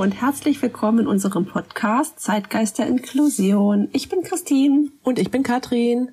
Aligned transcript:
Hallo 0.00 0.08
und 0.08 0.18
herzlich 0.22 0.62
willkommen 0.62 1.00
in 1.00 1.06
unserem 1.06 1.44
Podcast 1.44 2.20
Zeitgeist 2.20 2.78
der 2.78 2.86
Inklusion. 2.86 3.88
Ich 3.92 4.08
bin 4.08 4.22
Christine. 4.22 4.88
Und 5.02 5.18
ich 5.18 5.30
bin 5.30 5.42
Katrin. 5.42 6.12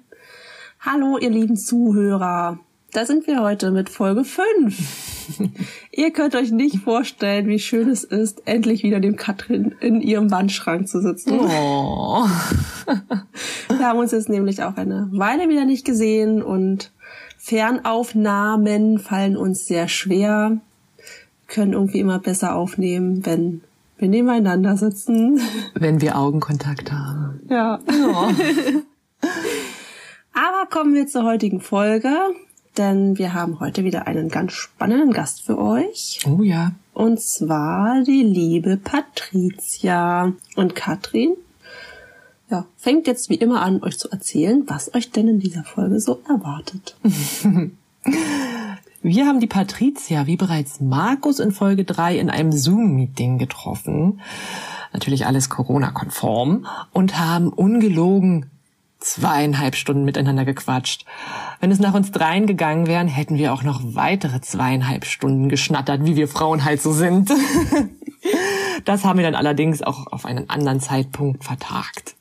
Hallo, 0.81 1.17
ihr 1.17 1.29
lieben 1.29 1.55
Zuhörer. 1.55 2.59
Da 2.91 3.05
sind 3.05 3.27
wir 3.27 3.41
heute 3.41 3.71
mit 3.71 3.87
Folge 3.87 4.25
5. 4.25 5.39
ihr 5.93 6.11
könnt 6.11 6.35
euch 6.35 6.51
nicht 6.51 6.79
vorstellen, 6.79 7.47
wie 7.47 7.59
schön 7.59 7.89
es 7.89 8.03
ist, 8.03 8.45
endlich 8.45 8.83
wieder 8.83 8.99
dem 8.99 9.15
Katrin 9.15 9.73
in 9.79 10.01
ihrem 10.01 10.31
Wandschrank 10.31 10.89
zu 10.89 10.99
sitzen. 10.99 11.39
Oh. 11.39 12.25
wir 13.69 13.87
haben 13.87 13.99
uns 13.99 14.11
jetzt 14.11 14.27
nämlich 14.27 14.63
auch 14.63 14.75
eine 14.75 15.07
Weile 15.13 15.47
wieder 15.47 15.63
nicht 15.63 15.85
gesehen 15.85 16.43
und 16.43 16.91
Fernaufnahmen 17.37 18.99
fallen 18.99 19.37
uns 19.37 19.65
sehr 19.65 19.87
schwer. 19.87 20.57
Können 21.47 21.71
irgendwie 21.71 22.01
immer 22.01 22.19
besser 22.19 22.53
aufnehmen, 22.53 23.25
wenn 23.25 23.61
wir 23.97 24.07
nebeneinander 24.07 24.77
sitzen. 24.77 25.39
Wenn 25.73 26.01
wir 26.01 26.17
Augenkontakt 26.17 26.91
haben. 26.91 27.41
Ja. 27.49 27.79
Oh. 27.87 28.29
Aber 30.33 30.69
kommen 30.69 30.93
wir 30.93 31.07
zur 31.07 31.23
heutigen 31.23 31.61
Folge 31.61 32.09
denn 32.77 33.17
wir 33.17 33.33
haben 33.33 33.59
heute 33.59 33.83
wieder 33.83 34.07
einen 34.07 34.29
ganz 34.29 34.53
spannenden 34.53 35.11
Gast 35.11 35.41
für 35.41 35.57
euch. 35.57 36.19
Oh 36.27 36.41
ja. 36.41 36.73
Und 36.93 37.19
zwar 37.19 38.03
die 38.03 38.23
liebe 38.23 38.77
Patricia. 38.77 40.33
Und 40.55 40.75
Katrin, 40.75 41.35
ja, 42.49 42.65
fängt 42.77 43.07
jetzt 43.07 43.29
wie 43.29 43.35
immer 43.35 43.61
an, 43.61 43.83
euch 43.83 43.97
zu 43.97 44.09
erzählen, 44.09 44.63
was 44.67 44.93
euch 44.93 45.11
denn 45.11 45.27
in 45.27 45.39
dieser 45.39 45.63
Folge 45.63 45.99
so 45.99 46.21
erwartet. 46.27 46.95
Wir 49.01 49.25
haben 49.25 49.39
die 49.39 49.47
Patricia, 49.47 50.25
wie 50.25 50.37
bereits 50.37 50.79
Markus 50.81 51.39
in 51.39 51.51
Folge 51.51 51.83
3, 51.83 52.17
in 52.17 52.29
einem 52.29 52.51
Zoom-Meeting 52.51 53.37
getroffen. 53.37 54.21
Natürlich 54.91 55.25
alles 55.25 55.49
Corona-konform 55.49 56.65
und 56.93 57.19
haben 57.19 57.49
ungelogen 57.49 58.49
zweieinhalb 58.99 59.75
Stunden 59.75 60.03
miteinander 60.03 60.45
gequatscht. 60.45 61.05
Wenn 61.59 61.71
es 61.71 61.79
nach 61.79 61.93
uns 61.93 62.11
dreien 62.11 62.47
gegangen 62.47 62.87
wären, 62.87 63.07
hätten 63.07 63.37
wir 63.37 63.53
auch 63.53 63.63
noch 63.63 63.81
weitere 63.83 64.41
zweieinhalb 64.41 65.05
Stunden 65.05 65.49
geschnattert, 65.49 66.03
wie 66.03 66.15
wir 66.15 66.27
Frauen 66.27 66.65
halt 66.65 66.81
so 66.81 66.91
sind. 66.91 67.31
Das 68.85 69.03
haben 69.03 69.19
wir 69.19 69.25
dann 69.25 69.35
allerdings 69.35 69.81
auch 69.81 70.07
auf 70.07 70.25
einen 70.25 70.49
anderen 70.49 70.79
Zeitpunkt 70.79 71.43
vertagt. 71.43 72.15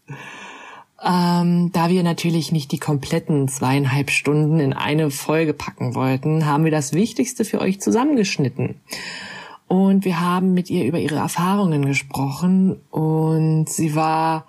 Ähm, 1.07 1.71
da 1.73 1.89
wir 1.89 2.03
natürlich 2.03 2.51
nicht 2.51 2.73
die 2.73 2.81
kompletten 2.81 3.47
zweieinhalb 3.47 4.11
Stunden 4.11 4.59
in 4.59 4.73
eine 4.73 5.11
Folge 5.11 5.53
packen 5.53 5.95
wollten, 5.95 6.47
haben 6.47 6.65
wir 6.65 6.73
das 6.73 6.95
Wichtigste 6.95 7.45
für 7.45 7.61
euch 7.61 7.81
zusammengeschnitten. 7.81 8.81
Und 9.69 10.05
wir 10.05 10.21
haben 10.21 10.53
mit 10.53 10.69
ihr 10.69 10.85
über 10.85 10.99
ihre 10.99 11.17
Erfahrungen 11.17 11.87
gesprochen 11.87 12.81
und 12.91 13.69
sie 13.69 13.95
war 13.95 14.47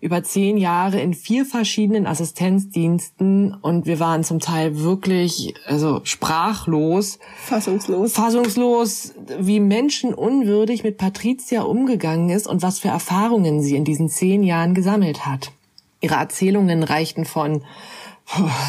über 0.00 0.22
zehn 0.22 0.56
Jahre 0.56 1.00
in 1.00 1.12
vier 1.12 1.44
verschiedenen 1.44 2.06
Assistenzdiensten 2.06 3.52
und 3.54 3.84
wir 3.84 4.00
waren 4.00 4.24
zum 4.24 4.38
Teil 4.38 4.78
wirklich 4.78 5.54
also 5.66 6.00
sprachlos, 6.04 7.18
fassungslos, 7.44 8.12
fassungslos, 8.12 9.14
wie 9.38 9.60
menschenunwürdig 9.60 10.84
mit 10.84 10.96
Patricia 10.96 11.62
umgegangen 11.62 12.30
ist 12.30 12.46
und 12.46 12.62
was 12.62 12.78
für 12.78 12.88
Erfahrungen 12.88 13.60
sie 13.60 13.76
in 13.76 13.84
diesen 13.84 14.08
zehn 14.08 14.42
Jahren 14.42 14.74
gesammelt 14.74 15.26
hat. 15.26 15.52
Ihre 16.00 16.14
Erzählungen 16.14 16.82
reichten 16.82 17.24
von 17.24 17.62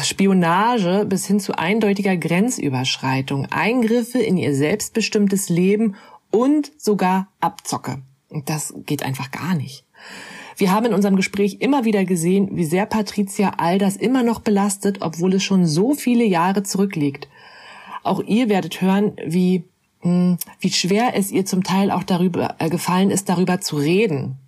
Spionage 0.02 1.04
bis 1.06 1.26
hin 1.26 1.40
zu 1.40 1.56
eindeutiger 1.56 2.16
Grenzüberschreitung, 2.16 3.46
Eingriffe 3.50 4.18
in 4.18 4.36
ihr 4.36 4.54
selbstbestimmtes 4.54 5.48
Leben 5.48 5.94
und 6.30 6.72
sogar 6.78 7.28
Abzocke. 7.40 7.98
Und 8.28 8.48
das 8.48 8.74
geht 8.86 9.02
einfach 9.02 9.30
gar 9.30 9.54
nicht. 9.54 9.84
Wir 10.56 10.72
haben 10.72 10.86
in 10.86 10.94
unserem 10.94 11.16
Gespräch 11.16 11.58
immer 11.60 11.84
wieder 11.84 12.04
gesehen, 12.04 12.50
wie 12.52 12.64
sehr 12.64 12.86
Patricia 12.86 13.54
all 13.56 13.78
das 13.78 13.96
immer 13.96 14.22
noch 14.22 14.40
belastet, 14.40 14.98
obwohl 15.00 15.34
es 15.34 15.44
schon 15.44 15.66
so 15.66 15.94
viele 15.94 16.24
Jahre 16.24 16.62
zurückliegt. 16.62 17.28
Auch 18.02 18.20
ihr 18.20 18.48
werdet 18.48 18.80
hören, 18.80 19.12
wie, 19.24 19.64
hm, 20.00 20.38
wie 20.60 20.70
schwer 20.70 21.12
es 21.14 21.30
ihr 21.30 21.46
zum 21.46 21.62
Teil 21.62 21.90
auch 21.90 22.02
darüber 22.02 22.56
äh, 22.58 22.68
gefallen 22.68 23.10
ist, 23.10 23.28
darüber 23.28 23.60
zu 23.60 23.76
reden. 23.76 24.38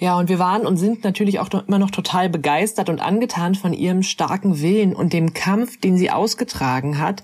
Ja, 0.00 0.18
und 0.18 0.30
wir 0.30 0.38
waren 0.38 0.66
und 0.66 0.78
sind 0.78 1.04
natürlich 1.04 1.40
auch 1.40 1.50
immer 1.68 1.78
noch 1.78 1.90
total 1.90 2.30
begeistert 2.30 2.88
und 2.88 3.00
angetan 3.00 3.54
von 3.54 3.74
ihrem 3.74 4.02
starken 4.02 4.62
Willen 4.62 4.96
und 4.96 5.12
dem 5.12 5.34
Kampf, 5.34 5.78
den 5.78 5.98
sie 5.98 6.10
ausgetragen 6.10 6.98
hat, 6.98 7.22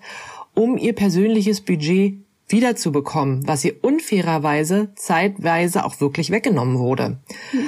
um 0.54 0.76
ihr 0.76 0.92
persönliches 0.92 1.62
Budget 1.62 2.18
wiederzubekommen, 2.48 3.48
was 3.48 3.64
ihr 3.64 3.82
unfairerweise 3.82 4.90
zeitweise 4.94 5.86
auch 5.86 6.00
wirklich 6.00 6.30
weggenommen 6.30 6.78
wurde. 6.78 7.18
Hm. 7.52 7.60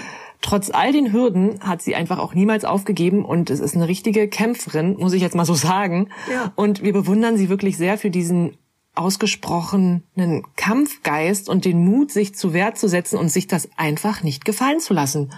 Trotz 0.42 0.70
all 0.70 0.92
den 0.92 1.10
Hürden 1.10 1.58
hat 1.60 1.80
sie 1.80 1.94
einfach 1.94 2.18
auch 2.18 2.34
niemals 2.34 2.66
aufgegeben 2.66 3.24
und 3.24 3.48
es 3.48 3.60
ist 3.60 3.74
eine 3.74 3.88
richtige 3.88 4.28
Kämpferin, 4.28 4.96
muss 4.98 5.14
ich 5.14 5.22
jetzt 5.22 5.34
mal 5.34 5.46
so 5.46 5.54
sagen. 5.54 6.10
Ja. 6.30 6.52
Und 6.54 6.82
wir 6.82 6.92
bewundern 6.92 7.38
sie 7.38 7.48
wirklich 7.48 7.78
sehr 7.78 7.96
für 7.96 8.10
diesen 8.10 8.58
ausgesprochenen 8.98 10.02
Kampfgeist 10.56 11.48
und 11.48 11.64
den 11.64 11.84
Mut, 11.84 12.10
sich 12.10 12.34
zu 12.34 12.52
Wehr 12.52 12.74
zu 12.74 12.88
setzen 12.88 13.18
und 13.18 13.30
sich 13.30 13.46
das 13.46 13.68
einfach 13.76 14.22
nicht 14.22 14.44
gefallen 14.44 14.80
zu 14.80 14.94
lassen. 14.94 15.32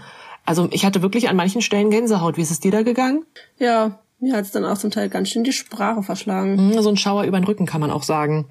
Also 0.45 0.69
ich 0.73 0.85
hatte 0.85 1.03
wirklich 1.03 1.29
an 1.29 1.37
manchen 1.37 1.61
Stellen 1.61 1.91
Gänsehaut. 1.91 2.37
Wie 2.37 2.43
ist 2.43 2.51
es 2.51 2.61
dir 2.61 2.73
da 2.73 2.83
gegangen? 2.83 3.25
Ja, 3.59 4.01
mir 4.19 4.37
hat 4.37 4.45
es 4.45 4.51
dann 4.51 4.65
auch 4.65 4.77
zum 4.77 4.91
Teil 4.91 5.09
ganz 5.09 5.31
schön 5.31 5.45
die 5.45 5.53
Sprache 5.53 6.03
verschlagen. 6.03 6.57
Mhm, 6.57 6.83
so 6.83 6.91
ein 6.91 6.97
Schauer 6.97 7.25
über 7.25 7.39
den 7.39 7.45
Rücken 7.45 7.67
kann 7.67 7.81
man 7.81 7.91
auch 7.91 8.03
sagen. 8.03 8.47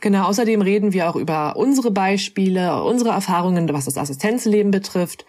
Genau, 0.00 0.24
außerdem 0.24 0.62
reden 0.62 0.92
wir 0.92 1.10
auch 1.10 1.16
über 1.16 1.56
unsere 1.56 1.90
Beispiele, 1.90 2.82
unsere 2.84 3.10
Erfahrungen, 3.10 3.70
was 3.72 3.84
das 3.84 3.98
Assistenzleben 3.98 4.70
betrifft 4.70 5.26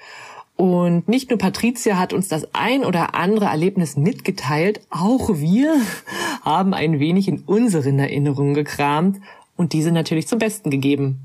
und 0.61 1.07
nicht 1.07 1.31
nur 1.31 1.39
Patricia 1.39 1.97
hat 1.97 2.13
uns 2.13 2.27
das 2.27 2.53
ein 2.53 2.85
oder 2.85 3.15
andere 3.15 3.45
Erlebnis 3.45 3.97
mitgeteilt, 3.97 4.79
auch 4.91 5.39
wir 5.39 5.73
haben 6.43 6.75
ein 6.75 6.99
wenig 6.99 7.27
in 7.27 7.39
unseren 7.47 7.97
Erinnerungen 7.97 8.53
gekramt 8.53 9.19
und 9.57 9.73
diese 9.73 9.91
natürlich 9.91 10.27
zum 10.27 10.37
Besten 10.37 10.69
gegeben. 10.69 11.21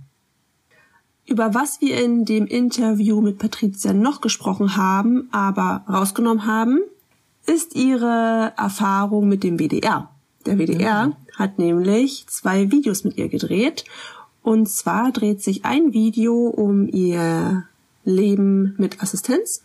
Über 1.27 1.53
was 1.53 1.83
wir 1.83 2.03
in 2.03 2.25
dem 2.25 2.47
Interview 2.47 3.21
mit 3.21 3.37
Patricia 3.37 3.93
noch 3.93 4.23
gesprochen 4.23 4.79
haben, 4.79 5.29
aber 5.33 5.85
rausgenommen 5.87 6.47
haben, 6.47 6.79
ist 7.47 7.77
ihre 7.77 8.55
Erfahrung 8.57 9.29
mit 9.29 9.45
dem 9.45 9.59
WDR. 9.59 10.09
Der 10.47 10.59
WDR 10.59 11.09
mhm. 11.09 11.17
hat 11.37 11.59
nämlich 11.59 12.27
zwei 12.29 12.71
Videos 12.71 13.05
mit 13.05 13.19
ihr 13.19 13.29
gedreht. 13.29 13.85
Und 14.43 14.67
zwar 14.71 15.13
dreht 15.13 15.43
sich 15.43 15.67
ein 15.67 15.93
Video 15.93 16.47
um 16.47 16.89
ihr 16.89 17.65
Leben 18.07 18.75
mit 18.79 19.03
Assistenz, 19.03 19.63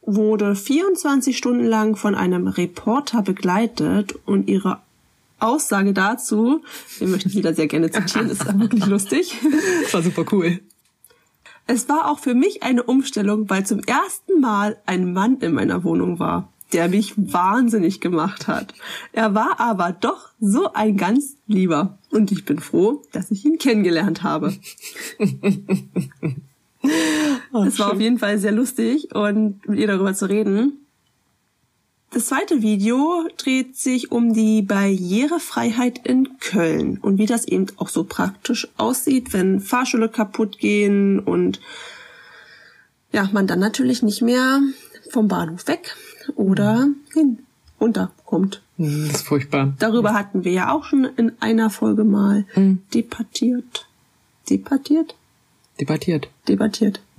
wurde 0.00 0.54
24 0.54 1.36
Stunden 1.36 1.66
lang 1.66 1.96
von 1.96 2.14
einem 2.14 2.46
Reporter 2.46 3.20
begleitet 3.20 4.14
und 4.24 4.48
ihre 4.48 4.80
Aussage 5.38 5.92
dazu, 5.92 6.62
den 6.98 7.10
möchte 7.10 7.28
ich 7.28 7.36
wieder 7.36 7.52
sehr 7.54 7.66
gerne 7.66 7.90
zitieren, 7.90 8.30
ist 8.30 8.58
wirklich 8.58 8.86
lustig. 8.86 9.36
Das 9.82 9.94
war 9.94 10.02
super 10.02 10.24
cool. 10.32 10.60
Es 11.66 11.88
war 11.88 12.10
auch 12.10 12.18
für 12.18 12.34
mich 12.34 12.62
eine 12.62 12.82
Umstellung, 12.82 13.50
weil 13.50 13.66
zum 13.66 13.80
ersten 13.80 14.40
Mal 14.40 14.78
ein 14.86 15.12
Mann 15.12 15.36
in 15.40 15.52
meiner 15.52 15.84
Wohnung 15.84 16.18
war, 16.18 16.50
der 16.72 16.88
mich 16.88 17.12
wahnsinnig 17.16 18.00
gemacht 18.00 18.48
hat. 18.48 18.72
Er 19.12 19.34
war 19.34 19.60
aber 19.60 19.92
doch 19.92 20.30
so 20.40 20.72
ein 20.72 20.96
ganz 20.96 21.36
lieber 21.46 21.98
und 22.10 22.32
ich 22.32 22.46
bin 22.46 22.58
froh, 22.58 23.02
dass 23.12 23.30
ich 23.30 23.44
ihn 23.44 23.58
kennengelernt 23.58 24.22
habe. 24.22 24.54
Oh, 27.52 27.64
es 27.64 27.78
war 27.78 27.92
auf 27.92 28.00
jeden 28.00 28.18
Fall 28.18 28.38
sehr 28.38 28.52
lustig 28.52 29.14
und 29.14 29.66
mit 29.68 29.78
ihr 29.78 29.86
darüber 29.86 30.14
zu 30.14 30.28
reden. 30.28 30.84
Das 32.10 32.26
zweite 32.26 32.62
Video 32.62 33.28
dreht 33.36 33.76
sich 33.76 34.10
um 34.10 34.32
die 34.32 34.62
Barrierefreiheit 34.62 36.06
in 36.06 36.38
Köln 36.40 36.98
und 36.98 37.18
wie 37.18 37.26
das 37.26 37.46
eben 37.46 37.66
auch 37.76 37.88
so 37.88 38.04
praktisch 38.04 38.66
aussieht, 38.78 39.32
wenn 39.34 39.60
Fahrschule 39.60 40.08
kaputt 40.08 40.58
gehen 40.58 41.18
und 41.20 41.60
ja, 43.12 43.28
man 43.32 43.46
dann 43.46 43.58
natürlich 43.58 44.02
nicht 44.02 44.22
mehr 44.22 44.60
vom 45.10 45.28
Bahnhof 45.28 45.66
weg 45.68 45.96
oder 46.36 46.88
hin 47.12 47.40
runterkommt. 47.80 48.62
Das 48.78 48.88
ist 48.88 49.26
furchtbar. 49.26 49.74
Darüber 49.78 50.14
hatten 50.14 50.44
wir 50.44 50.52
ja 50.52 50.72
auch 50.72 50.84
schon 50.84 51.04
in 51.04 51.32
einer 51.40 51.68
Folge 51.70 52.04
mal 52.04 52.46
Mhm. 52.54 52.82
debattiert. 52.94 53.86
Debattiert? 54.48 55.14
Debattiert. 55.80 56.28
Debattiert. 56.48 57.00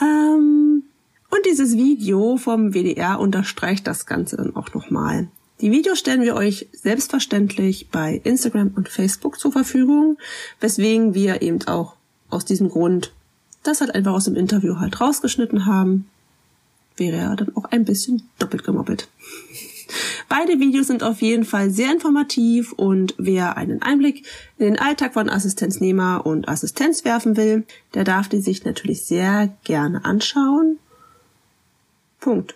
ähm, 0.00 0.82
und 1.30 1.46
dieses 1.46 1.76
Video 1.76 2.36
vom 2.36 2.72
WDR 2.72 3.20
unterstreicht 3.20 3.86
das 3.86 4.06
Ganze 4.06 4.36
dann 4.36 4.56
auch 4.56 4.72
nochmal. 4.74 5.28
Die 5.60 5.70
Videos 5.70 5.98
stellen 5.98 6.22
wir 6.22 6.36
euch 6.36 6.68
selbstverständlich 6.72 7.88
bei 7.90 8.20
Instagram 8.24 8.72
und 8.76 8.88
Facebook 8.88 9.38
zur 9.38 9.52
Verfügung, 9.52 10.16
weswegen 10.58 11.12
wir 11.14 11.42
eben 11.42 11.62
auch 11.66 11.96
aus 12.30 12.46
diesem 12.46 12.70
Grund 12.70 13.12
das 13.62 13.80
halt 13.80 13.94
einfach 13.94 14.12
aus 14.12 14.24
dem 14.24 14.36
Interview 14.36 14.78
halt 14.78 15.00
rausgeschnitten 15.00 15.66
haben. 15.66 16.08
Wäre 16.96 17.16
ja 17.18 17.36
dann 17.36 17.54
auch 17.56 17.64
ein 17.66 17.84
bisschen 17.84 18.28
doppelt 18.38 18.64
gemoppelt. 18.64 19.08
Beide 20.28 20.60
Videos 20.60 20.86
sind 20.86 21.02
auf 21.02 21.22
jeden 21.22 21.44
Fall 21.44 21.70
sehr 21.70 21.92
informativ 21.92 22.72
und 22.72 23.14
wer 23.18 23.56
einen 23.56 23.82
Einblick 23.82 24.26
in 24.58 24.66
den 24.66 24.78
Alltag 24.78 25.14
von 25.14 25.28
Assistenznehmer 25.28 26.24
und 26.24 26.48
Assistenz 26.48 27.04
werfen 27.04 27.36
will, 27.36 27.64
der 27.94 28.04
darf 28.04 28.28
die 28.28 28.40
sich 28.40 28.64
natürlich 28.64 29.04
sehr 29.04 29.56
gerne 29.64 30.04
anschauen. 30.04 30.78
Punkt. 32.20 32.54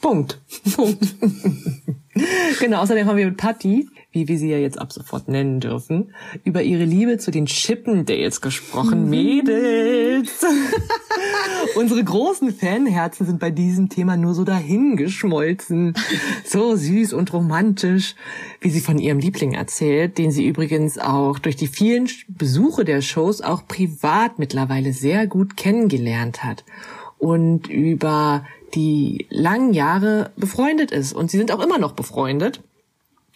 Punkt. 0.00 0.40
Punkt. 0.74 1.14
genau, 2.60 2.80
außerdem 2.80 3.06
haben 3.06 3.16
wir 3.16 3.26
mit 3.26 3.36
Patty, 3.36 3.88
wie 4.12 4.28
wir 4.28 4.38
sie 4.38 4.50
ja 4.50 4.58
jetzt 4.58 4.80
ab 4.80 4.92
sofort 4.92 5.28
nennen 5.28 5.60
dürfen, 5.60 6.14
über 6.44 6.62
ihre 6.62 6.84
Liebe 6.84 7.18
zu 7.18 7.30
den 7.30 7.46
Chippendales 7.46 8.40
gesprochen. 8.40 9.10
Mädels! 9.10 10.44
Unsere 11.76 12.02
großen 12.02 12.52
Fanherzen 12.52 13.26
sind 13.26 13.38
bei 13.38 13.50
diesem 13.50 13.88
Thema 13.88 14.16
nur 14.16 14.34
so 14.34 14.44
dahingeschmolzen. 14.44 15.94
So 16.44 16.76
süß 16.76 17.12
und 17.12 17.32
romantisch, 17.32 18.14
wie 18.60 18.70
sie 18.70 18.80
von 18.80 18.98
ihrem 18.98 19.18
Liebling 19.18 19.52
erzählt, 19.52 20.18
den 20.18 20.30
sie 20.30 20.46
übrigens 20.46 20.98
auch 20.98 21.38
durch 21.38 21.56
die 21.56 21.66
vielen 21.66 22.08
Besuche 22.28 22.84
der 22.84 23.02
Shows 23.02 23.42
auch 23.42 23.66
privat 23.66 24.38
mittlerweile 24.38 24.92
sehr 24.92 25.26
gut 25.26 25.56
kennengelernt 25.56 26.44
hat. 26.44 26.64
Und 27.18 27.68
über 27.68 28.44
die 28.74 29.26
langen 29.30 29.72
Jahre 29.72 30.30
befreundet 30.36 30.90
ist. 30.90 31.12
Und 31.12 31.30
sie 31.30 31.38
sind 31.38 31.52
auch 31.52 31.62
immer 31.62 31.78
noch 31.78 31.92
befreundet. 31.92 32.60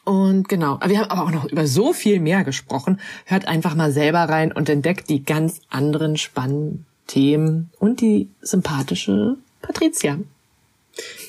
Und 0.05 0.49
genau, 0.49 0.81
wir 0.85 0.99
haben 0.99 1.11
aber 1.11 1.23
auch 1.23 1.31
noch 1.31 1.45
über 1.45 1.67
so 1.67 1.93
viel 1.93 2.19
mehr 2.19 2.43
gesprochen. 2.43 3.01
Hört 3.25 3.47
einfach 3.47 3.75
mal 3.75 3.93
selber 3.93 4.21
rein 4.21 4.53
und 4.53 4.69
entdeckt 4.69 5.09
die 5.09 5.25
ganz 5.25 5.61
anderen 5.71 6.17
spannenden 6.17 6.87
Themen 7.07 7.71
und 7.79 8.01
die 8.01 8.29
sympathische 8.41 9.37
Patricia. 9.61 10.19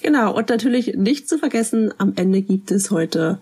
Genau, 0.02 0.36
und 0.36 0.50
natürlich 0.50 0.96
nicht 0.96 1.30
zu 1.30 1.38
vergessen, 1.38 1.94
am 1.98 2.14
Ende 2.16 2.42
gibt 2.42 2.72
es 2.72 2.92
heute 2.92 3.40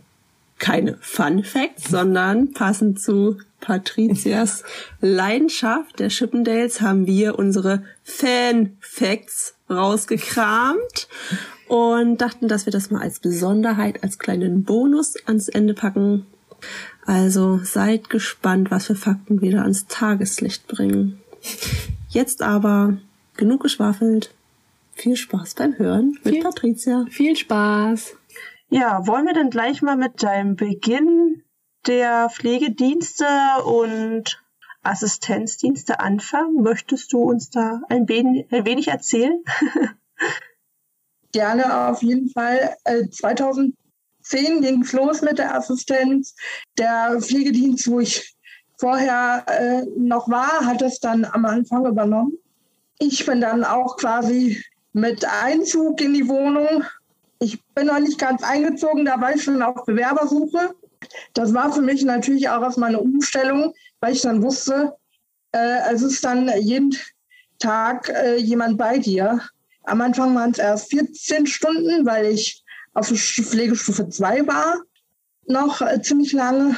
keine 0.59 0.97
Fun 1.01 1.43
Facts, 1.43 1.89
sondern 1.89 2.51
passend 2.51 3.01
zu 3.01 3.37
Patricias 3.61 4.63
Leidenschaft 5.01 5.99
der 5.99 6.09
Chippendales 6.09 6.81
haben 6.81 7.07
wir 7.07 7.39
unsere 7.39 7.83
Fan 8.03 8.77
Facts 8.79 9.55
rausgekramt 9.71 11.07
und 11.67 12.19
dachten, 12.21 12.47
dass 12.47 12.65
wir 12.65 12.73
das 12.73 12.91
mal 12.91 13.01
als 13.01 13.19
Besonderheit, 13.19 14.03
als 14.03 14.19
kleinen 14.19 14.63
Bonus 14.63 15.15
ans 15.25 15.47
Ende 15.47 15.73
packen. 15.73 16.25
Also 17.05 17.59
seid 17.63 18.09
gespannt, 18.09 18.69
was 18.71 18.85
für 18.85 18.95
Fakten 18.95 19.41
wir 19.41 19.51
da 19.53 19.61
ans 19.61 19.87
Tageslicht 19.87 20.67
bringen. 20.67 21.19
Jetzt 22.09 22.41
aber 22.41 22.97
genug 23.37 23.63
geschwafelt. 23.63 24.33
Viel 24.93 25.15
Spaß 25.15 25.55
beim 25.55 25.77
Hören 25.77 26.17
mit 26.23 26.35
Viel- 26.35 26.43
Patricia. 26.43 27.05
Viel 27.09 27.35
Spaß! 27.35 28.15
Ja, 28.69 29.05
wollen 29.07 29.25
wir 29.25 29.33
denn 29.33 29.49
gleich 29.49 29.81
mal 29.81 29.97
mit 29.97 30.21
deinem 30.23 30.55
Beginn 30.55 31.43
der 31.87 32.29
Pflegedienste 32.29 33.25
und 33.65 34.40
Assistenzdienste 34.83 35.99
anfangen? 35.99 36.61
Möchtest 36.61 37.13
du 37.13 37.19
uns 37.19 37.49
da 37.49 37.81
ein 37.89 38.07
wenig, 38.07 38.47
ein 38.51 38.65
wenig 38.65 38.87
erzählen? 38.87 39.43
Gerne 41.31 41.89
auf 41.89 42.01
jeden 42.01 42.29
Fall. 42.29 42.75
Äh, 42.83 43.07
2010 43.09 43.73
ging 44.61 44.81
es 44.81 44.91
los 44.91 45.21
mit 45.21 45.37
der 45.37 45.55
Assistenz. 45.55 46.35
Der 46.77 47.17
Pflegedienst, 47.21 47.89
wo 47.89 47.99
ich 47.99 48.35
vorher 48.77 49.45
äh, 49.47 49.85
noch 49.97 50.29
war, 50.29 50.65
hat 50.65 50.81
es 50.81 50.99
dann 50.99 51.23
am 51.25 51.45
Anfang 51.45 51.85
übernommen. 51.85 52.33
Ich 52.99 53.25
bin 53.25 53.39
dann 53.39 53.63
auch 53.63 53.97
quasi 53.97 54.63
mit 54.93 55.25
Einzug 55.25 56.01
in 56.01 56.13
die 56.13 56.27
Wohnung. 56.27 56.83
Ich 57.39 57.63
bin 57.73 57.87
noch 57.87 57.99
nicht 57.99 58.19
ganz 58.19 58.43
eingezogen, 58.43 59.05
da 59.05 59.19
war 59.21 59.33
ich 59.33 59.43
schon 59.43 59.61
auf 59.61 59.85
Bewerbersuche. 59.85 60.75
Das 61.33 61.53
war 61.53 61.71
für 61.71 61.81
mich 61.81 62.03
natürlich 62.03 62.49
auch 62.49 62.61
erstmal 62.61 62.89
eine 62.89 62.99
Umstellung, 62.99 63.73
weil 64.01 64.13
ich 64.13 64.21
dann 64.21 64.43
wusste, 64.43 64.93
äh, 65.53 65.93
es 65.93 66.01
ist 66.01 66.23
dann 66.25 66.51
jeden 66.59 66.95
Tag 67.59 68.09
äh, 68.09 68.37
jemand 68.37 68.77
bei 68.77 68.97
dir. 68.97 69.41
Am 69.83 70.01
Anfang 70.01 70.35
waren 70.35 70.51
es 70.51 70.57
erst 70.57 70.89
14 70.89 71.47
Stunden, 71.47 72.05
weil 72.05 72.25
ich 72.25 72.63
auf 72.93 73.07
Pflegestufe 73.07 74.09
2 74.09 74.47
war, 74.47 74.75
noch 75.47 75.81
äh, 75.81 76.01
ziemlich 76.01 76.33
lange. 76.33 76.75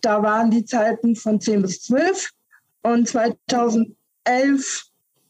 Da 0.00 0.22
waren 0.22 0.50
die 0.50 0.64
Zeiten 0.64 1.14
von 1.14 1.40
10 1.40 1.62
bis 1.62 1.82
12. 1.82 2.30
Und 2.82 3.08
2011 3.08 3.94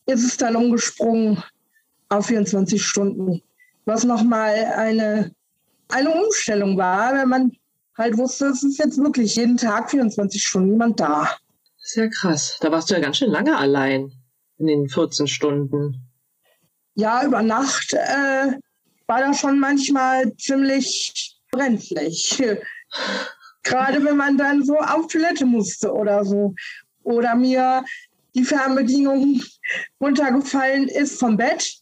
ist 0.06 0.24
es 0.24 0.36
dann 0.36 0.56
umgesprungen 0.56 1.42
auf 2.08 2.26
24 2.26 2.82
Stunden, 2.82 3.42
was 3.84 4.04
nochmal 4.04 4.54
eine, 4.76 5.34
eine 5.88 6.10
Umstellung 6.10 6.76
war, 6.76 7.14
wenn 7.14 7.28
man 7.28 7.52
halt 7.96 8.16
wusste, 8.16 8.46
es 8.46 8.62
ist 8.62 8.78
jetzt 8.78 8.98
wirklich 8.98 9.36
jeden 9.36 9.56
Tag 9.56 9.90
24 9.90 10.42
Stunden 10.42 10.70
jemand 10.70 11.00
da. 11.00 11.36
Sehr 11.78 12.08
krass. 12.10 12.56
Da 12.60 12.70
warst 12.70 12.90
du 12.90 12.94
ja 12.94 13.00
ganz 13.00 13.18
schön 13.18 13.30
lange 13.30 13.56
allein 13.56 14.12
in 14.58 14.66
den 14.66 14.88
14 14.88 15.26
Stunden. 15.26 16.00
Ja, 16.94 17.24
über 17.24 17.42
Nacht 17.42 17.92
äh, 17.92 18.52
war 19.06 19.20
das 19.20 19.40
schon 19.40 19.58
manchmal 19.58 20.34
ziemlich 20.36 21.36
brenzlig. 21.50 22.42
Gerade 23.62 24.04
wenn 24.04 24.16
man 24.16 24.36
dann 24.36 24.64
so 24.64 24.76
auf 24.78 25.06
Toilette 25.08 25.46
musste 25.46 25.92
oder 25.92 26.24
so. 26.24 26.54
Oder 27.04 27.34
mir 27.34 27.84
die 28.34 28.44
Fernbedienung 28.44 29.42
runtergefallen 30.00 30.88
ist 30.88 31.18
vom 31.18 31.36
Bett. 31.36 31.74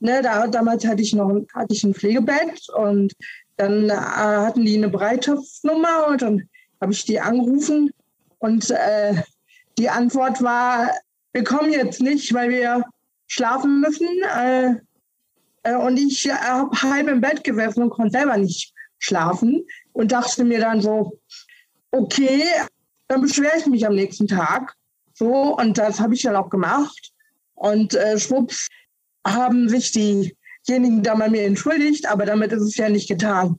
Ne, 0.00 0.20
da, 0.22 0.46
damals 0.48 0.84
hatte 0.86 1.02
ich 1.02 1.14
noch 1.14 1.28
ein- 1.28 1.46
hatte 1.54 1.72
ich 1.74 1.84
ein 1.84 1.94
Pflegebett 1.94 2.68
und 2.76 3.12
dann 3.56 3.90
äh, 3.90 3.92
hatten 3.92 4.64
die 4.64 4.76
eine 4.76 4.88
Bereitschaftsnummer 4.88 6.08
und 6.08 6.22
dann 6.22 6.48
habe 6.80 6.92
ich 6.92 7.04
die 7.04 7.20
angerufen 7.20 7.90
und 8.38 8.70
äh, 8.70 9.22
die 9.78 9.88
Antwort 9.88 10.42
war, 10.42 10.90
wir 11.32 11.44
kommen 11.44 11.72
jetzt 11.72 12.00
nicht, 12.00 12.32
weil 12.34 12.50
wir 12.50 12.82
schlafen 13.26 13.80
müssen. 13.80 14.08
Äh, 14.36 14.74
äh, 15.62 15.76
und 15.76 15.96
ich 15.96 16.26
äh, 16.26 16.32
habe 16.32 16.82
halb 16.82 17.08
im 17.08 17.20
Bett 17.20 17.44
gesessen 17.44 17.84
und 17.84 17.90
konnte 17.90 18.18
selber 18.18 18.36
nicht 18.36 18.74
schlafen 18.98 19.64
und 19.92 20.12
dachte 20.12 20.44
mir 20.44 20.60
dann 20.60 20.80
so, 20.80 21.18
okay, 21.90 22.44
dann 23.08 23.22
beschwere 23.22 23.58
ich 23.58 23.66
mich 23.66 23.86
am 23.86 23.94
nächsten 23.94 24.26
Tag. 24.26 24.74
So, 25.14 25.56
und 25.56 25.78
das 25.78 26.00
habe 26.00 26.14
ich 26.14 26.22
dann 26.22 26.36
auch 26.36 26.50
gemacht. 26.50 27.12
Und 27.54 27.94
äh, 27.94 28.18
schwupps 28.18 28.68
haben 29.26 29.68
sich 29.68 29.92
diejenigen 30.68 31.02
da 31.02 31.14
bei 31.14 31.28
mir 31.28 31.44
entschuldigt, 31.44 32.08
aber 32.10 32.26
damit 32.26 32.52
ist 32.52 32.62
es 32.62 32.76
ja 32.76 32.88
nicht 32.88 33.08
getan. 33.08 33.58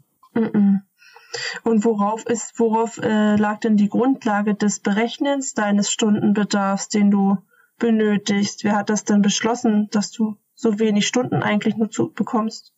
Und 1.63 1.85
worauf 1.85 2.25
ist, 2.25 2.59
worauf 2.59 2.97
äh, 2.99 3.35
lag 3.35 3.59
denn 3.59 3.77
die 3.77 3.89
Grundlage 3.89 4.55
des 4.55 4.79
Berechnens 4.79 5.53
deines 5.53 5.91
Stundenbedarfs, 5.91 6.89
den 6.89 7.11
du 7.11 7.37
benötigst? 7.79 8.63
Wer 8.63 8.75
hat 8.75 8.89
das 8.89 9.03
denn 9.03 9.21
beschlossen, 9.21 9.89
dass 9.91 10.11
du 10.11 10.37
so 10.55 10.79
wenig 10.79 11.07
Stunden 11.07 11.43
eigentlich 11.43 11.75
nur 11.75 11.89
zu 11.89 12.11
bekommst? 12.11 12.73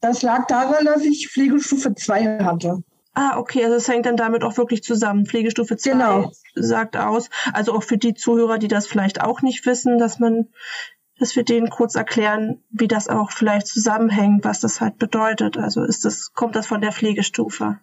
Das 0.00 0.22
lag 0.22 0.46
daran, 0.46 0.84
dass 0.84 1.02
ich 1.02 1.28
Pflegestufe 1.30 1.94
2 1.94 2.40
hatte. 2.44 2.82
Ah, 3.14 3.38
okay, 3.38 3.62
also 3.64 3.76
es 3.76 3.88
hängt 3.88 4.06
dann 4.06 4.16
damit 4.16 4.42
auch 4.42 4.56
wirklich 4.56 4.82
zusammen. 4.82 5.26
Pflegestufe 5.26 5.76
2 5.76 5.90
Genau. 5.90 6.32
sagt 6.54 6.96
aus. 6.96 7.28
Also 7.52 7.74
auch 7.74 7.82
für 7.82 7.98
die 7.98 8.14
Zuhörer, 8.14 8.58
die 8.58 8.68
das 8.68 8.86
vielleicht 8.86 9.20
auch 9.20 9.42
nicht 9.42 9.64
wissen, 9.66 9.98
dass 9.98 10.18
man, 10.18 10.48
dass 11.22 11.36
wir 11.36 11.44
denen 11.44 11.70
kurz 11.70 11.94
erklären, 11.94 12.62
wie 12.70 12.88
das 12.88 13.08
auch 13.08 13.30
vielleicht 13.30 13.68
zusammenhängt, 13.68 14.44
was 14.44 14.58
das 14.58 14.80
halt 14.80 14.98
bedeutet. 14.98 15.56
Also 15.56 15.84
ist 15.84 16.04
das, 16.04 16.32
kommt 16.32 16.56
das 16.56 16.66
von 16.66 16.80
der 16.80 16.90
Pflegestufe? 16.90 17.78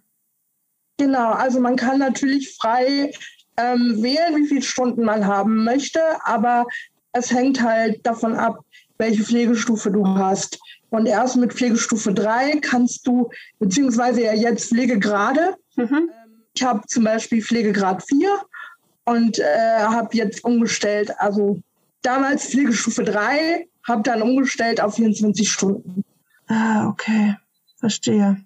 Genau, 0.98 1.32
also 1.32 1.62
man 1.62 1.78
kann 1.78 2.00
natürlich 2.00 2.58
frei 2.58 3.14
ähm, 3.56 4.04
wählen, 4.04 4.36
wie 4.36 4.48
viele 4.48 4.62
Stunden 4.62 5.06
man 5.06 5.26
haben 5.26 5.64
möchte, 5.64 6.02
aber 6.26 6.68
es 7.14 7.32
hängt 7.32 7.62
halt 7.62 8.06
davon 8.06 8.36
ab, 8.36 8.60
welche 8.98 9.24
Pflegestufe 9.24 9.90
du 9.90 10.06
hast. 10.06 10.60
Und 10.90 11.06
erst 11.06 11.38
mit 11.38 11.54
Pflegestufe 11.54 12.14
3 12.14 12.60
kannst 12.60 13.08
du, 13.08 13.30
beziehungsweise 13.60 14.22
ja 14.22 14.34
jetzt 14.34 14.70
Pflegegrade. 14.70 15.56
Mhm. 15.78 16.10
Ich 16.54 16.64
habe 16.64 16.82
zum 16.88 17.06
Beispiel 17.06 17.42
Pflegegrad 17.42 18.04
4 18.06 18.38
und 19.06 19.40
äh, 19.40 19.80
habe 19.80 20.10
jetzt 20.18 20.44
umgestellt, 20.44 21.12
also 21.20 21.62
damals 22.02 22.48
Pflegestufe 22.48 23.04
3 23.04 23.68
habe 23.88 24.04
dann 24.04 24.22
umgestellt 24.22 24.82
auf 24.82 24.96
24 24.96 25.50
Stunden. 25.50 26.04
Ah, 26.48 26.88
okay. 26.90 27.36
Verstehe. 27.78 28.38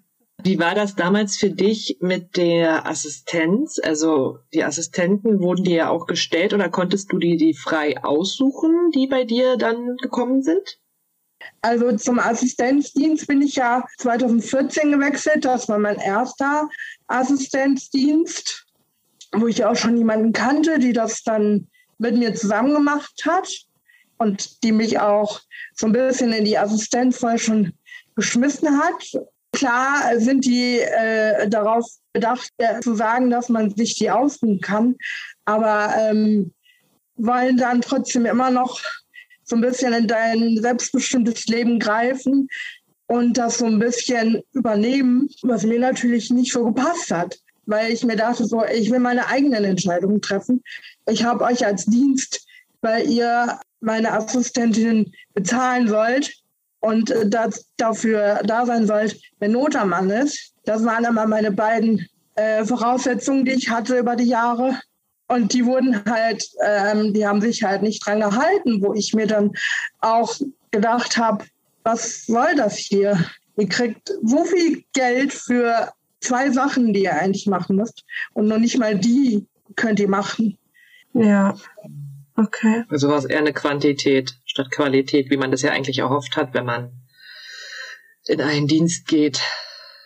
Wie 0.42 0.58
war 0.58 0.74
das 0.74 0.94
damals 0.94 1.36
für 1.36 1.50
dich 1.50 1.98
mit 2.00 2.36
der 2.36 2.86
Assistenz? 2.86 3.80
Also 3.82 4.40
die 4.52 4.62
Assistenten 4.62 5.40
wurden 5.40 5.64
dir 5.64 5.76
ja 5.76 5.88
auch 5.88 6.06
gestellt 6.06 6.52
oder 6.52 6.68
konntest 6.68 7.12
du 7.12 7.18
die, 7.18 7.36
die 7.36 7.54
frei 7.54 8.02
aussuchen, 8.02 8.90
die 8.94 9.06
bei 9.06 9.24
dir 9.24 9.56
dann 9.56 9.96
gekommen 9.96 10.42
sind? 10.42 10.78
Also 11.62 11.96
zum 11.96 12.18
Assistenzdienst 12.18 13.26
bin 13.26 13.42
ich 13.42 13.56
ja 13.56 13.84
2014 13.98 14.92
gewechselt. 14.92 15.44
Das 15.44 15.68
war 15.68 15.78
mein 15.78 15.96
erster 15.96 16.68
Assistenzdienst, 17.06 18.66
wo 19.32 19.46
ich 19.46 19.64
auch 19.64 19.76
schon 19.76 19.96
jemanden 19.96 20.32
kannte, 20.32 20.78
die 20.78 20.92
das 20.92 21.22
dann 21.22 21.68
mit 21.98 22.16
mir 22.16 22.34
zusammen 22.34 22.74
gemacht 22.74 23.22
hat 23.24 23.48
und 24.18 24.62
die 24.62 24.72
mich 24.72 24.98
auch 24.98 25.40
so 25.74 25.86
ein 25.86 25.92
bisschen 25.92 26.32
in 26.32 26.44
die 26.44 26.58
Assistenz 26.58 27.18
vorher 27.18 27.38
schon 27.38 27.72
geschmissen 28.16 28.78
hat. 28.78 29.04
Klar 29.52 30.18
sind 30.18 30.44
die 30.44 30.80
äh, 30.80 31.48
darauf 31.48 31.86
bedacht, 32.12 32.50
äh, 32.58 32.80
zu 32.80 32.94
sagen, 32.94 33.30
dass 33.30 33.48
man 33.48 33.74
sich 33.74 33.96
die 33.96 34.10
ausruhen 34.10 34.60
kann, 34.60 34.96
aber 35.44 35.94
ähm, 35.98 36.52
wollen 37.16 37.56
dann 37.56 37.80
trotzdem 37.80 38.26
immer 38.26 38.50
noch 38.50 38.80
so 39.44 39.56
ein 39.56 39.62
bisschen 39.62 39.92
in 39.92 40.08
dein 40.08 40.58
selbstbestimmtes 40.60 41.46
Leben 41.46 41.78
greifen 41.78 42.48
und 43.06 43.36
das 43.36 43.58
so 43.58 43.66
ein 43.66 43.78
bisschen 43.78 44.42
übernehmen, 44.52 45.28
was 45.42 45.64
mir 45.64 45.78
natürlich 45.78 46.30
nicht 46.30 46.52
so 46.52 46.64
gepasst 46.64 47.10
hat, 47.10 47.38
weil 47.66 47.92
ich 47.92 48.04
mir 48.04 48.16
dachte, 48.16 48.44
so, 48.44 48.64
ich 48.64 48.90
will 48.90 49.00
meine 49.00 49.26
eigenen 49.26 49.64
Entscheidungen 49.64 50.20
treffen. 50.20 50.62
Ich 51.06 51.24
habe 51.24 51.44
euch 51.44 51.64
als 51.64 51.84
Dienst, 51.86 52.46
weil 52.80 53.08
ihr 53.08 53.58
meine 53.80 54.12
Assistentin 54.12 55.12
bezahlen 55.34 55.88
sollt 55.88 56.32
und 56.80 57.10
äh, 57.10 57.28
das, 57.28 57.66
dafür 57.76 58.40
da 58.44 58.66
sein 58.66 58.86
sollt, 58.86 59.20
wenn 59.38 59.52
Not 59.52 59.76
am 59.76 59.90
Mann 59.90 60.10
ist. 60.10 60.52
Das 60.64 60.84
waren 60.84 61.04
immer 61.04 61.26
meine 61.26 61.52
beiden 61.52 62.06
äh, 62.36 62.64
Voraussetzungen, 62.64 63.44
die 63.44 63.52
ich 63.52 63.70
hatte 63.70 63.98
über 63.98 64.16
die 64.16 64.24
Jahre. 64.24 64.78
Und 65.28 65.52
die 65.52 65.64
wurden 65.64 66.04
halt, 66.04 66.46
ähm, 66.62 67.14
die 67.14 67.26
haben 67.26 67.40
sich 67.40 67.62
halt 67.62 67.82
nicht 67.82 68.04
dran 68.04 68.20
gehalten, 68.20 68.82
wo 68.82 68.92
ich 68.92 69.14
mir 69.14 69.26
dann 69.26 69.52
auch 70.00 70.34
gedacht 70.70 71.16
habe, 71.16 71.44
was 71.82 72.26
soll 72.26 72.54
das 72.56 72.76
hier? 72.76 73.18
Ihr 73.56 73.68
kriegt 73.68 74.12
so 74.22 74.44
viel 74.44 74.84
Geld 74.92 75.32
für 75.32 75.92
zwei 76.20 76.50
Sachen, 76.50 76.92
die 76.92 77.04
ihr 77.04 77.14
eigentlich 77.14 77.46
machen 77.46 77.76
müsst. 77.76 78.04
Und 78.32 78.48
noch 78.48 78.58
nicht 78.58 78.78
mal 78.78 78.98
die 78.98 79.46
könnt 79.76 80.00
ihr 80.00 80.08
machen. 80.08 80.58
Ja. 81.14 81.54
Okay. 82.36 82.84
Also 82.88 83.08
war 83.08 83.18
es 83.18 83.24
eher 83.24 83.38
eine 83.38 83.52
Quantität 83.52 84.34
statt 84.44 84.70
Qualität, 84.70 85.30
wie 85.30 85.36
man 85.36 85.50
das 85.50 85.62
ja 85.62 85.70
eigentlich 85.70 85.98
erhofft 86.00 86.36
hat, 86.36 86.52
wenn 86.52 86.66
man 86.66 86.92
in 88.26 88.40
einen 88.40 88.66
Dienst 88.66 89.06
geht. 89.06 89.40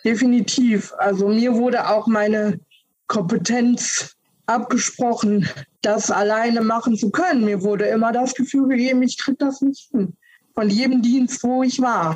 Definitiv. 0.05 0.93
Also 0.97 1.27
mir 1.27 1.55
wurde 1.55 1.89
auch 1.89 2.07
meine 2.07 2.59
Kompetenz 3.07 4.15
abgesprochen, 4.45 5.49
das 5.81 6.11
alleine 6.11 6.61
machen 6.61 6.97
zu 6.97 7.09
können. 7.09 7.45
Mir 7.45 7.61
wurde 7.61 7.85
immer 7.85 8.11
das 8.11 8.33
Gefühl 8.35 8.67
gegeben, 8.67 9.01
ich 9.03 9.17
kriege 9.17 9.37
das 9.37 9.61
nicht 9.61 9.89
hin. 9.91 10.15
Von 10.53 10.69
jedem 10.69 11.01
Dienst, 11.01 11.43
wo 11.43 11.63
ich 11.63 11.81
war. 11.81 12.15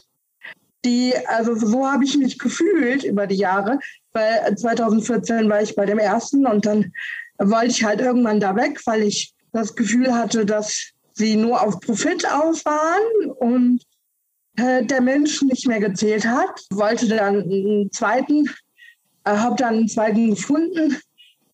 Die, 0.86 1.14
also 1.28 1.56
so 1.56 1.88
habe 1.88 2.04
ich 2.04 2.18
mich 2.18 2.38
gefühlt 2.38 3.04
über 3.04 3.26
die 3.26 3.38
Jahre, 3.38 3.80
weil 4.12 4.56
2014 4.58 5.50
war 5.50 5.62
ich 5.62 5.76
bei 5.76 5.86
dem 5.86 5.98
ersten 5.98 6.46
und 6.46 6.66
dann 6.66 6.92
wollte 7.50 7.68
ich 7.68 7.84
halt 7.84 8.02
irgendwann 8.02 8.40
da 8.40 8.56
weg, 8.56 8.80
weil 8.86 9.04
ich 9.04 9.34
das 9.52 9.76
Gefühl 9.76 10.14
hatte, 10.14 10.46
dass 10.46 10.92
sie 11.14 11.36
nur 11.36 11.62
auf 11.62 11.80
Profit 11.80 12.28
aus 12.30 12.66
waren 12.66 13.32
und 13.40 13.82
äh, 14.58 14.86
der 14.86 15.02
Mensch 15.02 15.42
nicht 15.44 15.68
mehr 15.68 15.80
gezählt 15.80 16.26
hat. 16.26 16.62
Wollte 16.72 17.08
dann 17.08 17.44
einen 17.44 17.92
zweiten, 17.92 18.48
äh, 19.24 19.32
habe 19.32 19.56
dann 19.56 19.76
einen 19.76 19.88
zweiten 19.88 20.32
gefunden, 20.32 20.98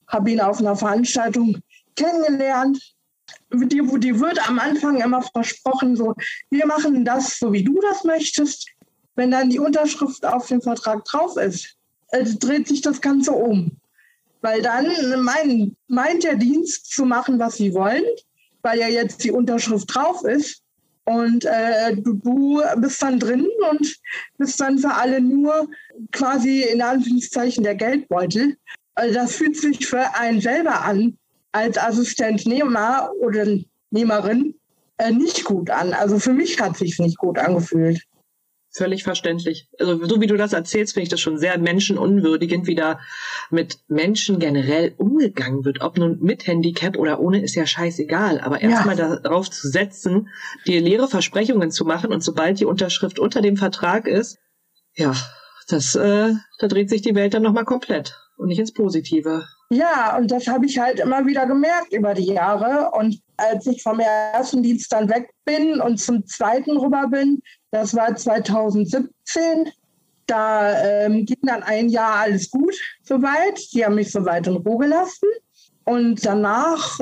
habe 0.07 0.31
ihn 0.31 0.41
auf 0.41 0.59
einer 0.59 0.75
Veranstaltung 0.75 1.57
kennengelernt. 1.95 2.79
Die, 3.53 3.81
die 3.99 4.19
wird 4.19 4.47
am 4.47 4.59
Anfang 4.59 5.01
immer 5.01 5.21
versprochen, 5.21 5.95
so, 5.95 6.15
wir 6.49 6.65
machen 6.65 7.05
das 7.05 7.37
so, 7.37 7.51
wie 7.53 7.63
du 7.63 7.79
das 7.81 8.03
möchtest. 8.03 8.67
Wenn 9.15 9.31
dann 9.31 9.49
die 9.49 9.59
Unterschrift 9.59 10.25
auf 10.25 10.47
dem 10.47 10.61
Vertrag 10.61 11.03
drauf 11.05 11.35
ist, 11.37 11.75
äh, 12.09 12.23
dreht 12.23 12.67
sich 12.67 12.81
das 12.81 13.01
Ganze 13.01 13.31
um. 13.31 13.78
Weil 14.41 14.61
dann 14.61 14.87
mein, 15.21 15.75
meint 15.87 16.23
der 16.23 16.35
Dienst 16.35 16.91
zu 16.91 17.05
machen, 17.05 17.39
was 17.39 17.57
sie 17.57 17.73
wollen, 17.73 18.03
weil 18.61 18.79
ja 18.79 18.87
jetzt 18.87 19.23
die 19.23 19.31
Unterschrift 19.31 19.93
drauf 19.93 20.23
ist. 20.23 20.61
Und 21.05 21.45
äh, 21.45 21.95
du, 21.95 22.13
du 22.13 22.61
bist 22.77 23.01
dann 23.01 23.19
drin 23.19 23.47
und 23.71 23.95
bist 24.37 24.59
dann 24.61 24.77
für 24.77 24.93
alle 24.93 25.19
nur 25.19 25.67
quasi 26.11 26.61
in 26.61 26.81
Anführungszeichen 26.81 27.63
der 27.63 27.75
Geldbeutel. 27.75 28.57
Also 28.93 29.13
das 29.15 29.35
fühlt 29.35 29.57
sich 29.57 29.87
für 29.87 30.13
einen 30.15 30.39
selber 30.39 30.83
an, 30.83 31.17
als 31.51 31.77
Assistentnehmer 31.77 33.11
oder 33.21 33.45
Nehmerin, 33.91 34.53
äh, 34.97 35.11
nicht 35.11 35.45
gut 35.45 35.69
an. 35.69 35.93
Also 35.93 36.19
für 36.19 36.33
mich 36.33 36.59
hat 36.61 36.77
sich 36.77 36.99
nicht 36.99 37.17
gut 37.17 37.39
angefühlt. 37.39 38.03
Völlig 38.79 39.03
verständlich. 39.03 39.67
Also 39.77 40.05
so 40.05 40.21
wie 40.21 40.27
du 40.27 40.37
das 40.37 40.53
erzählst, 40.53 40.93
finde 40.93 41.03
ich 41.03 41.09
das 41.09 41.19
schon 41.19 41.37
sehr 41.37 41.57
menschenunwürdigend, 41.57 42.65
wie 42.65 42.75
da 42.75 43.01
mit 43.49 43.79
Menschen 43.89 44.39
generell 44.39 44.93
umgegangen 44.95 45.65
wird. 45.65 45.81
Ob 45.81 45.97
nun 45.97 46.19
mit 46.21 46.47
Handicap 46.47 46.95
oder 46.95 47.19
ohne, 47.19 47.41
ist 47.41 47.55
ja 47.55 47.65
scheißegal. 47.65 48.39
Aber 48.39 48.61
erstmal 48.61 48.97
ja. 48.97 49.17
darauf 49.17 49.51
zu 49.51 49.67
setzen, 49.67 50.29
dir 50.65 50.79
leere 50.79 51.09
Versprechungen 51.09 51.71
zu 51.71 51.83
machen 51.83 52.13
und 52.13 52.23
sobald 52.23 52.61
die 52.61 52.65
Unterschrift 52.65 53.19
unter 53.19 53.41
dem 53.41 53.57
Vertrag 53.57 54.07
ist, 54.07 54.37
ja, 54.95 55.13
das, 55.67 55.95
äh, 55.95 56.33
da 56.59 56.67
dreht 56.69 56.89
sich 56.89 57.01
die 57.01 57.15
Welt 57.15 57.33
dann 57.33 57.43
nochmal 57.43 57.65
komplett 57.65 58.15
und 58.37 58.47
nicht 58.47 58.59
ins 58.59 58.73
Positive. 58.73 59.45
Ja, 59.71 60.15
und 60.17 60.31
das 60.31 60.47
habe 60.47 60.67
ich 60.67 60.79
halt 60.79 61.01
immer 61.01 61.25
wieder 61.25 61.47
gemerkt 61.47 61.91
über 61.91 62.13
die 62.13 62.31
Jahre. 62.31 62.91
Und 62.97 63.19
als 63.39 63.65
ich 63.67 63.81
vom 63.81 63.99
ersten 63.99 64.63
Dienst 64.63 64.91
dann 64.91 65.09
weg 65.09 65.29
bin 65.45 65.81
und 65.81 65.97
zum 65.97 66.25
zweiten 66.25 66.77
rüber 66.77 67.07
bin, 67.07 67.41
das 67.71 67.95
war 67.95 68.15
2017. 68.15 69.71
Da 70.27 70.83
ähm, 70.83 71.25
ging 71.25 71.39
dann 71.41 71.63
ein 71.63 71.89
Jahr 71.89 72.15
alles 72.15 72.51
gut 72.51 72.75
soweit. 73.03 73.59
Die 73.73 73.83
haben 73.83 73.95
mich 73.95 74.11
soweit 74.11 74.47
in 74.47 74.57
Ruhe 74.57 74.85
gelassen. 74.85 75.27
Und 75.85 76.23
danach 76.23 76.99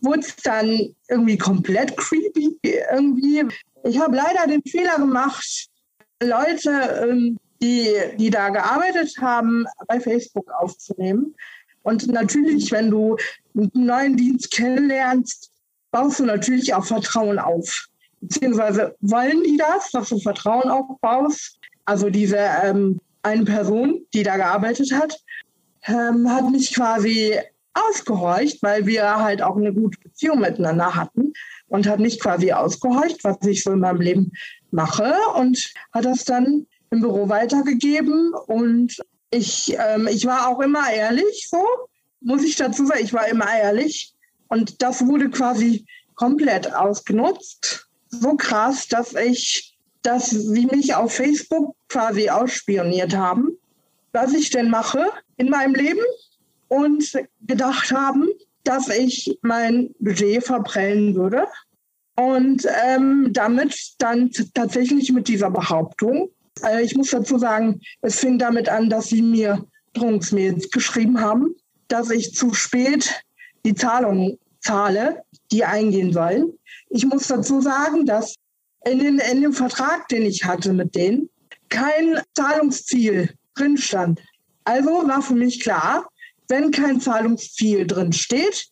wurde 0.00 0.20
es 0.20 0.36
dann 0.36 0.94
irgendwie 1.08 1.38
komplett 1.38 1.96
creepy. 1.96 2.56
Irgendwie. 2.62 3.44
Ich 3.84 3.98
habe 3.98 4.16
leider 4.16 4.46
den 4.46 4.62
Fehler 4.62 4.96
gemacht, 4.98 5.68
Leute, 6.22 7.06
ähm, 7.08 7.38
die, 7.60 7.92
die 8.16 8.30
da 8.30 8.50
gearbeitet 8.50 9.16
haben, 9.20 9.66
bei 9.86 9.98
Facebook 9.98 10.48
aufzunehmen. 10.60 11.34
Und 11.82 12.06
natürlich, 12.08 12.70
wenn 12.70 12.90
du 12.90 13.16
einen 13.56 13.70
neuen 13.74 14.16
Dienst 14.16 14.50
kennenlernst, 14.50 15.50
baust 15.90 16.20
du 16.20 16.24
natürlich 16.24 16.74
auch 16.74 16.84
Vertrauen 16.84 17.38
auf 17.38 17.88
beziehungsweise 18.20 18.96
wollen 19.00 19.42
die 19.42 19.56
das, 19.56 19.90
dass 19.90 20.08
du 20.08 20.18
Vertrauen 20.18 20.70
aufbaust. 20.70 21.58
Also 21.84 22.10
diese 22.10 22.38
ähm, 22.38 23.00
eine 23.22 23.44
Person, 23.44 24.02
die 24.14 24.22
da 24.22 24.36
gearbeitet 24.36 24.92
hat, 24.92 25.16
ähm, 25.84 26.30
hat 26.30 26.50
mich 26.50 26.74
quasi 26.74 27.38
ausgehorcht, 27.74 28.62
weil 28.62 28.86
wir 28.86 29.16
halt 29.16 29.42
auch 29.42 29.56
eine 29.56 29.72
gute 29.72 29.98
Beziehung 30.00 30.40
miteinander 30.40 30.94
hatten 30.94 31.32
und 31.68 31.86
hat 31.86 32.00
nicht 32.00 32.20
quasi 32.20 32.52
ausgehorcht, 32.52 33.22
was 33.24 33.36
ich 33.46 33.62
so 33.62 33.72
in 33.72 33.80
meinem 33.80 34.00
Leben 34.00 34.32
mache 34.70 35.14
und 35.36 35.72
hat 35.92 36.04
das 36.04 36.24
dann 36.24 36.66
im 36.90 37.00
Büro 37.00 37.28
weitergegeben 37.28 38.32
und 38.46 38.96
ich, 39.30 39.76
ähm, 39.78 40.08
ich 40.10 40.24
war 40.26 40.48
auch 40.48 40.60
immer 40.60 40.90
ehrlich, 40.90 41.48
so 41.50 41.62
muss 42.20 42.42
ich 42.42 42.56
dazu 42.56 42.86
sagen, 42.86 43.04
ich 43.04 43.12
war 43.12 43.28
immer 43.28 43.46
ehrlich 43.54 44.14
und 44.48 44.82
das 44.82 45.06
wurde 45.06 45.30
quasi 45.30 45.86
komplett 46.14 46.74
ausgenutzt 46.74 47.88
so 48.10 48.34
krass, 48.36 48.88
dass 48.88 49.14
ich, 49.14 49.76
dass 50.02 50.30
sie 50.30 50.66
mich 50.66 50.94
auf 50.94 51.14
Facebook 51.14 51.76
quasi 51.88 52.28
ausspioniert 52.28 53.14
haben, 53.14 53.56
was 54.12 54.32
ich 54.32 54.50
denn 54.50 54.70
mache 54.70 55.06
in 55.36 55.50
meinem 55.50 55.74
Leben 55.74 56.00
und 56.68 57.12
gedacht 57.46 57.92
haben, 57.92 58.28
dass 58.64 58.88
ich 58.88 59.38
mein 59.42 59.94
Budget 59.98 60.44
verprellen 60.44 61.14
würde. 61.14 61.46
Und 62.16 62.66
ähm, 62.84 63.28
damit 63.32 63.94
dann 63.98 64.30
tatsächlich 64.52 65.12
mit 65.12 65.28
dieser 65.28 65.50
Behauptung, 65.50 66.30
äh, 66.64 66.82
ich 66.82 66.96
muss 66.96 67.10
dazu 67.10 67.38
sagen, 67.38 67.80
es 68.02 68.18
fing 68.18 68.38
damit 68.38 68.68
an, 68.68 68.90
dass 68.90 69.06
sie 69.06 69.22
mir 69.22 69.64
Drohungsmails 69.92 70.70
geschrieben 70.70 71.20
haben, 71.20 71.54
dass 71.86 72.10
ich 72.10 72.34
zu 72.34 72.54
spät 72.54 73.22
die 73.64 73.74
Zahlung 73.74 74.38
zahle, 74.60 75.22
die 75.50 75.64
eingehen 75.64 76.12
sollen. 76.12 76.52
Ich 76.90 77.04
muss 77.06 77.26
dazu 77.26 77.60
sagen, 77.60 78.06
dass 78.06 78.34
in, 78.84 78.98
den, 78.98 79.18
in 79.18 79.42
dem 79.42 79.52
Vertrag, 79.52 80.08
den 80.08 80.22
ich 80.22 80.44
hatte 80.44 80.72
mit 80.72 80.94
denen, 80.94 81.28
kein 81.68 82.20
Zahlungsziel 82.34 83.34
drin 83.54 83.76
stand. 83.76 84.20
Also 84.64 85.06
war 85.06 85.22
für 85.22 85.34
mich 85.34 85.60
klar, 85.60 86.08
wenn 86.48 86.70
kein 86.70 87.00
Zahlungsziel 87.00 87.86
drin 87.86 88.12
steht, 88.12 88.68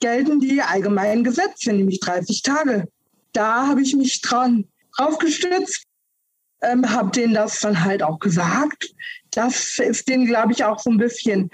gelten 0.00 0.40
die 0.40 0.62
allgemeinen 0.62 1.24
Gesetze, 1.24 1.72
nämlich 1.72 2.00
30 2.00 2.42
Tage. 2.42 2.88
Da 3.32 3.68
habe 3.68 3.82
ich 3.82 3.94
mich 3.94 4.20
dran 4.22 4.64
draufgestützt, 4.96 5.84
ähm, 6.62 6.90
habe 6.90 7.10
denen 7.10 7.34
das 7.34 7.60
dann 7.60 7.84
halt 7.84 8.02
auch 8.02 8.18
gesagt. 8.18 8.92
Das 9.30 9.78
ist 9.78 10.08
denen, 10.08 10.26
glaube 10.26 10.52
ich, 10.52 10.64
auch 10.64 10.78
so 10.80 10.90
ein 10.90 10.98
bisschen 10.98 11.50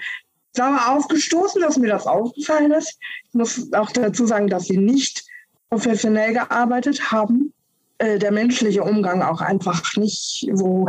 sauer 0.57 0.89
aufgestoßen, 0.89 1.61
dass 1.61 1.77
mir 1.77 1.87
das 1.87 2.05
aufgefallen 2.05 2.71
ist. 2.71 2.99
Ich 3.29 3.33
muss 3.33 3.71
auch 3.73 3.91
dazu 3.91 4.27
sagen, 4.27 4.47
dass 4.47 4.65
sie 4.65 4.77
nicht 4.77 5.25
professionell 5.69 6.33
gearbeitet 6.33 7.11
haben. 7.11 7.53
Äh, 7.99 8.19
der 8.19 8.31
menschliche 8.31 8.83
Umgang 8.83 9.21
auch 9.21 9.41
einfach 9.41 9.95
nicht 9.95 10.47
so. 10.53 10.87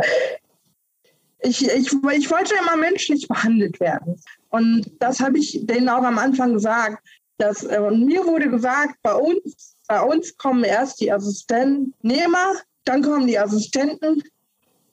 Ich, 1.41 1.65
ich, 1.65 1.93
ich 1.93 2.31
wollte 2.31 2.53
immer 2.61 2.75
menschlich 2.75 3.27
behandelt 3.27 3.79
werden. 3.79 4.21
Und 4.49 4.91
das 4.99 5.19
habe 5.19 5.39
ich 5.39 5.59
denen 5.63 5.89
auch 5.89 6.03
am 6.03 6.17
Anfang 6.17 6.53
gesagt. 6.53 7.01
Dass, 7.37 7.63
äh, 7.63 7.79
und 7.79 8.05
mir 8.05 8.25
wurde 8.25 8.49
gesagt, 8.49 8.95
bei 9.01 9.13
uns, 9.13 9.75
bei 9.87 10.01
uns 10.01 10.37
kommen 10.37 10.63
erst 10.63 10.99
die 10.99 11.11
Assistentennehmer, 11.11 12.53
dann 12.83 13.01
kommen 13.01 13.27
die 13.27 13.39
Assistenten 13.39 14.21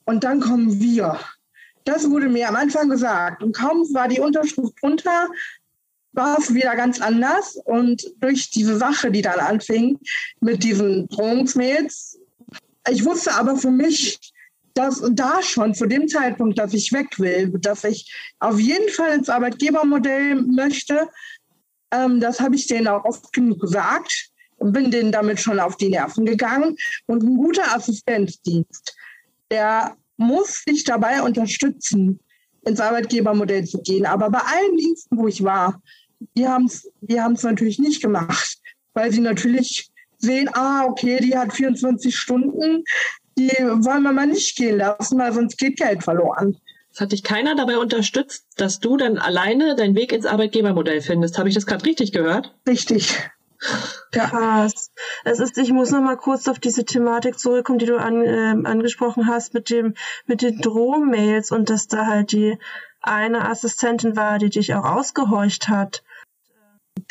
und 0.05 0.23
dann 0.23 0.39
kommen 0.39 0.79
wir. 0.79 1.19
Das 1.87 2.09
wurde 2.09 2.27
mir 2.27 2.49
am 2.49 2.57
Anfang 2.57 2.89
gesagt. 2.89 3.41
Und 3.41 3.55
kaum 3.55 3.81
war 3.93 4.09
die 4.09 4.19
Unterschrift 4.19 4.73
drunter, 4.81 5.29
war 6.11 6.37
es 6.37 6.53
wieder 6.53 6.75
ganz 6.75 6.99
anders. 6.99 7.57
Und 7.63 8.13
durch 8.19 8.49
diese 8.51 8.75
Sache, 8.77 9.09
die 9.09 9.21
dann 9.21 9.39
anfing 9.39 9.97
mit 10.41 10.63
diesen 10.63 11.07
Drohungsmails, 11.07 12.19
ich 12.91 13.05
wusste 13.05 13.33
aber 13.35 13.55
für 13.55 13.71
mich, 13.71 14.19
dass 14.73 15.01
da 15.11 15.41
schon 15.41 15.73
zu 15.73 15.85
dem 15.85 16.09
Zeitpunkt, 16.09 16.59
dass 16.59 16.73
ich 16.73 16.91
weg 16.91 17.17
will, 17.19 17.53
dass 17.57 17.85
ich 17.85 18.13
auf 18.39 18.59
jeden 18.59 18.89
Fall 18.89 19.13
ins 19.13 19.29
Arbeitgebermodell 19.29 20.35
möchte, 20.35 21.07
ähm, 21.91 22.19
das 22.19 22.41
habe 22.41 22.55
ich 22.55 22.67
denen 22.67 22.89
auch 22.89 23.05
oft 23.05 23.31
genug 23.31 23.61
gesagt 23.61 24.29
und 24.57 24.73
bin 24.73 24.91
denen 24.91 25.13
damit 25.13 25.39
schon 25.39 25.61
auf 25.61 25.77
die 25.77 25.87
Nerven 25.87 26.25
gegangen. 26.25 26.75
Und 27.05 27.23
ein 27.23 27.37
guter 27.37 27.73
Assistenzdienst, 27.73 28.93
der 29.49 29.95
muss 30.17 30.63
dich 30.67 30.83
dabei 30.83 31.21
unterstützen, 31.21 32.19
ins 32.65 32.79
Arbeitgebermodell 32.79 33.65
zu 33.65 33.81
gehen. 33.81 34.05
Aber 34.05 34.29
bei 34.29 34.39
allen 34.39 34.77
Diensten, 34.77 35.17
wo 35.17 35.27
ich 35.27 35.43
war, 35.43 35.81
die 36.35 36.47
haben 36.47 36.65
es 36.65 36.89
die 37.01 37.21
haben's 37.21 37.43
natürlich 37.43 37.79
nicht 37.79 38.01
gemacht, 38.01 38.57
weil 38.93 39.11
sie 39.11 39.21
natürlich 39.21 39.89
sehen, 40.17 40.49
ah, 40.53 40.85
okay, 40.85 41.19
die 41.21 41.37
hat 41.37 41.53
24 41.53 42.15
Stunden, 42.15 42.83
die 43.37 43.49
wollen 43.49 44.03
wir 44.03 44.11
mal 44.11 44.25
nicht 44.25 44.57
gehen 44.57 44.77
lassen, 44.77 45.19
weil 45.19 45.31
sonst 45.31 45.57
geht 45.57 45.77
Geld 45.77 46.03
verloren. 46.03 46.57
Es 46.91 46.99
hat 46.99 47.11
dich 47.11 47.23
keiner 47.23 47.55
dabei 47.55 47.77
unterstützt, 47.77 48.47
dass 48.55 48.79
du 48.79 48.97
dann 48.97 49.19
alleine 49.19 49.75
deinen 49.75 49.95
Weg 49.95 50.11
ins 50.11 50.25
Arbeitgebermodell 50.25 51.01
findest. 51.01 51.37
Habe 51.37 51.47
ich 51.47 51.53
das 51.53 51.67
gerade 51.67 51.85
richtig 51.85 52.11
gehört? 52.11 52.55
Richtig. 52.67 53.29
Krass. 54.11 54.91
Es 55.23 55.39
ist, 55.39 55.57
ich 55.57 55.71
muss 55.71 55.91
noch 55.91 56.01
mal 56.01 56.17
kurz 56.17 56.47
auf 56.47 56.59
diese 56.59 56.85
Thematik 56.85 57.39
zurückkommen, 57.39 57.79
die 57.79 57.85
du 57.85 57.97
an, 57.97 58.23
äh, 58.23 58.67
angesprochen 58.67 59.27
hast 59.27 59.53
mit 59.53 59.69
dem, 59.69 59.95
mit 60.25 60.41
den 60.41 60.59
Drohmails 60.59 61.51
und 61.51 61.69
dass 61.69 61.87
da 61.87 62.05
halt 62.05 62.31
die 62.31 62.57
eine 63.01 63.49
Assistentin 63.49 64.15
war, 64.15 64.37
die 64.37 64.49
dich 64.49 64.73
auch 64.75 64.85
ausgehorcht 64.85 65.69
hat. 65.69 66.03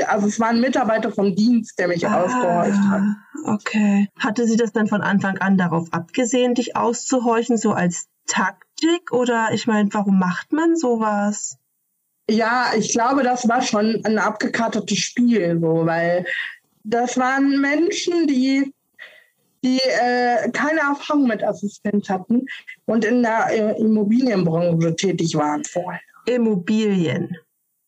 Also 0.06 0.26
es 0.26 0.40
war 0.40 0.48
ein 0.48 0.60
Mitarbeiter 0.60 1.10
vom 1.10 1.34
Dienst, 1.34 1.78
der 1.78 1.88
mich 1.88 2.06
ah, 2.06 2.22
ausgehorcht 2.22 2.82
hat. 2.88 3.02
Okay. 3.44 4.08
Hatte 4.18 4.46
sie 4.46 4.56
das 4.56 4.72
dann 4.72 4.88
von 4.88 5.00
Anfang 5.00 5.38
an 5.38 5.56
darauf 5.56 5.92
abgesehen, 5.92 6.54
dich 6.54 6.76
auszuhorchen, 6.76 7.56
so 7.56 7.72
als 7.72 8.08
Taktik? 8.26 9.12
Oder 9.12 9.50
ich 9.52 9.66
meine, 9.66 9.88
warum 9.92 10.18
macht 10.18 10.52
man 10.52 10.76
sowas? 10.76 11.58
Ja, 12.28 12.72
ich 12.76 12.92
glaube, 12.92 13.22
das 13.22 13.48
war 13.48 13.62
schon 13.62 14.04
ein 14.04 14.18
abgekartetes 14.18 14.98
Spiel, 14.98 15.58
so, 15.60 15.86
weil 15.86 16.24
das 16.82 17.16
waren 17.16 17.60
Menschen, 17.60 18.26
die, 18.26 18.72
die 19.62 19.78
äh, 19.78 20.50
keine 20.50 20.80
Erfahrung 20.80 21.28
mit 21.28 21.42
Assistenz 21.42 22.08
hatten 22.08 22.46
und 22.86 23.04
in 23.04 23.22
der 23.22 23.46
äh, 23.50 23.80
Immobilienbranche 23.80 24.96
tätig 24.96 25.34
waren 25.36 25.64
vorher. 25.64 26.00
Immobilien. 26.26 27.36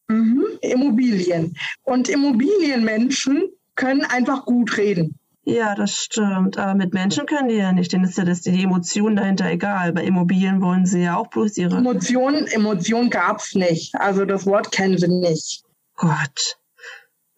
Mhm, 0.08 0.44
Immobilien. 0.60 1.56
Und 1.82 2.08
Immobilienmenschen 2.08 3.50
können 3.74 4.04
einfach 4.04 4.44
gut 4.44 4.76
reden. 4.76 5.18
Ja, 5.48 5.74
das 5.74 5.94
stimmt. 5.94 6.58
Aber 6.58 6.74
mit 6.74 6.92
Menschen 6.92 7.24
können 7.24 7.48
die 7.48 7.54
ja 7.54 7.72
nicht, 7.72 7.90
denen 7.94 8.04
ist 8.04 8.18
ja 8.18 8.24
das, 8.24 8.42
die 8.42 8.62
Emotionen 8.62 9.16
dahinter 9.16 9.46
egal. 9.46 9.94
Bei 9.94 10.04
Immobilien 10.04 10.60
wollen 10.60 10.84
sie 10.84 11.02
ja 11.02 11.16
auch 11.16 11.28
bloß 11.28 11.56
ihre. 11.56 11.78
Emotionen, 11.78 12.46
Emotionen 12.46 13.08
gab 13.08 13.38
es 13.38 13.54
nicht. 13.54 13.94
Also 13.94 14.26
das 14.26 14.44
Wort 14.44 14.70
kennen 14.72 14.98
sie 14.98 15.08
nicht. 15.08 15.64
Gott. 15.96 16.58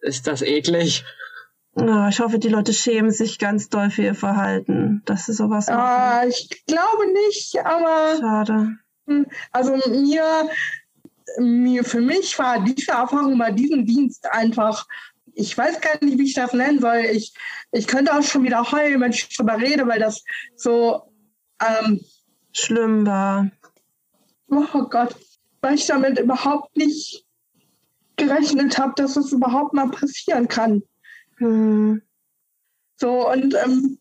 Ist 0.01 0.27
das 0.27 0.41
eklig? 0.41 1.05
Ja, 1.77 2.09
ich 2.09 2.19
hoffe, 2.19 2.37
die 2.37 2.49
Leute 2.49 2.73
schämen 2.73 3.11
sich 3.11 3.39
ganz 3.39 3.69
doll 3.69 3.89
für 3.89 4.03
ihr 4.03 4.15
Verhalten, 4.15 5.03
dass 5.05 5.27
sie 5.27 5.33
sowas 5.33 5.67
machen. 5.67 5.79
Ah, 5.79 6.25
ich 6.27 6.49
glaube 6.67 7.13
nicht, 7.27 7.59
aber. 7.63 8.17
Schade. 8.19 8.77
Hm, 9.07 9.25
also 9.53 9.77
mir, 9.89 10.49
mir, 11.37 11.85
für 11.85 12.01
mich 12.01 12.37
war 12.37 12.61
diese 12.61 12.91
Erfahrung 12.91 13.37
bei 13.37 13.51
diesem 13.51 13.85
Dienst 13.85 14.29
einfach 14.29 14.85
ich 15.33 15.57
weiß 15.57 15.81
gar 15.81 16.03
nicht, 16.03 16.17
wie 16.17 16.25
ich 16.25 16.33
das 16.33 16.53
nennen 16.53 16.79
soll. 16.79 17.05
Ich, 17.11 17.33
ich 17.71 17.87
könnte 17.87 18.13
auch 18.13 18.23
schon 18.23 18.43
wieder 18.43 18.71
heulen, 18.71 19.01
wenn 19.01 19.11
ich 19.11 19.35
darüber 19.35 19.57
rede, 19.57 19.87
weil 19.87 19.99
das 19.99 20.23
so 20.55 21.03
ähm, 21.61 22.01
schlimm 22.53 23.05
war. 23.05 23.49
Oh 24.47 24.83
Gott, 24.89 25.15
weil 25.61 25.75
ich 25.75 25.87
damit 25.87 26.19
überhaupt 26.19 26.75
nicht 26.75 27.25
gerechnet 28.17 28.77
habe, 28.77 28.93
dass 28.97 29.15
es 29.15 29.31
überhaupt 29.31 29.73
mal 29.73 29.89
passieren 29.89 30.47
kann. 30.47 30.83
Hm. 31.37 32.01
So, 32.97 33.31
und 33.31 33.55
ähm, 33.55 33.97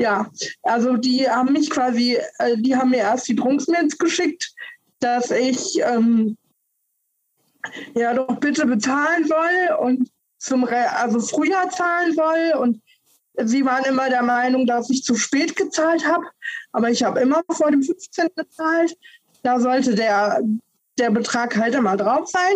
ja, 0.00 0.30
also 0.62 0.96
die 0.96 1.28
haben 1.28 1.52
mich 1.52 1.70
quasi, 1.70 2.18
äh, 2.38 2.56
die 2.58 2.76
haben 2.76 2.90
mir 2.90 2.98
erst 2.98 3.28
die 3.28 3.36
Trunksmails 3.36 3.96
geschickt, 3.96 4.52
dass 5.00 5.30
ich 5.30 5.80
ähm, 5.82 6.36
ja 7.94 8.14
doch 8.14 8.38
bitte 8.38 8.66
bezahlen 8.66 9.26
soll 9.26 9.76
und 9.80 10.10
zum 10.38 10.64
Re 10.64 10.90
also 10.96 11.20
früher 11.20 11.68
zahlen 11.70 12.14
soll 12.14 12.60
und 12.60 12.80
sie 13.44 13.64
waren 13.64 13.84
immer 13.84 14.08
der 14.08 14.22
Meinung, 14.22 14.66
dass 14.66 14.90
ich 14.90 15.02
zu 15.02 15.14
spät 15.14 15.56
gezahlt 15.56 16.06
habe, 16.06 16.24
aber 16.72 16.90
ich 16.90 17.02
habe 17.02 17.20
immer 17.20 17.42
vor 17.50 17.70
dem 17.70 17.82
15. 17.82 18.28
bezahlt. 18.34 18.96
Da 19.42 19.60
sollte 19.60 19.94
der, 19.94 20.42
der 20.98 21.10
Betrag 21.10 21.56
halt 21.56 21.74
immer 21.74 21.96
drauf 21.96 22.28
sein. 22.28 22.54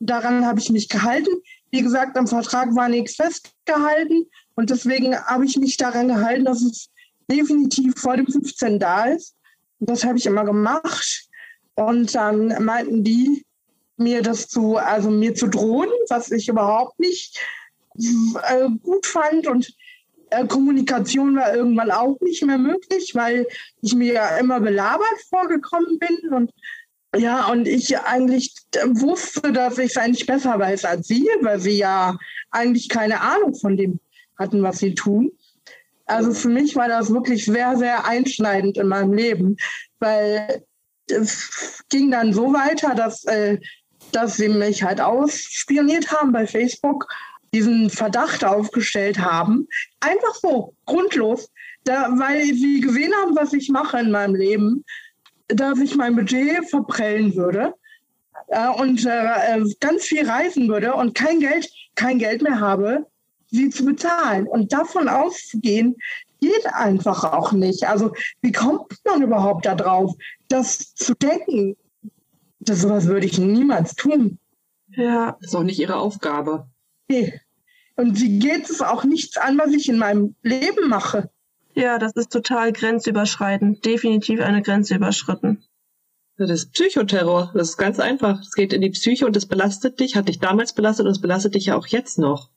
Daran 0.00 0.44
habe 0.44 0.58
ich 0.58 0.70
mich 0.70 0.88
gehalten. 0.88 1.30
Wie 1.70 1.82
gesagt, 1.82 2.16
am 2.16 2.26
Vertrag 2.26 2.74
war 2.74 2.88
nichts 2.88 3.16
festgehalten 3.16 4.26
und 4.54 4.70
deswegen 4.70 5.16
habe 5.16 5.44
ich 5.44 5.56
mich 5.56 5.76
daran 5.76 6.08
gehalten, 6.08 6.44
dass 6.44 6.62
es 6.62 6.88
definitiv 7.30 7.94
vor 7.96 8.16
dem 8.16 8.26
15. 8.26 8.78
da 8.78 9.06
ist. 9.06 9.34
Und 9.78 9.90
das 9.90 10.04
habe 10.04 10.18
ich 10.18 10.26
immer 10.26 10.44
gemacht. 10.44 11.28
Und 11.74 12.14
dann 12.14 12.62
meinten 12.64 13.02
die, 13.02 13.44
mir 13.96 14.22
das 14.22 14.48
zu, 14.48 14.76
also 14.76 15.10
mir 15.10 15.34
zu 15.34 15.46
drohen, 15.46 15.90
was 16.08 16.30
ich 16.30 16.48
überhaupt 16.48 16.98
nicht 16.98 17.38
äh, 17.96 18.68
gut 18.82 19.06
fand 19.06 19.46
und 19.46 19.72
äh, 20.30 20.46
Kommunikation 20.46 21.36
war 21.36 21.54
irgendwann 21.54 21.90
auch 21.90 22.18
nicht 22.20 22.44
mehr 22.44 22.58
möglich, 22.58 23.14
weil 23.14 23.46
ich 23.82 23.94
mir 23.94 24.14
ja 24.14 24.36
immer 24.38 24.60
belabert 24.60 25.20
vorgekommen 25.28 25.98
bin 25.98 26.32
und 26.32 26.50
ja, 27.16 27.48
und 27.48 27.68
ich 27.68 27.96
eigentlich 27.96 28.52
wusste, 28.86 29.52
dass 29.52 29.78
ich 29.78 29.90
es 29.90 29.96
eigentlich 29.96 30.26
besser 30.26 30.58
weiß 30.58 30.84
als 30.84 31.06
sie, 31.06 31.28
weil 31.42 31.60
sie 31.60 31.78
ja 31.78 32.16
eigentlich 32.50 32.88
keine 32.88 33.20
Ahnung 33.20 33.54
von 33.54 33.76
dem 33.76 34.00
hatten, 34.36 34.64
was 34.64 34.78
sie 34.78 34.94
tun. 34.94 35.30
Also 36.06 36.32
für 36.32 36.48
mich 36.48 36.74
war 36.74 36.88
das 36.88 37.12
wirklich 37.12 37.44
sehr, 37.44 37.76
sehr 37.76 38.04
einschneidend 38.04 38.78
in 38.78 38.88
meinem 38.88 39.12
Leben, 39.12 39.56
weil 40.00 40.64
es 41.08 41.84
ging 41.88 42.10
dann 42.10 42.32
so 42.32 42.52
weiter, 42.52 42.94
dass 42.94 43.24
äh, 43.24 43.58
dass 44.14 44.36
sie 44.36 44.48
mich 44.48 44.82
halt 44.82 45.00
ausspioniert 45.00 46.12
haben 46.12 46.32
bei 46.32 46.46
Facebook, 46.46 47.06
diesen 47.52 47.90
Verdacht 47.90 48.44
aufgestellt 48.44 49.18
haben. 49.18 49.68
Einfach 50.00 50.34
so, 50.34 50.74
grundlos, 50.86 51.50
da, 51.84 52.08
weil 52.16 52.44
sie 52.54 52.80
gesehen 52.80 53.12
haben, 53.20 53.36
was 53.36 53.52
ich 53.52 53.68
mache 53.68 53.98
in 53.98 54.10
meinem 54.10 54.34
Leben, 54.34 54.84
dass 55.48 55.78
ich 55.78 55.94
mein 55.94 56.16
Budget 56.16 56.68
verprellen 56.68 57.34
würde 57.36 57.74
äh, 58.48 58.68
und 58.68 59.04
äh, 59.04 59.62
ganz 59.80 60.04
viel 60.04 60.28
reisen 60.28 60.68
würde 60.68 60.94
und 60.94 61.14
kein 61.14 61.40
Geld, 61.40 61.68
kein 61.94 62.18
Geld 62.18 62.42
mehr 62.42 62.60
habe, 62.60 63.06
sie 63.50 63.68
zu 63.70 63.84
bezahlen. 63.84 64.46
Und 64.46 64.72
davon 64.72 65.08
auszugehen, 65.08 65.96
geht 66.40 66.66
einfach 66.66 67.24
auch 67.24 67.52
nicht. 67.52 67.84
Also 67.84 68.12
wie 68.42 68.52
kommt 68.52 68.92
man 69.04 69.22
überhaupt 69.22 69.66
darauf, 69.66 70.14
das 70.48 70.94
zu 70.94 71.14
denken? 71.14 71.76
Das 72.64 72.80
sowas 72.80 73.06
würde 73.06 73.26
ich 73.26 73.38
niemals 73.38 73.94
tun. 73.94 74.38
Ja. 74.88 75.36
Das 75.40 75.50
ist 75.50 75.54
auch 75.54 75.62
nicht 75.62 75.78
ihre 75.78 75.96
Aufgabe. 75.96 76.68
Nee. 77.08 77.40
Und 77.96 78.16
sie 78.16 78.38
geht 78.38 78.68
es 78.70 78.80
auch 78.80 79.04
nichts 79.04 79.36
an, 79.36 79.58
was 79.58 79.72
ich 79.72 79.88
in 79.88 79.98
meinem 79.98 80.34
Leben 80.42 80.88
mache. 80.88 81.30
Ja, 81.74 81.98
das 81.98 82.12
ist 82.12 82.32
total 82.32 82.72
grenzüberschreitend. 82.72 83.84
Definitiv 83.84 84.40
eine 84.40 84.62
Grenze 84.62 84.94
überschritten. 84.94 85.64
Das 86.36 86.50
ist 86.50 86.72
Psychoterror. 86.72 87.52
Das 87.54 87.70
ist 87.70 87.76
ganz 87.76 88.00
einfach. 88.00 88.40
Es 88.40 88.52
geht 88.52 88.72
in 88.72 88.80
die 88.80 88.90
Psyche 88.90 89.26
und 89.26 89.36
es 89.36 89.46
belastet 89.46 90.00
dich, 90.00 90.16
hat 90.16 90.28
dich 90.28 90.38
damals 90.40 90.72
belastet 90.72 91.06
und 91.06 91.12
es 91.12 91.20
belastet 91.20 91.54
dich 91.54 91.66
ja 91.66 91.76
auch 91.76 91.86
jetzt 91.86 92.18
noch. 92.18 92.50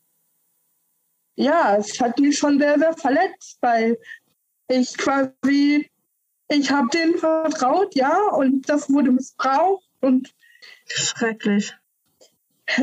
ja, 1.38 1.78
es 1.78 2.00
hat 2.00 2.20
mich 2.20 2.38
schon 2.38 2.60
sehr, 2.60 2.78
sehr 2.80 2.94
verletzt, 2.94 3.58
weil 3.62 3.98
ich 4.68 4.98
quasi, 4.98 5.90
ich 6.50 6.72
habe 6.72 6.90
denen 6.90 7.18
vertraut, 7.18 7.96
ja, 7.96 8.30
und 8.32 8.68
das 8.68 8.90
wurde 8.90 9.12
missbraucht 9.12 9.87
und 10.02 10.34
schrecklich. 10.86 11.76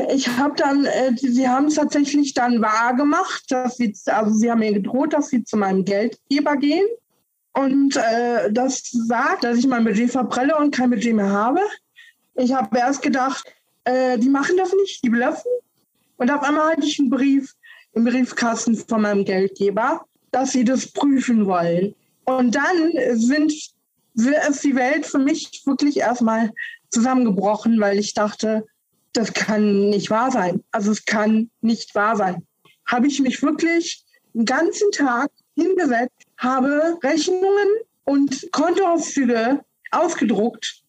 Ich 0.09 0.27
habe 0.27 0.55
dann, 0.55 0.85
äh, 0.85 1.13
sie 1.15 1.47
haben 1.47 1.67
es 1.67 1.75
tatsächlich 1.75 2.33
dann 2.33 2.61
wahr 2.61 2.95
gemacht, 2.95 3.43
dass 3.49 3.77
sie, 3.77 3.95
also 4.07 4.33
sie 4.33 4.49
haben 4.49 4.59
mir 4.59 4.73
gedroht, 4.73 5.13
dass 5.13 5.29
sie 5.29 5.43
zu 5.43 5.57
meinem 5.57 5.85
Geldgeber 5.85 6.57
gehen 6.57 6.85
und 7.55 7.95
äh, 7.95 8.51
das 8.51 8.89
sagt, 8.91 9.43
dass 9.43 9.57
ich 9.57 9.67
mein 9.67 9.85
Budget 9.85 10.11
verprelle 10.11 10.57
und 10.57 10.75
kein 10.75 10.89
Budget 10.89 11.15
mehr 11.15 11.29
habe. 11.29 11.61
Ich 12.35 12.51
habe 12.51 12.77
erst 12.77 13.01
gedacht, 13.01 13.45
äh, 13.85 14.17
die 14.17 14.29
machen 14.29 14.57
das 14.57 14.73
nicht, 14.73 15.03
die 15.03 15.09
bluffen. 15.09 15.51
Und 16.17 16.31
auf 16.31 16.43
einmal 16.43 16.71
hatte 16.71 16.85
ich 16.85 16.99
einen 16.99 17.09
Brief 17.09 17.53
im 17.93 18.03
Briefkasten 18.03 18.75
von 18.75 19.01
meinem 19.01 19.23
Geldgeber, 19.23 20.05
dass 20.31 20.51
sie 20.51 20.65
das 20.65 20.87
prüfen 20.91 21.45
wollen. 21.45 21.95
Und 22.25 22.55
dann 22.55 22.91
sind, 23.13 23.53
ist 24.15 24.63
die 24.63 24.75
Welt 24.75 25.05
für 25.05 25.19
mich 25.19 25.61
wirklich 25.65 25.97
erstmal 25.97 26.51
zusammengebrochen, 26.95 27.79
weil 27.79 27.99
ich 27.99 28.13
dachte, 28.13 28.65
das 29.13 29.33
kann 29.33 29.89
nicht 29.89 30.09
wahr 30.09 30.31
sein. 30.31 30.63
Also 30.71 30.91
es 30.91 31.05
kann 31.05 31.51
nicht 31.61 31.93
wahr 31.93 32.15
sein. 32.15 32.47
Habe 32.85 33.07
ich 33.07 33.19
mich 33.19 33.41
wirklich 33.43 34.03
den 34.33 34.45
ganzen 34.45 34.91
Tag 34.91 35.29
hingesetzt, 35.55 36.23
habe 36.37 36.97
Rechnungen 37.03 37.67
und 38.05 38.49
Kontoauszüge 38.51 39.61
ausgedruckt, 39.91 40.81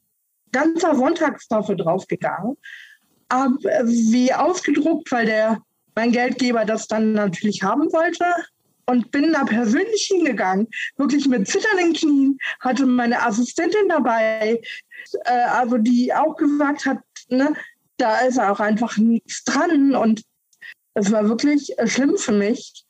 ganzer 0.53 0.95
Sonntagstafel 0.95 1.77
draufgegangen, 1.77 2.57
habe 3.31 3.57
wie 3.85 4.33
ausgedruckt, 4.33 5.11
weil 5.11 5.27
der 5.27 5.61
mein 5.95 6.12
Geldgeber 6.12 6.64
das 6.64 6.87
dann 6.87 7.12
natürlich 7.12 7.62
haben 7.62 7.92
wollte 7.92 8.25
und 8.87 9.11
bin 9.11 9.33
da 9.33 9.45
persönlich 9.45 10.09
hingegangen, 10.11 10.69
wirklich 10.97 11.27
mit 11.27 11.49
zitternden 11.49 11.92
Knien, 11.92 12.38
hatte 12.61 12.87
meine 12.87 13.23
Assistentin 13.23 13.88
dabei, 13.88 14.61
äh, 15.25 15.31
also 15.31 15.79
die 15.79 16.13
auch 16.13 16.37
gesagt 16.37 16.87
hat, 16.87 16.99
ne, 17.29 17.55
da 17.97 18.21
ist 18.21 18.39
auch 18.39 18.61
einfach 18.61 18.97
nichts 18.97 19.45
dran 19.45 19.95
und 19.95 20.23
es 20.95 21.13
war 21.13 21.29
wirklich 21.29 21.79
äh, 21.79 21.87
schlimm 21.87 22.17
für 22.17 22.33
mich, 22.33 22.85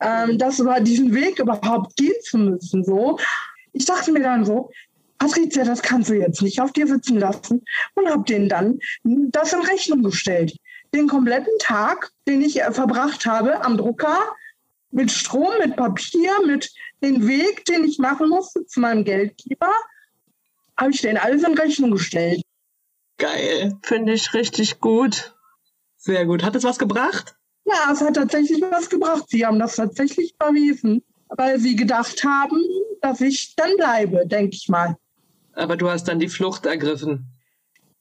ähm, 0.00 0.38
das 0.38 0.58
über 0.58 0.80
diesen 0.80 1.14
Weg 1.14 1.38
überhaupt 1.38 1.96
gehen 1.96 2.14
zu 2.22 2.38
müssen. 2.38 2.84
So, 2.84 3.18
ich 3.72 3.84
dachte 3.84 4.12
mir 4.12 4.22
dann 4.22 4.44
so, 4.44 4.70
Patricia, 5.18 5.64
das 5.64 5.82
kannst 5.82 6.08
du 6.08 6.14
jetzt 6.14 6.40
nicht 6.40 6.60
auf 6.60 6.72
dir 6.72 6.86
sitzen 6.86 7.18
lassen 7.18 7.62
und 7.94 8.08
habe 8.08 8.24
denen 8.24 8.48
dann 8.48 8.78
das 9.04 9.52
in 9.52 9.60
Rechnung 9.60 10.02
gestellt. 10.02 10.56
Den 10.94 11.08
kompletten 11.08 11.52
Tag, 11.58 12.10
den 12.26 12.40
ich 12.40 12.60
äh, 12.60 12.72
verbracht 12.72 13.26
habe 13.26 13.62
am 13.62 13.76
Drucker, 13.76 14.18
mit 14.90 15.10
Strom, 15.10 15.52
mit 15.62 15.76
Papier, 15.76 16.32
mit 16.46 16.72
dem 17.02 17.28
Weg, 17.28 17.64
den 17.66 17.84
ich 17.84 17.98
machen 17.98 18.28
musste 18.28 18.66
zu 18.66 18.80
meinem 18.80 19.04
Geldgeber, 19.04 19.72
habe 20.80 20.90
ich 20.92 21.02
denen 21.02 21.18
alles 21.18 21.44
in 21.44 21.54
Rechnung 21.56 21.90
gestellt. 21.92 22.42
Geil. 23.18 23.78
Finde 23.82 24.14
ich 24.14 24.32
richtig 24.32 24.80
gut. 24.80 25.34
Sehr 25.96 26.24
gut. 26.24 26.42
Hat 26.42 26.56
es 26.56 26.64
was 26.64 26.78
gebracht? 26.78 27.36
Ja, 27.66 27.92
es 27.92 28.00
hat 28.00 28.14
tatsächlich 28.14 28.62
was 28.62 28.88
gebracht. 28.88 29.24
Sie 29.28 29.44
haben 29.44 29.58
das 29.58 29.76
tatsächlich 29.76 30.34
verwiesen, 30.40 31.04
weil 31.28 31.60
sie 31.60 31.76
gedacht 31.76 32.24
haben, 32.24 32.64
dass 33.02 33.20
ich 33.20 33.54
dann 33.54 33.76
bleibe, 33.76 34.26
denke 34.26 34.56
ich 34.56 34.68
mal. 34.68 34.96
Aber 35.52 35.76
du 35.76 35.90
hast 35.90 36.04
dann 36.04 36.18
die 36.18 36.28
Flucht 36.28 36.64
ergriffen. 36.64 37.26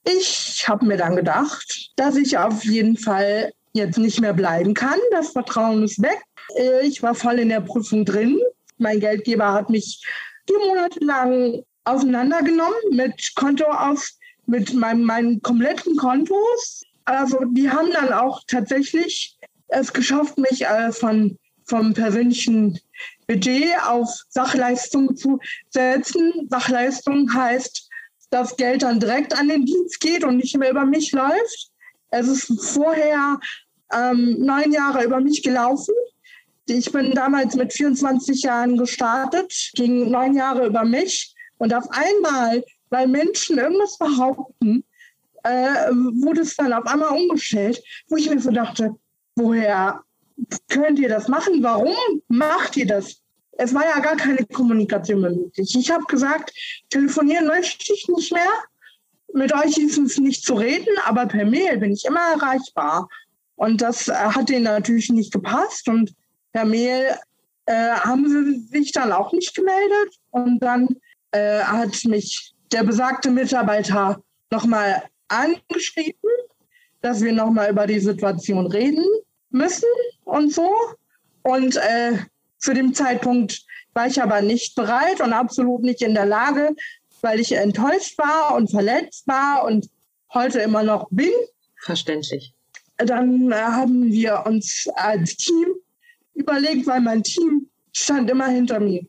Ich 0.05 0.65
habe 0.67 0.85
mir 0.85 0.97
dann 0.97 1.17
gedacht, 1.17 1.91
dass 1.97 2.15
ich 2.15 2.37
auf 2.37 2.63
jeden 2.63 2.95
Fall 2.95 3.51
jetzt 3.73 3.97
nicht 3.97 4.21
mehr 4.21 4.33
bleiben 4.33 4.73
kann. 4.73 4.97
Das 5.11 5.31
Vertrauen 5.31 5.83
ist 5.83 6.01
weg. 6.01 6.21
Ich 6.83 7.03
war 7.03 7.13
voll 7.13 7.39
in 7.39 7.49
der 7.49 7.61
Prüfung 7.61 8.05
drin. 8.05 8.39
Mein 8.77 9.01
Geldgeber 9.01 9.51
hat 9.51 9.69
mich 9.69 10.01
vier 10.47 10.59
Monate 10.59 11.03
lang 11.03 11.63
auseinandergenommen 11.89 12.79
mit 12.91 13.33
Konto 13.35 13.65
auf, 13.65 14.09
mit 14.45 14.73
meinem, 14.73 15.03
meinen 15.03 15.41
kompletten 15.41 15.95
Kontos. 15.95 16.83
Also 17.05 17.39
die 17.51 17.69
haben 17.69 17.91
dann 17.91 18.13
auch 18.13 18.41
tatsächlich 18.47 19.37
es 19.67 19.93
geschafft, 19.93 20.37
mich 20.37 20.65
äh, 20.65 20.91
von, 20.91 21.37
vom 21.65 21.93
persönlichen 21.93 22.79
Budget 23.27 23.71
auf 23.85 24.09
Sachleistung 24.29 25.15
zu 25.15 25.39
setzen. 25.69 26.47
Sachleistung 26.49 27.33
heißt, 27.33 27.87
dass 28.29 28.57
Geld 28.57 28.83
dann 28.83 28.99
direkt 28.99 29.37
an 29.37 29.47
den 29.47 29.65
Dienst 29.65 29.99
geht 29.99 30.23
und 30.23 30.37
nicht 30.37 30.57
mehr 30.57 30.71
über 30.71 30.85
mich 30.85 31.11
läuft. 31.11 31.71
Es 32.11 32.27
ist 32.27 32.51
vorher 32.73 33.39
ähm, 33.93 34.37
neun 34.39 34.71
Jahre 34.71 35.03
über 35.03 35.19
mich 35.19 35.43
gelaufen. 35.43 35.93
Ich 36.67 36.91
bin 36.91 37.13
damals 37.13 37.55
mit 37.55 37.73
24 37.73 38.43
Jahren 38.43 38.77
gestartet, 38.77 39.71
ging 39.73 40.11
neun 40.11 40.35
Jahre 40.35 40.67
über 40.67 40.85
mich. 40.85 41.33
Und 41.59 41.73
auf 41.73 41.85
einmal, 41.91 42.63
weil 42.89 43.07
Menschen 43.07 43.59
irgendwas 43.59 43.97
behaupten, 43.97 44.83
äh, 45.43 45.91
wurde 45.91 46.41
es 46.41 46.55
dann 46.55 46.73
auf 46.73 46.85
einmal 46.85 47.09
umgestellt, 47.09 47.81
wo 48.07 48.17
ich 48.17 48.29
mir 48.29 48.39
so 48.39 48.51
dachte, 48.51 48.95
woher 49.35 50.01
könnt 50.69 50.99
ihr 50.99 51.09
das 51.09 51.27
machen? 51.27 51.61
Warum 51.61 51.95
macht 52.27 52.77
ihr 52.77 52.87
das? 52.87 53.21
Es 53.57 53.73
war 53.73 53.85
ja 53.85 53.99
gar 53.99 54.15
keine 54.15 54.45
Kommunikation 54.45 55.21
mehr 55.21 55.31
möglich. 55.31 55.75
Ich 55.77 55.91
habe 55.91 56.05
gesagt, 56.05 56.53
telefonieren 56.89 57.47
möchte 57.47 57.93
ich 57.93 58.07
nicht 58.07 58.31
mehr. 58.31 58.51
Mit 59.33 59.53
euch 59.53 59.77
ist 59.77 59.97
es 59.97 60.17
nicht 60.17 60.43
zu 60.45 60.55
reden, 60.55 60.97
aber 61.05 61.25
per 61.25 61.45
Mail 61.45 61.77
bin 61.77 61.91
ich 61.91 62.05
immer 62.05 62.21
erreichbar. 62.33 63.09
Und 63.55 63.81
das 63.81 64.07
äh, 64.07 64.13
hat 64.13 64.49
denen 64.49 64.63
natürlich 64.63 65.09
nicht 65.09 65.33
gepasst. 65.33 65.89
Und 65.89 66.15
per 66.53 66.65
Mail 66.65 67.15
äh, 67.65 67.91
haben 67.91 68.27
sie 68.27 68.77
sich 68.77 68.91
dann 68.93 69.11
auch 69.11 69.33
nicht 69.33 69.53
gemeldet. 69.53 70.15
Und 70.31 70.59
dann 70.59 70.95
äh, 71.31 71.59
hat 71.59 72.03
mich 72.05 72.53
der 72.71 72.83
besagte 72.83 73.31
Mitarbeiter 73.31 74.21
nochmal 74.51 75.03
angeschrieben, 75.27 76.29
dass 77.01 77.21
wir 77.21 77.33
nochmal 77.33 77.71
über 77.71 77.87
die 77.87 77.99
Situation 77.99 78.67
reden 78.67 79.05
müssen 79.49 79.89
und 80.25 80.53
so. 80.53 80.71
Und 81.43 81.77
äh, 81.77 82.17
zu 82.57 82.73
dem 82.73 82.93
Zeitpunkt 82.93 83.63
war 83.93 84.07
ich 84.07 84.21
aber 84.21 84.41
nicht 84.41 84.75
bereit 84.75 85.21
und 85.21 85.33
absolut 85.33 85.81
nicht 85.81 86.01
in 86.01 86.13
der 86.13 86.25
Lage, 86.25 86.75
weil 87.21 87.39
ich 87.39 87.51
enttäuscht 87.53 88.17
war 88.17 88.55
und 88.55 88.69
verletzt 88.69 89.27
war 89.27 89.65
und 89.65 89.89
heute 90.33 90.59
immer 90.59 90.83
noch 90.83 91.07
bin. 91.09 91.31
Verständlich. 91.81 92.53
Dann 92.97 93.51
äh, 93.51 93.55
haben 93.55 94.11
wir 94.11 94.43
uns 94.45 94.87
als 94.95 95.37
Team 95.37 95.67
überlegt, 96.33 96.85
weil 96.87 97.01
mein 97.01 97.23
Team 97.23 97.69
stand 97.93 98.29
immer 98.29 98.47
hinter 98.47 98.79
mir. 98.79 99.05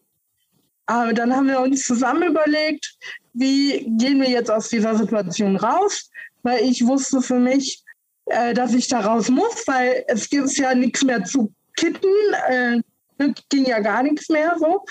Aber 0.91 1.13
dann 1.13 1.33
haben 1.33 1.47
wir 1.47 1.61
uns 1.61 1.85
zusammen 1.85 2.25
überlegt, 2.25 2.97
wie 3.33 3.87
gehen 3.97 4.21
wir 4.21 4.29
jetzt 4.29 4.51
aus 4.51 4.71
dieser 4.71 4.97
Situation 4.97 5.55
raus, 5.55 6.11
weil 6.43 6.65
ich 6.65 6.85
wusste 6.85 7.23
für 7.23 7.39
mich, 7.39 7.85
äh, 8.27 8.55
dass 8.55 8.75
ich 8.75 8.89
da 8.89 8.99
raus 8.99 9.29
muss, 9.29 9.69
weil 9.69 10.05
es 10.09 10.29
gibt 10.29 10.51
ja 10.57 10.75
nichts 10.75 11.05
mehr 11.05 11.23
zu 11.23 11.53
kitten. 11.77 12.09
Äh, 12.49 12.81
ging 13.51 13.67
ja 13.67 13.79
gar 13.79 14.03
nichts 14.03 14.29
mehr 14.31 14.57
so. 14.59 14.85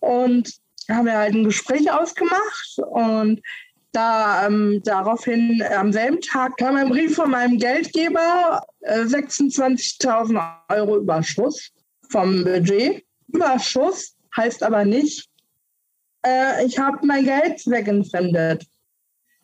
Und 0.00 0.50
haben 0.88 1.04
wir 1.04 1.18
halt 1.18 1.34
ein 1.34 1.44
Gespräch 1.44 1.92
ausgemacht 1.92 2.78
und 2.78 3.42
da 3.92 4.46
ähm, 4.46 4.80
daraufhin 4.82 5.62
am 5.76 5.92
selben 5.92 6.22
Tag 6.22 6.56
kam 6.56 6.76
ein 6.76 6.88
Brief 6.88 7.16
von 7.16 7.30
meinem 7.30 7.58
Geldgeber, 7.58 8.64
äh, 8.80 9.00
26.000 9.00 10.42
Euro 10.70 10.96
Überschuss 10.96 11.70
vom 12.08 12.44
Budget. 12.44 13.04
Überschuss 13.28 14.14
heißt 14.36 14.62
aber 14.62 14.86
nicht, 14.86 15.28
äh, 16.24 16.64
ich 16.66 16.78
habe 16.78 16.98
mein 17.06 17.24
Geld 17.24 17.66
wegentfremdet. 17.66 18.66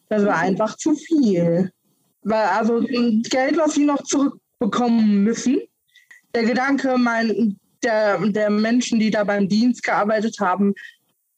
Das 0.09 0.25
war 0.25 0.39
einfach 0.39 0.77
zu 0.77 0.95
viel. 0.95 1.71
Weil 2.23 2.47
also 2.47 2.81
Geld, 2.81 3.57
was 3.57 3.75
sie 3.75 3.85
noch 3.85 4.03
zurückbekommen 4.03 5.25
müssen. 5.25 5.61
Der 6.35 6.45
Gedanke 6.45 6.97
mein, 6.99 7.59
der, 7.83 8.19
der 8.19 8.51
Menschen, 8.51 9.01
die 9.01 9.11
da 9.11 9.25
beim 9.25 9.49
Dienst 9.49 9.83
gearbeitet 9.83 10.37
haben, 10.41 10.75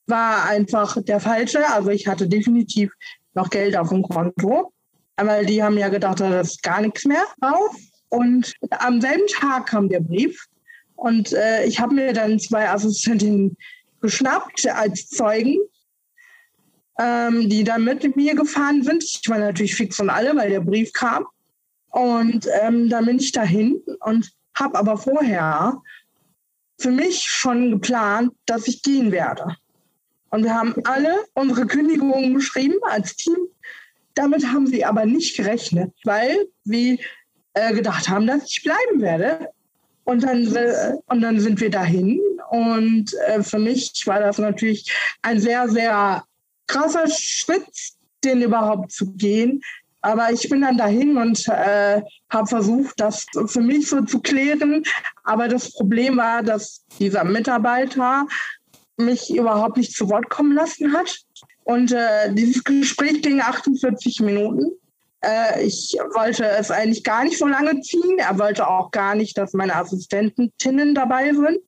war 0.06 0.46
einfach 0.46 1.00
der 1.02 1.20
falsche. 1.20 1.68
Also 1.68 1.90
ich 1.90 2.06
hatte 2.06 2.28
definitiv 2.28 2.92
noch 3.34 3.50
Geld 3.50 3.76
auf 3.76 3.90
dem 3.90 4.02
Konto. 4.02 4.72
Aber 5.16 5.44
die 5.44 5.62
haben 5.62 5.78
ja 5.78 5.88
gedacht, 5.88 6.20
da 6.20 6.40
ist 6.40 6.62
gar 6.62 6.80
nichts 6.80 7.04
mehr 7.04 7.24
drauf. 7.40 7.76
Und 8.08 8.54
am 8.70 9.00
selben 9.00 9.26
Tag 9.28 9.66
kam 9.66 9.88
der 9.88 10.00
Brief. 10.00 10.46
Und 10.96 11.32
äh, 11.32 11.64
ich 11.64 11.80
habe 11.80 11.94
mir 11.94 12.12
dann 12.12 12.38
zwei 12.38 12.68
Assistentinnen 12.68 13.56
geschnappt 14.02 14.66
als 14.66 15.08
Zeugen, 15.08 15.58
ähm, 16.98 17.48
die 17.48 17.64
dann 17.64 17.84
mit 17.84 18.16
mir 18.16 18.34
gefahren 18.34 18.82
sind. 18.82 19.02
Ich 19.02 19.22
war 19.28 19.38
natürlich 19.38 19.74
fix 19.74 19.98
und 20.00 20.10
alle, 20.10 20.36
weil 20.36 20.50
der 20.50 20.60
Brief 20.60 20.92
kam. 20.92 21.26
Und 21.90 22.46
ähm, 22.60 22.88
dann 22.88 23.06
bin 23.06 23.18
ich 23.18 23.32
dahin 23.32 23.80
und 24.00 24.30
habe 24.54 24.78
aber 24.78 24.96
vorher 24.96 25.80
für 26.78 26.90
mich 26.90 27.22
schon 27.22 27.70
geplant, 27.70 28.32
dass 28.46 28.66
ich 28.66 28.82
gehen 28.82 29.12
werde. 29.12 29.56
Und 30.30 30.44
wir 30.44 30.54
haben 30.54 30.74
alle 30.84 31.24
unsere 31.34 31.66
Kündigungen 31.66 32.34
geschrieben 32.34 32.78
als 32.82 33.16
Team. 33.16 33.36
Damit 34.14 34.46
haben 34.46 34.66
sie 34.66 34.84
aber 34.84 35.04
nicht 35.04 35.36
gerechnet, 35.36 35.92
weil 36.04 36.48
wir 36.64 36.98
äh, 37.54 37.74
gedacht 37.74 38.08
haben, 38.08 38.26
dass 38.26 38.48
ich 38.48 38.62
bleiben 38.62 39.00
werde. 39.00 39.50
Und 40.04 40.24
dann, 40.24 40.54
äh, 40.54 40.94
und 41.06 41.20
dann 41.20 41.40
sind 41.40 41.60
wir 41.60 41.70
dahin. 41.70 42.20
Und 42.50 43.14
äh, 43.26 43.42
für 43.42 43.58
mich 43.58 43.92
war 44.06 44.20
das 44.20 44.38
natürlich 44.38 44.92
ein 45.22 45.40
sehr, 45.40 45.68
sehr 45.68 46.24
krasser 46.66 47.06
Schritt, 47.08 47.66
den 48.24 48.42
überhaupt 48.42 48.92
zu 48.92 49.12
gehen. 49.12 49.62
Aber 50.00 50.32
ich 50.32 50.48
bin 50.48 50.62
dann 50.62 50.76
dahin 50.76 51.16
und 51.16 51.46
äh, 51.48 52.02
habe 52.28 52.46
versucht, 52.46 52.98
das 52.98 53.24
für 53.46 53.60
mich 53.60 53.88
so 53.88 54.00
zu 54.02 54.20
klären. 54.20 54.82
Aber 55.22 55.46
das 55.46 55.72
Problem 55.72 56.16
war, 56.16 56.42
dass 56.42 56.84
dieser 56.98 57.22
Mitarbeiter 57.22 58.26
mich 58.96 59.30
überhaupt 59.34 59.76
nicht 59.76 59.94
zu 59.94 60.10
Wort 60.10 60.28
kommen 60.28 60.54
lassen 60.54 60.92
hat. 60.92 61.20
Und 61.64 61.92
äh, 61.92 62.32
dieses 62.34 62.64
Gespräch 62.64 63.22
ging 63.22 63.40
48 63.40 64.20
Minuten. 64.20 64.72
Äh, 65.24 65.64
ich 65.64 65.96
wollte 66.14 66.44
es 66.44 66.70
eigentlich 66.70 67.04
gar 67.04 67.24
nicht 67.24 67.38
so 67.38 67.46
lange 67.46 67.80
ziehen. 67.80 68.18
Er 68.18 68.38
wollte 68.38 68.68
auch 68.68 68.90
gar 68.90 69.14
nicht, 69.14 69.38
dass 69.38 69.52
meine 69.52 69.76
Assistentinnen 69.76 70.94
dabei 70.94 71.32
sind. 71.32 71.58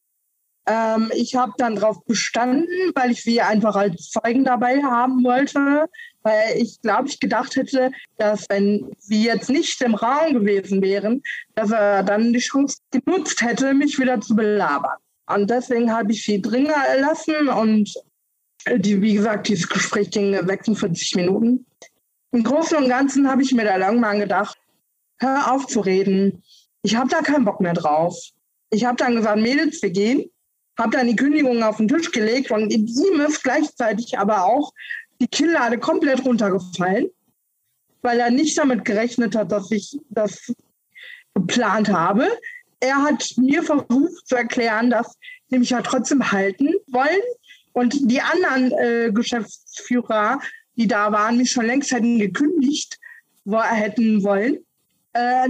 Ähm, 0.66 1.10
ich 1.14 1.34
habe 1.34 1.52
dann 1.58 1.76
darauf 1.76 2.04
bestanden, 2.04 2.92
weil 2.94 3.10
ich 3.10 3.22
sie 3.22 3.40
einfach 3.40 3.76
als 3.76 4.10
Zeugen 4.10 4.44
dabei 4.44 4.82
haben 4.82 5.22
wollte, 5.22 5.88
weil 6.22 6.56
ich 6.56 6.80
glaube, 6.80 7.08
ich 7.08 7.20
gedacht 7.20 7.54
hätte, 7.56 7.90
dass 8.16 8.46
wenn 8.48 8.90
sie 8.98 9.24
jetzt 9.24 9.50
nicht 9.50 9.80
im 9.82 9.94
Raum 9.94 10.32
gewesen 10.32 10.80
wären, 10.80 11.22
dass 11.54 11.70
er 11.70 12.02
dann 12.02 12.32
die 12.32 12.38
Chance 12.38 12.78
genutzt 12.90 13.42
hätte, 13.42 13.74
mich 13.74 13.98
wieder 13.98 14.20
zu 14.20 14.34
belabern. 14.34 14.96
Und 15.26 15.50
deswegen 15.50 15.92
habe 15.92 16.12
ich 16.12 16.24
sie 16.24 16.40
drin 16.40 16.66
erlassen 16.66 17.48
und 17.48 17.94
die, 18.76 19.02
wie 19.02 19.14
gesagt, 19.14 19.48
dieses 19.48 19.68
Gespräch 19.68 20.10
ging 20.10 20.34
46 20.34 21.16
Minuten. 21.16 21.66
Im 22.34 22.42
Großen 22.42 22.76
und 22.76 22.88
Ganzen 22.88 23.30
habe 23.30 23.42
ich 23.42 23.52
mir 23.52 23.64
da 23.64 23.78
irgendwann 23.78 24.18
gedacht, 24.18 24.58
hör 25.18 25.52
auf 25.52 25.68
zu 25.68 25.78
reden. 25.78 26.42
Ich 26.82 26.96
habe 26.96 27.08
da 27.08 27.20
keinen 27.20 27.44
Bock 27.44 27.60
mehr 27.60 27.74
drauf. 27.74 28.18
Ich 28.70 28.84
habe 28.84 28.96
dann 28.96 29.14
gesagt, 29.14 29.40
Mädels, 29.40 29.80
wir 29.82 29.90
gehen. 29.90 30.28
Habe 30.76 30.96
dann 30.96 31.06
die 31.06 31.14
Kündigung 31.14 31.62
auf 31.62 31.76
den 31.76 31.86
Tisch 31.86 32.10
gelegt 32.10 32.50
und 32.50 32.72
ihm 32.72 33.20
ist 33.20 33.44
gleichzeitig 33.44 34.18
aber 34.18 34.46
auch 34.46 34.72
die 35.20 35.28
Kinnlade 35.28 35.78
komplett 35.78 36.24
runtergefallen, 36.24 37.08
weil 38.02 38.18
er 38.18 38.32
nicht 38.32 38.58
damit 38.58 38.84
gerechnet 38.84 39.36
hat, 39.36 39.52
dass 39.52 39.70
ich 39.70 39.96
das 40.10 40.52
geplant 41.34 41.88
habe. 41.88 42.26
Er 42.80 43.00
hat 43.00 43.32
mir 43.36 43.62
versucht 43.62 44.26
zu 44.26 44.34
erklären, 44.34 44.90
dass 44.90 45.16
sie 45.50 45.60
mich 45.60 45.70
ja 45.70 45.82
trotzdem 45.82 46.32
halten 46.32 46.74
wollen 46.88 47.22
und 47.74 48.10
die 48.10 48.20
anderen 48.20 48.72
äh, 48.72 49.12
Geschäftsführer 49.12 50.40
die 50.76 50.86
da 50.86 51.12
waren, 51.12 51.36
mich 51.36 51.50
schon 51.50 51.66
längst 51.66 51.92
hätten 51.92 52.18
gekündigt 52.18 52.98
hätten 53.46 54.22
wollen. 54.22 54.58
Äh, 55.12 55.48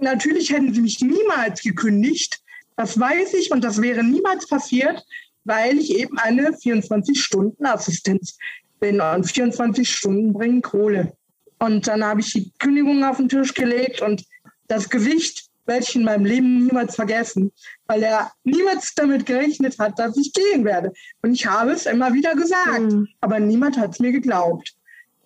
natürlich 0.00 0.52
hätten 0.52 0.72
sie 0.72 0.80
mich 0.80 1.00
niemals 1.00 1.62
gekündigt. 1.62 2.40
Das 2.76 2.98
weiß 2.98 3.34
ich 3.34 3.50
und 3.50 3.64
das 3.64 3.82
wäre 3.82 4.04
niemals 4.04 4.46
passiert, 4.46 5.04
weil 5.44 5.78
ich 5.78 5.96
eben 5.98 6.16
eine 6.18 6.50
24-Stunden-Assistenz 6.50 8.38
bin 8.78 9.00
und 9.00 9.24
24 9.24 9.90
Stunden 9.90 10.32
bringen 10.32 10.62
Kohle. 10.62 11.12
Und 11.58 11.88
dann 11.88 12.04
habe 12.04 12.20
ich 12.20 12.32
die 12.32 12.52
Kündigung 12.58 13.02
auf 13.02 13.16
den 13.16 13.28
Tisch 13.28 13.52
gelegt 13.52 14.00
und 14.00 14.24
das 14.68 14.88
Gewicht 14.88 15.47
werde 15.68 15.84
ich 15.88 15.94
in 15.94 16.04
meinem 16.04 16.24
Leben 16.24 16.64
niemals 16.64 16.96
vergessen, 16.96 17.52
weil 17.86 18.02
er 18.02 18.32
niemals 18.42 18.94
damit 18.94 19.26
gerechnet 19.26 19.78
hat, 19.78 19.98
dass 19.98 20.16
ich 20.16 20.32
gehen 20.32 20.64
werde. 20.64 20.92
Und 21.22 21.32
ich 21.34 21.46
habe 21.46 21.72
es 21.72 21.86
immer 21.86 22.12
wieder 22.12 22.34
gesagt, 22.34 22.92
mhm. 22.92 23.06
aber 23.20 23.38
niemand 23.38 23.78
hat 23.78 23.92
es 23.92 24.00
mir 24.00 24.10
geglaubt. 24.10 24.74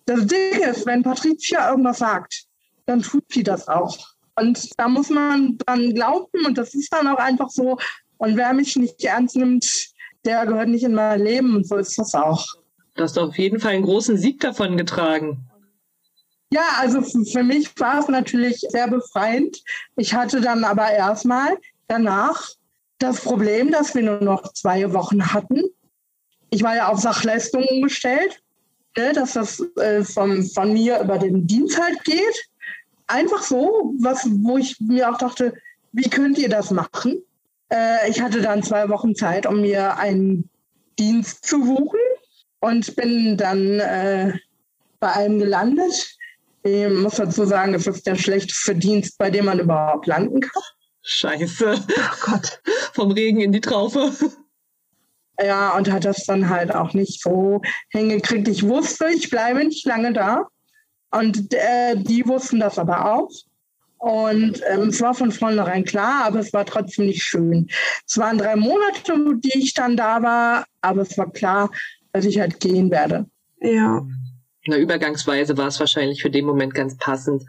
Das 0.05 0.27
Ding 0.27 0.59
ist, 0.69 0.85
wenn 0.85 1.01
Patricia 1.01 1.69
irgendwas 1.69 1.99
sagt, 1.99 2.43
dann 2.85 3.01
tut 3.01 3.23
sie 3.31 3.43
das 3.43 3.67
auch. 3.67 3.97
Und 4.35 4.69
da 4.77 4.89
muss 4.89 5.09
man 5.09 5.57
dran 5.59 5.93
glauben 5.93 6.45
und 6.45 6.57
das 6.57 6.73
ist 6.73 6.91
dann 6.91 7.07
auch 7.07 7.19
einfach 7.19 7.49
so. 7.49 7.77
Und 8.17 8.35
wer 8.35 8.53
mich 8.53 8.75
nicht 8.75 9.01
ernst 9.03 9.35
nimmt, 9.35 9.89
der 10.25 10.45
gehört 10.45 10.69
nicht 10.69 10.83
in 10.83 10.93
mein 10.93 11.21
Leben 11.21 11.55
und 11.55 11.67
so 11.67 11.77
ist 11.77 11.97
das 11.97 12.13
auch. 12.13 12.45
Du 12.95 13.03
hast 13.03 13.17
auf 13.17 13.37
jeden 13.37 13.59
Fall 13.59 13.73
einen 13.73 13.83
großen 13.83 14.17
Sieg 14.17 14.39
davon 14.41 14.77
getragen. 14.77 15.45
Ja, 16.53 16.67
also 16.77 17.01
für 17.01 17.41
mich 17.41 17.71
war 17.79 17.97
es 17.97 18.07
natürlich 18.09 18.59
sehr 18.69 18.87
befreiend. 18.87 19.63
Ich 19.95 20.13
hatte 20.13 20.39
dann 20.39 20.63
aber 20.63 20.87
erstmal 20.91 21.57
danach 21.87 22.47
das 22.99 23.21
Problem, 23.21 23.71
dass 23.71 23.95
wir 23.95 24.03
nur 24.03 24.21
noch 24.21 24.53
zwei 24.53 24.93
Wochen 24.93 25.33
hatten. 25.33 25.63
Ich 26.51 26.61
war 26.61 26.75
ja 26.75 26.89
auf 26.89 26.99
Sachleistungen 26.99 27.81
gestellt, 27.81 28.43
ne, 28.95 29.13
dass 29.13 29.33
das 29.33 29.61
äh, 29.77 30.03
von, 30.03 30.43
von 30.43 30.73
mir 30.73 30.99
über 30.99 31.17
den 31.17 31.47
Dienst 31.47 31.81
halt 31.81 32.03
geht. 32.03 32.49
Einfach 33.07 33.41
so, 33.41 33.95
was, 33.97 34.23
wo 34.29 34.59
ich 34.59 34.79
mir 34.79 35.09
auch 35.09 35.17
dachte, 35.17 35.55
wie 35.91 36.07
könnt 36.07 36.37
ihr 36.37 36.49
das 36.49 36.69
machen? 36.69 37.23
Äh, 37.69 38.11
ich 38.11 38.21
hatte 38.21 38.43
dann 38.43 38.61
zwei 38.61 38.89
Wochen 38.89 39.15
Zeit, 39.15 39.47
um 39.47 39.61
mir 39.61 39.97
einen 39.97 40.51
Dienst 40.99 41.45
zu 41.45 41.65
suchen 41.65 41.99
und 42.59 42.95
bin 42.95 43.37
dann 43.37 43.79
äh, 43.79 44.33
bei 44.99 45.13
einem 45.13 45.39
gelandet, 45.39 46.15
ich 46.63 46.89
muss 46.89 47.15
dazu 47.15 47.45
sagen, 47.45 47.73
es 47.73 47.87
ist 47.87 48.07
der 48.07 48.15
schlechteste 48.15 48.75
Dienst, 48.75 49.17
bei 49.17 49.29
dem 49.29 49.45
man 49.45 49.59
überhaupt 49.59 50.07
landen 50.07 50.39
kann. 50.39 50.63
Scheiße. 51.01 51.75
Oh 51.77 52.31
Gott. 52.31 52.61
Vom 52.93 53.11
Regen 53.11 53.41
in 53.41 53.51
die 53.51 53.59
Traufe. 53.59 54.11
Ja, 55.43 55.75
und 55.75 55.91
hat 55.91 56.05
das 56.05 56.25
dann 56.25 56.49
halt 56.49 56.73
auch 56.73 56.93
nicht 56.93 57.21
so 57.21 57.61
hingekriegt. 57.89 58.47
Ich 58.47 58.65
wusste, 58.65 59.07
ich 59.13 59.29
bleibe 59.29 59.65
nicht 59.65 59.85
lange 59.85 60.13
da. 60.13 60.47
Und 61.11 61.53
äh, 61.53 61.97
die 61.97 62.25
wussten 62.25 62.59
das 62.59 62.79
aber 62.79 63.13
auch. 63.13 63.29
Und 63.97 64.61
ähm, 64.69 64.89
es 64.89 65.01
war 65.01 65.13
von 65.13 65.31
vornherein 65.31 65.85
klar, 65.85 66.25
aber 66.25 66.39
es 66.39 66.53
war 66.53 66.65
trotzdem 66.65 67.07
nicht 67.07 67.23
schön. 67.23 67.67
Es 68.07 68.17
waren 68.17 68.37
drei 68.37 68.55
Monate, 68.55 69.13
die 69.39 69.59
ich 69.59 69.73
dann 69.73 69.97
da 69.97 70.21
war, 70.21 70.65
aber 70.81 71.01
es 71.01 71.17
war 71.17 71.31
klar, 71.31 71.71
dass 72.11 72.25
ich 72.25 72.39
halt 72.39 72.59
gehen 72.59 72.91
werde. 72.91 73.25
Ja 73.59 74.05
einer 74.65 74.77
Übergangsweise 74.77 75.57
war 75.57 75.67
es 75.67 75.79
wahrscheinlich 75.79 76.21
für 76.21 76.29
den 76.29 76.45
Moment 76.45 76.73
ganz 76.73 76.97
passend. 76.97 77.43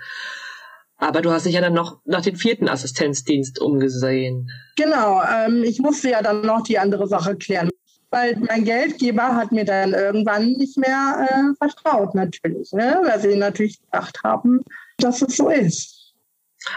Aber 0.96 1.22
du 1.22 1.31
hast 1.31 1.46
dich 1.46 1.55
ja 1.55 1.61
dann 1.61 1.74
noch 1.74 2.00
nach 2.05 2.22
dem 2.22 2.37
vierten 2.37 2.68
Assistenzdienst 2.68 3.61
umgesehen. 3.61 4.50
Genau, 4.77 5.22
ähm, 5.22 5.62
ich 5.64 5.81
musste 5.81 6.11
ja 6.11 6.22
dann 6.22 6.42
noch 6.42 6.62
die 6.62 6.79
andere 6.79 7.07
Sache 7.07 7.37
klären. 7.37 7.70
Weil 8.11 8.37
mein 8.37 8.64
Geldgeber 8.64 9.35
hat 9.35 9.50
mir 9.50 9.64
dann 9.64 9.92
irgendwann 9.92 10.53
nicht 10.53 10.79
mehr 10.79 11.27
äh, 11.29 11.57
vertraut, 11.59 12.14
natürlich. 12.14 12.70
Ne? 12.72 13.00
Weil 13.05 13.20
sie 13.20 13.37
natürlich 13.37 13.81
gedacht 13.83 14.20
haben, 14.22 14.62
dass 14.98 15.20
es 15.20 15.37
so 15.37 15.48
ist. 15.48 16.14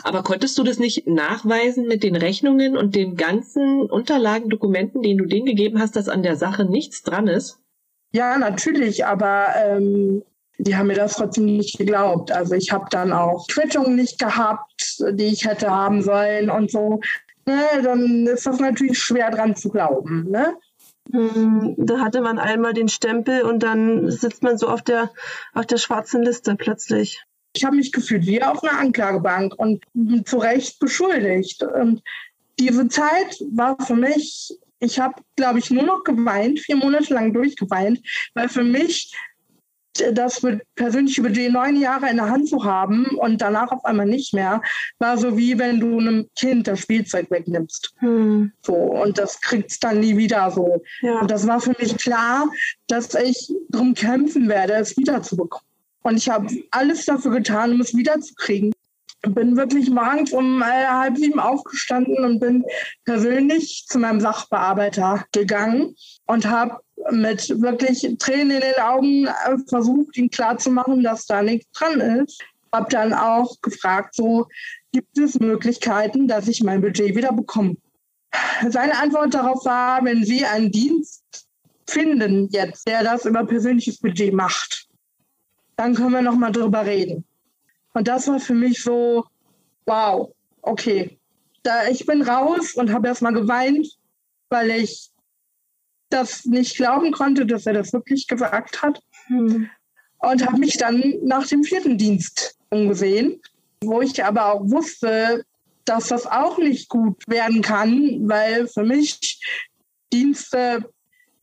Aber 0.03 0.23
konntest 0.23 0.57
du 0.57 0.63
das 0.63 0.79
nicht 0.79 1.07
nachweisen 1.07 1.87
mit 1.87 2.03
den 2.03 2.15
Rechnungen 2.15 2.75
und 2.75 2.95
den 2.95 3.15
ganzen 3.15 3.81
Unterlagen, 3.81 4.49
Dokumenten, 4.49 5.01
denen 5.01 5.19
du 5.19 5.25
denen 5.25 5.45
gegeben 5.45 5.79
hast, 5.79 5.95
dass 5.95 6.09
an 6.09 6.23
der 6.23 6.35
Sache 6.35 6.65
nichts 6.65 7.03
dran 7.03 7.27
ist? 7.27 7.59
Ja, 8.11 8.37
natürlich, 8.37 9.05
aber 9.05 9.47
ähm, 9.55 10.23
die 10.57 10.75
haben 10.75 10.87
mir 10.87 10.95
das 10.95 11.15
trotzdem 11.15 11.45
nicht 11.45 11.77
geglaubt. 11.77 12.31
Also 12.31 12.55
ich 12.55 12.71
habe 12.71 12.85
dann 12.89 13.11
auch 13.13 13.47
Quittungen 13.47 13.95
nicht 13.95 14.19
gehabt, 14.19 15.03
die 15.11 15.27
ich 15.27 15.45
hätte 15.45 15.69
haben 15.69 16.01
sollen 16.01 16.49
und 16.49 16.71
so. 16.71 16.99
Ne, 17.45 17.81
dann 17.83 18.27
ist 18.27 18.45
das 18.45 18.59
natürlich 18.59 18.99
schwer 18.99 19.31
dran 19.31 19.55
zu 19.55 19.69
glauben. 19.69 20.29
Ne? 20.29 20.55
Hm, 21.11 21.75
da 21.77 21.99
hatte 21.99 22.21
man 22.21 22.39
einmal 22.39 22.73
den 22.73 22.89
Stempel 22.89 23.43
und 23.43 23.63
dann 23.63 24.09
sitzt 24.11 24.43
man 24.43 24.57
so 24.57 24.67
auf 24.67 24.81
der, 24.81 25.11
auf 25.53 25.65
der 25.65 25.77
schwarzen 25.77 26.23
Liste 26.23 26.55
plötzlich. 26.55 27.23
Ich 27.55 27.63
habe 27.63 27.77
mich 27.77 27.91
gefühlt 27.91 28.25
wie 28.25 28.43
auf 28.43 28.63
einer 28.63 28.79
Anklagebank 28.79 29.53
und 29.57 29.83
zu 30.25 30.37
Recht 30.37 30.79
beschuldigt. 30.79 31.63
Und 31.63 32.03
diese 32.59 32.87
Zeit 32.87 33.41
war 33.51 33.77
für 33.79 33.95
mich 33.95 34.57
ich 34.79 34.99
habe, 34.99 35.21
glaube 35.35 35.59
ich, 35.59 35.71
nur 35.71 35.83
noch 35.83 36.03
geweint, 36.03 36.59
vier 36.59 36.75
Monate 36.75 37.13
lang 37.13 37.33
durchgeweint, 37.33 37.99
weil 38.33 38.49
für 38.49 38.63
mich 38.63 39.13
das 40.13 40.41
persönliche 40.75 41.21
Budget 41.21 41.51
neun 41.51 41.79
Jahre 41.79 42.09
in 42.09 42.17
der 42.17 42.29
Hand 42.29 42.47
zu 42.47 42.63
haben 42.63 43.05
und 43.17 43.41
danach 43.41 43.71
auf 43.71 43.83
einmal 43.85 44.05
nicht 44.05 44.33
mehr, 44.33 44.61
war 44.99 45.17
so 45.17 45.37
wie 45.37 45.57
wenn 45.57 45.79
du 45.79 45.99
einem 45.99 46.29
Kind 46.35 46.67
das 46.67 46.81
Spielzeug 46.81 47.31
wegnimmst. 47.31 47.93
Hm. 47.97 48.51
So, 48.61 48.73
und 48.73 49.17
das 49.17 49.41
kriegt 49.41 49.71
es 49.71 49.79
dann 49.79 49.99
nie 49.99 50.15
wieder 50.15 50.51
so. 50.51 50.83
Ja. 51.01 51.19
Und 51.21 51.31
das 51.31 51.47
war 51.47 51.59
für 51.59 51.75
mich 51.79 51.97
klar, 51.97 52.47
dass 52.87 53.15
ich 53.15 53.51
darum 53.69 53.93
kämpfen 53.93 54.47
werde, 54.49 54.73
es 54.73 54.95
wiederzubekommen. 54.97 55.65
Und 56.03 56.17
ich 56.17 56.29
habe 56.29 56.47
alles 56.71 57.05
dafür 57.05 57.31
getan, 57.31 57.73
um 57.73 57.81
es 57.81 57.95
wiederzukriegen 57.95 58.71
bin 59.29 59.55
wirklich 59.57 59.89
morgens 59.89 60.31
um 60.31 60.61
äh, 60.61 60.65
halb 60.65 61.17
sieben 61.17 61.39
aufgestanden 61.39 62.23
und 62.23 62.39
bin 62.39 62.63
persönlich 63.05 63.85
zu 63.87 63.99
meinem 63.99 64.19
Sachbearbeiter 64.19 65.25
gegangen 65.31 65.95
und 66.25 66.45
habe 66.45 66.79
mit 67.11 67.49
wirklich 67.61 68.17
Tränen 68.19 68.51
in 68.51 68.61
den 68.61 68.83
Augen 68.83 69.27
äh, 69.27 69.57
versucht, 69.67 70.17
ihm 70.17 70.29
klarzumachen, 70.29 71.03
dass 71.03 71.25
da 71.25 71.41
nichts 71.41 71.71
dran 71.71 72.01
ist. 72.01 72.41
Habe 72.73 72.89
dann 72.89 73.13
auch 73.13 73.55
gefragt, 73.61 74.15
so 74.15 74.47
gibt 74.91 75.17
es 75.17 75.39
Möglichkeiten, 75.39 76.27
dass 76.27 76.47
ich 76.47 76.63
mein 76.63 76.81
Budget 76.81 77.15
wieder 77.15 77.31
bekomme. 77.31 77.75
Seine 78.69 78.97
Antwort 78.97 79.33
darauf 79.33 79.63
war, 79.65 80.03
wenn 80.03 80.23
Sie 80.23 80.45
einen 80.45 80.71
Dienst 80.71 81.23
finden 81.87 82.49
jetzt, 82.51 82.87
der 82.87 83.03
das 83.03 83.25
über 83.25 83.45
persönliches 83.45 83.99
Budget 83.99 84.33
macht, 84.33 84.87
dann 85.77 85.93
können 85.93 86.11
wir 86.11 86.21
noch 86.21 86.35
mal 86.35 86.51
drüber 86.51 86.85
reden. 86.85 87.23
Und 87.97 88.07
das 88.07 88.27
war 88.27 88.39
für 88.39 88.53
mich 88.53 88.83
so, 88.83 89.25
wow, 89.87 90.31
okay, 90.61 91.17
da, 91.63 91.87
ich 91.87 92.05
bin 92.05 92.21
raus 92.21 92.75
und 92.75 92.93
habe 92.93 93.07
erstmal 93.07 93.33
geweint, 93.33 93.87
weil 94.49 94.69
ich 94.69 95.09
das 96.11 96.45
nicht 96.45 96.77
glauben 96.77 97.11
konnte, 97.11 97.47
dass 97.47 97.65
er 97.65 97.73
das 97.73 97.91
wirklich 97.93 98.27
gesagt 98.27 98.83
hat. 98.83 99.01
Hm. 99.25 99.67
Und 100.19 100.45
habe 100.45 100.59
mich 100.59 100.77
dann 100.77 101.15
nach 101.23 101.47
dem 101.47 101.63
vierten 101.63 101.97
Dienst 101.97 102.59
umgesehen, 102.69 103.41
wo 103.83 103.99
ich 104.01 104.23
aber 104.23 104.53
auch 104.53 104.69
wusste, 104.69 105.43
dass 105.85 106.09
das 106.09 106.27
auch 106.27 106.59
nicht 106.59 106.89
gut 106.89 107.23
werden 107.25 107.63
kann, 107.63 108.29
weil 108.29 108.67
für 108.67 108.83
mich 108.83 109.41
Dienste 110.13 110.87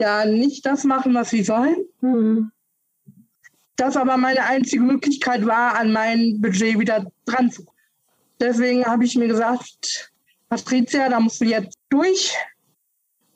ja 0.00 0.24
nicht 0.24 0.64
das 0.66 0.84
machen, 0.84 1.14
was 1.14 1.30
sie 1.30 1.42
sollen. 1.42 1.84
Hm. 1.98 2.52
Das 3.76 3.96
aber 3.96 4.16
meine 4.16 4.44
einzige 4.44 4.82
Möglichkeit 4.82 5.46
war, 5.46 5.76
an 5.76 5.92
mein 5.92 6.40
Budget 6.40 6.78
wieder 6.78 7.10
dran 7.26 7.50
zu 7.50 7.64
kommen. 7.64 7.78
Deswegen 8.40 8.84
habe 8.84 9.04
ich 9.04 9.16
mir 9.16 9.28
gesagt, 9.28 10.12
Patricia, 10.48 11.08
da 11.08 11.20
musst 11.20 11.40
du 11.40 11.46
jetzt 11.46 11.78
durch. 11.88 12.34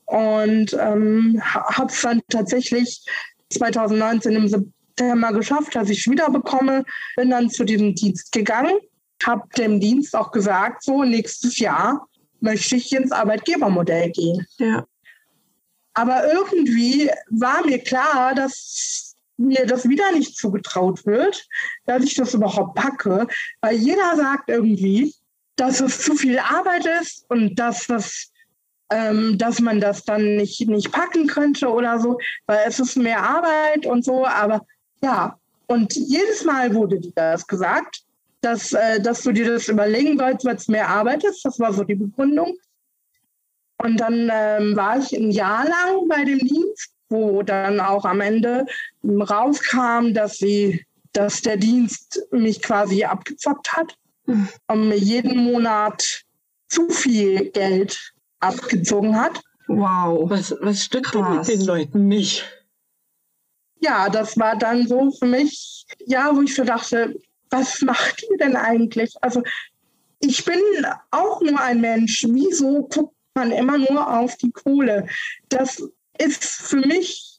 Und 0.06 0.72
ähm, 0.74 1.40
habe 1.42 1.92
es 1.92 2.00
dann 2.00 2.22
tatsächlich 2.28 3.04
2019 3.50 4.32
im 4.34 4.48
September 4.48 5.32
geschafft, 5.32 5.74
dass 5.74 5.90
ich 5.90 6.08
wieder 6.08 6.30
bekomme. 6.30 6.84
Bin 7.16 7.30
dann 7.30 7.50
zu 7.50 7.64
diesem 7.64 7.94
Dienst 7.94 8.32
gegangen, 8.32 8.78
habe 9.24 9.46
dem 9.56 9.80
Dienst 9.80 10.16
auch 10.16 10.30
gesagt, 10.30 10.82
so 10.84 11.04
nächstes 11.04 11.58
Jahr 11.58 12.08
möchte 12.40 12.76
ich 12.76 12.92
ins 12.92 13.12
Arbeitgebermodell 13.12 14.10
gehen. 14.12 14.46
Ja. 14.58 14.86
Aber 15.94 16.32
irgendwie 16.32 17.10
war 17.30 17.66
mir 17.66 17.78
klar, 17.80 18.34
dass 18.34 19.07
mir 19.38 19.66
das 19.66 19.88
wieder 19.88 20.12
nicht 20.12 20.36
zugetraut 20.36 21.06
wird, 21.06 21.46
dass 21.86 22.04
ich 22.04 22.14
das 22.14 22.34
überhaupt 22.34 22.74
packe, 22.74 23.26
weil 23.60 23.76
jeder 23.76 24.16
sagt 24.16 24.50
irgendwie, 24.50 25.14
dass 25.56 25.80
es 25.80 26.02
zu 26.02 26.14
viel 26.14 26.38
Arbeit 26.38 26.86
ist 27.00 27.24
und 27.28 27.56
dass 27.56 27.86
das 27.86 28.30
ähm, 28.90 29.36
dass 29.36 29.60
man 29.60 29.80
das 29.80 30.04
dann 30.04 30.36
nicht, 30.36 30.66
nicht 30.66 30.92
packen 30.92 31.26
könnte 31.26 31.68
oder 31.68 31.98
so, 31.98 32.18
weil 32.46 32.60
es 32.66 32.80
ist 32.80 32.96
mehr 32.96 33.22
Arbeit 33.22 33.84
und 33.84 34.02
so, 34.02 34.24
aber 34.24 34.64
ja, 35.02 35.38
und 35.66 35.94
jedes 35.94 36.44
Mal 36.44 36.74
wurde 36.74 36.98
dir 36.98 37.12
das 37.14 37.46
gesagt, 37.46 38.02
dass, 38.40 38.72
äh, 38.72 39.00
dass 39.00 39.22
du 39.22 39.32
dir 39.32 39.52
das 39.52 39.68
überlegen 39.68 40.18
sollst, 40.18 40.44
weil 40.44 40.56
es 40.56 40.68
mehr 40.68 40.88
Arbeit 40.88 41.24
ist. 41.24 41.44
Das 41.44 41.58
war 41.60 41.72
so 41.72 41.84
die 41.84 41.94
Begründung. 41.94 42.56
Und 43.76 43.98
dann 43.98 44.30
ähm, 44.32 44.76
war 44.76 44.98
ich 44.98 45.12
ein 45.12 45.30
Jahr 45.30 45.68
lang 45.68 46.08
bei 46.08 46.24
dem 46.24 46.38
Dienst, 46.38 46.92
wo 47.08 47.42
dann 47.42 47.80
auch 47.80 48.04
am 48.04 48.20
Ende 48.20 48.66
rauskam, 49.04 50.12
dass 50.12 50.38
sie, 50.38 50.84
dass 51.12 51.42
der 51.42 51.56
Dienst 51.56 52.20
mich 52.30 52.62
quasi 52.62 53.04
abgezockt 53.04 53.72
hat 53.72 53.96
Mhm. 54.28 54.48
und 54.66 54.88
mir 54.88 54.98
jeden 54.98 55.38
Monat 55.44 56.22
zu 56.68 56.90
viel 56.90 57.50
Geld 57.50 58.12
abgezogen 58.40 59.18
hat. 59.18 59.40
Wow. 59.68 60.28
Was, 60.30 60.54
was 60.60 60.84
stimmt 60.84 61.14
denn 61.14 61.36
mit 61.36 61.48
den 61.48 61.62
Leuten 61.62 62.08
nicht? 62.08 62.44
Ja, 63.80 64.08
das 64.10 64.38
war 64.38 64.56
dann 64.56 64.86
so 64.86 65.10
für 65.12 65.26
mich, 65.26 65.86
ja, 66.06 66.34
wo 66.34 66.42
ich 66.42 66.54
so 66.54 66.64
dachte, 66.64 67.14
was 67.50 67.80
macht 67.80 68.22
ihr 68.30 68.36
denn 68.38 68.54
eigentlich? 68.56 69.14
Also 69.22 69.42
ich 70.20 70.44
bin 70.44 70.60
auch 71.10 71.40
nur 71.40 71.58
ein 71.60 71.80
Mensch. 71.80 72.26
Wieso 72.28 72.86
guckt 72.88 73.16
man 73.34 73.50
immer 73.50 73.78
nur 73.78 74.18
auf 74.18 74.36
die 74.36 74.50
Kohle? 74.50 75.06
Das 75.48 75.82
ist 76.18 76.44
für 76.44 76.78
mich 76.78 77.38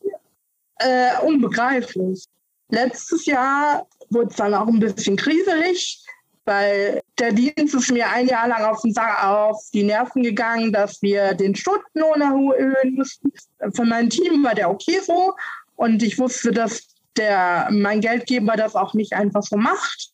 äh, 0.79 1.19
unbegreiflich. 1.23 2.25
Letztes 2.69 3.25
Jahr 3.25 3.87
wurde 4.09 4.29
es 4.29 4.35
dann 4.35 4.53
auch 4.53 4.67
ein 4.67 4.79
bisschen 4.79 5.15
kriselig, 5.15 6.03
weil 6.45 7.01
der 7.19 7.31
Dienst 7.33 7.75
ist 7.75 7.91
mir 7.91 8.09
ein 8.09 8.27
Jahr 8.27 8.47
lang 8.47 8.63
auf, 8.63 8.81
auf 9.23 9.69
die 9.73 9.83
Nerven 9.83 10.23
gegangen, 10.23 10.71
dass 10.71 11.01
wir 11.01 11.33
den 11.33 11.55
Stundenlohn 11.55 12.21
erhöhen 12.21 12.95
mussten. 12.95 13.31
Für 13.73 13.85
mein 13.85 14.09
Team 14.09 14.43
war 14.43 14.55
der 14.55 14.69
okay 14.69 14.99
so 15.05 15.35
und 15.75 16.01
ich 16.01 16.17
wusste, 16.17 16.51
dass 16.51 16.87
der, 17.17 17.67
mein 17.71 18.01
Geldgeber 18.01 18.55
das 18.55 18.75
auch 18.75 18.93
nicht 18.93 19.13
einfach 19.13 19.43
so 19.43 19.57
macht. 19.57 20.11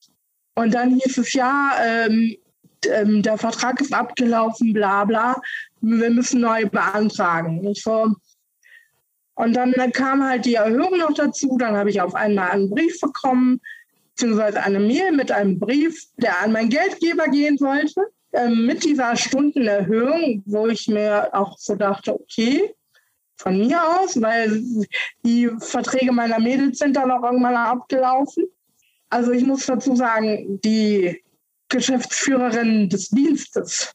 Und 0.55 0.73
dann 0.73 0.95
hieß 0.95 1.17
es 1.17 1.33
ja, 1.33 1.75
ähm, 1.81 2.35
ähm, 2.87 3.21
der 3.21 3.37
Vertrag 3.37 3.79
ist 3.81 3.93
abgelaufen, 3.93 4.73
bla 4.73 5.05
bla, 5.05 5.41
wir 5.81 6.09
müssen 6.09 6.41
neu 6.41 6.65
beantragen. 6.65 7.65
Ich 7.67 7.83
so, 7.83 8.13
und 9.35 9.53
dann 9.53 9.73
kam 9.91 10.23
halt 10.23 10.45
die 10.45 10.55
Erhöhung 10.55 10.97
noch 10.97 11.13
dazu, 11.13 11.57
dann 11.57 11.75
habe 11.75 11.89
ich 11.89 12.01
auf 12.01 12.15
einmal 12.15 12.51
einen 12.51 12.69
Brief 12.69 12.99
bekommen, 12.99 13.61
beziehungsweise 14.11 14.63
eine 14.63 14.79
Mail 14.79 15.11
mit 15.11 15.31
einem 15.31 15.59
Brief, 15.59 16.07
der 16.17 16.41
an 16.41 16.53
meinen 16.53 16.69
Geldgeber 16.69 17.27
gehen 17.27 17.57
sollte, 17.57 18.01
ähm, 18.31 18.65
mit 18.65 18.83
dieser 18.83 19.15
Stundenerhöhung, 19.15 20.41
wo 20.45 20.67
ich 20.67 20.87
mir 20.87 21.29
auch 21.33 21.57
so 21.57 21.75
dachte, 21.75 22.13
okay, 22.13 22.73
von 23.37 23.57
mir 23.57 23.81
aus, 23.99 24.21
weil 24.21 24.63
die 25.25 25.49
Verträge 25.59 26.13
meiner 26.13 26.39
Mädels 26.39 26.79
sind 26.79 26.95
dann 26.95 27.11
auch 27.11 27.23
irgendwann 27.23 27.55
abgelaufen. 27.55 28.45
Also 29.09 29.31
ich 29.31 29.45
muss 29.45 29.65
dazu 29.65 29.95
sagen, 29.95 30.59
die 30.63 31.21
Geschäftsführerin 31.67 32.87
des 32.87 33.09
Dienstes 33.09 33.93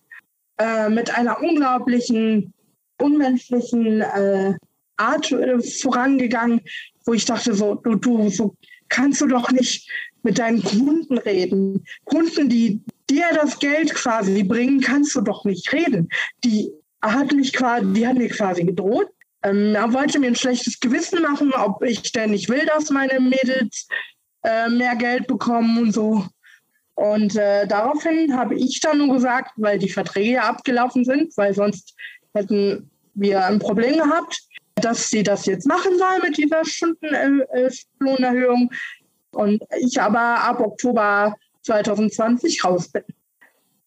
äh, 0.58 0.90
mit 0.90 1.16
einer 1.16 1.40
unglaublichen, 1.42 2.52
unmenschlichen 2.98 4.02
äh, 4.02 4.54
Art 5.00 5.32
äh, 5.32 5.60
vorangegangen, 5.60 6.60
wo 7.04 7.14
ich 7.14 7.24
dachte, 7.24 7.54
so, 7.54 7.74
du, 7.74 7.94
du, 7.94 8.28
so 8.28 8.56
kannst 8.88 9.20
du 9.20 9.26
doch 9.26 9.50
nicht 9.50 9.88
mit 10.22 10.38
deinen 10.38 10.62
Kunden 10.62 11.18
reden. 11.18 11.84
Kunden, 12.04 12.48
die 12.48 12.80
dir 13.08 13.26
das 13.34 13.58
Geld 13.58 13.94
quasi 13.94 14.42
bringen, 14.42 14.80
kannst 14.80 15.14
du 15.14 15.20
doch 15.20 15.44
nicht 15.44 15.72
reden. 15.72 16.08
Die 16.44 16.70
hat 17.02 17.32
mich 17.32 17.52
quasi, 17.52 17.92
die 17.92 18.06
hat 18.06 18.16
mir 18.16 18.28
quasi 18.28 18.64
gedroht. 18.64 19.08
Ähm, 19.42 19.74
er 19.74 19.92
wollte 19.92 20.18
mir 20.18 20.28
ein 20.28 20.36
schlechtes 20.36 20.78
Gewissen 20.80 21.22
machen, 21.22 21.52
ob 21.54 21.82
ich 21.82 22.12
denn 22.12 22.30
nicht 22.30 22.48
will, 22.48 22.66
dass 22.66 22.90
meine 22.90 23.20
Mädels 23.20 23.88
äh, 24.44 24.68
mehr 24.68 24.96
Geld 24.96 25.26
bekommen 25.26 25.78
und 25.78 25.92
so. 25.92 26.26
Und 26.94 27.34
äh, 27.36 27.66
daraufhin 27.66 28.36
habe 28.36 28.54
ich 28.54 28.80
dann 28.80 28.98
nur 28.98 29.14
gesagt, 29.14 29.52
weil 29.56 29.78
die 29.78 29.88
Verträge 29.88 30.32
ja 30.32 30.42
abgelaufen 30.42 31.04
sind, 31.04 31.34
weil 31.38 31.54
sonst 31.54 31.94
hätten 32.34 32.90
wir 33.14 33.46
ein 33.46 33.58
Problem 33.58 33.94
gehabt, 33.94 34.42
dass 34.80 35.08
sie 35.08 35.22
das 35.22 35.46
jetzt 35.46 35.66
machen 35.66 35.96
soll 35.98 36.18
mit 36.22 36.36
dieser 36.36 36.62
Stundenlohnerhöhung. 36.64 38.70
Und 39.32 39.62
ich 39.78 40.00
aber 40.00 40.20
ab 40.20 40.60
Oktober 40.60 41.36
2020 41.62 42.64
raus 42.64 42.88
bin. 42.88 43.04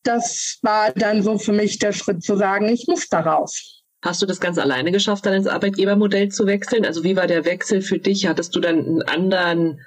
Das 0.04 0.60
war 0.62 0.92
dann 0.92 1.22
so 1.22 1.38
für 1.38 1.54
mich 1.54 1.80
der 1.80 1.94
Schritt 1.94 2.24
zu 2.24 2.38
sagen, 2.38 2.70
ich 2.70 2.88
muss 2.88 3.10
da 3.10 3.22
raus. 3.22 3.84
Hast 4.04 4.22
du 4.22 4.26
das 4.26 4.42
ganz 4.42 4.58
alleine 4.58 4.92
geschafft, 4.92 5.26
dann 5.26 5.34
ins 5.34 5.48
Arbeitgebermodell 5.48 6.30
zu 6.30 6.46
wechseln? 6.46 6.86
Also 6.86 7.06
wie 7.06 7.16
war 7.16 7.26
der 7.26 7.46
Wechsel 7.46 7.82
für 7.82 8.00
dich? 8.00 8.28
Hattest 8.28 8.54
du 8.54 8.60
dann 8.60 8.80
einen 8.80 9.02
anderen, 9.04 9.80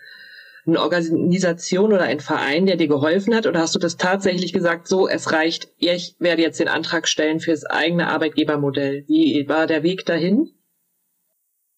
eine 0.66 0.80
Organisation 0.80 1.92
oder 1.92 2.04
einen 2.04 2.20
Verein, 2.20 2.64
der 2.64 2.76
dir 2.76 2.88
geholfen 2.88 3.34
hat? 3.34 3.46
Oder 3.46 3.60
hast 3.60 3.74
du 3.74 3.78
das 3.78 3.98
tatsächlich 3.98 4.54
gesagt, 4.54 4.88
so, 4.88 5.06
es 5.06 5.32
reicht, 5.32 5.68
ich 5.76 6.16
werde 6.18 6.40
jetzt 6.40 6.60
den 6.60 6.68
Antrag 6.68 7.08
stellen 7.08 7.40
fürs 7.40 7.66
eigene 7.66 8.08
Arbeitgebermodell? 8.08 9.04
Wie 9.06 9.46
war 9.48 9.66
der 9.66 9.82
Weg 9.82 10.06
dahin? 10.06 10.50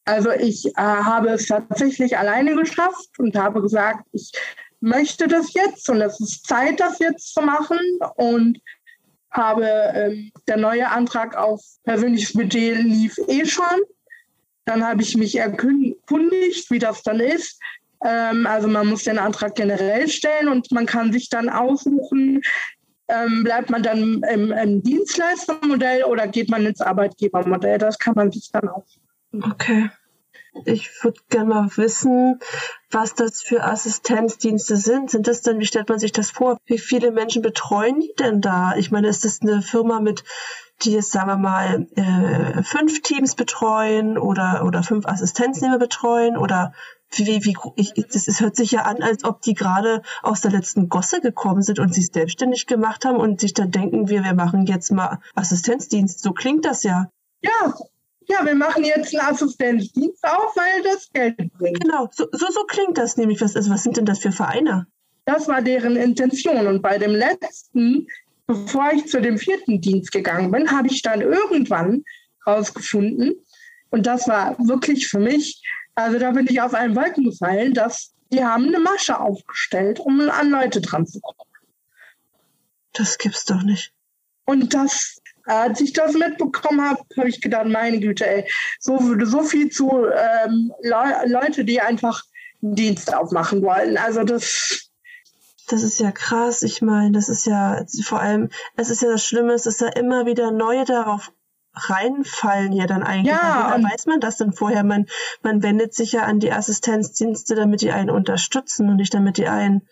Also 0.08 0.30
ich 0.30 0.64
äh, 0.64 0.72
habe 0.76 1.28
es 1.28 1.48
tatsächlich 1.48 2.16
alleine 2.16 2.54
geschafft 2.54 3.10
und 3.18 3.36
habe 3.36 3.60
gesagt, 3.60 4.06
ich 4.12 4.32
möchte 4.80 5.28
das 5.28 5.52
jetzt 5.52 5.90
und 5.90 6.00
es 6.00 6.18
ist 6.18 6.46
Zeit, 6.46 6.80
das 6.80 6.98
jetzt 6.98 7.34
zu 7.34 7.42
machen 7.42 7.78
und 8.16 8.58
habe 9.30 9.66
ähm, 9.66 10.32
der 10.48 10.56
neue 10.56 10.88
Antrag 10.88 11.36
auf 11.36 11.60
persönliches 11.84 12.32
Budget 12.32 12.78
lief 12.84 13.18
eh 13.28 13.44
schon. 13.44 13.80
Dann 14.64 14.82
habe 14.82 15.02
ich 15.02 15.14
mich 15.14 15.36
erkundigt, 15.36 16.70
wie 16.70 16.78
das 16.78 17.02
dann 17.02 17.20
ist. 17.20 17.60
Ähm, 18.02 18.46
also 18.46 18.66
man 18.66 18.86
muss 18.86 19.04
den 19.04 19.18
Antrag 19.18 19.56
generell 19.56 20.08
stellen 20.08 20.48
und 20.48 20.72
man 20.72 20.86
kann 20.86 21.12
sich 21.12 21.28
dann 21.28 21.50
aussuchen, 21.50 22.40
ähm, 23.08 23.44
bleibt 23.44 23.68
man 23.68 23.82
dann 23.82 24.22
im, 24.22 24.52
im 24.52 24.82
Dienstleistermodell 24.82 26.04
oder 26.04 26.28
geht 26.28 26.48
man 26.48 26.64
ins 26.64 26.80
Arbeitgebermodell. 26.80 27.76
Das 27.76 27.98
kann 27.98 28.14
man 28.14 28.32
sich 28.32 28.48
dann 28.50 28.70
aussuchen. 28.70 29.07
Okay. 29.32 29.90
Ich 30.64 30.90
würde 31.04 31.20
gerne 31.28 31.48
mal 31.48 31.76
wissen, 31.76 32.40
was 32.90 33.14
das 33.14 33.42
für 33.42 33.64
Assistenzdienste 33.64 34.76
sind. 34.76 35.10
Sind 35.10 35.28
das 35.28 35.42
denn, 35.42 35.60
wie 35.60 35.66
stellt 35.66 35.88
man 35.88 35.98
sich 35.98 36.12
das 36.12 36.30
vor? 36.30 36.58
Wie 36.66 36.78
viele 36.78 37.12
Menschen 37.12 37.42
betreuen 37.42 38.00
die 38.00 38.14
denn 38.18 38.40
da? 38.40 38.74
Ich 38.76 38.90
meine, 38.90 39.08
ist 39.08 39.24
das 39.24 39.40
eine 39.40 39.62
Firma 39.62 40.00
mit, 40.00 40.24
die 40.82 40.92
jetzt, 40.92 41.12
sagen 41.12 41.28
wir 41.28 41.36
mal, 41.36 41.86
äh, 41.94 42.62
fünf 42.62 43.02
Teams 43.02 43.34
betreuen 43.34 44.18
oder, 44.18 44.64
oder 44.64 44.82
fünf 44.82 45.06
Assistenznehmer 45.06 45.78
betreuen 45.78 46.36
oder 46.36 46.72
wie, 47.10 47.44
wie, 47.44 47.56
ich, 47.76 47.94
das 47.94 48.28
ist, 48.28 48.40
hört 48.40 48.56
sich 48.56 48.72
ja 48.72 48.82
an, 48.82 49.02
als 49.02 49.24
ob 49.24 49.40
die 49.42 49.54
gerade 49.54 50.02
aus 50.22 50.40
der 50.40 50.50
letzten 50.50 50.88
Gosse 50.88 51.20
gekommen 51.20 51.62
sind 51.62 51.78
und 51.78 51.94
sich 51.94 52.08
selbstständig 52.12 52.66
gemacht 52.66 53.04
haben 53.04 53.16
und 53.16 53.40
sich 53.40 53.54
dann 53.54 53.70
denken, 53.70 54.08
wir, 54.08 54.24
wir 54.24 54.34
machen 54.34 54.66
jetzt 54.66 54.90
mal 54.92 55.20
Assistenzdienst. 55.34 56.20
So 56.20 56.32
klingt 56.32 56.64
das 56.64 56.82
ja. 56.82 57.10
Ja, 57.40 57.74
ja, 58.30 58.44
wir 58.44 58.54
machen 58.54 58.84
jetzt 58.84 59.14
einen 59.14 59.26
Assistenzdienst 59.26 60.24
auf, 60.24 60.54
weil 60.56 60.82
das 60.82 61.10
Geld 61.12 61.36
bringt. 61.58 61.80
Genau, 61.80 62.08
so, 62.12 62.26
so, 62.32 62.46
so 62.50 62.64
klingt 62.64 62.98
das 62.98 63.16
nämlich. 63.16 63.40
Was, 63.40 63.56
also 63.56 63.70
was 63.70 63.82
sind 63.82 63.96
denn 63.96 64.06
das 64.06 64.18
für 64.20 64.32
Vereine? 64.32 64.86
Das 65.24 65.48
war 65.48 65.62
deren 65.62 65.96
Intention. 65.96 66.66
Und 66.66 66.82
bei 66.82 66.98
dem 66.98 67.12
letzten 67.12 68.06
bevor 68.48 68.90
ich 68.92 69.06
zu 69.06 69.20
dem 69.20 69.38
vierten 69.38 69.80
Dienst 69.80 70.10
gegangen 70.10 70.50
bin, 70.50 70.70
habe 70.72 70.88
ich 70.88 71.02
dann 71.02 71.20
irgendwann 71.20 72.04
rausgefunden, 72.46 73.34
und 73.90 74.06
das 74.06 74.26
war 74.26 74.58
wirklich 74.58 75.08
für 75.08 75.18
mich, 75.18 75.62
also 75.94 76.18
da 76.18 76.32
bin 76.32 76.46
ich 76.48 76.60
auf 76.60 76.74
einen 76.74 76.96
Wolken 76.96 77.24
gefallen, 77.24 77.72
dass 77.72 78.12
die 78.32 78.44
haben 78.44 78.66
eine 78.66 78.80
Masche 78.80 79.18
aufgestellt, 79.18 80.00
um 80.00 80.20
an 80.28 80.50
Leute 80.50 80.80
dran 80.80 81.06
zu 81.06 81.20
kommen. 81.20 81.50
Das 82.92 83.16
gibt's 83.16 83.44
doch 83.44 83.62
nicht. 83.62 83.92
Und 84.48 84.72
das, 84.72 85.20
als 85.44 85.78
ich 85.82 85.92
das 85.92 86.14
mitbekommen 86.14 86.80
habe, 86.80 87.02
habe 87.18 87.28
ich 87.28 87.42
gedacht, 87.42 87.66
meine 87.66 88.00
Güte, 88.00 88.26
ey, 88.26 88.50
so, 88.80 88.98
so 89.22 89.42
viel 89.42 89.68
zu 89.68 90.06
ähm, 90.06 90.72
Le 90.80 91.26
Leute, 91.26 91.66
die 91.66 91.82
einfach 91.82 92.24
Dienst 92.62 93.14
aufmachen 93.14 93.60
wollen. 93.60 93.98
Also 93.98 94.24
das. 94.24 94.88
Das 95.68 95.82
ist 95.82 96.00
ja 96.00 96.12
krass. 96.12 96.62
Ich 96.62 96.80
meine, 96.80 97.12
das 97.12 97.28
ist 97.28 97.44
ja 97.44 97.84
vor 98.02 98.20
allem, 98.20 98.48
es 98.76 98.88
ist 98.88 99.02
ja 99.02 99.10
das 99.10 99.22
Schlimme, 99.22 99.52
es 99.52 99.66
ist 99.66 99.82
ja 99.82 99.88
immer 99.88 100.24
wieder 100.24 100.50
neue 100.50 100.86
darauf 100.86 101.30
reinfallen 101.74 102.72
ja 102.72 102.86
dann 102.86 103.02
eigentlich. 103.02 103.36
Ja, 103.36 103.76
da 103.76 103.82
weiß 103.82 104.06
man 104.06 104.20
das 104.20 104.38
denn 104.38 104.54
vorher. 104.54 104.82
Man, 104.82 105.04
man 105.42 105.62
wendet 105.62 105.92
sich 105.92 106.12
ja 106.12 106.22
an 106.22 106.40
die 106.40 106.52
Assistenzdienste, 106.52 107.54
damit 107.54 107.82
die 107.82 107.92
einen 107.92 108.08
unterstützen 108.08 108.88
und 108.88 108.96
nicht 108.96 109.12
damit 109.12 109.36
die 109.36 109.46
einen 109.46 109.86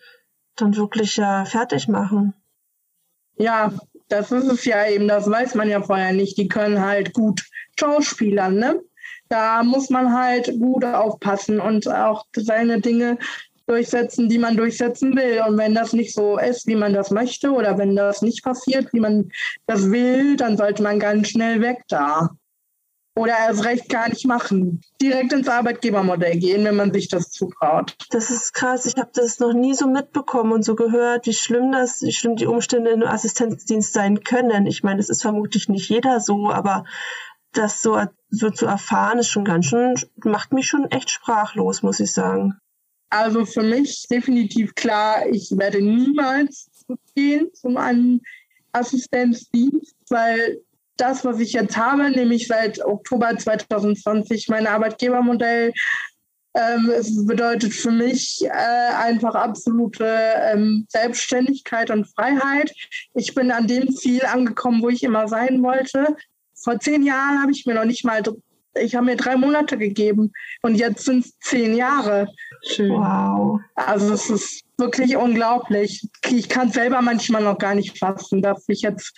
dann 0.55 0.75
wirklich 0.75 1.15
ja 1.17 1.45
fertig 1.45 1.87
machen. 1.87 2.33
Ja, 3.35 3.71
das 4.09 4.31
ist 4.31 4.45
es 4.45 4.65
ja 4.65 4.87
eben, 4.87 5.07
das 5.07 5.29
weiß 5.29 5.55
man 5.55 5.69
ja 5.69 5.81
vorher 5.81 6.13
nicht. 6.13 6.37
Die 6.37 6.47
können 6.47 6.83
halt 6.83 7.13
gut 7.13 7.43
Schauspielern, 7.79 8.55
ne? 8.55 8.81
Da 9.29 9.61
muss 9.63 9.89
man 9.89 10.13
halt 10.13 10.57
gut 10.59 10.85
aufpassen 10.85 11.59
und 11.59 11.87
auch 11.87 12.25
seine 12.33 12.79
Dinge 12.79 13.17
durchsetzen, 13.67 14.29
die 14.29 14.37
man 14.37 14.55
durchsetzen 14.55 15.15
will. 15.15 15.41
Und 15.45 15.57
wenn 15.57 15.75
das 15.75 15.91
nicht 15.91 16.13
so 16.13 16.39
ist, 16.39 16.65
wie 16.67 16.75
man 16.75 16.93
das 16.93 17.11
möchte, 17.11 17.51
oder 17.51 17.77
wenn 17.77 17.95
das 17.95 18.21
nicht 18.21 18.43
passiert, 18.43 18.91
wie 18.93 19.01
man 19.01 19.29
das 19.65 19.91
will, 19.91 20.37
dann 20.37 20.55
sollte 20.55 20.81
man 20.81 20.99
ganz 20.99 21.29
schnell 21.29 21.61
weg 21.61 21.83
da. 21.89 22.29
Oder 23.17 23.33
erst 23.47 23.65
recht 23.65 23.89
gar 23.89 24.09
nicht 24.09 24.27
machen. 24.27 24.81
Direkt 25.01 25.33
ins 25.33 25.47
Arbeitgebermodell 25.47 26.37
gehen, 26.37 26.63
wenn 26.65 26.75
man 26.75 26.93
sich 26.93 27.07
das 27.07 27.31
zutraut. 27.31 27.95
Das 28.11 28.29
ist 28.29 28.53
krass. 28.53 28.85
Ich 28.85 28.95
habe 28.97 29.09
das 29.11 29.39
noch 29.39 29.53
nie 29.53 29.73
so 29.73 29.87
mitbekommen 29.87 30.51
und 30.51 30.63
so 30.63 30.75
gehört, 30.75 31.25
wie 31.25 31.33
schlimm 31.33 31.71
das, 31.71 32.03
wie 32.03 32.11
schlimm 32.11 32.35
die 32.35 32.45
Umstände 32.45 32.91
im 32.91 33.01
Assistenzdienst 33.01 33.91
sein 33.91 34.23
können. 34.23 34.67
Ich 34.67 34.83
meine, 34.83 34.99
es 34.99 35.09
ist 35.09 35.23
vermutlich 35.23 35.67
nicht 35.67 35.89
jeder 35.89 36.19
so, 36.19 36.51
aber 36.51 36.85
das 37.53 37.81
so, 37.81 37.99
so 38.29 38.51
zu 38.51 38.67
erfahren, 38.67 39.17
ist 39.17 39.29
schon 39.29 39.45
ganz 39.45 39.65
schön, 39.65 39.95
macht 40.23 40.53
mich 40.53 40.67
schon 40.67 40.85
echt 40.91 41.09
sprachlos, 41.09 41.81
muss 41.81 41.99
ich 41.99 42.13
sagen. 42.13 42.59
Also 43.09 43.45
für 43.45 43.63
mich 43.63 44.05
definitiv 44.11 44.75
klar, 44.75 45.25
ich 45.27 45.57
werde 45.57 45.81
niemals 45.81 46.69
zurückgehen 46.85 47.49
zum 47.53 47.77
einen 47.77 48.21
Assistenzdienst, 48.73 49.95
weil 50.09 50.61
das, 50.97 51.23
was 51.25 51.39
ich 51.39 51.53
jetzt 51.53 51.77
habe, 51.77 52.09
nämlich 52.09 52.47
seit 52.47 52.83
Oktober 52.83 53.37
2020 53.37 54.47
mein 54.49 54.67
Arbeitgebermodell, 54.67 55.73
ähm, 56.57 56.89
es 56.89 57.25
bedeutet 57.25 57.73
für 57.73 57.91
mich 57.91 58.43
äh, 58.43 58.49
einfach 58.49 59.35
absolute 59.35 60.05
ähm, 60.05 60.87
Selbstständigkeit 60.89 61.91
und 61.91 62.07
Freiheit. 62.07 62.73
Ich 63.13 63.35
bin 63.35 63.51
an 63.51 63.67
dem 63.67 63.91
Ziel 63.95 64.23
angekommen, 64.25 64.81
wo 64.81 64.89
ich 64.89 65.03
immer 65.03 65.27
sein 65.27 65.61
wollte. 65.61 66.15
Vor 66.55 66.79
zehn 66.79 67.03
Jahren 67.03 67.41
habe 67.41 67.51
ich 67.51 67.65
mir 67.67 67.75
noch 67.75 67.85
nicht 67.85 68.03
mal, 68.03 68.23
ich 68.79 68.95
habe 68.95 69.05
mir 69.05 69.17
drei 69.17 69.35
Monate 69.35 69.77
gegeben 69.77 70.31
und 70.63 70.75
jetzt 70.75 71.05
sind 71.05 71.25
es 71.25 71.37
zehn 71.39 71.75
Jahre. 71.75 72.27
Schön. 72.65 72.89
Wow. 72.89 73.59
Also 73.75 74.13
es 74.13 74.29
ist 74.29 74.63
wirklich 74.77 75.15
unglaublich. 75.15 76.07
Ich 76.29 76.49
kann 76.49 76.69
es 76.69 76.73
selber 76.73 77.01
manchmal 77.03 77.43
noch 77.43 77.59
gar 77.59 77.75
nicht 77.75 77.99
fassen, 77.99 78.41
dass 78.41 78.65
ich 78.67 78.81
jetzt, 78.81 79.15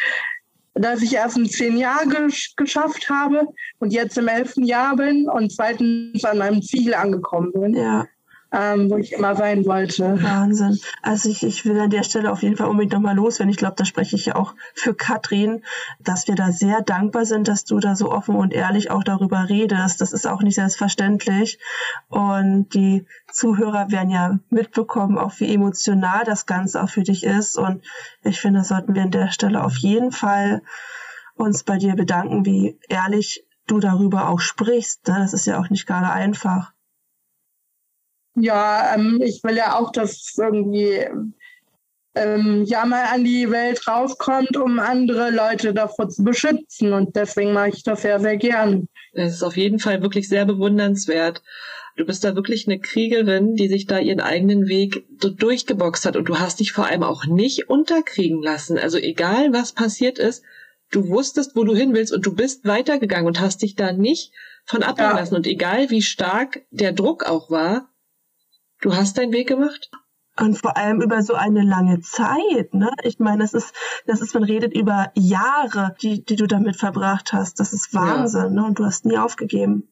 dass 0.74 1.02
ich 1.02 1.14
erst 1.14 1.38
in 1.38 1.50
zehn 1.50 1.78
Jahren 1.78 2.10
gesch 2.10 2.56
geschafft 2.56 3.10
habe 3.10 3.48
und 3.80 3.92
jetzt 3.92 4.18
im 4.18 4.28
elften 4.28 4.64
Jahr 4.64 4.96
bin 4.96 5.28
und 5.28 5.52
zweitens 5.52 6.24
an 6.24 6.38
meinem 6.38 6.62
Ziel 6.62 6.94
angekommen 6.94 7.52
bin. 7.52 7.76
Ja 7.76 8.06
ähm, 8.52 8.90
wo 8.90 8.98
ich 8.98 9.14
immer 9.14 9.36
sein 9.36 9.66
wollte. 9.66 10.22
Wahnsinn. 10.24 10.80
Also 11.04 11.30
ich, 11.30 11.44
ich 11.44 11.66
will 11.66 11.80
an 11.80 11.90
der 11.90 12.04
Stelle 12.04 12.32
auf 12.32 12.42
jeden 12.42 12.58
Fall 12.58 12.68
unbedingt 12.68 12.94
nochmal 12.94 13.16
loswerden. 13.16 13.52
Ich 13.52 13.58
glaube, 13.58 13.76
da 13.78 13.86
spreche 13.86 14.16
ich 14.16 14.28
ja 14.28 14.36
auch 14.36 14.56
für 14.74 14.96
Katrin, 14.96 15.64
dass 16.00 16.28
wir 16.28 16.36
da 16.36 16.52
sehr 16.52 16.82
dankbar 16.82 17.26
sind, 17.26 17.48
dass 17.48 17.64
du 17.64 17.80
da 17.80 17.96
so 17.96 18.12
offen 18.12 18.36
und 18.36 18.54
ehrlich 18.54 18.90
auch 18.90 19.04
darüber 19.04 19.50
redest. 19.50 20.02
Das 20.02 20.14
ist 20.14 20.28
auch 20.28 20.42
nicht 20.42 20.56
selbstverständlich. 20.56 21.60
Und 22.08 22.74
die 22.74 23.06
Zuhörer 23.32 23.92
werden 23.92 24.10
ja 24.10 24.40
mitbekommen, 24.50 25.18
auch 25.18 25.34
wie 25.40 25.54
emotional 25.54 26.24
das 26.26 26.48
Ganze 26.48 26.82
auch 26.82 26.90
für 26.90 27.04
dich 27.04 27.24
ist. 27.24 27.58
Und 27.58 27.84
ich 28.24 28.42
finde, 28.42 28.60
das 28.60 28.70
sollten 28.70 28.96
wir 28.96 29.04
an 29.04 29.12
der 29.12 29.32
Stelle 29.32 29.64
auf 29.64 29.78
jeden 29.78 30.12
Fall 30.12 30.64
uns 31.36 31.64
bei 31.64 31.78
dir 31.78 31.96
bedanken, 31.96 32.46
wie 32.46 32.80
ehrlich 32.90 33.46
du 33.68 33.80
darüber 33.80 34.28
auch 34.28 34.40
sprichst. 34.40 35.08
Ne? 35.08 35.18
Das 35.20 35.34
ist 35.34 35.46
ja 35.46 35.60
auch 35.60 35.70
nicht 35.70 35.86
gerade 35.86 36.10
einfach. 36.10 36.74
Ja, 38.42 38.96
ähm, 38.96 39.22
ich 39.24 39.44
will 39.44 39.56
ja 39.56 39.78
auch, 39.78 39.92
dass 39.92 40.36
irgendwie 40.38 41.06
ähm, 42.16 42.64
ja 42.66 42.86
mal 42.86 43.06
an 43.06 43.24
die 43.24 43.50
Welt 43.52 43.88
rauskommt, 43.88 44.58
um 44.58 44.80
andere 44.80 45.32
Leute 45.32 45.74
davor 45.74 46.10
zu 46.10 46.24
beschützen. 46.24 46.94
Und 46.94 47.16
deswegen 47.16 47.54
mache 47.54 47.70
ich 47.70 47.84
das 47.84 48.02
sehr, 48.02 48.20
sehr 48.20 48.38
gern. 48.38 48.88
Es 49.14 49.34
ist 49.34 49.44
auf 49.44 49.58
jeden 49.58 49.80
Fall 49.80 50.02
wirklich 50.02 50.28
sehr 50.28 50.46
bewundernswert. 50.46 51.42
Du 51.98 52.06
bist 52.06 52.24
da 52.24 52.36
wirklich 52.36 52.68
eine 52.68 52.80
Kriegerin, 52.80 53.56
die 53.56 53.68
sich 53.68 53.86
da 53.86 54.00
ihren 54.00 54.22
eigenen 54.22 54.68
Weg 54.68 55.06
durchgeboxt 55.20 56.06
hat. 56.06 56.16
Und 56.16 56.30
du 56.30 56.40
hast 56.40 56.60
dich 56.60 56.72
vor 56.72 56.86
allem 56.88 57.04
auch 57.04 57.26
nicht 57.26 57.70
unterkriegen 57.70 58.42
lassen. 58.42 58.78
Also 58.78 58.98
egal, 58.98 59.52
was 59.52 59.74
passiert 59.74 60.18
ist, 60.18 60.44
du 60.92 61.10
wusstest, 61.10 61.56
wo 61.56 61.64
du 61.64 61.76
hin 61.76 61.94
willst 61.94 62.14
und 62.14 62.26
du 62.26 62.34
bist 62.34 62.66
weitergegangen 62.66 63.28
und 63.28 63.40
hast 63.40 63.62
dich 63.62 63.76
da 63.76 63.92
nicht 63.92 64.32
von 64.66 64.84
abbringen 64.84 65.12
ja. 65.12 65.20
lassen. 65.20 65.36
Und 65.36 65.46
egal, 65.48 65.90
wie 65.90 66.02
stark 66.02 66.62
der 66.72 66.94
Druck 66.94 67.26
auch 67.26 67.50
war, 67.50 67.89
Du 68.82 68.96
hast 68.96 69.18
deinen 69.18 69.34
Weg 69.34 69.48
gemacht? 69.48 69.92
Und 70.40 70.58
vor 70.58 70.78
allem 70.78 71.02
über 71.02 71.22
so 71.22 71.34
eine 71.34 71.64
lange 71.64 72.00
Zeit, 72.00 72.74
ne? 72.74 72.92
Ich 73.04 73.20
meine, 73.20 73.40
das 73.40 73.54
ist, 73.54 73.74
das 74.06 74.22
ist, 74.22 74.34
man 74.34 74.44
redet 74.44 74.74
über 74.74 75.12
Jahre, 75.16 75.96
die, 76.02 76.24
die 76.24 76.38
du 76.38 76.48
damit 76.48 76.78
verbracht 76.78 77.34
hast. 77.34 77.60
Das 77.60 77.74
ist 77.74 77.94
Wahnsinn, 77.94 78.56
ja. 78.56 78.62
ne? 78.62 78.66
Und 78.66 78.80
du 78.80 78.86
hast 78.86 79.06
nie 79.06 79.18
aufgegeben. 79.18 79.92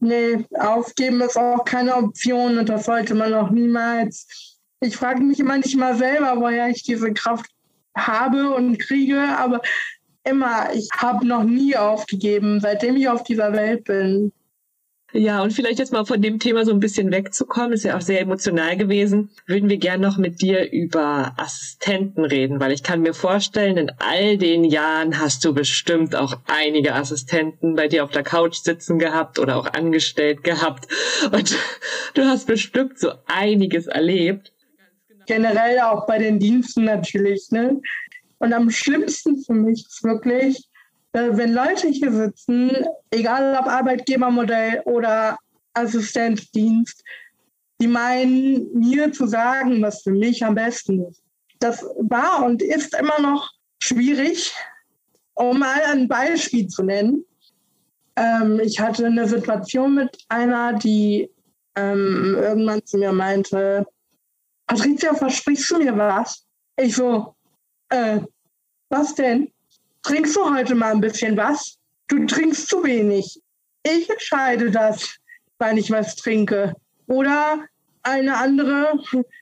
Nee, 0.00 0.44
aufgeben 0.58 1.20
ist 1.20 1.36
auch 1.36 1.64
keine 1.64 1.94
Option 1.94 2.58
und 2.58 2.68
das 2.68 2.86
sollte 2.86 3.14
man 3.14 3.32
auch 3.34 3.50
niemals. 3.50 4.58
Ich 4.80 4.96
frage 4.96 5.22
mich 5.22 5.38
manchmal 5.44 5.96
selber, 5.96 6.40
woher 6.40 6.68
ich 6.68 6.82
diese 6.82 7.12
Kraft 7.12 7.48
habe 7.96 8.52
und 8.52 8.80
kriege, 8.80 9.20
aber 9.38 9.62
immer, 10.24 10.74
ich 10.74 10.88
habe 10.96 11.24
noch 11.24 11.44
nie 11.44 11.76
aufgegeben, 11.76 12.58
seitdem 12.58 12.96
ich 12.96 13.08
auf 13.08 13.22
dieser 13.22 13.52
Welt 13.52 13.84
bin. 13.84 14.32
Ja, 15.14 15.42
und 15.42 15.52
vielleicht 15.52 15.78
jetzt 15.78 15.92
mal 15.92 16.06
von 16.06 16.22
dem 16.22 16.38
Thema 16.38 16.64
so 16.64 16.72
ein 16.72 16.80
bisschen 16.80 17.12
wegzukommen, 17.12 17.72
ist 17.72 17.84
ja 17.84 17.98
auch 17.98 18.00
sehr 18.00 18.20
emotional 18.20 18.78
gewesen, 18.78 19.28
würden 19.46 19.68
wir 19.68 19.76
gern 19.76 20.00
noch 20.00 20.16
mit 20.16 20.40
dir 20.40 20.72
über 20.72 21.34
Assistenten 21.36 22.24
reden, 22.24 22.60
weil 22.60 22.72
ich 22.72 22.82
kann 22.82 23.02
mir 23.02 23.12
vorstellen, 23.12 23.76
in 23.76 23.92
all 23.98 24.38
den 24.38 24.64
Jahren 24.64 25.20
hast 25.20 25.44
du 25.44 25.52
bestimmt 25.52 26.16
auch 26.16 26.38
einige 26.46 26.94
Assistenten 26.94 27.74
bei 27.74 27.88
dir 27.88 28.04
auf 28.04 28.10
der 28.10 28.22
Couch 28.22 28.56
sitzen 28.56 28.98
gehabt 28.98 29.38
oder 29.38 29.58
auch 29.58 29.66
angestellt 29.74 30.44
gehabt 30.44 30.88
und 31.30 31.58
du 32.14 32.22
hast 32.22 32.46
bestimmt 32.46 32.98
so 32.98 33.10
einiges 33.26 33.88
erlebt. 33.88 34.52
Generell 35.26 35.80
auch 35.80 36.06
bei 36.06 36.18
den 36.18 36.38
Diensten 36.38 36.84
natürlich, 36.84 37.50
ne? 37.50 37.80
Und 38.38 38.54
am 38.54 38.70
schlimmsten 38.70 39.42
für 39.44 39.52
mich 39.52 39.86
ist 39.86 40.02
wirklich, 40.02 40.68
wenn 41.12 41.52
Leute 41.52 41.88
hier 41.88 42.10
sitzen, 42.10 42.70
egal 43.10 43.56
ob 43.60 43.66
Arbeitgebermodell 43.66 44.82
oder 44.84 45.38
Assistenzdienst, 45.74 47.02
die 47.80 47.88
meinen, 47.88 48.72
mir 48.74 49.12
zu 49.12 49.26
sagen, 49.26 49.82
was 49.82 50.02
für 50.02 50.12
mich 50.12 50.44
am 50.44 50.54
besten 50.54 51.04
ist. 51.04 51.22
Das 51.58 51.82
war 51.98 52.44
und 52.44 52.62
ist 52.62 52.96
immer 52.96 53.20
noch 53.20 53.50
schwierig. 53.82 54.54
Um 55.34 55.60
mal 55.60 55.80
ein 55.90 56.08
Beispiel 56.08 56.68
zu 56.68 56.82
nennen. 56.82 57.24
Ähm, 58.16 58.60
ich 58.60 58.78
hatte 58.78 59.06
eine 59.06 59.26
Situation 59.26 59.94
mit 59.94 60.16
einer, 60.28 60.74
die 60.74 61.30
ähm, 61.74 62.36
irgendwann 62.38 62.84
zu 62.84 62.98
mir 62.98 63.12
meinte, 63.12 63.86
Patricia, 64.66 65.14
versprichst 65.14 65.70
du 65.70 65.78
mir 65.78 65.96
was? 65.96 66.46
Ich 66.76 66.94
so, 66.94 67.34
äh, 67.88 68.20
was 68.90 69.14
denn? 69.14 69.50
Trinkst 70.02 70.36
du 70.36 70.54
heute 70.54 70.74
mal 70.74 70.92
ein 70.92 71.00
bisschen 71.00 71.36
was? 71.36 71.78
Du 72.08 72.26
trinkst 72.26 72.68
zu 72.68 72.84
wenig. 72.84 73.40
Ich 73.82 74.08
entscheide 74.08 74.70
das, 74.70 75.16
wann 75.58 75.76
ich 75.76 75.90
was 75.90 76.16
trinke. 76.16 76.74
Oder 77.06 77.64
eine 78.02 78.36
andere 78.36 79.00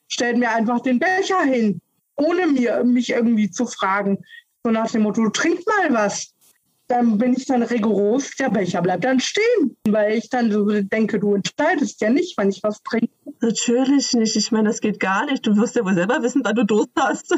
stellt 0.09 0.37
mir 0.37 0.51
einfach 0.51 0.81
den 0.81 0.99
Becher 0.99 1.43
hin, 1.43 1.81
ohne 2.17 2.47
mir, 2.47 2.85
mich 2.85 3.11
irgendwie 3.11 3.51
zu 3.51 3.67
fragen. 3.67 4.19
So 4.65 4.71
nach 4.71 4.91
dem 4.91 5.03
Motto, 5.03 5.29
trink 5.31 5.61
mal 5.67 5.93
was. 5.95 6.33
Dann 6.89 7.19
bin 7.19 7.35
ich 7.35 7.47
dann 7.47 7.63
rigoros, 7.63 8.33
der 8.39 8.51
Becher 8.51 8.83
bleibt 8.83 9.05
dann 9.05 9.21
stehen, 9.21 9.77
weil 9.89 10.19
ich 10.19 10.29
dann 10.29 10.51
so 10.51 10.65
denke, 10.67 11.21
du 11.21 11.37
entscheidest 11.37 12.01
ja 12.01 12.11
nicht, 12.11 12.37
wann 12.37 12.51
ich 12.51 12.63
was 12.63 12.83
trinke. 12.83 13.13
Natürlich 13.41 14.13
nicht. 14.13 14.37
Ich 14.37 14.51
meine, 14.51 14.69
das 14.69 14.81
geht 14.81 15.01
gar 15.01 15.25
nicht. 15.27 15.47
Du 15.47 15.57
wirst 15.57 15.77
ja 15.77 15.85
wohl 15.85 15.95
selber 15.95 16.23
wissen, 16.23 16.43
wann 16.45 16.57
du 16.57 16.65
Durst 16.65 16.91
hast. 16.99 17.35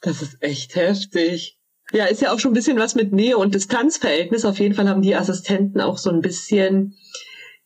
Das 0.00 0.22
ist 0.22 0.36
echt 0.40 0.74
heftig. 0.74 1.56
Ja, 1.94 2.06
ist 2.06 2.20
ja 2.20 2.32
auch 2.32 2.40
schon 2.40 2.50
ein 2.50 2.54
bisschen 2.54 2.78
was 2.78 2.96
mit 2.96 3.12
Nähe 3.12 3.38
und 3.38 3.54
Distanzverhältnis. 3.54 4.44
Auf 4.44 4.58
jeden 4.58 4.74
Fall 4.74 4.88
haben 4.88 5.00
die 5.00 5.14
Assistenten 5.14 5.80
auch 5.80 5.96
so 5.96 6.10
ein 6.10 6.22
bisschen 6.22 6.96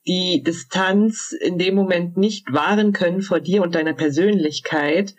die 0.07 0.43
Distanz 0.43 1.33
in 1.33 1.57
dem 1.57 1.75
Moment 1.75 2.19
nicht 2.19 2.53
wahren 2.53 2.93
können 2.93 3.23
vor 3.23 3.41
dir 3.41 3.63
und 3.63 3.75
deiner 3.75 3.95
Persönlichkeit. 3.95 5.15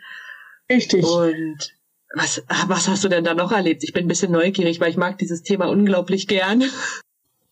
Richtig. 0.70 1.04
Und 1.04 1.76
was, 2.14 2.44
was 2.68 2.88
hast 2.88 3.04
du 3.04 3.08
denn 3.08 3.24
da 3.24 3.34
noch 3.34 3.52
erlebt? 3.52 3.84
Ich 3.84 3.94
bin 3.94 4.06
ein 4.06 4.08
bisschen 4.08 4.32
neugierig, 4.32 4.80
weil 4.80 4.92
ich 4.92 4.98
mag 4.98 5.18
dieses 5.18 5.42
Thema 5.42 5.66
unglaublich 5.66 6.28
gern. 6.28 6.64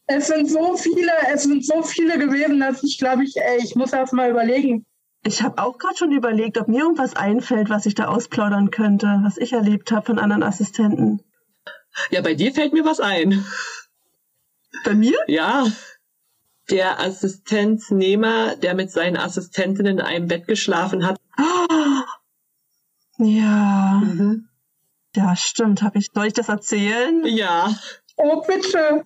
Es 0.05 0.27
sind 0.27 0.49
so 0.49 0.77
viele, 0.77 1.11
es 1.33 1.43
sind 1.43 1.65
so 1.65 1.81
viele 1.81 2.19
gewesen, 2.19 2.59
dass 2.59 2.83
ich 2.83 2.99
glaube 2.99 3.23
ich, 3.23 3.35
ey, 3.35 3.63
ich 3.63 3.75
muss 3.75 3.93
erst 3.93 4.13
mal 4.13 4.29
überlegen. 4.29 4.85
Ich 5.25 5.41
habe 5.41 5.61
auch 5.61 5.79
gerade 5.79 5.97
schon 5.97 6.11
überlegt, 6.11 6.59
ob 6.59 6.67
mir 6.67 6.81
irgendwas 6.81 7.15
einfällt, 7.15 7.69
was 7.69 7.87
ich 7.87 7.95
da 7.95 8.05
ausplaudern 8.05 8.69
könnte, 8.69 9.07
was 9.23 9.37
ich 9.37 9.53
erlebt 9.53 9.91
habe 9.91 10.05
von 10.05 10.19
anderen 10.19 10.43
Assistenten. 10.43 11.21
Ja, 12.11 12.21
bei 12.21 12.33
dir 12.33 12.53
fällt 12.53 12.73
mir 12.73 12.85
was 12.85 12.99
ein. 12.99 13.45
Bei 14.83 14.93
mir? 14.93 15.17
Ja. 15.27 15.65
Der 16.69 16.99
Assistenznehmer, 16.99 18.55
der 18.55 18.75
mit 18.75 18.91
seinen 18.91 19.17
Assistentinnen 19.17 19.99
in 19.99 20.05
einem 20.05 20.27
Bett 20.27 20.47
geschlafen 20.47 21.05
hat. 21.05 21.19
Ja. 23.17 24.01
Mhm. 24.03 24.49
Ja, 25.15 25.35
stimmt. 25.35 25.81
Hab 25.81 25.95
ich, 25.95 26.11
soll 26.13 26.27
ich 26.27 26.33
das 26.33 26.49
erzählen? 26.49 27.25
Ja. 27.25 27.73
Oh, 28.17 28.41
bitte. 28.41 29.03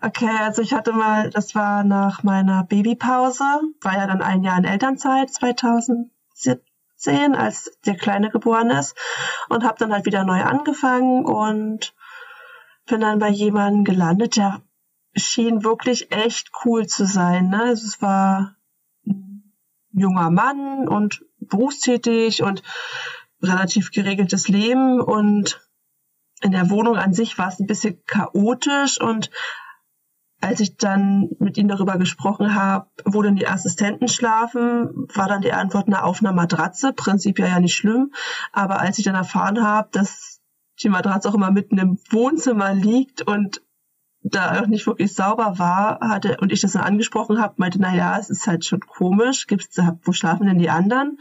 Okay, 0.00 0.30
also 0.40 0.62
ich 0.62 0.74
hatte 0.74 0.92
mal, 0.92 1.30
das 1.30 1.54
war 1.54 1.84
nach 1.84 2.22
meiner 2.22 2.64
Babypause, 2.64 3.44
war 3.80 3.96
ja 3.96 4.06
dann 4.06 4.22
ein 4.22 4.42
Jahr 4.42 4.58
in 4.58 4.64
Elternzeit 4.64 5.30
2017, 5.30 7.34
als 7.34 7.70
der 7.86 7.96
Kleine 7.96 8.30
geboren 8.30 8.70
ist 8.70 8.94
und 9.48 9.64
habe 9.64 9.78
dann 9.78 9.92
halt 9.92 10.04
wieder 10.04 10.24
neu 10.24 10.42
angefangen 10.42 11.24
und 11.24 11.94
bin 12.86 13.00
dann 13.00 13.18
bei 13.18 13.28
jemandem 13.28 13.84
gelandet, 13.84 14.36
der 14.36 14.62
schien 15.16 15.64
wirklich 15.64 16.12
echt 16.12 16.50
cool 16.64 16.86
zu 16.86 17.06
sein. 17.06 17.48
Ne? 17.48 17.62
Also 17.62 17.86
es 17.86 18.02
war 18.02 18.56
ein 19.06 19.52
junger 19.92 20.30
Mann 20.30 20.88
und 20.88 21.24
berufstätig 21.38 22.42
und 22.42 22.62
relativ 23.42 23.90
geregeltes 23.90 24.48
Leben 24.48 25.00
und 25.00 25.60
in 26.40 26.52
der 26.52 26.68
Wohnung 26.70 26.96
an 26.96 27.14
sich 27.14 27.38
war 27.38 27.48
es 27.48 27.60
ein 27.60 27.66
bisschen 27.66 28.04
chaotisch 28.06 29.00
und 29.00 29.30
als 30.44 30.60
ich 30.60 30.76
dann 30.76 31.30
mit 31.38 31.56
ihm 31.56 31.68
darüber 31.68 31.96
gesprochen 31.96 32.54
habe, 32.54 32.86
wo 33.06 33.22
denn 33.22 33.36
die 33.36 33.48
Assistenten 33.48 34.08
schlafen, 34.08 35.08
war 35.14 35.26
dann 35.26 35.40
die 35.40 35.54
Antwort 35.54 35.86
na, 35.88 36.02
auf 36.02 36.20
einer 36.20 36.34
Matratze. 36.34 36.92
Prinzipiell 36.92 37.48
ja 37.48 37.60
nicht 37.60 37.74
schlimm. 37.74 38.12
Aber 38.52 38.78
als 38.78 38.98
ich 38.98 39.06
dann 39.06 39.14
erfahren 39.14 39.62
habe, 39.66 39.88
dass 39.92 40.33
die 40.80 40.88
Matratze 40.88 41.28
auch 41.28 41.34
immer 41.34 41.50
mitten 41.50 41.78
im 41.78 41.98
Wohnzimmer 42.10 42.74
liegt 42.74 43.22
und 43.22 43.62
da 44.24 44.60
auch 44.60 44.66
nicht 44.66 44.86
wirklich 44.86 45.14
sauber 45.14 45.58
war, 45.58 46.00
hatte 46.00 46.38
und 46.40 46.50
ich 46.50 46.62
das 46.62 46.72
dann 46.72 46.82
angesprochen 46.82 47.40
habe, 47.40 47.54
meinte, 47.58 47.78
na 47.80 47.94
ja, 47.94 48.18
es 48.18 48.30
ist 48.30 48.46
halt 48.46 48.64
schon 48.64 48.80
komisch. 48.80 49.46
Gibt's, 49.46 49.78
wo 50.02 50.12
schlafen 50.12 50.46
denn 50.46 50.58
die 50.58 50.70
anderen? 50.70 51.18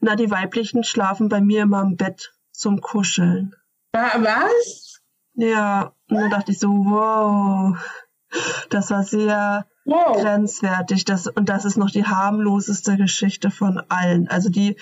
Na, 0.00 0.16
die 0.16 0.30
weiblichen 0.30 0.82
schlafen 0.82 1.28
bei 1.28 1.40
mir 1.40 1.62
immer 1.62 1.82
im 1.82 1.96
Bett 1.96 2.32
zum 2.52 2.80
Kuscheln. 2.80 3.54
Was? 3.92 5.00
Ja, 5.34 5.92
und 6.08 6.16
dann 6.16 6.30
dachte 6.30 6.52
ich 6.52 6.58
so, 6.58 6.68
wow, 6.68 7.76
das 8.70 8.90
war 8.90 9.04
sehr 9.04 9.66
wow. 9.84 10.16
grenzwertig. 10.20 11.04
Das, 11.04 11.26
und 11.28 11.48
das 11.48 11.64
ist 11.64 11.76
noch 11.76 11.90
die 11.90 12.06
harmloseste 12.06 12.96
Geschichte 12.96 13.50
von 13.50 13.82
allen. 13.88 14.28
Also 14.28 14.48
die. 14.48 14.76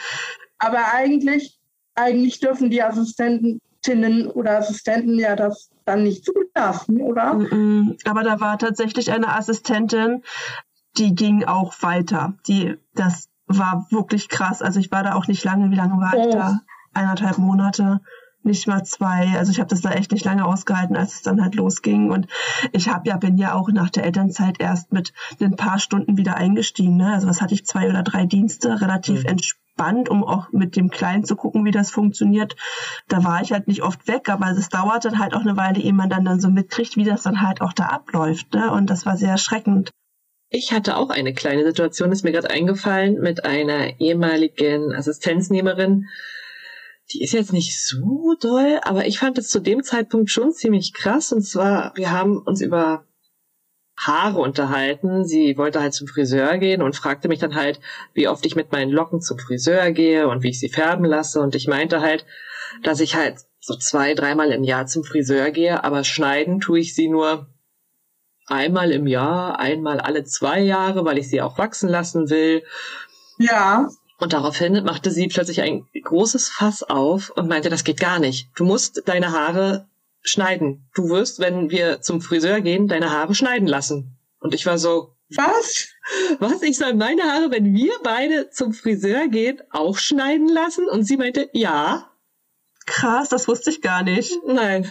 Aber 0.59 0.93
eigentlich, 0.93 1.61
eigentlich 1.95 2.41
dürfen 2.41 2.71
die 2.71 2.83
Assistentinnen 3.79 4.29
oder 4.29 4.59
Assistenten 4.59 5.19
ja 5.19 5.37
das 5.37 5.71
dann 5.85 6.03
nicht 6.03 6.25
zulassen, 6.25 7.01
oder? 7.01 7.35
Mm 7.35 7.43
-mm. 7.43 8.09
Aber 8.09 8.23
da 8.23 8.41
war 8.41 8.59
tatsächlich 8.59 9.11
eine 9.11 9.35
Assistentin, 9.35 10.23
die 10.97 11.15
ging 11.15 11.45
auch 11.45 11.75
weiter. 11.81 12.35
Die, 12.47 12.77
das 12.95 13.29
war 13.47 13.87
wirklich 13.91 14.29
krass. 14.29 14.63
Also 14.63 14.81
ich 14.81 14.91
war 14.91 15.03
da 15.03 15.15
auch 15.15 15.29
nicht 15.29 15.45
lange. 15.45 15.71
Wie 15.71 15.77
lange 15.77 16.01
war 16.01 16.13
oh. 16.15 16.29
ich 16.29 16.35
da? 16.35 16.61
Eineinhalb 16.93 17.39
Monate 17.39 18.01
nicht 18.43 18.67
mal 18.67 18.83
zwei. 18.85 19.37
Also 19.37 19.53
ich 19.53 19.61
habe 19.61 19.69
das 19.69 19.81
da 19.81 19.91
echt 19.91 20.13
nicht 20.13 20.25
lange 20.25 20.45
ausgehalten, 20.45 20.97
als 20.97 21.15
es 21.15 21.23
dann 21.23 21.43
halt 21.43 21.55
losging. 21.55 22.11
Und 22.11 22.27
ich 22.73 22.89
habe 22.89 23.09
ja 23.09 23.17
bin 23.17 23.37
ja 23.37 23.55
auch 23.55 23.69
nach 23.71 23.91
der 23.91 24.05
Elternzeit 24.05 24.61
erst 24.61 24.93
mit 24.93 25.13
ein 25.41 25.57
paar 25.57 25.79
Stunden 25.79 26.17
wieder 26.17 26.37
eingestiegen. 26.37 26.97
Ne? 26.97 27.13
Also 27.13 27.29
was 27.29 27.41
hatte 27.41 27.55
ich 27.55 27.67
zwei 27.67 27.89
oder 27.89 28.03
drei 28.03 28.27
Dienste, 28.27 28.81
relativ 28.81 29.23
mhm. 29.25 29.29
Entspannt, 29.79 30.09
um 30.09 30.25
auch 30.25 30.51
mit 30.53 30.77
dem 30.77 30.91
Kleinen 30.91 31.25
zu 31.25 31.37
gucken, 31.37 31.65
wie 31.65 31.71
das 31.71 31.91
funktioniert. 31.91 32.57
Da 33.09 33.25
war 33.25 33.43
ich 33.43 33.53
halt 33.53 33.69
nicht 33.69 33.83
oft 33.83 34.07
weg, 34.09 34.29
aber 34.29 34.51
es 34.51 34.69
dauert 34.69 35.05
dann 35.05 35.19
halt 35.19 35.35
auch 35.35 35.41
eine 35.41 35.57
Weile, 35.57 35.81
ehe 35.81 35.93
man 35.93 36.11
dann, 36.11 36.25
dann 36.25 36.41
so 36.41 36.51
mitkriegt, 36.51 36.97
wie 36.97 37.05
das 37.05 37.23
dann 37.23 37.43
halt 37.43 37.61
auch 37.61 37.73
da 37.73 37.87
abläuft. 37.87 38.53
Ne? 38.55 38.71
Und 38.73 38.91
das 38.91 39.07
war 39.07 39.17
sehr 39.17 39.31
erschreckend. 39.31 39.91
Ich 40.51 40.73
hatte 40.73 40.97
auch 40.97 41.11
eine 41.11 41.35
kleine 41.35 41.65
Situation, 41.65 42.11
ist 42.11 42.25
mir 42.25 42.33
gerade 42.33 42.51
eingefallen, 42.51 43.21
mit 43.21 43.45
einer 43.45 44.01
ehemaligen 44.01 44.95
Assistenznehmerin. 44.95 46.07
Die 47.13 47.23
ist 47.23 47.33
jetzt 47.33 47.53
nicht 47.53 47.79
so 47.83 48.35
doll, 48.41 48.81
aber 48.83 49.07
ich 49.07 49.19
fand 49.19 49.39
es 49.39 49.49
zu 49.49 49.61
dem 49.61 49.83
Zeitpunkt 49.83 50.31
schon 50.31 50.53
ziemlich 50.53 50.93
krass. 50.93 51.33
Und 51.33 51.43
zwar, 51.43 51.93
wir 51.97 52.11
haben 52.11 52.39
uns 52.39 52.61
über 52.61 53.05
Haare 53.99 54.39
unterhalten. 54.39 55.25
Sie 55.25 55.57
wollte 55.59 55.81
halt 55.81 55.93
zum 55.93 56.07
Friseur 56.07 56.59
gehen 56.59 56.83
und 56.83 56.97
fragte 56.97 57.29
mich 57.29 57.41
dann 57.41 57.55
halt, 57.55 57.81
wie 58.15 58.29
oft 58.29 58.47
ich 58.47 58.55
mit 58.55 58.71
meinen 58.71 58.93
Locken 58.93 59.21
zum 59.21 59.39
Friseur 59.39 59.91
gehe 59.91 60.29
und 60.29 60.43
wie 60.43 60.51
ich 60.51 60.61
sie 60.61 60.69
färben 60.69 61.05
lasse. 61.05 61.41
Und 61.41 61.55
ich 61.55 61.67
meinte 61.67 62.01
halt, 62.01 62.25
dass 62.83 63.01
ich 63.01 63.17
halt 63.17 63.39
so 63.61 63.77
zwei, 63.77 64.15
dreimal 64.15 64.53
im 64.53 64.63
Jahr 64.63 64.87
zum 64.87 65.05
Friseur 65.05 65.51
gehe, 65.51 65.83
aber 65.83 66.05
schneiden 66.05 66.61
tue 66.61 66.79
ich 66.79 66.95
sie 66.95 67.09
nur 67.09 67.49
einmal 68.47 68.93
im 68.93 69.07
Jahr, 69.07 69.59
einmal 69.59 70.01
alle 70.01 70.25
zwei 70.25 70.61
Jahre, 70.61 71.05
weil 71.05 71.19
ich 71.19 71.29
sie 71.29 71.43
auch 71.43 71.59
wachsen 71.59 71.89
lassen 71.89 72.31
will. 72.31 72.63
Ja. 73.39 73.89
Und 74.21 74.33
daraufhin 74.33 74.85
machte 74.85 75.11
sie 75.11 75.29
plötzlich 75.29 75.61
ein 75.61 75.87
großes 76.03 76.49
Fass 76.49 76.83
auf 76.83 77.31
und 77.31 77.49
meinte, 77.49 77.69
das 77.69 77.85
geht 77.85 78.01
gar 78.01 78.19
nicht. 78.19 78.49
Du 78.57 78.65
musst 78.65 79.03
deine 79.07 79.33
Haare 79.33 79.88
schneiden. 80.29 80.89
Du 80.95 81.09
wirst, 81.09 81.41
wenn 81.41 81.71
wir 81.71 82.01
zum 82.01 82.21
Friseur 82.21 82.61
gehen, 82.61 82.89
deine 82.89 83.11
Haare 83.11 83.35
schneiden 83.35 83.69
lassen. 83.69 84.19
Und 84.41 84.55
ich 84.55 84.67
war 84.67 84.79
so, 84.79 85.15
was? 85.35 85.89
Was? 86.39 86.63
Ich 86.63 86.79
soll 86.79 86.95
meine 86.95 87.23
Haare, 87.25 87.51
wenn 87.51 87.75
wir 87.75 87.93
beide 88.03 88.51
zum 88.51 88.73
Friseur 88.73 89.29
gehen, 89.29 89.61
auch 89.71 89.99
schneiden 89.99 90.49
lassen? 90.49 90.87
Und 90.89 91.05
sie 91.05 91.17
meinte, 91.17 91.51
ja. 91.53 92.11
Krass, 92.87 93.29
das 93.29 93.47
wusste 93.47 93.69
ich 93.69 93.83
gar 93.83 94.03
nicht. 94.03 94.33
Nein. 94.47 94.91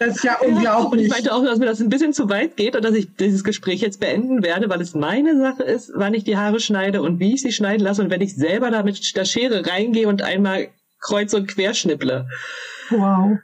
Das 0.00 0.16
ist 0.16 0.24
ja 0.24 0.40
unglaublich. 0.40 0.92
Und 0.92 0.98
ich 0.98 1.10
meinte 1.10 1.32
auch, 1.32 1.44
dass 1.44 1.60
mir 1.60 1.66
das 1.66 1.80
ein 1.80 1.88
bisschen 1.88 2.12
zu 2.12 2.28
weit 2.28 2.56
geht 2.56 2.74
und 2.74 2.84
dass 2.84 2.94
ich 2.94 3.14
dieses 3.14 3.44
Gespräch 3.44 3.80
jetzt 3.80 4.00
beenden 4.00 4.42
werde, 4.42 4.68
weil 4.68 4.80
es 4.80 4.94
meine 4.94 5.38
Sache 5.38 5.62
ist, 5.62 5.92
wann 5.94 6.14
ich 6.14 6.24
die 6.24 6.36
Haare 6.36 6.58
schneide 6.58 7.02
und 7.02 7.20
wie 7.20 7.34
ich 7.34 7.42
sie 7.42 7.52
schneiden 7.52 7.84
lasse 7.84 8.02
und 8.02 8.10
wenn 8.10 8.20
ich 8.20 8.34
selber 8.34 8.72
da 8.72 8.82
mit 8.82 9.14
der 9.16 9.24
Schere 9.24 9.64
reingehe 9.64 10.08
und 10.08 10.22
einmal 10.22 10.70
kreuz 11.00 11.34
und 11.34 11.46
quer 11.46 11.72
schnipple. 11.74 12.28
Wow. 12.90 13.38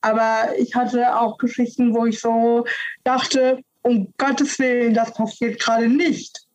Aber 0.00 0.50
ich 0.58 0.74
hatte 0.74 1.16
auch 1.16 1.38
Geschichten, 1.38 1.94
wo 1.94 2.06
ich 2.06 2.20
so 2.20 2.64
dachte, 3.04 3.60
um 3.82 4.12
Gottes 4.18 4.58
Willen, 4.58 4.94
das 4.94 5.12
passiert 5.14 5.60
gerade 5.60 5.88
nicht. 5.88 6.46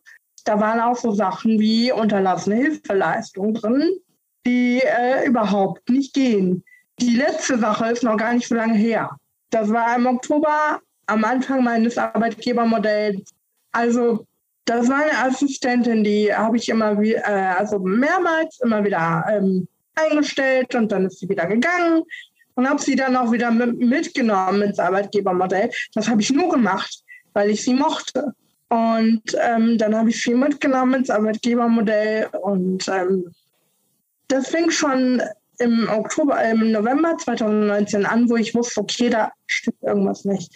Da 0.45 0.59
waren 0.59 0.79
auch 0.79 0.97
so 0.97 1.11
Sachen 1.11 1.59
wie 1.59 1.91
unterlassene 1.91 2.55
Hilfeleistung 2.55 3.53
drin 3.53 3.99
die 4.45 4.81
äh, 4.81 5.25
überhaupt 5.25 5.89
nicht 5.89 6.13
gehen. 6.13 6.63
Die 6.99 7.15
letzte 7.15 7.57
Sache 7.57 7.91
ist 7.91 8.03
noch 8.03 8.17
gar 8.17 8.33
nicht 8.33 8.47
so 8.47 8.55
lange 8.55 8.75
her. 8.75 9.09
Das 9.49 9.69
war 9.69 9.95
im 9.95 10.05
Oktober 10.05 10.79
am 11.07 11.23
Anfang 11.23 11.63
meines 11.63 11.97
Arbeitgebermodells. 11.97 13.31
Also 13.71 14.25
das 14.65 14.87
war 14.89 15.03
eine 15.03 15.17
Assistentin, 15.17 16.03
die 16.03 16.33
habe 16.33 16.57
ich 16.57 16.69
immer 16.69 16.99
wie, 16.99 17.13
äh, 17.13 17.53
also 17.57 17.79
mehrmals 17.79 18.59
immer 18.63 18.83
wieder 18.83 19.25
ähm, 19.29 19.67
eingestellt 19.95 20.73
und 20.75 20.91
dann 20.91 21.05
ist 21.05 21.19
sie 21.19 21.29
wieder 21.29 21.45
gegangen 21.45 22.03
und 22.55 22.69
habe 22.69 22.81
sie 22.81 22.95
dann 22.95 23.15
auch 23.15 23.31
wieder 23.31 23.51
mit, 23.51 23.79
mitgenommen 23.79 24.61
ins 24.61 24.79
Arbeitgebermodell. 24.79 25.71
Das 25.93 26.07
habe 26.07 26.21
ich 26.21 26.31
nur 26.31 26.49
gemacht, 26.49 27.03
weil 27.33 27.49
ich 27.49 27.63
sie 27.63 27.73
mochte. 27.73 28.33
Und 28.69 29.23
ähm, 29.39 29.77
dann 29.77 29.95
habe 29.95 30.09
ich 30.09 30.21
sie 30.21 30.33
mitgenommen 30.33 30.95
ins 30.95 31.09
Arbeitgebermodell 31.09 32.29
und 32.41 32.87
ähm, 32.87 33.31
das 34.27 34.47
fing 34.49 34.71
schon 34.71 35.21
im 35.59 35.87
Oktober, 35.89 36.43
im 36.43 36.71
November 36.71 37.15
2019 37.17 38.05
an, 38.05 38.29
wo 38.29 38.35
ich 38.35 38.55
wusste, 38.55 38.81
okay, 38.81 39.09
da 39.09 39.31
stimmt 39.45 39.81
irgendwas 39.83 40.25
nicht. 40.25 40.51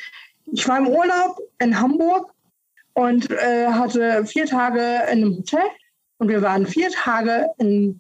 Ich 0.52 0.68
war 0.68 0.80
im 0.80 0.88
Urlaub 0.88 1.38
in 1.60 1.80
Hamburg 1.80 2.32
und 2.94 3.30
äh, 3.30 3.68
hatte 3.68 4.26
vier 4.26 4.48
Tage 4.48 4.82
in 5.12 5.24
einem 5.24 5.38
Hotel 5.38 5.66
und 6.18 6.30
wir 6.30 6.42
waren 6.42 6.66
vier 6.66 6.90
Tage 6.90 7.48
in, 7.60 8.00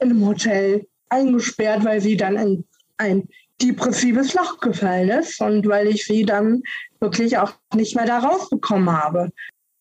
in 0.00 0.10
einem 0.10 0.26
Hotel 0.26 0.86
eingesperrt, 1.08 1.84
weil 1.84 2.00
sie 2.00 2.16
dann 2.16 2.36
in 2.36 2.64
ein 2.98 3.28
depressives 3.62 4.34
Loch 4.34 4.60
gefallen 4.60 5.08
ist 5.10 5.40
und 5.40 5.66
weil 5.68 5.88
ich 5.88 6.04
sie 6.04 6.24
dann 6.24 6.62
wirklich 7.00 7.36
auch 7.38 7.52
nicht 7.74 7.94
mehr 7.94 8.06
da 8.06 8.18
rausbekommen 8.18 8.90
habe. 8.90 9.30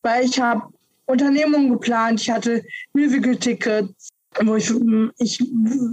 Weil 0.01 0.25
ich 0.25 0.39
habe 0.39 0.63
Unternehmungen 1.05 1.71
geplant, 1.71 2.21
ich 2.21 2.29
hatte 2.29 2.63
Musical-Tickets, 2.93 4.09
wo 4.43 4.55
ich, 4.55 4.71
ich 5.17 5.39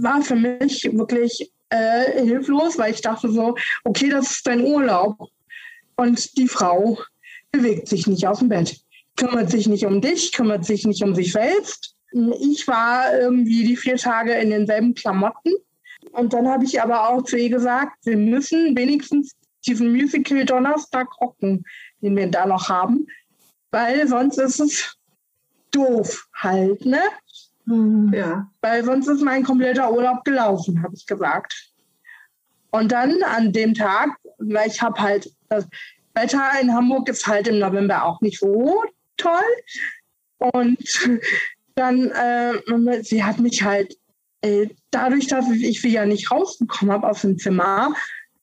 war 0.01 0.21
für 0.21 0.35
mich 0.35 0.89
wirklich 0.93 1.51
äh, 1.69 2.23
hilflos, 2.23 2.77
weil 2.77 2.93
ich 2.93 3.01
dachte 3.01 3.31
so, 3.31 3.55
okay, 3.83 4.09
das 4.09 4.31
ist 4.31 4.47
dein 4.47 4.61
Urlaub. 4.61 5.29
Und 5.95 6.37
die 6.37 6.47
Frau 6.47 6.97
bewegt 7.51 7.87
sich 7.87 8.07
nicht 8.07 8.25
aus 8.27 8.39
dem 8.39 8.49
Bett, 8.49 8.79
kümmert 9.17 9.51
sich 9.51 9.67
nicht 9.67 9.85
um 9.85 10.01
dich, 10.01 10.31
kümmert 10.31 10.65
sich 10.65 10.85
nicht 10.85 11.03
um 11.03 11.15
sich 11.15 11.31
selbst. 11.31 11.95
Ich 12.39 12.67
war 12.67 13.17
irgendwie 13.17 13.63
die 13.63 13.77
vier 13.77 13.97
Tage 13.97 14.33
in 14.33 14.49
denselben 14.49 14.95
Klamotten. 14.95 15.53
Und 16.11 16.33
dann 16.33 16.47
habe 16.47 16.65
ich 16.65 16.81
aber 16.81 17.09
auch 17.09 17.23
zu 17.23 17.37
ihr 17.37 17.49
gesagt, 17.49 18.05
wir 18.05 18.17
müssen 18.17 18.75
wenigstens 18.75 19.33
diesen 19.65 19.91
Musical 19.91 20.43
Donnerstag 20.45 21.07
rocken, 21.21 21.63
den 22.01 22.15
wir 22.15 22.27
da 22.29 22.45
noch 22.45 22.69
haben, 22.69 23.07
weil 23.71 24.07
sonst 24.07 24.37
ist 24.37 24.59
es 24.59 24.97
doof 25.71 26.27
halt, 26.33 26.85
ne? 26.85 27.01
Mhm. 27.65 28.11
Ja. 28.13 28.51
Weil 28.61 28.83
sonst 28.83 29.07
ist 29.07 29.21
mein 29.21 29.43
kompletter 29.43 29.91
Urlaub 29.91 30.23
gelaufen, 30.23 30.81
habe 30.83 30.95
ich 30.95 31.05
gesagt. 31.05 31.71
Und 32.71 32.91
dann 32.91 33.21
an 33.23 33.53
dem 33.53 33.73
Tag, 33.73 34.09
weil 34.37 34.67
ich 34.67 34.81
habe 34.81 34.99
halt, 34.99 35.31
das 35.49 35.67
Wetter 36.13 36.49
in 36.61 36.73
Hamburg 36.73 37.09
ist 37.09 37.27
halt 37.27 37.47
im 37.47 37.59
November 37.59 38.03
auch 38.03 38.21
nicht 38.21 38.39
so 38.39 38.83
toll. 39.17 39.31
Und 40.37 40.79
dann, 41.75 42.11
äh, 42.11 43.03
sie 43.03 43.23
hat 43.23 43.39
mich 43.39 43.63
halt, 43.63 43.95
äh, 44.41 44.67
dadurch, 44.89 45.27
dass 45.27 45.49
ich 45.49 45.81
sie 45.81 45.89
ja 45.91 46.05
nicht 46.05 46.31
rausbekommen 46.31 46.93
habe 46.93 47.07
aus 47.07 47.21
dem 47.21 47.37
Zimmer, 47.37 47.93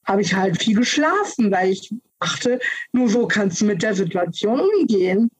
habe 0.04 0.22
ich 0.22 0.34
halt 0.34 0.62
viel 0.62 0.76
geschlafen, 0.76 1.50
weil 1.50 1.70
ich 1.70 1.92
dachte, 2.20 2.60
nur 2.92 3.08
so 3.08 3.26
kannst 3.26 3.60
du 3.60 3.66
mit 3.66 3.82
der 3.82 3.94
Situation 3.94 4.60
umgehen. 4.60 5.30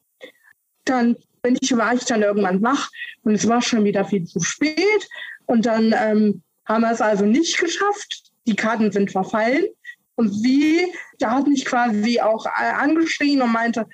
Dann 0.84 1.16
bin 1.42 1.56
ich, 1.60 1.76
war 1.76 1.94
ich 1.94 2.04
dann 2.04 2.22
irgendwann 2.22 2.62
wach 2.62 2.90
und 3.22 3.34
es 3.34 3.48
war 3.48 3.62
schon 3.62 3.84
wieder 3.84 4.04
viel 4.04 4.24
zu 4.24 4.40
spät. 4.40 5.08
Und 5.46 5.66
dann 5.66 5.94
ähm, 5.96 6.42
haben 6.66 6.82
wir 6.82 6.90
es 6.90 7.00
also 7.00 7.24
nicht 7.24 7.58
geschafft. 7.58 8.32
Die 8.46 8.56
Karten 8.56 8.92
sind 8.92 9.10
verfallen. 9.10 9.64
Und 10.16 10.32
sie, 10.32 10.92
da 11.18 11.30
hat 11.30 11.46
mich 11.46 11.64
quasi 11.64 12.20
auch 12.20 12.44
äh, 12.46 12.72
angeschrien 12.72 13.40
und 13.40 13.52
meinte, 13.52 13.86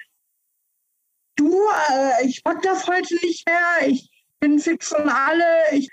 du, 1.36 1.54
äh, 1.90 2.26
ich 2.26 2.42
pack 2.42 2.62
das 2.62 2.86
heute 2.86 3.14
nicht 3.22 3.46
mehr, 3.46 3.88
ich 3.88 4.10
bin 4.40 4.58
fix 4.58 4.92
und 4.92 5.08
alle. 5.08 5.44
Ich, 5.72 5.90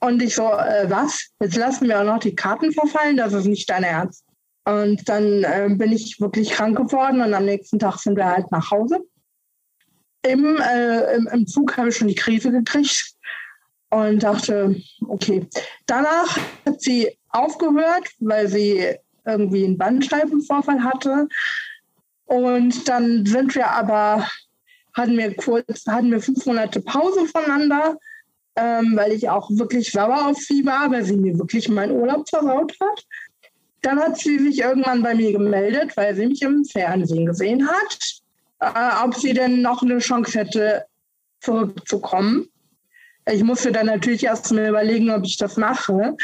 und 0.00 0.22
ich 0.22 0.34
so, 0.34 0.44
äh, 0.52 0.88
was? 0.88 1.30
Jetzt 1.40 1.56
lassen 1.56 1.88
wir 1.88 2.00
auch 2.00 2.04
noch 2.04 2.18
die 2.18 2.34
Karten 2.34 2.72
verfallen, 2.72 3.16
das 3.16 3.32
ist 3.32 3.46
nicht 3.46 3.68
dein 3.68 3.84
Ernst. 3.84 4.24
Und 4.64 5.08
dann 5.08 5.44
äh, 5.44 5.68
bin 5.70 5.92
ich 5.92 6.20
wirklich 6.20 6.50
krank 6.50 6.76
geworden 6.76 7.20
und 7.20 7.32
am 7.32 7.44
nächsten 7.44 7.78
Tag 7.78 7.98
sind 7.98 8.16
wir 8.16 8.26
halt 8.26 8.50
nach 8.50 8.70
Hause. 8.70 9.00
Im, 10.22 10.56
äh, 10.56 11.14
im, 11.14 11.28
im 11.28 11.46
Zug 11.46 11.76
habe 11.76 11.88
ich 11.88 11.96
schon 11.96 12.08
die 12.08 12.16
Krise 12.16 12.50
gekriegt 12.50 13.14
und 13.90 14.22
dachte, 14.22 14.76
okay. 15.06 15.46
Danach 15.86 16.36
hat 16.66 16.80
sie 16.80 17.16
aufgehört, 17.28 18.08
weil 18.18 18.48
sie 18.48 18.96
irgendwie 19.24 19.64
einen 19.64 19.78
Bandscheibenvorfall 19.78 20.82
hatte. 20.82 21.28
Und 22.24 22.88
dann 22.88 23.24
sind 23.24 23.54
wir 23.54 23.70
aber, 23.70 24.28
hatten 24.94 25.16
wir 25.16 25.34
kurz, 25.36 25.86
hatten 25.86 26.10
wir 26.10 26.20
fünf 26.20 26.44
Monate 26.44 26.80
Pause 26.80 27.26
voneinander 27.26 27.96
ähm, 28.56 28.96
weil 28.96 29.12
ich 29.12 29.28
auch 29.28 29.50
wirklich 29.50 29.92
sauer 29.92 30.28
auf 30.28 30.38
sie 30.38 30.64
war, 30.64 30.90
weil 30.90 31.04
sie 31.04 31.16
mir 31.16 31.38
wirklich 31.38 31.68
meinen 31.68 31.92
Urlaub 31.92 32.28
versaut 32.28 32.74
hat. 32.80 33.06
Dann 33.82 34.00
hat 34.00 34.18
sie 34.18 34.38
sich 34.38 34.60
irgendwann 34.60 35.02
bei 35.02 35.14
mir 35.14 35.32
gemeldet, 35.32 35.96
weil 35.96 36.14
sie 36.16 36.26
mich 36.26 36.42
im 36.42 36.64
Fernsehen 36.64 37.26
gesehen 37.26 37.68
hat, 37.68 38.22
äh, 38.60 39.04
ob 39.04 39.14
sie 39.14 39.34
denn 39.34 39.62
noch 39.62 39.82
eine 39.82 39.98
Chance 39.98 40.38
hätte, 40.38 40.86
zurückzukommen. 41.40 42.48
Ich 43.30 43.44
musste 43.44 43.72
dann 43.72 43.86
natürlich 43.86 44.24
erst 44.24 44.50
mal 44.52 44.68
überlegen, 44.68 45.10
ob 45.10 45.24
ich 45.24 45.36
das 45.36 45.56
mache. 45.56 46.16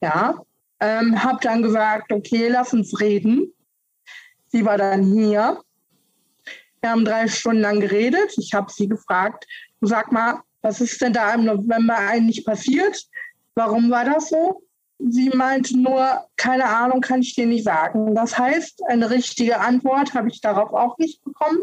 Ja, 0.00 0.40
ähm, 0.80 1.22
habe 1.22 1.38
dann 1.40 1.62
gesagt, 1.62 2.12
okay, 2.12 2.48
lass 2.48 2.72
uns 2.72 3.00
reden. 3.00 3.52
Sie 4.48 4.64
war 4.64 4.76
dann 4.76 5.04
hier. 5.04 5.60
Wir 6.80 6.90
haben 6.90 7.04
drei 7.04 7.28
Stunden 7.28 7.62
lang 7.62 7.80
geredet. 7.80 8.34
Ich 8.36 8.52
habe 8.52 8.70
sie 8.70 8.88
gefragt, 8.88 9.46
sag 9.80 10.12
mal, 10.12 10.40
was 10.66 10.80
ist 10.80 11.00
denn 11.00 11.12
da 11.12 11.32
im 11.32 11.44
November 11.44 11.96
eigentlich 11.96 12.44
passiert? 12.44 13.00
Warum 13.54 13.88
war 13.88 14.04
das 14.04 14.30
so? 14.30 14.62
Sie 14.98 15.28
meinte 15.28 15.78
nur, 15.78 16.26
keine 16.36 16.64
Ahnung, 16.64 17.00
kann 17.00 17.22
ich 17.22 17.36
dir 17.36 17.46
nicht 17.46 17.62
sagen. 17.62 18.16
Das 18.16 18.36
heißt, 18.36 18.82
eine 18.88 19.10
richtige 19.10 19.60
Antwort 19.60 20.14
habe 20.14 20.28
ich 20.28 20.40
darauf 20.40 20.72
auch 20.72 20.98
nicht 20.98 21.22
bekommen. 21.22 21.60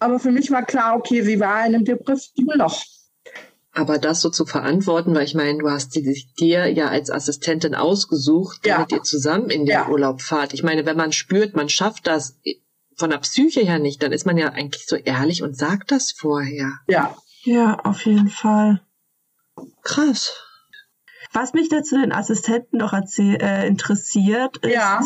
Aber 0.00 0.18
für 0.18 0.32
mich 0.32 0.50
war 0.50 0.64
klar, 0.64 0.96
okay, 0.96 1.22
sie 1.22 1.38
war 1.38 1.66
in 1.66 1.76
einem 1.76 1.84
depressiven 1.84 2.58
Loch. 2.58 2.82
Aber 3.72 3.98
das 3.98 4.22
so 4.22 4.30
zu 4.30 4.44
verantworten, 4.44 5.14
weil 5.14 5.24
ich 5.24 5.34
meine, 5.34 5.58
du 5.58 5.70
hast 5.70 5.92
sie 5.92 6.26
dir 6.40 6.66
ja 6.66 6.88
als 6.88 7.10
Assistentin 7.10 7.76
ausgesucht, 7.76 8.60
damit 8.64 8.90
ja. 8.90 8.98
ihr 8.98 9.02
zusammen 9.04 9.50
in 9.50 9.66
den 9.66 9.74
ja. 9.74 9.88
Urlaub 9.88 10.20
fahrt. 10.20 10.52
Ich 10.52 10.64
meine, 10.64 10.84
wenn 10.84 10.96
man 10.96 11.12
spürt, 11.12 11.54
man 11.54 11.68
schafft 11.68 12.08
das 12.08 12.40
von 12.96 13.10
der 13.10 13.18
Psyche 13.18 13.60
her 13.60 13.78
nicht, 13.78 14.02
dann 14.02 14.10
ist 14.10 14.26
man 14.26 14.36
ja 14.36 14.48
eigentlich 14.48 14.86
so 14.86 14.96
ehrlich 14.96 15.44
und 15.44 15.56
sagt 15.56 15.92
das 15.92 16.10
vorher. 16.10 16.72
Ja, 16.88 17.16
ja, 17.48 17.78
auf 17.84 18.04
jeden 18.04 18.28
Fall. 18.28 18.82
Krass. 19.82 20.36
Was 21.32 21.54
mich 21.54 21.68
dazu 21.68 21.96
den 21.96 22.12
Assistenten 22.12 22.78
noch 22.78 22.92
erzähl, 22.92 23.36
äh, 23.40 23.66
interessiert, 23.66 24.58
ist 24.58 24.74
ja. 24.74 25.00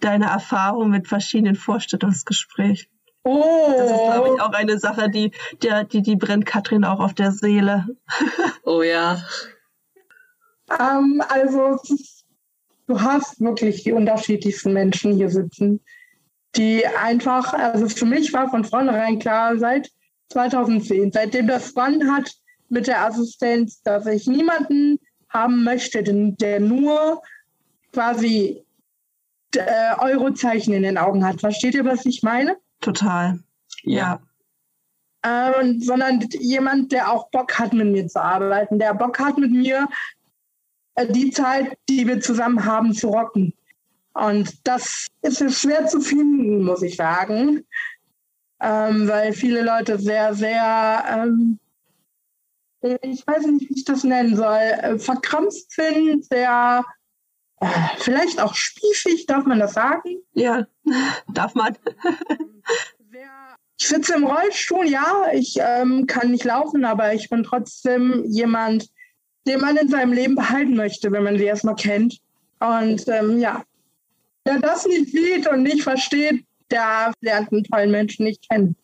deine 0.00 0.26
Erfahrung 0.26 0.90
mit 0.90 1.08
verschiedenen 1.08 1.56
Vorstellungsgesprächen. 1.56 2.90
Oh. 3.24 3.72
Das 3.76 3.90
ist, 3.90 3.96
glaube 3.96 4.34
ich, 4.34 4.40
auch 4.40 4.52
eine 4.52 4.78
Sache, 4.78 5.08
die, 5.10 5.32
die, 5.62 5.70
die, 5.90 6.02
die 6.02 6.16
brennt 6.16 6.44
Katrin 6.44 6.84
auch 6.84 7.00
auf 7.00 7.14
der 7.14 7.32
Seele. 7.32 7.86
oh 8.64 8.82
ja. 8.82 9.22
Ähm, 10.78 11.22
also, 11.28 11.78
du 12.86 13.00
hast 13.00 13.40
wirklich 13.40 13.84
die 13.84 13.92
unterschiedlichsten 13.92 14.72
Menschen 14.72 15.14
hier 15.14 15.30
sitzen, 15.30 15.80
die 16.56 16.86
einfach, 16.86 17.54
also 17.54 17.88
für 17.88 18.06
mich 18.06 18.32
war 18.32 18.50
von 18.50 18.64
vornherein 18.64 19.18
klar, 19.18 19.58
seit 19.58 19.90
2010, 20.30 21.12
seitdem 21.12 21.46
das 21.46 21.72
begonnen 21.72 22.14
hat 22.14 22.32
mit 22.68 22.86
der 22.86 23.04
Assistenz, 23.04 23.82
dass 23.82 24.06
ich 24.06 24.26
niemanden 24.26 24.98
haben 25.28 25.64
möchte, 25.64 26.02
der 26.02 26.60
nur 26.60 27.22
quasi 27.92 28.64
äh, 29.54 29.94
Eurozeichen 29.98 30.74
in 30.74 30.82
den 30.82 30.98
Augen 30.98 31.24
hat. 31.24 31.40
Versteht 31.40 31.74
ihr, 31.74 31.84
was 31.84 32.04
ich 32.06 32.22
meine? 32.22 32.56
Total. 32.80 33.38
Ja. 33.82 34.20
Ähm, 35.24 35.80
sondern 35.80 36.20
jemand, 36.38 36.92
der 36.92 37.12
auch 37.12 37.30
Bock 37.30 37.58
hat, 37.58 37.72
mit 37.72 37.88
mir 37.88 38.06
zu 38.06 38.22
arbeiten, 38.22 38.78
der 38.78 38.94
Bock 38.94 39.18
hat, 39.18 39.38
mit 39.38 39.50
mir 39.50 39.88
äh, 40.94 41.10
die 41.10 41.30
Zeit, 41.30 41.76
die 41.88 42.06
wir 42.06 42.20
zusammen 42.20 42.64
haben, 42.64 42.92
zu 42.92 43.08
rocken. 43.08 43.54
Und 44.14 44.66
das 44.66 45.08
ist 45.22 45.60
schwer 45.60 45.86
zu 45.86 46.00
finden, 46.00 46.64
muss 46.64 46.82
ich 46.82 46.96
sagen 46.96 47.64
ähm, 48.60 49.08
weil 49.08 49.32
viele 49.32 49.62
Leute 49.62 49.98
sehr, 49.98 50.34
sehr, 50.34 51.04
ähm, 51.08 51.58
ich 53.02 53.26
weiß 53.26 53.46
nicht, 53.46 53.68
wie 53.68 53.74
ich 53.74 53.84
das 53.84 54.04
nennen 54.04 54.36
soll, 54.36 54.56
äh, 54.56 54.98
verkrampft 54.98 55.70
sind, 55.70 56.24
sehr, 56.24 56.84
äh, 57.60 57.66
vielleicht 57.98 58.40
auch 58.40 58.54
spießig, 58.54 59.26
darf 59.26 59.44
man 59.44 59.58
das 59.58 59.74
sagen? 59.74 60.20
Ja, 60.32 60.66
darf 61.32 61.54
man. 61.54 61.76
ich 63.78 63.88
sitze 63.88 64.14
im 64.14 64.24
Rollstuhl, 64.24 64.88
ja, 64.88 65.26
ich 65.32 65.56
ähm, 65.60 66.06
kann 66.06 66.30
nicht 66.30 66.44
laufen, 66.44 66.84
aber 66.84 67.12
ich 67.14 67.28
bin 67.28 67.42
trotzdem 67.42 68.24
jemand, 68.26 68.88
den 69.46 69.60
man 69.60 69.76
in 69.76 69.88
seinem 69.88 70.12
Leben 70.12 70.34
behalten 70.34 70.74
möchte, 70.74 71.12
wenn 71.12 71.22
man 71.22 71.38
sie 71.38 71.44
erstmal 71.44 71.76
kennt. 71.76 72.18
Und 72.58 73.06
ähm, 73.08 73.38
ja, 73.38 73.62
wer 74.44 74.58
das 74.60 74.86
nicht 74.86 75.12
sieht 75.12 75.46
und 75.46 75.62
nicht 75.62 75.82
versteht, 75.82 76.44
der 76.70 77.12
lernt 77.20 77.52
einen 77.52 77.64
tollen 77.64 77.90
Menschen 77.90 78.24
nicht 78.24 78.48
kennen. 78.48 78.76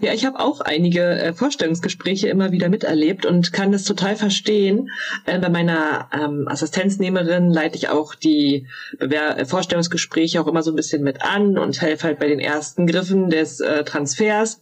Ja, 0.00 0.12
ich 0.12 0.26
habe 0.26 0.40
auch 0.40 0.60
einige 0.60 1.00
äh, 1.00 1.32
Vorstellungsgespräche 1.32 2.28
immer 2.28 2.50
wieder 2.52 2.68
miterlebt 2.68 3.24
und 3.24 3.52
kann 3.52 3.72
das 3.72 3.84
total 3.84 4.16
verstehen. 4.16 4.90
Äh, 5.26 5.38
bei 5.38 5.48
meiner 5.48 6.10
ähm, 6.12 6.48
Assistenznehmerin 6.48 7.50
leite 7.50 7.76
ich 7.76 7.88
auch 7.88 8.14
die 8.14 8.66
äh, 8.98 9.44
Vorstellungsgespräche 9.44 10.40
auch 10.40 10.48
immer 10.48 10.62
so 10.62 10.72
ein 10.72 10.76
bisschen 10.76 11.02
mit 11.02 11.22
an 11.22 11.56
und 11.56 11.80
helfe 11.80 12.08
halt 12.08 12.18
bei 12.18 12.28
den 12.28 12.40
ersten 12.40 12.86
Griffen 12.86 13.30
des 13.30 13.60
äh, 13.60 13.84
Transfers 13.84 14.60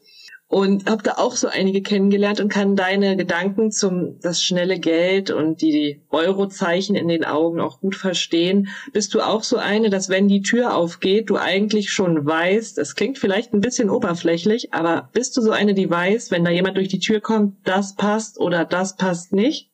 und 0.52 0.90
habe 0.90 1.02
da 1.02 1.12
auch 1.12 1.34
so 1.34 1.48
einige 1.48 1.80
kennengelernt 1.80 2.38
und 2.38 2.50
kann 2.50 2.76
deine 2.76 3.16
Gedanken 3.16 3.70
zum 3.70 4.20
das 4.20 4.42
schnelle 4.42 4.78
Geld 4.78 5.30
und 5.30 5.62
die 5.62 6.02
Eurozeichen 6.10 6.94
in 6.94 7.08
den 7.08 7.24
Augen 7.24 7.58
auch 7.58 7.80
gut 7.80 7.96
verstehen. 7.96 8.68
Bist 8.92 9.14
du 9.14 9.22
auch 9.22 9.44
so 9.44 9.56
eine, 9.56 9.88
dass 9.88 10.10
wenn 10.10 10.28
die 10.28 10.42
Tür 10.42 10.76
aufgeht, 10.76 11.30
du 11.30 11.38
eigentlich 11.38 11.90
schon 11.90 12.26
weißt, 12.26 12.76
es 12.76 12.94
klingt 12.96 13.16
vielleicht 13.16 13.54
ein 13.54 13.62
bisschen 13.62 13.88
oberflächlich, 13.88 14.74
aber 14.74 15.08
bist 15.14 15.38
du 15.38 15.40
so 15.40 15.52
eine, 15.52 15.72
die 15.72 15.88
weiß, 15.88 16.30
wenn 16.30 16.44
da 16.44 16.50
jemand 16.50 16.76
durch 16.76 16.88
die 16.88 17.00
Tür 17.00 17.22
kommt, 17.22 17.56
das 17.64 17.94
passt 17.94 18.38
oder 18.38 18.66
das 18.66 18.96
passt 18.96 19.32
nicht? 19.32 19.70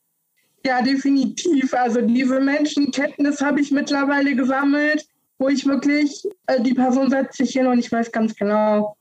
Ja, 0.65 0.81
definitiv. 0.81 1.75
Also 1.75 2.03
diese 2.03 2.39
Menschenkenntnis 2.39 3.41
habe 3.41 3.61
ich 3.61 3.73
mittlerweile 3.73 4.37
gesammelt, 4.37 5.09
wo 5.39 5.49
ich 5.49 5.67
wirklich, 5.67 6.23
äh, 6.47 6.61
die 6.63 6.75
Person 6.75 7.11
setzt 7.11 7.37
sich 7.37 7.51
hin 7.51 7.67
und 7.67 7.81
ich 7.81 7.91
weiß 7.91 8.13
ganz 8.13 8.37
genau, 8.37 8.95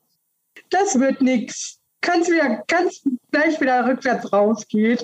das 0.70 0.99
wird 0.99 1.22
nichts. 1.22 1.80
Kannst 2.01 2.32
wieder, 2.32 2.63
ganz 2.68 3.01
gleich 3.32 3.59
wieder 3.59 3.88
rückwärts 3.88 4.32
rausgehen. 4.32 4.99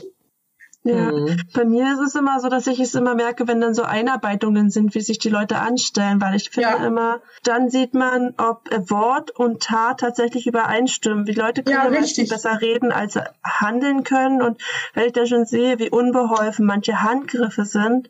Ja, 0.86 1.14
mhm. 1.14 1.41
bei 1.53 1.64
mir 1.64 1.93
ist 1.93 2.01
es 2.07 2.16
immer 2.16 2.41
so, 2.41 2.49
dass 2.49 2.68
ich 2.68 2.78
es 2.82 2.93
immer 2.93 3.16
merke, 3.16 3.47
wenn 3.47 3.61
dann 3.61 3.74
so 3.74 3.84
Einarbeitungen 3.84 4.70
sind, 4.70 4.93
wie 4.95 4.99
sich 4.99 5.18
die 5.18 5.30
Leute 5.30 5.59
anstellen, 5.59 6.20
weil 6.20 6.36
ich 6.36 6.49
finde 6.49 6.70
ja. 6.70 6.86
immer, 6.86 7.22
dann 7.43 7.70
sieht 7.70 7.93
man, 7.93 8.34
ob 8.38 8.70
Wort 8.89 9.32
und 9.32 9.64
Tat 9.64 10.01
tatsächlich 10.01 10.45
übereinstimmen. 10.45 11.24
Die 11.24 11.34
Leute 11.34 11.64
können 11.64 11.93
ja, 11.93 12.26
besser 12.26 12.59
reden, 12.59 12.91
als 12.91 13.18
handeln 13.41 14.03
können. 14.03 14.41
Und 14.41 14.61
wenn 14.93 15.05
ich 15.05 15.14
da 15.14 15.26
schon 15.26 15.45
sehe, 15.45 15.80
wie 15.80 15.89
unbeholfen 15.89 16.66
manche 16.66 17.01
Handgriffe 17.01 17.64
sind, 17.64 18.09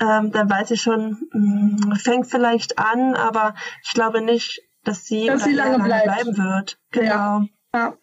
ähm, 0.00 0.32
dann 0.32 0.48
weiß 0.48 0.70
ich 0.70 0.80
schon, 0.80 1.28
mh, 1.30 1.84
hm, 1.84 1.96
fängt 1.96 2.26
vielleicht 2.26 2.78
an, 2.78 3.14
aber 3.14 3.54
ich 3.82 3.92
glaube 3.92 4.22
nicht, 4.22 4.62
dass 4.84 5.06
sie, 5.06 5.26
dass 5.26 5.44
sie 5.44 5.52
lange, 5.52 5.78
lange 5.78 6.04
bleiben 6.04 6.36
wird. 6.36 6.78
Genau. 6.90 7.08
Ja. 7.10 7.46
ja. 7.74 7.98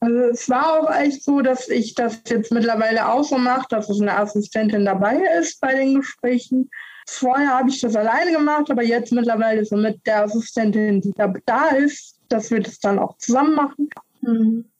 Also 0.00 0.16
es 0.16 0.48
war 0.48 0.80
auch 0.80 0.94
echt 0.94 1.22
so, 1.22 1.42
dass 1.42 1.68
ich 1.68 1.94
das 1.94 2.22
jetzt 2.26 2.50
mittlerweile 2.52 3.06
auch 3.06 3.22
so 3.22 3.36
mache, 3.36 3.66
dass 3.68 3.90
es 3.90 4.00
eine 4.00 4.16
Assistentin 4.16 4.86
dabei 4.86 5.16
ist 5.38 5.60
bei 5.60 5.74
den 5.74 5.96
Gesprächen. 5.96 6.70
Vorher 7.06 7.58
habe 7.58 7.68
ich 7.68 7.80
das 7.80 7.96
alleine 7.96 8.32
gemacht, 8.32 8.70
aber 8.70 8.82
jetzt 8.82 9.12
mittlerweile 9.12 9.64
so 9.64 9.76
mit 9.76 10.06
der 10.06 10.24
Assistentin, 10.24 11.02
die 11.02 11.12
da, 11.12 11.32
da 11.44 11.68
ist, 11.68 12.18
dass 12.28 12.50
wir 12.50 12.60
das 12.60 12.78
dann 12.78 12.98
auch 12.98 13.18
zusammen 13.18 13.54
machen. 13.54 13.90
Mhm. 14.22 14.70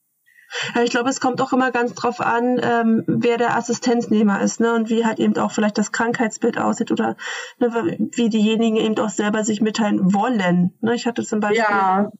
Ja, 0.74 0.82
ich 0.82 0.90
glaube, 0.90 1.10
es 1.10 1.20
kommt 1.20 1.40
auch 1.40 1.52
immer 1.52 1.70
ganz 1.70 1.94
drauf 1.94 2.20
an, 2.20 2.60
ähm, 2.62 3.04
wer 3.06 3.38
der 3.38 3.56
Assistenznehmer 3.56 4.40
ist, 4.40 4.60
ne, 4.60 4.74
und 4.74 4.88
wie 4.88 5.04
halt 5.04 5.18
eben 5.18 5.36
auch 5.38 5.52
vielleicht 5.52 5.78
das 5.78 5.92
Krankheitsbild 5.92 6.58
aussieht 6.58 6.90
oder 6.90 7.16
ne, 7.58 7.96
wie 8.14 8.28
diejenigen 8.28 8.76
eben 8.76 8.98
auch 8.98 9.10
selber 9.10 9.44
sich 9.44 9.60
mitteilen 9.60 10.12
wollen. 10.12 10.76
Ne, 10.80 10.94
ich 10.94 11.06
hatte 11.06 11.24
zum 11.24 11.40
Beispiel 11.40 11.58
ja. 11.58 12.10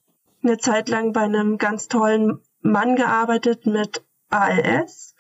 eine 0.43 0.59
Zeit 0.59 0.89
lang 0.89 1.13
bei 1.13 1.23
einem 1.23 1.59
ganz 1.59 1.89
tollen 1.89 2.41
Mann 2.63 2.97
gearbeitet 2.97 3.67
mit 3.67 4.05
ALS 4.31 5.15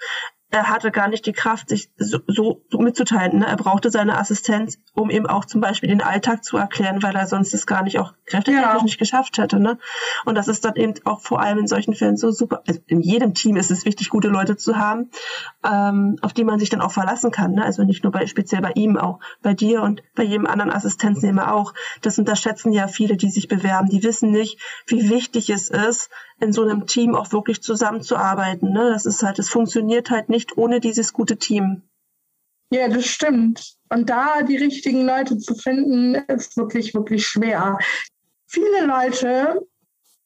er 0.50 0.68
hatte 0.68 0.90
gar 0.90 1.08
nicht 1.08 1.26
die 1.26 1.32
Kraft, 1.32 1.68
sich 1.68 1.90
so, 1.96 2.18
so, 2.26 2.60
mitzuteilen. 2.78 3.38
Ne? 3.38 3.46
Er 3.46 3.56
brauchte 3.56 3.90
seine 3.90 4.18
Assistenz, 4.18 4.78
um 4.94 5.08
ihm 5.08 5.26
auch 5.26 5.44
zum 5.44 5.60
Beispiel 5.60 5.88
den 5.88 6.02
Alltag 6.02 6.44
zu 6.44 6.56
erklären, 6.56 7.02
weil 7.02 7.14
er 7.14 7.26
sonst 7.26 7.54
es 7.54 7.66
gar 7.66 7.82
nicht 7.82 8.00
auch 8.00 8.14
kräftig 8.26 8.54
ja. 8.54 8.82
nicht 8.82 8.98
geschafft 8.98 9.38
hätte. 9.38 9.60
Ne? 9.60 9.78
Und 10.24 10.34
das 10.34 10.48
ist 10.48 10.64
dann 10.64 10.74
eben 10.74 10.94
auch 11.04 11.20
vor 11.20 11.40
allem 11.40 11.58
in 11.58 11.66
solchen 11.68 11.94
Fällen 11.94 12.16
so 12.16 12.32
super. 12.32 12.62
Also 12.66 12.80
in 12.88 13.00
jedem 13.00 13.34
Team 13.34 13.56
ist 13.56 13.70
es 13.70 13.84
wichtig, 13.84 14.10
gute 14.10 14.28
Leute 14.28 14.56
zu 14.56 14.76
haben, 14.76 15.10
ähm, 15.64 16.16
auf 16.20 16.32
die 16.32 16.44
man 16.44 16.58
sich 16.58 16.68
dann 16.68 16.80
auch 16.80 16.92
verlassen 16.92 17.30
kann. 17.30 17.52
Ne? 17.52 17.64
Also 17.64 17.84
nicht 17.84 18.02
nur 18.02 18.12
bei, 18.12 18.26
speziell 18.26 18.60
bei 18.60 18.72
ihm, 18.72 18.96
auch 18.96 19.20
bei 19.42 19.54
dir 19.54 19.82
und 19.82 20.02
bei 20.16 20.24
jedem 20.24 20.46
anderen 20.46 20.72
Assistenznehmer 20.72 21.54
auch. 21.54 21.74
Das 22.02 22.18
unterschätzen 22.18 22.72
ja 22.72 22.88
viele, 22.88 23.16
die 23.16 23.30
sich 23.30 23.46
bewerben. 23.46 23.88
Die 23.88 24.02
wissen 24.02 24.32
nicht, 24.32 24.58
wie 24.86 25.10
wichtig 25.10 25.48
es 25.50 25.70
ist, 25.70 26.10
in 26.40 26.52
so 26.52 26.62
einem 26.62 26.86
Team 26.86 27.14
auch 27.14 27.32
wirklich 27.32 27.62
zusammenzuarbeiten. 27.62 28.72
Ne? 28.72 28.90
Das 28.92 29.06
ist 29.06 29.22
halt, 29.22 29.38
es 29.38 29.50
funktioniert 29.50 30.10
halt 30.10 30.28
nicht 30.30 30.39
ohne 30.56 30.80
dieses 30.80 31.12
gute 31.12 31.36
Team. 31.36 31.82
Ja, 32.72 32.88
das 32.88 33.06
stimmt. 33.06 33.74
Und 33.88 34.08
da 34.08 34.42
die 34.42 34.56
richtigen 34.56 35.04
Leute 35.04 35.38
zu 35.38 35.54
finden, 35.54 36.14
ist 36.28 36.56
wirklich, 36.56 36.94
wirklich 36.94 37.26
schwer. 37.26 37.78
Viele 38.46 38.86
Leute, 38.86 39.66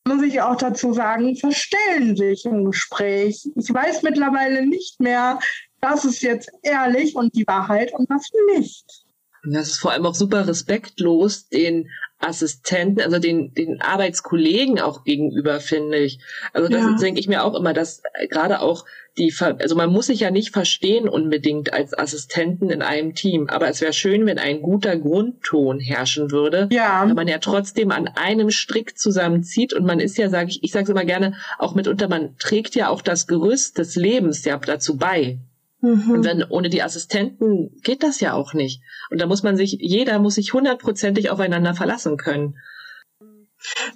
muss 0.06 0.22
ich 0.22 0.40
auch 0.42 0.56
dazu 0.56 0.92
sagen, 0.92 1.36
verstellen 1.36 2.16
sich 2.16 2.44
im 2.44 2.66
Gespräch. 2.66 3.48
Ich 3.56 3.72
weiß 3.72 4.02
mittlerweile 4.02 4.66
nicht 4.66 5.00
mehr, 5.00 5.38
das 5.80 6.04
ist 6.04 6.22
jetzt 6.22 6.50
ehrlich 6.62 7.14
und 7.14 7.34
die 7.34 7.46
Wahrheit 7.46 7.92
und 7.94 8.08
was 8.10 8.30
nicht. 8.54 9.04
Das 9.46 9.68
ist 9.68 9.78
vor 9.78 9.92
allem 9.92 10.06
auch 10.06 10.14
super 10.14 10.46
respektlos 10.46 11.48
den 11.48 11.90
Assistenten, 12.24 13.00
also 13.00 13.18
den, 13.18 13.52
den 13.54 13.80
Arbeitskollegen 13.80 14.80
auch 14.80 15.04
gegenüber, 15.04 15.60
finde 15.60 15.98
ich. 15.98 16.18
Also 16.52 16.68
das 16.68 16.80
ja. 16.80 16.96
denke 16.96 17.20
ich 17.20 17.28
mir 17.28 17.44
auch 17.44 17.54
immer, 17.54 17.72
dass 17.72 18.02
gerade 18.30 18.60
auch 18.60 18.84
die, 19.16 19.32
also 19.40 19.76
man 19.76 19.90
muss 19.90 20.06
sich 20.06 20.20
ja 20.20 20.30
nicht 20.30 20.50
verstehen 20.50 21.08
unbedingt 21.08 21.72
als 21.72 21.96
Assistenten 21.96 22.70
in 22.70 22.82
einem 22.82 23.14
Team, 23.14 23.48
aber 23.48 23.68
es 23.68 23.80
wäre 23.80 23.92
schön, 23.92 24.26
wenn 24.26 24.38
ein 24.38 24.60
guter 24.60 24.96
Grundton 24.96 25.78
herrschen 25.78 26.30
würde, 26.30 26.68
ja. 26.72 27.04
wenn 27.06 27.14
man 27.14 27.28
ja 27.28 27.38
trotzdem 27.38 27.92
an 27.92 28.08
einem 28.08 28.50
Strick 28.50 28.98
zusammenzieht 28.98 29.72
und 29.72 29.84
man 29.84 30.00
ist 30.00 30.18
ja, 30.18 30.28
sage 30.28 30.50
ich, 30.50 30.64
ich 30.64 30.72
sage 30.72 30.84
es 30.84 30.90
immer 30.90 31.04
gerne, 31.04 31.36
auch 31.58 31.74
mitunter, 31.74 32.08
man 32.08 32.36
trägt 32.38 32.74
ja 32.74 32.88
auch 32.88 33.02
das 33.02 33.26
Gerüst 33.26 33.78
des 33.78 33.94
Lebens 33.94 34.44
ja 34.44 34.58
dazu 34.58 34.96
bei. 34.96 35.38
Mhm. 35.84 36.10
Und 36.10 36.24
wenn 36.24 36.42
ohne 36.44 36.70
die 36.70 36.82
Assistenten 36.82 37.78
geht 37.82 38.02
das 38.02 38.20
ja 38.20 38.32
auch 38.32 38.54
nicht. 38.54 38.80
Und 39.10 39.20
da 39.20 39.26
muss 39.26 39.42
man 39.42 39.56
sich, 39.56 39.76
jeder 39.78 40.18
muss 40.18 40.36
sich 40.36 40.54
hundertprozentig 40.54 41.28
aufeinander 41.28 41.74
verlassen 41.74 42.16
können. 42.16 42.56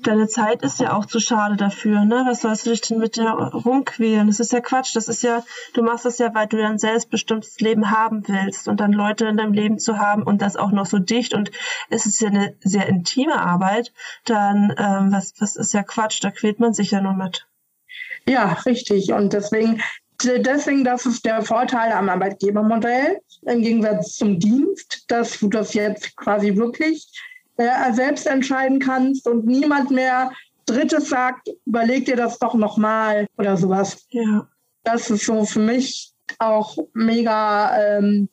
Deine 0.03 0.29
Zeit 0.29 0.63
ist 0.63 0.81
ja 0.81 0.95
auch 0.95 1.07
zu 1.07 1.19
schade 1.19 1.57
dafür, 1.57 2.05
ne? 2.05 2.25
Was 2.27 2.43
sollst 2.43 2.67
du 2.67 2.71
dich 2.71 2.83
denn 2.83 2.99
mit 2.99 3.17
dir 3.17 3.31
rumquälen? 3.31 4.27
Das 4.27 4.39
ist 4.39 4.53
ja 4.53 4.61
Quatsch. 4.61 4.97
Das 4.97 5.09
ist 5.09 5.23
ja, 5.23 5.43
du 5.73 5.83
machst 5.83 6.05
das 6.05 6.19
ja, 6.19 6.35
weil 6.35 6.47
du 6.47 6.63
ein 6.63 6.79
selbstbestimmtes 6.79 7.59
Leben 7.61 7.91
haben 7.91 8.27
willst 8.29 8.69
und 8.69 8.81
dann 8.81 8.93
Leute 8.93 9.27
in 9.27 9.39
deinem 9.39 9.55
Leben 9.55 9.79
zu 9.79 9.99
haben 9.99 10.23
und 10.23 10.43
das 10.43 10.57
auch 10.57 10.73
noch 10.73 10.87
so 10.87 10.99
dicht 10.99 11.33
und 11.33 11.51
es 11.89 12.05
ist 12.05 12.21
ja 12.21 12.29
eine 12.29 12.55
sehr 12.61 12.87
intime 12.87 13.41
Arbeit, 13.41 13.93
dann 14.25 14.75
ähm, 14.77 15.13
was, 15.13 15.33
was 15.39 15.57
ist 15.57 15.73
ja 15.73 15.83
Quatsch, 15.83 16.23
da 16.23 16.31
quält 16.31 16.61
man 16.61 16.75
sich 16.75 16.91
ja 16.91 17.01
nur 17.01 17.15
mit. 17.15 17.47
Ja, 18.27 18.53
richtig. 18.67 19.13
Und 19.13 19.33
deswegen 19.33 19.83
Deswegen, 20.25 20.83
das 20.83 21.07
ist 21.07 21.25
der 21.25 21.43
Vorteil 21.43 21.93
am 21.93 22.09
Arbeitgebermodell 22.09 23.21
im 23.43 23.63
Gegensatz 23.63 24.17
zum 24.17 24.39
Dienst, 24.39 25.05
dass 25.09 25.39
du 25.39 25.49
das 25.49 25.75
jetzt 25.75 26.17
quasi 26.17 26.57
wirklich 26.57 27.07
äh, 27.57 27.93
selbst 27.93 28.27
entscheiden 28.27 28.81
kannst 28.81 29.29
und 29.29 29.47
niemand 29.47 29.91
mehr 29.91 30.33
Drittes 30.67 31.09
sagt, 31.09 31.49
überleg 31.65 32.05
dir 32.05 32.17
das 32.17 32.39
doch 32.39 32.55
nochmal 32.55 33.27
oder 33.39 33.57
sowas. 33.57 34.07
Ja. 34.11 34.49
Das 34.83 35.09
ist 35.09 35.25
so 35.25 35.45
für 35.45 35.61
mich 35.61 36.13
auch 36.39 36.77
mega 36.95 37.97
ähm, 37.97 38.29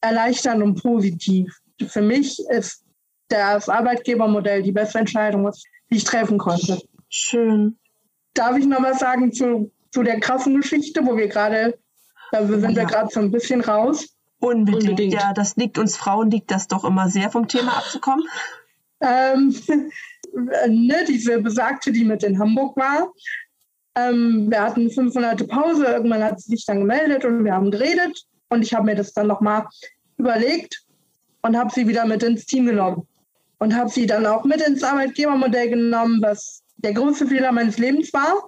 erleichternd 0.00 0.62
und 0.62 0.80
positiv. 0.82 1.58
Für 1.88 2.02
mich 2.02 2.38
ist 2.50 2.84
das 3.28 3.68
Arbeitgebermodell 3.68 4.62
die 4.62 4.72
beste 4.72 4.98
Entscheidung, 4.98 5.50
die 5.90 5.96
ich 5.96 6.04
treffen 6.04 6.38
konnte. 6.38 6.80
Schön. 7.08 7.78
Darf 8.34 8.56
ich 8.56 8.66
noch 8.66 8.82
was 8.82 9.00
sagen 9.00 9.32
zu 9.32 9.72
zu 9.90 10.02
der 10.02 10.20
krassen 10.20 10.60
Geschichte, 10.60 11.04
wo 11.04 11.16
wir 11.16 11.28
gerade, 11.28 11.78
da 12.32 12.46
sind 12.46 12.62
ja. 12.62 12.76
wir 12.76 12.84
gerade 12.84 13.08
so 13.12 13.20
ein 13.20 13.30
bisschen 13.30 13.60
raus. 13.60 14.06
Unbedingt. 14.38 14.84
Unbedingt. 14.84 15.14
Ja, 15.14 15.32
das 15.32 15.56
liegt 15.56 15.78
uns 15.78 15.96
Frauen, 15.96 16.30
liegt 16.30 16.50
das 16.50 16.68
doch 16.68 16.84
immer 16.84 17.08
sehr 17.08 17.30
vom 17.30 17.48
Thema 17.48 17.76
abzukommen. 17.76 18.24
Ähm, 19.00 19.54
ne, 20.68 21.04
diese 21.08 21.40
besagte, 21.40 21.92
die 21.92 22.04
mit 22.04 22.22
in 22.22 22.38
Hamburg 22.38 22.76
war. 22.76 23.12
Ähm, 23.96 24.50
wir 24.50 24.62
hatten 24.62 24.90
fünf 24.90 25.14
Monate 25.14 25.44
Pause, 25.44 25.84
irgendwann 25.84 26.22
hat 26.22 26.40
sie 26.40 26.52
sich 26.52 26.64
dann 26.64 26.80
gemeldet 26.80 27.24
und 27.24 27.44
wir 27.44 27.52
haben 27.52 27.70
geredet 27.70 28.24
und 28.48 28.62
ich 28.62 28.72
habe 28.72 28.86
mir 28.86 28.94
das 28.94 29.12
dann 29.12 29.26
nochmal 29.26 29.66
überlegt 30.16 30.84
und 31.42 31.56
habe 31.56 31.70
sie 31.74 31.88
wieder 31.88 32.06
mit 32.06 32.22
ins 32.22 32.46
Team 32.46 32.66
genommen 32.66 33.06
und 33.58 33.74
habe 33.74 33.90
sie 33.90 34.06
dann 34.06 34.26
auch 34.26 34.44
mit 34.44 34.60
ins 34.60 34.82
Arbeitgebermodell 34.82 35.70
genommen, 35.70 36.22
was 36.22 36.62
der 36.76 36.94
größte 36.94 37.26
Fehler 37.26 37.52
meines 37.52 37.78
Lebens 37.78 38.12
war, 38.12 38.42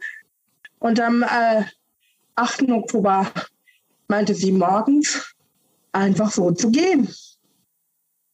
und 0.83 0.99
am 1.01 1.23
äh, 1.23 1.63
8. 2.35 2.71
Oktober 2.71 3.31
meinte 4.09 4.35
sie 4.35 4.53
morgens, 4.53 5.35
einfach 5.93 6.31
so 6.31 6.51
zu 6.51 6.71
gehen. 6.71 7.09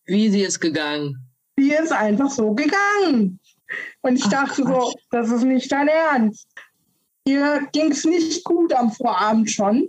Wie 0.06 0.30
sie 0.30 0.42
ist 0.42 0.60
gegangen? 0.60 1.16
Sie 1.56 1.72
ist 1.72 1.92
einfach 1.92 2.30
so 2.30 2.54
gegangen. 2.54 3.38
Und 4.00 4.16
ich 4.16 4.24
Ach, 4.26 4.30
dachte 4.30 4.62
Quatsch. 4.62 4.92
so, 4.92 4.94
das 5.10 5.30
ist 5.30 5.42
nicht 5.42 5.70
dein 5.70 5.88
Ernst. 5.88 6.48
Ihr 7.24 7.68
ging 7.72 7.92
es 7.92 8.04
nicht 8.04 8.44
gut 8.44 8.72
am 8.72 8.92
Vorabend 8.92 9.50
schon. 9.50 9.88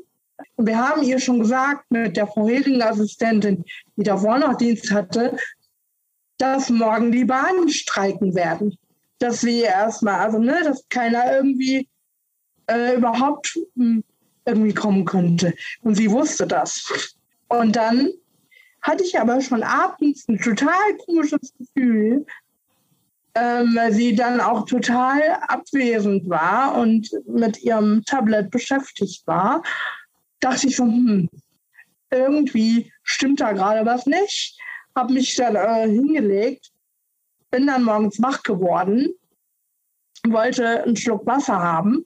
Und 0.55 0.67
wir 0.67 0.77
haben 0.77 1.03
ihr 1.03 1.19
schon 1.19 1.39
gesagt, 1.39 1.89
mit 1.89 2.17
der 2.17 2.27
vorherigen 2.27 2.81
Assistentin, 2.81 3.63
die 3.95 4.03
davor 4.03 4.37
noch 4.39 4.57
Dienst 4.57 4.91
hatte, 4.91 5.37
dass 6.37 6.69
morgen 6.69 7.11
die 7.13 7.25
Bahnen 7.25 7.69
streiken 7.69 8.35
werden. 8.35 8.77
Dass 9.19 9.41
sie 9.41 9.61
erstmal, 9.61 10.19
also 10.19 10.39
ne, 10.39 10.59
dass 10.63 10.83
keiner 10.89 11.37
irgendwie 11.37 11.87
äh, 12.69 12.95
überhaupt 12.95 13.57
hm, 13.75 14.03
irgendwie 14.45 14.73
kommen 14.73 15.05
könnte. 15.05 15.53
Und 15.81 15.95
sie 15.95 16.09
wusste 16.09 16.47
das. 16.47 17.15
Und 17.47 17.75
dann 17.75 18.09
hatte 18.81 19.03
ich 19.03 19.19
aber 19.19 19.41
schon 19.41 19.63
abends 19.63 20.27
ein 20.27 20.39
total 20.39 20.95
komisches 21.05 21.53
Gefühl, 21.57 22.25
ähm, 23.35 23.75
weil 23.75 23.93
sie 23.93 24.15
dann 24.15 24.39
auch 24.39 24.65
total 24.65 25.21
abwesend 25.47 26.29
war 26.29 26.75
und 26.77 27.09
mit 27.27 27.61
ihrem 27.61 28.03
Tablet 28.05 28.49
beschäftigt 28.49 29.25
war. 29.27 29.63
Dachte 30.39 30.67
ich 30.67 30.75
so, 30.75 30.83
hm, 30.83 31.29
irgendwie 32.11 32.91
stimmt 33.03 33.41
da 33.41 33.51
gerade 33.51 33.85
was 33.85 34.05
nicht. 34.05 34.57
Habe 34.95 35.13
mich 35.13 35.35
dann 35.35 35.55
äh, 35.55 35.87
hingelegt, 35.87 36.71
bin 37.51 37.67
dann 37.67 37.83
morgens 37.83 38.21
wach 38.21 38.41
geworden, 38.43 39.09
wollte 40.27 40.83
einen 40.83 40.95
Schluck 40.95 41.25
Wasser 41.25 41.59
haben 41.59 42.05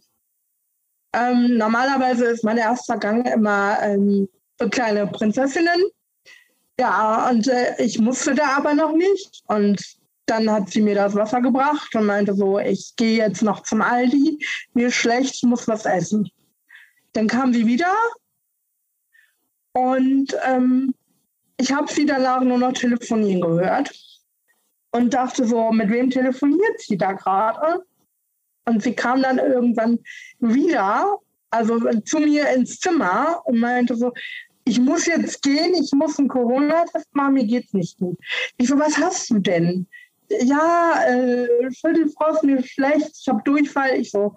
ähm, 1.14 1.58
normalerweise 1.58 2.26
ist 2.26 2.44
mein 2.44 2.58
erster 2.58 2.98
Gang 2.98 3.28
immer 3.28 3.78
ähm, 3.82 4.30
für 4.60 4.70
kleine 4.70 5.08
Prinzessinnen. 5.08 5.82
Ja, 6.80 7.30
und 7.30 7.48
äh, 7.48 7.76
ich 7.84 8.00
musste 8.00 8.36
da 8.36 8.58
aber 8.58 8.74
noch 8.74 8.94
nicht. 8.94 9.44
Und 9.48 9.82
dann 10.26 10.50
hat 10.52 10.70
sie 10.70 10.82
mir 10.82 10.96
das 10.96 11.16
Wasser 11.16 11.42
gebracht 11.42 11.96
und 11.96 12.06
meinte 12.06 12.34
so, 12.34 12.60
ich 12.60 12.96
gehe 12.96 13.18
jetzt 13.18 13.44
noch 13.44 13.64
zum 13.64 13.82
Aldi, 13.82 14.40
mir 14.74 14.88
ist 14.88 14.96
schlecht, 14.96 15.36
ich 15.36 15.44
muss 15.44 15.68
was 15.68 15.86
essen. 15.86 16.30
Dann 17.14 17.28
kam 17.28 17.54
sie 17.54 17.68
wieder 17.68 17.94
Und 19.74 20.36
ähm, 20.46 20.94
ich 21.58 21.72
habe 21.72 21.92
sie 21.92 22.06
danach 22.06 22.42
nur 22.42 22.58
noch 22.58 22.74
telefonieren 22.74 23.42
gehört 23.42 23.92
und 24.92 25.14
dachte 25.14 25.46
so, 25.46 25.72
mit 25.72 25.90
wem 25.90 26.10
telefoniert 26.10 26.80
sie 26.80 26.98
da 26.98 27.14
gerade? 27.14 27.84
Und 28.66 28.82
sie 28.82 28.94
kam 28.94 29.22
dann 29.22 29.40
irgendwann 29.40 30.00
wieder, 30.40 31.18
also 31.50 31.80
zu 32.06 32.20
mir 32.20 32.50
ins 32.50 32.80
Zimmer 32.80 33.42
und 33.46 33.60
meinte 33.60 33.96
so, 33.96 34.12
ich 34.66 34.80
muss 34.80 35.06
jetzt 35.06 35.42
gehen, 35.42 35.74
ich 35.74 35.92
muss 35.92 36.18
einen 36.18 36.30
Corona-Test 36.30 37.14
machen, 37.14 37.34
mir 37.34 37.46
geht's 37.46 37.74
nicht 37.74 37.98
gut. 37.98 38.18
Ich 38.58 38.68
so, 38.68 38.80
was 38.80 38.98
hast 38.98 39.30
du 39.30 39.40
denn? 39.40 39.88
Ja, 40.30 41.04
äh, 41.06 41.48
Schüttelfrost, 41.72 42.44
mir 42.44 42.64
schlecht, 42.64 43.12
ich 43.20 43.28
habe 43.28 43.42
Durchfall. 43.44 44.00
Ich 44.00 44.12
so, 44.12 44.34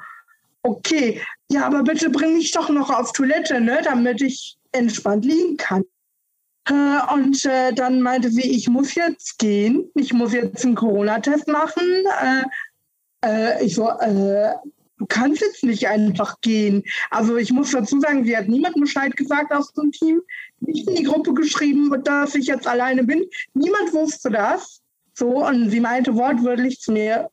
okay, 0.62 1.22
ja, 1.51 1.64
aber 1.64 1.85
bitte 1.85 2.11
bring 2.11 2.35
mich 2.35 2.51
doch 2.51 2.68
noch 2.68 2.91
auf 2.91 3.12
Toilette, 3.12 3.61
ne, 3.61 3.81
damit 3.85 4.20
ich 4.20 4.57
entspannt 4.72 5.24
liegen 5.24 5.57
kann. 5.57 5.85
Äh, 6.68 7.14
und 7.14 7.45
äh, 7.45 7.72
dann 7.72 8.03
meinte 8.03 8.31
sie, 8.31 8.51
ich 8.51 8.68
muss 8.68 8.95
jetzt 8.97 9.39
gehen, 9.39 9.89
ich 9.95 10.12
muss 10.12 10.33
jetzt 10.33 10.64
einen 10.64 10.74
Corona-Test 10.74 11.47
machen. 11.47 12.05
Äh, 12.20 12.43
äh 13.25 13.64
ich 13.64 13.75
so, 13.75 13.89
äh, 13.89 14.55
du 14.99 15.07
kannst 15.07 15.41
jetzt 15.41 15.64
nicht 15.64 15.89
einfach 15.89 16.41
gehen. 16.41 16.83
Also 17.11 17.37
ich 17.37 17.53
muss 17.53 17.71
dazu 17.71 18.01
sagen, 18.01 18.25
sie 18.25 18.37
hat 18.37 18.49
niemandem 18.49 18.83
Bescheid 18.83 19.17
gesagt 19.17 19.53
aus 19.53 19.73
dem 19.73 19.93
Team, 19.93 20.23
nicht 20.61 20.89
in 20.89 20.97
die 20.97 21.05
Gruppe 21.05 21.35
geschrieben, 21.35 21.93
dass 22.05 22.35
ich 22.35 22.47
jetzt 22.47 22.67
alleine 22.67 23.05
bin. 23.05 23.25
Niemand 23.55 23.93
wusste 23.93 24.31
das. 24.31 24.81
So, 25.14 25.47
und 25.47 25.71
sie 25.71 25.81
meinte 25.81 26.14
wortwörtlich 26.14 26.81
zu 26.81 26.93
mir, 26.93 27.31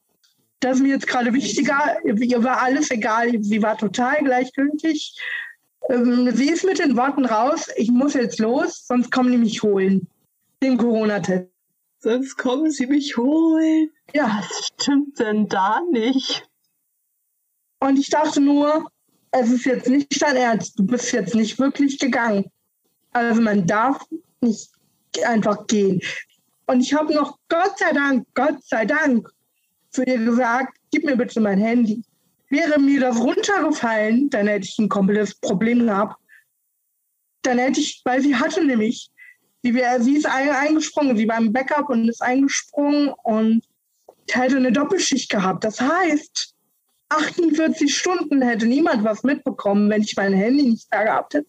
das 0.62 0.78
ist 0.78 0.84
mir 0.84 0.94
jetzt 0.94 1.08
gerade 1.08 1.34
wichtiger, 1.34 1.98
ihr 2.06 2.44
war 2.44 2.62
alles 2.62 2.90
egal, 2.92 3.32
sie 3.42 3.62
war 3.62 3.78
total 3.78 4.24
gleichgültig. 4.24 5.18
Ähm, 5.90 6.34
sie 6.34 6.50
ist 6.50 6.64
mit 6.64 6.80
den 6.80 6.96
Worten 6.96 7.26
raus, 7.26 7.68
ich 7.76 7.92
muss 7.92 8.14
jetzt 8.14 8.40
los, 8.40 8.86
sonst 8.88 9.12
kommen 9.12 9.32
die 9.34 9.38
mich 9.38 9.62
holen. 9.64 10.08
Den 10.62 10.78
Corona-Test. 10.78 11.53
Sonst 12.04 12.36
kommen 12.36 12.70
sie 12.70 12.86
mich 12.86 13.16
holen. 13.16 13.90
Ja, 14.14 14.38
was 14.38 14.68
stimmt 14.68 15.20
denn 15.20 15.48
da 15.48 15.80
nicht? 15.90 16.46
Und 17.80 17.98
ich 17.98 18.10
dachte 18.10 18.42
nur, 18.42 18.92
es 19.32 19.50
ist 19.50 19.64
jetzt 19.64 19.88
nicht 19.88 20.22
dein 20.22 20.36
Ernst, 20.36 20.78
du 20.78 20.86
bist 20.86 21.14
jetzt 21.14 21.34
nicht 21.34 21.58
wirklich 21.60 21.98
gegangen. 21.98 22.52
Also 23.14 23.42
man 23.42 23.66
darf 23.66 24.06
nicht 24.42 24.70
einfach 25.24 25.66
gehen. 25.68 26.02
Und 26.66 26.82
ich 26.82 26.94
habe 26.94 27.14
noch, 27.14 27.40
Gott 27.48 27.80
sei 27.80 27.94
Dank, 27.94 28.28
Gott 28.34 28.62
sei 28.66 28.84
Dank, 28.84 29.30
zu 29.90 30.04
ihr 30.04 30.18
gesagt, 30.18 30.78
gib 30.92 31.06
mir 31.06 31.16
bitte 31.16 31.40
mein 31.40 31.60
Handy. 31.60 32.04
Wäre 32.50 32.82
mir 32.82 33.00
das 33.00 33.18
runtergefallen, 33.18 34.30
dann 34.30 34.48
hätte 34.48 34.68
ich 34.68 34.78
ein 34.78 34.90
komplettes 34.90 35.36
Problem 35.36 35.86
gehabt. 35.86 36.22
Dann 37.44 37.60
hätte 37.60 37.80
ich, 37.80 38.02
weil 38.04 38.22
sie 38.22 38.36
hatte 38.36 38.62
nämlich, 38.62 39.10
sie, 39.64 39.82
sie 40.00 40.18
ist 40.18 40.26
eingesprungen, 40.26 41.18
sie 41.18 41.28
war 41.28 41.38
im 41.38 41.54
Backup 41.54 41.90
und 41.90 42.08
ist 42.08 42.22
eingesprungen 42.22 43.14
und 43.24 43.64
hätte 44.30 44.58
eine 44.58 44.72
Doppelschicht 44.72 45.30
gehabt. 45.30 45.64
Das 45.64 45.80
heißt, 45.80 46.54
48 47.10 47.96
Stunden 47.96 48.42
hätte 48.42 48.66
niemand 48.66 49.04
was 49.04 49.24
mitbekommen, 49.24 49.90
wenn 49.90 50.02
ich 50.02 50.16
mein 50.16 50.34
Handy 50.34 50.64
nicht 50.64 50.88
da 50.92 51.04
gehabt 51.04 51.34
hätte. 51.34 51.48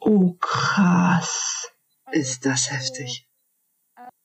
Oh, 0.00 0.32
krass. 0.40 1.70
Ist 2.12 2.44
das 2.44 2.70
heftig. 2.70 3.26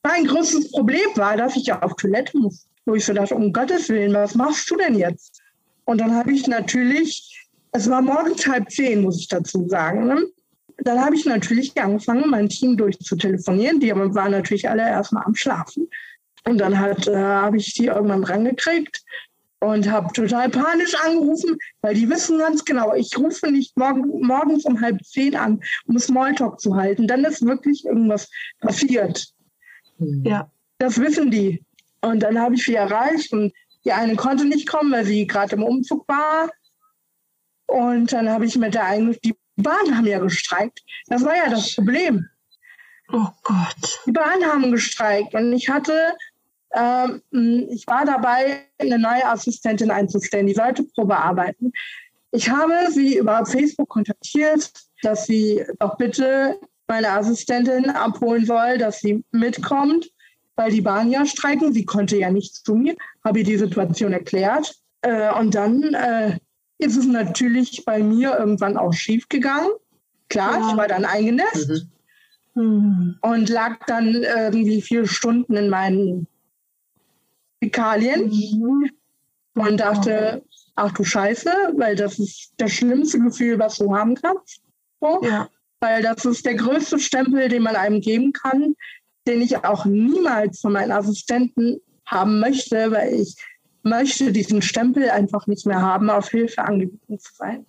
Mein 0.02 0.26
größtes 0.26 0.70
Problem 0.70 1.08
war, 1.16 1.36
dass 1.36 1.56
ich 1.56 1.66
ja 1.66 1.82
auf 1.82 1.94
Toilette 1.96 2.36
muss. 2.38 2.66
Wo 2.84 2.94
ich 2.94 3.04
so 3.04 3.12
dachte, 3.12 3.34
um 3.34 3.52
Gottes 3.52 3.88
Willen, 3.88 4.14
was 4.14 4.34
machst 4.34 4.70
du 4.70 4.76
denn 4.76 4.94
jetzt? 4.94 5.42
Und 5.84 6.00
dann 6.00 6.14
habe 6.14 6.32
ich 6.32 6.46
natürlich, 6.46 7.48
es 7.72 7.90
war 7.90 8.02
morgens 8.02 8.46
halb 8.46 8.70
zehn, 8.70 9.02
muss 9.02 9.18
ich 9.18 9.28
dazu 9.28 9.66
sagen. 9.68 10.06
Ne? 10.06 10.26
Dann 10.78 11.00
habe 11.00 11.16
ich 11.16 11.24
natürlich 11.24 11.80
angefangen, 11.80 12.28
mein 12.28 12.48
Team 12.48 12.76
durchzutelefonieren. 12.76 13.80
Die 13.80 13.94
waren 13.94 14.30
natürlich 14.30 14.68
alle 14.68 14.82
erstmal 14.82 15.24
am 15.24 15.34
Schlafen. 15.34 15.88
Und 16.44 16.58
dann 16.58 16.74
äh, 16.74 17.16
habe 17.16 17.56
ich 17.56 17.74
die 17.74 17.86
irgendwann 17.86 18.24
rangekriegt 18.24 19.02
und 19.60 19.90
habe 19.90 20.12
total 20.12 20.48
panisch 20.48 20.94
angerufen, 20.94 21.56
weil 21.80 21.94
die 21.94 22.08
wissen 22.08 22.38
ganz 22.38 22.64
genau, 22.64 22.94
ich 22.94 23.16
rufe 23.18 23.50
nicht 23.50 23.76
morgen, 23.76 24.20
morgens 24.20 24.64
um 24.64 24.80
halb 24.80 25.02
zehn 25.04 25.34
an, 25.34 25.60
um 25.86 25.98
Smalltalk 25.98 26.60
zu 26.60 26.76
halten. 26.76 27.08
Dann 27.08 27.24
ist 27.24 27.44
wirklich 27.44 27.84
irgendwas 27.84 28.28
passiert. 28.60 29.26
Ja. 29.98 30.50
Das 30.78 31.00
wissen 31.00 31.30
die. 31.30 31.64
Und 32.02 32.20
dann 32.20 32.38
habe 32.38 32.54
ich 32.54 32.64
sie 32.64 32.74
erreicht 32.74 33.32
und 33.32 33.52
die 33.84 33.92
eine 33.92 34.14
konnte 34.16 34.44
nicht 34.44 34.68
kommen, 34.68 34.92
weil 34.92 35.06
sie 35.06 35.26
gerade 35.26 35.56
im 35.56 35.62
Umzug 35.62 36.06
war. 36.06 36.50
Und 37.66 38.12
dann 38.12 38.28
habe 38.28 38.44
ich 38.44 38.56
mit 38.56 38.74
der 38.74 38.84
einen, 38.84 39.16
die 39.24 39.34
Bahn 39.56 39.96
haben 39.96 40.06
ja 40.06 40.18
gestreikt. 40.18 40.82
Das 41.08 41.24
war 41.24 41.36
ja 41.36 41.50
das 41.50 41.74
Problem. 41.74 42.28
Oh 43.12 43.28
Gott. 43.42 44.00
Die 44.06 44.12
Bahn 44.12 44.44
haben 44.44 44.72
gestreikt 44.72 45.34
und 45.34 45.52
ich 45.52 45.68
hatte, 45.68 46.14
ähm, 46.74 47.22
ich 47.70 47.86
war 47.86 48.04
dabei, 48.04 48.64
eine 48.78 48.98
neue 48.98 49.26
Assistentin 49.26 49.90
einzustellen, 49.90 50.46
die 50.46 50.54
sollte 50.54 50.82
Probe 50.82 51.16
arbeiten. 51.16 51.72
Ich 52.32 52.50
habe 52.50 52.90
sie 52.90 53.16
über 53.18 53.46
Facebook 53.46 53.88
kontaktiert, 53.88 54.70
dass 55.02 55.26
sie 55.26 55.64
doch 55.78 55.96
bitte 55.96 56.58
meine 56.88 57.10
Assistentin 57.10 57.90
abholen 57.90 58.44
soll, 58.44 58.78
dass 58.78 59.00
sie 59.00 59.24
mitkommt 59.30 60.10
weil 60.56 60.70
die 60.70 60.80
Bahn 60.80 61.10
ja 61.10 61.24
streiken. 61.24 61.72
Sie 61.72 61.84
konnte 61.84 62.16
ja 62.16 62.30
nicht 62.30 62.54
zu 62.54 62.74
mir, 62.74 62.96
habe 63.24 63.38
ihr 63.40 63.44
die 63.44 63.58
Situation 63.58 64.12
erklärt. 64.12 64.74
Äh, 65.02 65.32
und 65.34 65.54
dann 65.54 65.94
äh, 65.94 66.38
ist 66.78 66.96
es 66.96 67.06
natürlich 67.06 67.84
bei 67.84 68.02
mir 68.02 68.38
irgendwann 68.38 68.76
auch 68.76 68.92
schief 68.92 69.28
gegangen. 69.28 69.70
Klar, 70.28 70.60
ja. 70.60 70.70
ich 70.70 70.76
war 70.76 70.88
dann 70.88 71.04
eingenässt 71.04 71.86
mhm. 72.54 73.16
und 73.20 73.48
lag 73.48 73.78
dann 73.86 74.14
irgendwie 74.14 74.82
vier 74.82 75.06
Stunden 75.06 75.56
in 75.56 75.70
meinen 75.70 76.26
Fäkalien 77.62 78.28
mhm. 78.28 78.90
und 79.54 79.80
dachte, 79.80 80.42
ach 80.74 80.92
du 80.92 81.04
Scheiße, 81.04 81.50
weil 81.76 81.96
das 81.96 82.18
ist 82.18 82.52
das 82.58 82.72
schlimmste 82.72 83.18
Gefühl, 83.18 83.58
was 83.58 83.78
du 83.78 83.94
haben 83.94 84.14
kannst. 84.14 84.60
So. 85.00 85.20
Ja. 85.22 85.48
Weil 85.80 86.02
das 86.02 86.24
ist 86.24 86.44
der 86.44 86.54
größte 86.54 86.98
Stempel, 86.98 87.48
den 87.48 87.62
man 87.62 87.76
einem 87.76 88.00
geben 88.00 88.32
kann, 88.32 88.74
den 89.26 89.42
ich 89.42 89.64
auch 89.64 89.84
niemals 89.84 90.60
von 90.60 90.72
meinen 90.72 90.92
Assistenten 90.92 91.80
haben 92.06 92.40
möchte, 92.40 92.90
weil 92.90 93.14
ich 93.14 93.36
möchte 93.86 94.32
diesen 94.32 94.60
Stempel 94.60 95.08
einfach 95.08 95.46
nicht 95.46 95.64
mehr 95.64 95.80
haben, 95.80 96.10
auf 96.10 96.28
Hilfe 96.28 96.62
angewiesen 96.62 97.18
zu 97.18 97.34
sein. 97.34 97.66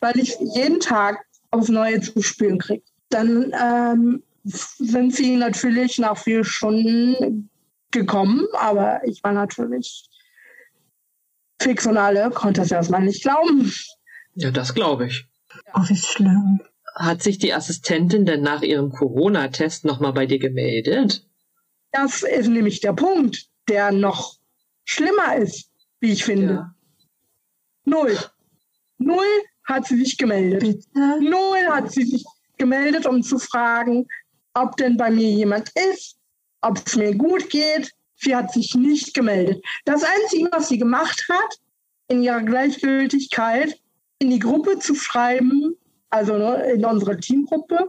Weil 0.00 0.18
ich 0.18 0.36
jeden 0.56 0.80
Tag 0.80 1.24
aufs 1.50 1.68
Neue 1.68 2.00
zu 2.00 2.22
spüren 2.22 2.58
kriege. 2.58 2.82
Dann 3.10 3.52
ähm, 3.60 4.22
sind 4.44 5.14
sie 5.14 5.36
natürlich 5.36 5.98
nach 5.98 6.16
vier 6.16 6.44
Stunden 6.44 7.50
gekommen, 7.90 8.46
aber 8.58 9.00
ich 9.04 9.22
war 9.22 9.32
natürlich 9.32 10.08
fix 11.60 11.86
und 11.86 11.96
alle, 11.96 12.30
konnte 12.30 12.62
es 12.62 12.70
erstmal 12.70 13.02
nicht 13.02 13.22
glauben. 13.22 13.72
Ja, 14.34 14.50
das 14.50 14.74
glaube 14.74 15.06
ich. 15.06 15.28
Oh, 15.74 15.82
wie 15.88 15.96
schlimm. 15.96 16.60
Hat 16.94 17.22
sich 17.22 17.38
die 17.38 17.52
Assistentin 17.52 18.24
denn 18.24 18.42
nach 18.42 18.62
ihrem 18.62 18.90
Corona-Test 18.90 19.84
nochmal 19.84 20.12
bei 20.12 20.26
dir 20.26 20.38
gemeldet? 20.38 21.26
Das 21.92 22.22
ist 22.22 22.48
nämlich 22.48 22.80
der 22.80 22.92
Punkt, 22.92 23.48
der 23.68 23.92
noch 23.92 24.39
schlimmer 24.90 25.36
ist, 25.36 25.70
wie 26.00 26.12
ich 26.12 26.24
finde. 26.24 26.54
Ja. 26.54 26.74
Null. 27.84 28.18
Null 28.98 29.42
hat 29.64 29.86
sie 29.86 29.96
sich 29.96 30.18
gemeldet. 30.18 30.60
Bitte? 30.60 31.20
Null 31.20 31.66
hat 31.68 31.92
sie 31.92 32.04
sich 32.04 32.24
gemeldet, 32.58 33.06
um 33.06 33.22
zu 33.22 33.38
fragen, 33.38 34.06
ob 34.54 34.76
denn 34.76 34.96
bei 34.96 35.10
mir 35.10 35.30
jemand 35.30 35.70
ist, 35.94 36.16
ob 36.60 36.78
es 36.84 36.96
mir 36.96 37.14
gut 37.14 37.48
geht. 37.50 37.92
Sie 38.16 38.34
hat 38.36 38.52
sich 38.52 38.74
nicht 38.74 39.14
gemeldet. 39.14 39.64
Das 39.84 40.02
Einzige, 40.02 40.50
was 40.52 40.68
sie 40.68 40.78
gemacht 40.78 41.24
hat, 41.30 41.58
in 42.08 42.22
ihrer 42.22 42.42
Gleichgültigkeit, 42.42 43.80
in 44.18 44.30
die 44.30 44.40
Gruppe 44.40 44.78
zu 44.78 44.94
schreiben, 44.94 45.76
also 46.10 46.36
ne, 46.36 46.72
in 46.72 46.84
unserer 46.84 47.16
Teamgruppe, 47.16 47.88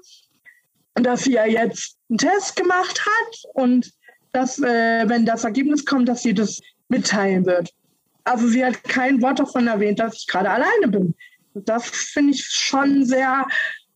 dass 0.93 1.23
sie 1.23 1.33
ja 1.33 1.45
jetzt 1.45 1.97
einen 2.09 2.19
Test 2.19 2.55
gemacht 2.55 3.03
hat 3.05 3.53
und 3.55 3.91
dass, 4.31 4.59
äh, 4.59 5.09
wenn 5.09 5.25
das 5.25 5.43
Ergebnis 5.43 5.85
kommt, 5.85 6.07
dass 6.07 6.21
sie 6.21 6.33
das 6.33 6.61
mitteilen 6.91 7.45
wird. 7.45 7.73
Also 8.23 8.47
sie 8.47 8.63
hat 8.63 8.83
kein 8.83 9.21
Wort 9.21 9.39
davon 9.39 9.67
erwähnt, 9.67 9.99
dass 9.99 10.15
ich 10.15 10.27
gerade 10.27 10.51
alleine 10.51 10.87
bin. 10.87 11.15
Das 11.55 11.89
finde 11.89 12.33
ich 12.33 12.45
schon 12.45 13.03
sehr, 13.05 13.47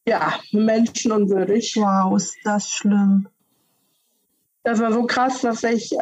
ja, 0.08 0.39
menschenunwürdig. 0.52 1.76
Wow, 1.76 2.18
ist 2.18 2.36
das 2.43 2.70
schlimm. 2.70 3.28
Das 4.64 4.80
war 4.80 4.91
so 4.91 5.06
krass, 5.06 5.41
dass 5.41 5.64
ich 5.64 5.91
äh, 5.93 5.98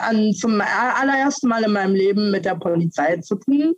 an, 0.00 0.32
zum 0.32 0.60
allerersten 0.60 1.46
Mal 1.48 1.62
in 1.62 1.72
meinem 1.72 1.94
Leben 1.94 2.32
mit 2.32 2.44
der 2.44 2.56
Polizei 2.56 3.18
zu 3.18 3.36
tun 3.36 3.76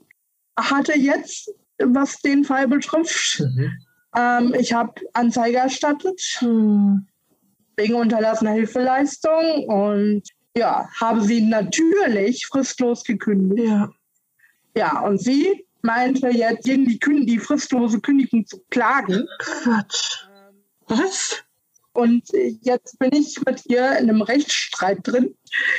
hatte 0.68 0.98
jetzt, 0.98 1.52
was 1.78 2.20
den 2.20 2.44
Fall 2.44 2.68
betrifft. 2.68 3.40
Mhm. 3.40 3.72
Ähm, 4.16 4.54
ich 4.58 4.72
habe 4.72 4.94
Anzeige 5.12 5.58
erstattet 5.58 6.20
hm. 6.38 7.06
wegen 7.76 7.94
unterlassener 7.94 8.52
Hilfeleistung 8.52 9.64
und 9.68 10.22
ja, 10.56 10.88
habe 11.00 11.22
sie 11.22 11.42
natürlich 11.42 12.46
fristlos 12.46 13.04
gekündigt. 13.04 13.68
Ja. 13.68 13.92
Ja, 14.76 15.00
und 15.00 15.18
sie 15.18 15.66
meinte 15.82 16.28
jetzt 16.28 16.64
gegen 16.64 16.86
die, 16.86 16.98
die 17.26 17.38
fristlose 17.38 18.00
Kündigung 18.00 18.46
zu 18.46 18.62
klagen. 18.70 19.26
Quatsch. 19.38 20.24
Was? 20.86 21.42
Und 21.92 22.24
jetzt 22.62 22.98
bin 22.98 23.12
ich 23.12 23.40
mit 23.44 23.66
ihr 23.66 23.98
in 23.98 24.08
einem 24.08 24.22
Rechtsstreit 24.22 24.98
drin. 25.02 25.34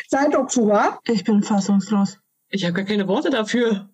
Seit 0.08 0.36
Oktober. 0.36 1.00
Ich 1.06 1.24
bin 1.24 1.42
fassungslos. 1.42 2.18
Ich 2.50 2.64
habe 2.66 2.74
gar 2.74 2.86
keine 2.86 3.08
Worte 3.08 3.30
dafür. 3.30 3.90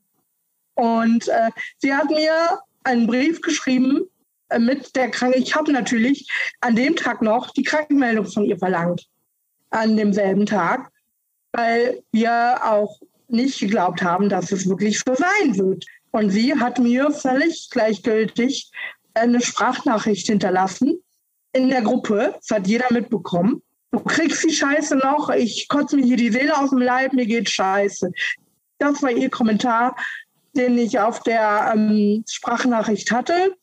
Und 0.73 1.28
äh, 1.28 1.51
sie 1.78 1.93
hat 1.93 2.09
mir 2.09 2.59
einen 2.84 3.07
Brief 3.07 3.41
geschrieben 3.41 4.05
äh, 4.49 4.59
mit 4.59 4.95
der 4.95 5.09
Kranke. 5.09 5.38
Ich 5.38 5.55
habe 5.55 5.71
natürlich 5.71 6.28
an 6.61 6.75
dem 6.75 6.95
Tag 6.95 7.21
noch 7.21 7.51
die 7.51 7.63
Krankenmeldung 7.63 8.25
von 8.25 8.45
ihr 8.45 8.57
verlangt. 8.57 9.07
An 9.78 9.95
demselben 9.95 10.45
Tag, 10.45 10.89
weil 11.53 12.01
wir 12.11 12.59
auch 12.63 12.99
nicht 13.28 13.59
geglaubt 13.59 14.01
haben, 14.01 14.30
dass 14.30 14.51
es 14.51 14.67
wirklich 14.67 14.99
so 14.99 15.13
sein 15.13 15.57
wird. 15.57 15.86
Und 16.11 16.32
sie 16.32 16.55
hat 16.55 16.80
mir 16.80 17.11
völlig 17.11 17.69
gleichgültig 17.69 18.71
eine 19.13 19.41
Sprachnachricht 19.41 20.28
hinterlassen 20.28 20.99
in 21.53 21.69
der 21.69 21.82
Gruppe. 21.82 22.36
Das 22.38 22.57
hat 22.57 22.67
jeder 22.67 22.91
mitbekommen. 22.91 23.61
Du 23.91 23.99
kriegst 23.99 24.43
die 24.43 24.53
Scheiße 24.53 24.97
noch, 24.97 25.30
ich 25.30 25.67
kotze 25.69 25.95
mir 25.95 26.05
hier 26.05 26.17
die 26.17 26.32
Seele 26.32 26.57
aus 26.57 26.71
dem 26.71 26.80
Leib, 26.80 27.13
mir 27.13 27.25
geht 27.25 27.49
scheiße. 27.49 28.11
Das 28.80 29.01
war 29.01 29.11
ihr 29.11 29.30
Kommentar, 29.30 29.95
den 30.55 30.78
ich 30.78 30.99
auf 30.99 31.21
der 31.21 31.73
ähm, 31.73 32.23
Sprachnachricht 32.28 33.11
hatte. 33.11 33.55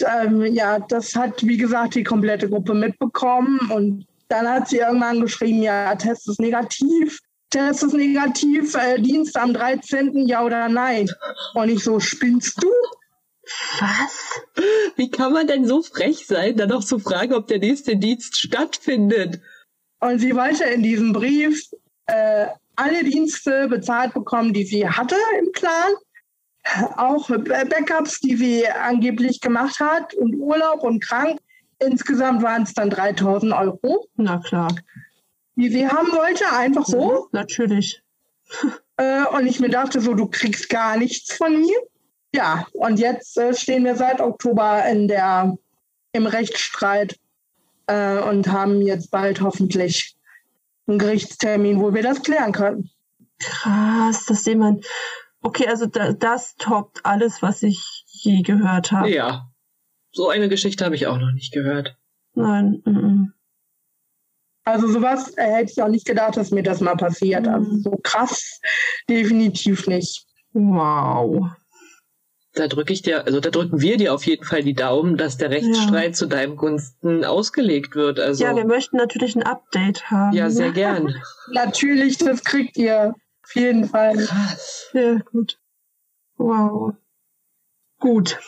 Ähm, 0.00 0.42
ja, 0.54 0.78
das 0.78 1.16
hat, 1.16 1.44
wie 1.44 1.56
gesagt, 1.56 1.94
die 1.94 2.04
komplette 2.04 2.48
Gruppe 2.48 2.74
mitbekommen. 2.74 3.58
Und 3.70 4.06
dann 4.28 4.48
hat 4.48 4.68
sie 4.68 4.78
irgendwann 4.78 5.20
geschrieben, 5.20 5.62
ja, 5.62 5.94
Test 5.96 6.28
ist 6.28 6.40
negativ. 6.40 7.20
Test 7.50 7.82
ist 7.82 7.94
negativ, 7.94 8.74
äh, 8.74 9.00
Dienst 9.00 9.36
am 9.36 9.54
13. 9.54 10.26
ja 10.26 10.44
oder 10.44 10.68
nein? 10.68 11.08
Und 11.54 11.70
ich 11.70 11.82
so, 11.82 11.98
spinnst 11.98 12.62
du? 12.62 12.68
Was? 13.80 14.40
Wie 14.96 15.10
kann 15.10 15.32
man 15.32 15.46
denn 15.46 15.66
so 15.66 15.82
frech 15.82 16.26
sein, 16.26 16.56
dann 16.56 16.68
noch 16.68 16.84
zu 16.84 16.98
fragen, 16.98 17.32
ob 17.32 17.46
der 17.46 17.58
nächste 17.58 17.96
Dienst 17.96 18.36
stattfindet? 18.36 19.40
Und 20.00 20.18
sie 20.18 20.34
wollte 20.36 20.64
in 20.64 20.82
diesem 20.82 21.14
Brief 21.14 21.70
äh, 22.06 22.48
alle 22.76 23.02
Dienste 23.04 23.66
bezahlt 23.68 24.12
bekommen, 24.12 24.52
die 24.52 24.64
sie 24.64 24.88
hatte 24.88 25.16
im 25.38 25.50
Plan. 25.52 25.92
Auch 26.96 27.28
Backups, 27.28 28.20
die 28.20 28.36
sie 28.36 28.68
angeblich 28.68 29.40
gemacht 29.40 29.80
hat 29.80 30.12
und 30.14 30.34
Urlaub 30.36 30.82
und 30.82 31.02
krank. 31.02 31.40
Insgesamt 31.78 32.42
waren 32.42 32.62
es 32.62 32.74
dann 32.74 32.90
3000 32.90 33.52
Euro. 33.52 34.08
Na 34.16 34.38
klar. 34.38 34.74
Die 35.56 35.70
sie 35.70 35.88
haben 35.88 36.08
wollte, 36.08 36.44
einfach 36.52 36.86
so. 36.86 37.00
Mhm, 37.00 37.28
natürlich. 37.32 38.02
Äh, 39.00 39.24
und 39.26 39.46
ich 39.46 39.60
mir 39.60 39.68
dachte 39.68 40.00
so, 40.00 40.12
du 40.14 40.26
kriegst 40.26 40.68
gar 40.68 40.96
nichts 40.96 41.32
von 41.32 41.60
mir. 41.60 41.76
Ja, 42.34 42.66
und 42.72 42.98
jetzt 42.98 43.38
äh, 43.38 43.54
stehen 43.54 43.84
wir 43.84 43.94
seit 43.94 44.20
Oktober 44.20 44.84
in 44.86 45.06
der, 45.06 45.56
im 46.10 46.26
Rechtsstreit 46.26 47.16
äh, 47.86 48.18
und 48.18 48.48
haben 48.48 48.82
jetzt 48.82 49.12
bald 49.12 49.40
hoffentlich 49.40 50.16
einen 50.88 50.98
Gerichtstermin, 50.98 51.80
wo 51.80 51.94
wir 51.94 52.02
das 52.02 52.22
klären 52.22 52.52
können. 52.52 52.90
Krass, 53.38 54.26
dass 54.26 54.44
jemand. 54.46 54.84
Okay, 55.42 55.68
also 55.68 55.86
da, 55.86 56.12
das 56.12 56.56
toppt 56.56 57.06
alles, 57.06 57.40
was 57.40 57.62
ich 57.62 58.04
je 58.06 58.42
gehört 58.42 58.90
habe. 58.90 59.10
Ja. 59.10 59.48
So 60.12 60.28
eine 60.28 60.48
Geschichte 60.48 60.84
habe 60.84 60.94
ich 60.94 61.06
auch 61.06 61.18
noch 61.18 61.32
nicht 61.32 61.52
gehört. 61.52 61.96
Nein. 62.34 62.82
Mm 62.84 62.90
-mm. 62.90 63.26
Also 64.68 64.86
sowas 64.86 65.32
äh, 65.38 65.44
hätte 65.44 65.72
ich 65.72 65.82
auch 65.82 65.88
nicht 65.88 66.06
gedacht, 66.06 66.36
dass 66.36 66.50
mir 66.50 66.62
das 66.62 66.80
mal 66.80 66.94
passiert. 66.94 67.46
Mhm. 67.46 67.54
Also 67.54 67.76
so 67.78 68.00
krass 68.02 68.60
definitiv 69.08 69.86
nicht. 69.86 70.26
Wow. 70.52 71.46
Da 72.52 72.66
drücke 72.66 72.92
ich 72.92 73.00
dir, 73.00 73.24
also 73.24 73.40
da 73.40 73.48
drücken 73.48 73.80
wir 73.80 73.96
dir 73.96 74.12
auf 74.12 74.26
jeden 74.26 74.44
Fall 74.44 74.62
die 74.62 74.74
Daumen, 74.74 75.16
dass 75.16 75.38
der 75.38 75.50
Rechtsstreit 75.50 76.08
ja. 76.08 76.12
zu 76.12 76.26
deinem 76.26 76.56
Gunsten 76.56 77.24
ausgelegt 77.24 77.94
wird. 77.94 78.20
Also 78.20 78.44
ja, 78.44 78.54
wir 78.54 78.66
möchten 78.66 78.98
natürlich 78.98 79.36
ein 79.36 79.42
Update 79.42 80.10
haben. 80.10 80.36
Ja, 80.36 80.50
sehr 80.50 80.72
gern. 80.72 81.14
natürlich, 81.52 82.18
das 82.18 82.44
kriegt 82.44 82.76
ihr 82.76 83.14
auf 83.44 83.54
jeden 83.54 83.84
Fall. 83.84 84.16
Krass. 84.16 84.90
Ja, 84.92 85.18
gut. 85.30 85.58
Wow. 86.36 86.94
Gut, 88.00 88.38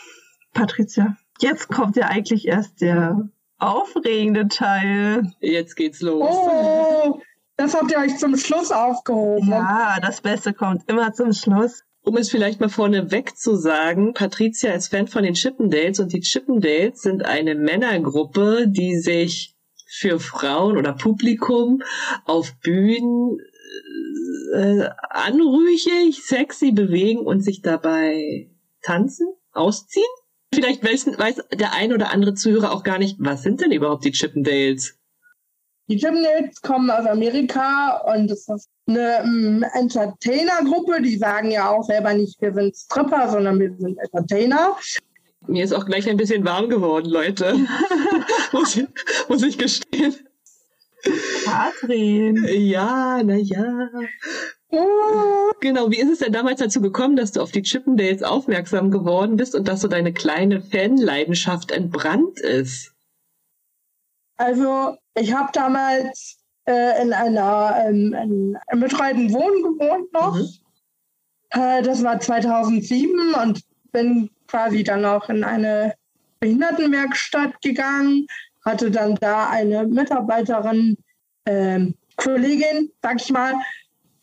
Patricia. 0.53 1.17
Jetzt 1.41 1.69
kommt 1.69 1.95
ja 1.95 2.05
eigentlich 2.05 2.47
erst 2.47 2.81
der 2.81 3.29
aufregende 3.57 4.47
Teil. 4.47 5.33
Jetzt 5.39 5.75
geht's 5.75 6.01
los. 6.01 6.27
Oh, 6.29 7.19
das 7.57 7.73
habt 7.73 7.91
ihr 7.91 7.97
euch 7.97 8.17
zum 8.17 8.37
Schluss 8.37 8.71
aufgehoben. 8.71 9.49
Ja, 9.49 9.97
das 10.01 10.21
Beste 10.21 10.53
kommt 10.53 10.87
immer 10.87 11.13
zum 11.13 11.33
Schluss. 11.33 11.83
Um 12.03 12.17
es 12.17 12.29
vielleicht 12.29 12.59
mal 12.59 12.69
vorneweg 12.69 13.37
zu 13.37 13.55
sagen, 13.55 14.13
Patricia 14.13 14.71
ist 14.73 14.87
Fan 14.87 15.07
von 15.07 15.23
den 15.23 15.35
Chippendales 15.35 15.99
und 15.99 16.13
die 16.13 16.21
Chippendales 16.21 17.01
sind 17.01 17.25
eine 17.25 17.55
Männergruppe, 17.55 18.65
die 18.67 18.97
sich 18.97 19.55
für 19.87 20.19
Frauen 20.19 20.77
oder 20.77 20.93
Publikum 20.93 21.81
auf 22.25 22.53
Bühnen 22.61 23.39
äh, 24.53 24.89
anrüchig, 25.09 26.23
sexy 26.23 26.71
bewegen 26.71 27.19
und 27.19 27.41
sich 27.41 27.61
dabei 27.61 28.49
tanzen, 28.81 29.27
ausziehen. 29.51 30.05
Vielleicht 30.53 30.83
weiß, 30.83 31.17
weiß 31.17 31.43
der 31.53 31.73
ein 31.73 31.93
oder 31.93 32.11
andere 32.11 32.33
Zuhörer 32.33 32.71
auch 32.71 32.83
gar 32.83 32.97
nicht, 32.97 33.15
was 33.19 33.43
sind 33.43 33.61
denn 33.61 33.71
überhaupt 33.71 34.03
die 34.03 34.11
Chippendales? 34.11 34.97
Die 35.87 35.97
Chippendales 35.97 36.61
kommen 36.61 36.89
aus 36.89 37.05
Amerika 37.05 37.97
und 38.13 38.29
das 38.29 38.47
ist 38.47 38.69
eine 38.87 39.23
um, 39.23 39.63
Entertainer-Gruppe. 39.73 41.01
Die 41.01 41.17
sagen 41.17 41.51
ja 41.51 41.69
auch 41.69 41.83
selber 41.83 42.13
nicht, 42.13 42.41
wir 42.41 42.53
sind 42.53 42.75
Stripper, 42.75 43.29
sondern 43.29 43.59
wir 43.59 43.73
sind 43.77 43.97
Entertainer. 43.97 44.75
Mir 45.47 45.63
ist 45.63 45.73
auch 45.73 45.85
gleich 45.85 46.07
ein 46.09 46.17
bisschen 46.17 46.45
warm 46.45 46.69
geworden, 46.69 47.09
Leute. 47.09 47.55
muss, 48.51 48.75
ich, 48.75 48.87
muss 49.27 49.43
ich 49.43 49.57
gestehen. 49.57 50.15
Katrin. 51.45 52.45
Ja, 52.47 53.21
na 53.23 53.35
ja. 53.35 53.89
Genau, 55.59 55.91
wie 55.91 55.99
ist 55.99 56.09
es 56.09 56.19
denn 56.19 56.31
damals 56.31 56.59
dazu 56.59 56.81
gekommen, 56.81 57.15
dass 57.15 57.33
du 57.33 57.41
auf 57.41 57.51
die 57.51 57.61
Chippendales 57.61 58.23
aufmerksam 58.23 58.89
geworden 58.89 59.35
bist 59.35 59.53
und 59.53 59.67
dass 59.67 59.81
so 59.81 59.87
deine 59.87 60.13
kleine 60.13 60.61
Fanleidenschaft 60.61 61.71
entbrannt 61.71 62.39
ist? 62.39 62.93
Also, 64.37 64.97
ich 65.13 65.33
habe 65.33 65.49
damals 65.53 66.37
äh, 66.65 67.01
in 67.01 67.13
einer 67.13 67.75
ähm, 67.85 68.13
in 68.13 68.57
einem 68.67 68.81
betreuten 68.81 69.31
Wohnen 69.33 69.61
gewohnt 69.63 70.13
noch. 70.13 70.35
Mhm. 70.35 70.49
Äh, 71.51 71.81
das 71.83 72.03
war 72.03 72.19
2007 72.19 73.35
und 73.35 73.61
bin 73.91 74.29
quasi 74.47 74.83
dann 74.83 75.05
auch 75.05 75.29
in 75.29 75.43
eine 75.43 75.93
Behindertenwerkstatt 76.39 77.61
gegangen, 77.61 78.25
hatte 78.65 78.89
dann 78.89 79.15
da 79.15 79.49
eine 79.49 79.85
Mitarbeiterin, 79.85 80.97
ähm, 81.45 81.95
Kollegin, 82.15 82.91
sag 83.01 83.21
ich 83.21 83.31
mal, 83.31 83.53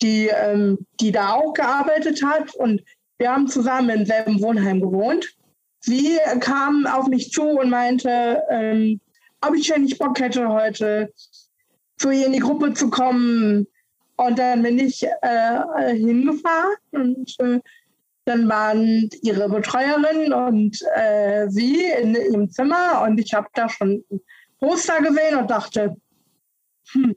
die, 0.02 0.28
ähm, 0.28 0.78
die 1.00 1.12
da 1.12 1.34
auch 1.34 1.52
gearbeitet 1.52 2.22
hat 2.22 2.54
und 2.54 2.82
wir 3.18 3.32
haben 3.32 3.48
zusammen 3.48 3.90
im 3.90 4.06
selben 4.06 4.40
Wohnheim 4.40 4.80
gewohnt. 4.80 5.36
Sie 5.80 6.18
kam 6.40 6.86
auf 6.86 7.08
mich 7.08 7.32
zu 7.32 7.42
und 7.42 7.70
meinte, 7.70 8.42
ähm, 8.48 9.00
ob 9.40 9.54
ich 9.54 9.68
ja 9.68 9.78
nicht 9.78 9.98
Bock 9.98 10.18
hätte, 10.20 10.48
heute 10.48 11.12
zu 11.96 12.10
ihr 12.10 12.26
in 12.26 12.32
die 12.32 12.38
Gruppe 12.38 12.74
zu 12.74 12.90
kommen. 12.90 13.66
Und 14.16 14.38
dann 14.38 14.62
bin 14.62 14.78
ich 14.78 15.04
äh, 15.04 15.94
hingefahren 15.94 16.76
und 16.90 17.36
äh, 17.38 17.60
dann 18.24 18.48
waren 18.48 19.08
ihre 19.22 19.48
Betreuerin 19.48 20.32
und 20.32 20.78
äh, 20.94 21.48
sie 21.48 21.86
in 21.86 22.14
ihrem 22.14 22.50
Zimmer 22.50 23.02
und 23.02 23.18
ich 23.18 23.32
habe 23.32 23.48
da 23.54 23.68
schon 23.68 24.04
ein 24.10 24.20
Poster 24.58 25.00
gesehen 25.00 25.36
und 25.36 25.50
dachte, 25.50 25.96
hm, 26.92 27.16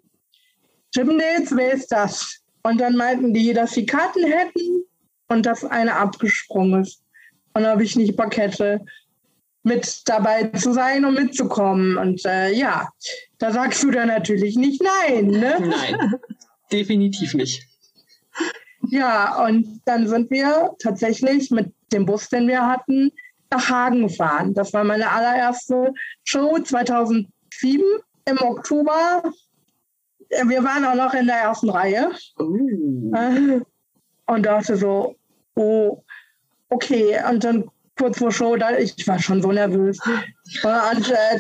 Chippendales, 0.94 1.56
wer 1.56 1.74
ist 1.74 1.92
das? 1.92 2.41
Und 2.64 2.80
dann 2.80 2.96
meinten 2.96 3.34
die, 3.34 3.54
dass 3.54 3.72
sie 3.72 3.86
Karten 3.86 4.24
hätten 4.24 4.84
und 5.30 5.46
dass 5.46 5.64
eine 5.64 5.96
abgesprungen 5.96 6.84
ist. 6.84 7.02
Und 7.54 7.66
ob 7.66 7.82
ich 7.82 7.96
nicht 7.96 8.16
Bock 8.16 8.38
hätte, 8.38 8.82
mit 9.64 10.02
dabei 10.06 10.46
zu 10.46 10.74
sein 10.74 11.06
und 11.06 11.16
mitzukommen. 11.16 11.98
Und 11.98 12.26
äh, 12.26 12.52
ja, 12.52 12.90
da 13.38 13.52
sagst 13.52 13.84
du 13.84 13.92
dann 13.92 14.08
natürlich 14.08 14.56
nicht 14.56 14.82
nein, 14.82 15.28
ne? 15.28 15.58
Nein, 15.60 16.16
definitiv 16.72 17.34
nicht. 17.34 17.68
Ja, 18.90 19.46
und 19.46 19.82
dann 19.86 20.08
sind 20.08 20.32
wir 20.32 20.72
tatsächlich 20.80 21.52
mit 21.52 21.74
dem 21.92 22.06
Bus, 22.06 22.30
den 22.30 22.48
wir 22.48 22.66
hatten, 22.66 23.12
nach 23.52 23.70
Hagen 23.70 24.08
gefahren. 24.08 24.54
Das 24.54 24.74
war 24.74 24.84
meine 24.84 25.10
allererste 25.12 25.94
Show 26.24 26.58
2007 26.58 27.28
im 28.26 28.38
Oktober. 28.40 29.24
Wir 30.46 30.64
waren 30.64 30.86
auch 30.86 30.96
noch 30.96 31.14
in 31.14 31.28
der 31.28 31.38
ersten 31.38 31.70
Reihe. 31.70 32.12
Uh. 32.40 33.62
Und 34.28 34.46
dachte 34.46 34.78
so, 34.78 35.16
oh, 35.56 36.04
okay. 36.70 37.20
Und 37.30 37.44
dann 37.44 37.70
kurz 37.98 38.18
vor 38.18 38.32
Show, 38.32 38.56
da, 38.56 38.78
ich 38.78 39.08
war 39.08 39.20
schon 39.20 39.42
so 39.42 39.52
nervös. 39.52 40.00
Und 40.06 41.12
äh, 41.12 41.40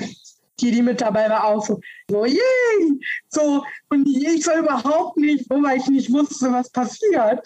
die, 0.59 0.71
die 0.71 0.81
mit 0.81 1.01
dabei 1.01 1.29
war, 1.29 1.45
auch 1.45 1.65
so, 1.65 1.79
so, 2.07 2.25
yay! 2.25 2.39
So, 3.29 3.63
und 3.89 4.07
ich 4.07 4.45
war 4.45 4.59
überhaupt 4.59 5.17
nicht, 5.17 5.49
weil 5.49 5.77
ich 5.77 5.87
nicht 5.87 6.11
wusste, 6.11 6.51
was 6.51 6.69
passiert. 6.69 7.45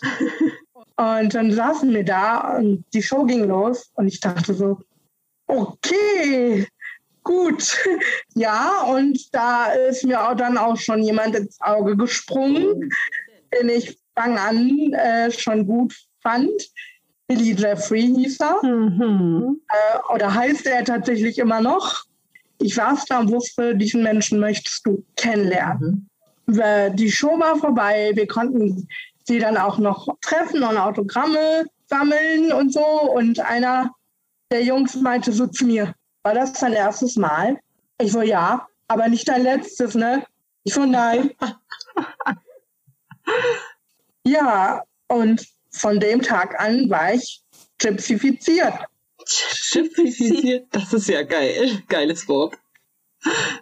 Und 0.98 1.34
dann 1.34 1.52
saßen 1.52 1.94
wir 1.94 2.04
da 2.04 2.58
und 2.58 2.86
die 2.94 3.04
Show 3.04 3.24
ging 3.26 3.46
los 3.48 3.92
und 3.96 4.08
ich 4.08 4.20
dachte 4.20 4.54
so, 4.54 4.80
okay, 5.48 6.68
Gut, 7.26 7.76
ja, 8.36 8.84
und 8.84 9.34
da 9.34 9.72
ist 9.72 10.06
mir 10.06 10.24
auch 10.24 10.36
dann 10.36 10.60
auch 10.60 10.78
schon 10.78 11.02
jemand 11.02 11.36
ins 11.36 11.60
Auge 11.60 11.98
gesprungen, 11.98 12.92
den 13.52 13.70
ich 13.70 13.98
fang 14.16 14.38
an 14.38 14.94
äh, 14.94 15.32
schon 15.32 15.66
gut 15.66 15.96
fand. 16.22 16.52
Billy 17.28 17.54
Jeffrey 17.54 18.04
hieß 18.04 18.40
er. 18.40 18.64
Mhm. 18.64 19.60
Äh, 19.68 20.14
oder 20.14 20.36
heißt 20.36 20.68
er 20.68 20.86
tatsächlich 20.86 21.40
immer 21.40 21.62
noch. 21.62 22.04
Ich 22.60 22.76
saß 22.76 23.06
da 23.06 23.22
und 23.22 23.32
wusste, 23.32 23.76
diesen 23.76 24.04
Menschen 24.04 24.40
möchtest 24.40 24.86
du 24.86 25.04
kennenlernen. 25.16 26.08
Mhm. 26.46 26.96
Die 26.96 27.12
Show 27.12 27.40
war 27.40 27.56
vorbei, 27.56 28.12
wir 28.14 28.28
konnten 28.28 28.88
sie 29.24 29.40
dann 29.40 29.58
auch 29.58 29.80
noch 29.80 30.08
treffen 30.22 30.62
und 30.62 30.78
Autogramme 30.78 31.66
sammeln 31.88 32.52
und 32.52 32.72
so. 32.72 32.86
Und 32.86 33.40
einer 33.40 33.90
der 34.52 34.64
Jungs 34.64 34.96
meinte 34.96 35.32
so 35.32 35.48
zu 35.48 35.66
mir, 35.66 35.96
war 36.26 36.34
das 36.34 36.54
dein 36.54 36.74
erstes 36.74 37.18
Mal? 37.18 37.60
Ich 38.02 38.12
so, 38.12 38.24
ja, 38.24 38.68
aber 38.88 39.08
nicht 39.08 39.30
dein 39.30 39.44
letztes, 39.44 39.94
ne? 39.94 40.26
Ich 40.64 40.74
so, 40.74 40.84
nein. 40.84 41.32
ja, 44.26 44.82
und 45.08 45.48
von 45.70 46.00
dem 46.00 46.24
Tag 46.24 46.60
an 46.60 46.90
war 46.90 47.14
ich 47.14 47.44
gypsifiziert. 47.78 48.74
Gypsifiziert? 49.72 50.68
Das 50.72 50.94
ist 50.94 51.08
ja 51.08 51.22
geil. 51.22 51.84
Geiles 51.88 52.28
Wort. 52.28 52.58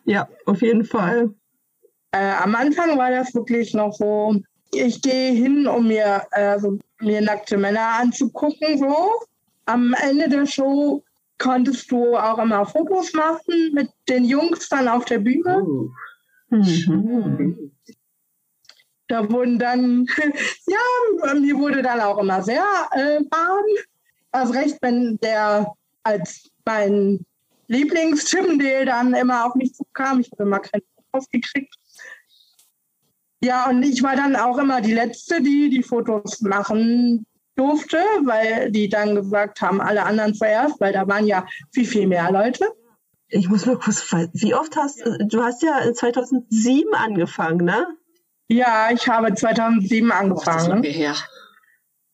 Ja, 0.05 0.29
auf 0.45 0.61
jeden 0.61 0.85
Fall. 0.85 1.33
Äh, 2.11 2.31
am 2.31 2.55
Anfang 2.55 2.97
war 2.97 3.11
das 3.11 3.35
wirklich 3.35 3.73
noch 3.73 3.91
so, 3.91 4.37
ich 4.73 5.01
gehe 5.01 5.33
hin, 5.33 5.67
um 5.67 5.87
mir, 5.87 6.25
äh, 6.31 6.57
so, 6.59 6.79
mir 7.01 7.21
nackte 7.21 7.57
Männer 7.57 7.99
anzugucken, 7.99 8.77
so. 8.77 9.11
Am 9.65 9.93
Ende 10.01 10.29
der 10.29 10.45
Show 10.45 11.03
konntest 11.37 11.91
du 11.91 12.15
auch 12.15 12.37
immer 12.37 12.65
Fotos 12.65 13.13
machen 13.13 13.71
mit 13.73 13.89
den 14.07 14.25
Jungs 14.25 14.69
dann 14.69 14.87
auf 14.87 15.05
der 15.05 15.19
Bühne. 15.19 15.63
Oh. 15.63 15.89
Mhm. 16.49 17.71
Da 19.07 19.29
wurden 19.29 19.59
dann, 19.59 20.05
ja, 20.67 21.33
mir 21.33 21.57
wurde 21.57 21.81
dann 21.81 21.99
auch 21.99 22.17
immer 22.19 22.41
sehr 22.41 22.65
äh, 22.91 23.19
warm. 23.29 23.65
Also 24.31 24.53
recht, 24.53 24.77
wenn 24.81 25.17
der 25.17 25.73
als 26.03 26.49
mein 26.65 27.25
Lieblings-Chippendale 27.67 28.85
dann 28.85 29.13
immer 29.13 29.45
auf 29.45 29.55
mich 29.55 29.73
zukam. 29.73 30.19
Ich 30.19 30.31
habe 30.31 30.43
immer 30.43 30.59
keinen 30.59 30.83
Fotos 31.11 31.29
gekriegt. 31.29 31.75
Ja, 33.41 33.69
und 33.69 33.83
ich 33.83 34.01
war 34.01 34.15
dann 34.15 34.35
auch 34.35 34.57
immer 34.57 34.79
die 34.79 34.93
Letzte, 34.93 35.41
die 35.41 35.69
die 35.69 35.83
Fotos 35.83 36.41
machen 36.41 37.25
durfte, 37.55 37.97
weil 38.23 38.71
die 38.71 38.89
dann 38.89 39.15
gesagt 39.15 39.61
haben, 39.61 39.81
alle 39.81 40.03
anderen 40.03 40.33
zuerst, 40.33 40.79
weil 40.79 40.93
da 40.93 41.07
waren 41.07 41.25
ja 41.25 41.45
viel, 41.71 41.85
viel 41.85 42.07
mehr 42.07 42.31
Leute. 42.31 42.67
Ich 43.27 43.49
muss 43.49 43.65
mal 43.65 43.77
kurz, 43.77 44.11
wie 44.33 44.53
oft 44.53 44.75
hast 44.75 45.03
du, 45.05 45.43
hast 45.43 45.63
ja 45.63 45.93
2007 45.93 46.93
angefangen, 46.93 47.65
ne? 47.65 47.87
Ja, 48.47 48.89
ich 48.91 49.07
habe 49.07 49.33
2007 49.33 50.11
angefangen. 50.11 50.83
Das 50.83 50.91
ist 50.91 50.97
her. 50.97 51.15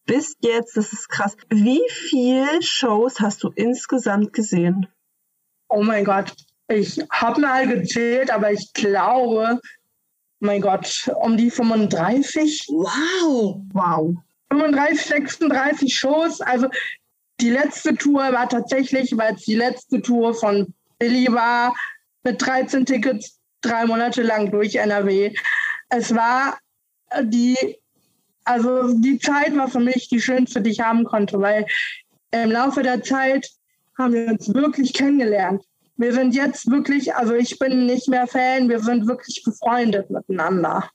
Bis 0.05 0.35
jetzt, 0.41 0.77
das 0.77 0.93
ist 0.93 1.09
krass. 1.09 1.35
Wie 1.49 1.81
viele 1.89 2.61
Shows 2.61 3.19
hast 3.19 3.43
du 3.43 3.49
insgesamt 3.49 4.33
gesehen? 4.33 4.87
Oh 5.67 5.83
mein 5.83 6.05
Gott, 6.05 6.33
ich 6.67 6.99
habe 7.11 7.41
mal 7.41 7.67
gezählt, 7.67 8.31
aber 8.31 8.51
ich 8.51 8.73
glaube, 8.73 9.59
mein 10.39 10.61
Gott, 10.61 11.11
um 11.21 11.35
die 11.35 11.51
35. 11.51 12.67
Wow. 12.69 13.61
Wow. 13.73 14.15
35, 14.51 15.05
36 15.05 15.95
Shows. 15.95 16.41
Also 16.41 16.67
die 17.39 17.49
letzte 17.49 17.95
Tour 17.95 18.31
war 18.33 18.49
tatsächlich, 18.49 19.15
weil 19.17 19.35
es 19.35 19.43
die 19.43 19.55
letzte 19.55 20.01
Tour 20.01 20.33
von 20.33 20.73
Billy 20.97 21.27
war, 21.31 21.73
mit 22.23 22.41
13 22.41 22.85
Tickets 22.85 23.39
drei 23.61 23.85
Monate 23.85 24.23
lang 24.23 24.51
durch 24.51 24.75
NRW. 24.75 25.33
Es 25.89 26.13
war 26.13 26.57
die, 27.21 27.55
also 28.43 28.93
die 28.93 29.19
Zeit 29.19 29.55
war 29.55 29.67
für 29.67 29.79
mich 29.79 30.09
die 30.09 30.21
schönste, 30.21 30.61
die 30.61 30.71
ich 30.71 30.81
haben 30.81 31.05
konnte, 31.05 31.39
weil 31.39 31.65
im 32.31 32.51
Laufe 32.51 32.83
der 32.83 33.01
Zeit 33.03 33.49
haben 33.97 34.13
wir 34.13 34.27
uns 34.27 34.53
wirklich 34.53 34.93
kennengelernt. 34.93 35.63
Wir 35.97 36.13
sind 36.13 36.33
jetzt 36.33 36.69
wirklich, 36.71 37.15
also 37.15 37.33
ich 37.33 37.59
bin 37.59 37.85
nicht 37.85 38.07
mehr 38.07 38.27
Fan, 38.27 38.69
wir 38.69 38.79
sind 38.79 39.07
wirklich 39.07 39.43
befreundet 39.43 40.09
miteinander. 40.09 40.89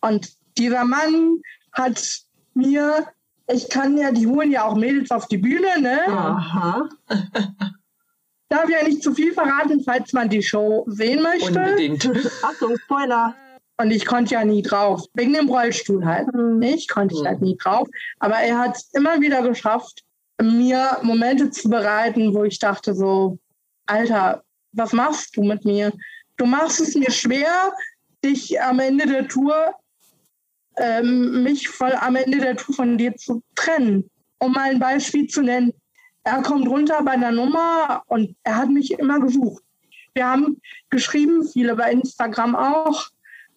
Und 0.00 0.32
dieser 0.56 0.84
Mann 0.84 1.42
hat 1.72 2.22
mir, 2.58 3.06
ich 3.46 3.70
kann 3.70 3.96
ja, 3.96 4.12
die 4.12 4.26
holen 4.26 4.50
ja 4.50 4.64
auch 4.64 4.76
Mädels 4.76 5.10
auf 5.10 5.26
die 5.28 5.38
Bühne, 5.38 5.80
ne? 5.80 6.00
Aha. 6.08 6.88
Darf 8.50 8.68
ja 8.68 8.82
nicht 8.82 9.02
zu 9.02 9.14
viel 9.14 9.32
verraten, 9.32 9.82
falls 9.82 10.12
man 10.12 10.28
die 10.28 10.42
Show 10.42 10.84
sehen 10.88 11.22
möchte. 11.22 11.58
Unbedingt. 11.58 12.04
Achtung, 12.42 12.76
Spoiler. 12.84 13.34
Und 13.80 13.90
ich 13.90 14.04
konnte 14.06 14.34
ja 14.34 14.44
nie 14.44 14.62
drauf, 14.62 15.04
wegen 15.14 15.34
dem 15.34 15.48
Rollstuhl 15.48 16.04
halt. 16.04 16.32
Mhm. 16.34 16.60
Ich 16.62 16.88
konnte 16.88 17.14
ich 17.14 17.24
halt 17.24 17.40
nie 17.40 17.56
drauf. 17.56 17.88
Aber 18.18 18.36
er 18.36 18.58
hat 18.58 18.76
es 18.76 18.90
immer 18.92 19.20
wieder 19.20 19.42
geschafft, 19.42 20.02
mir 20.40 20.98
Momente 21.02 21.50
zu 21.50 21.68
bereiten, 21.68 22.34
wo 22.34 22.44
ich 22.44 22.58
dachte 22.58 22.94
so, 22.94 23.38
Alter, 23.86 24.42
was 24.72 24.92
machst 24.92 25.36
du 25.36 25.42
mit 25.42 25.64
mir? 25.64 25.92
Du 26.36 26.46
machst 26.46 26.80
es 26.80 26.94
mir 26.94 27.10
schwer, 27.10 27.72
dich 28.24 28.60
am 28.60 28.80
Ende 28.80 29.06
der 29.06 29.28
Tour, 29.28 29.74
ähm, 30.78 31.42
mich 31.42 31.68
voll 31.68 31.92
am 32.00 32.16
Ende 32.16 32.38
der 32.38 32.56
Tour 32.56 32.74
von 32.74 32.98
dir 32.98 33.14
zu 33.16 33.42
trennen. 33.54 34.10
Um 34.38 34.52
mal 34.52 34.70
ein 34.70 34.78
Beispiel 34.78 35.26
zu 35.26 35.42
nennen. 35.42 35.72
Er 36.24 36.42
kommt 36.42 36.68
runter 36.68 37.02
bei 37.02 37.12
einer 37.12 37.32
Nummer 37.32 38.02
und 38.06 38.36
er 38.42 38.56
hat 38.56 38.68
mich 38.68 38.92
immer 38.92 39.18
gesucht. 39.18 39.62
Wir 40.14 40.26
haben 40.26 40.60
geschrieben, 40.90 41.46
viele 41.46 41.74
bei 41.74 41.92
Instagram 41.92 42.54
auch. 42.54 43.06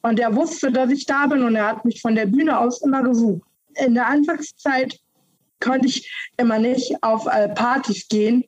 Und 0.01 0.19
er 0.19 0.35
wusste, 0.35 0.71
dass 0.71 0.89
ich 0.89 1.05
da 1.05 1.27
bin 1.27 1.43
und 1.43 1.55
er 1.55 1.67
hat 1.67 1.85
mich 1.85 2.01
von 2.01 2.15
der 2.15 2.25
Bühne 2.25 2.57
aus 2.57 2.81
immer 2.81 3.03
gesucht. 3.03 3.47
In 3.75 3.93
der 3.93 4.07
Anfangszeit 4.07 4.99
konnte 5.59 5.87
ich 5.87 6.11
immer 6.37 6.59
nicht 6.59 6.95
auf 7.03 7.27
äh, 7.27 7.49
Partys 7.49 8.07
gehen. 8.07 8.43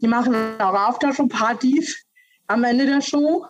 Die 0.00 0.08
machen 0.08 0.34
auch 0.58 0.74
Aftershow-Partys 0.74 2.04
am 2.46 2.64
Ende 2.64 2.86
der 2.86 3.00
Show. 3.00 3.46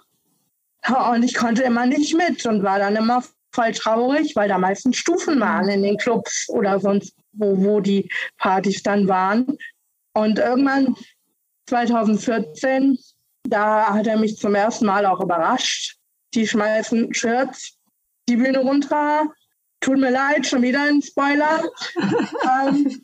Und 1.13 1.23
ich 1.23 1.35
konnte 1.35 1.63
immer 1.63 1.87
nicht 1.87 2.17
mit 2.17 2.47
und 2.47 2.63
war 2.63 2.79
dann 2.79 2.97
immer 2.97 3.23
voll 3.57 3.73
traurig, 3.73 4.37
weil 4.37 4.49
da 4.49 4.59
meistens 4.59 4.99
Stufen 4.99 5.41
waren 5.41 5.69
in 5.69 5.83
den 5.83 5.97
Clubs 5.97 6.49
oder 6.49 6.79
sonst 6.79 7.15
wo, 7.33 7.57
wo 7.57 7.81
die 7.81 8.09
Partys 8.39 8.83
dann 8.83 9.09
waren. 9.09 9.59
Und 10.13 10.39
irgendwann 10.39 10.95
2014, 11.69 12.99
da 13.45 13.93
hat 13.93 14.07
er 14.07 14.19
mich 14.19 14.37
zum 14.37 14.55
ersten 14.55 14.87
Mal 14.87 15.07
auch 15.07 15.21
überrascht. 15.21 15.97
Die 16.35 16.47
schmeißen 16.47 17.15
Shirts 17.15 17.77
die 18.29 18.37
Bühne 18.37 18.59
runter. 18.59 19.33
Tut 19.81 19.99
mir 19.99 20.11
leid, 20.11 20.47
schon 20.47 20.63
wieder 20.63 20.83
ein 20.83 21.03
Spoiler. 21.03 21.63
ähm, 22.67 23.01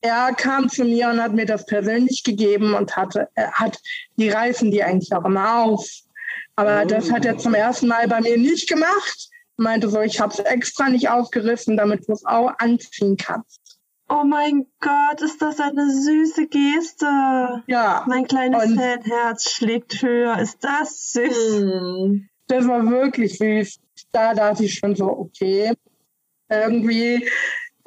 er 0.00 0.34
kam 0.34 0.68
zu 0.68 0.84
mir 0.84 1.08
und 1.08 1.22
hat 1.22 1.32
mir 1.32 1.46
das 1.46 1.64
persönlich 1.64 2.22
gegeben 2.22 2.74
und 2.74 2.94
hatte, 2.96 3.28
hat, 3.36 3.80
die 4.16 4.28
reißen 4.28 4.70
die 4.70 4.82
eigentlich 4.82 5.14
auch 5.14 5.24
immer 5.24 5.62
auf. 5.62 5.88
Aber 6.56 6.82
oh. 6.84 6.86
das 6.86 7.10
hat 7.10 7.24
er 7.24 7.38
zum 7.38 7.54
ersten 7.54 7.88
Mal 7.88 8.08
bei 8.08 8.20
mir 8.20 8.38
nicht 8.38 8.68
gemacht. 8.68 9.28
Meinte 9.56 9.88
so, 9.88 10.00
ich 10.00 10.20
habe 10.20 10.32
es 10.32 10.40
extra 10.40 10.88
nicht 10.88 11.08
aufgerissen, 11.08 11.76
damit 11.76 12.08
du 12.08 12.12
es 12.12 12.24
auch 12.24 12.52
anziehen 12.58 13.16
kannst. 13.16 13.60
Oh 14.08 14.24
mein 14.24 14.66
Gott, 14.80 15.22
ist 15.22 15.40
das 15.40 15.60
eine 15.60 15.90
süße 15.90 16.46
Geste. 16.48 17.62
Ja. 17.66 18.04
Mein 18.06 18.26
kleines 18.26 18.74
Fanherz 18.74 19.50
schlägt 19.50 20.02
höher. 20.02 20.38
Ist 20.38 20.62
das 20.62 21.12
süß? 21.12 21.56
Hm. 21.56 22.28
Das 22.48 22.68
war 22.68 22.86
wirklich 22.88 23.38
süß. 23.38 23.80
Da 24.12 24.34
dachte 24.34 24.64
ich 24.64 24.74
schon 24.74 24.94
so, 24.94 25.06
okay, 25.06 25.72
irgendwie, 26.50 27.26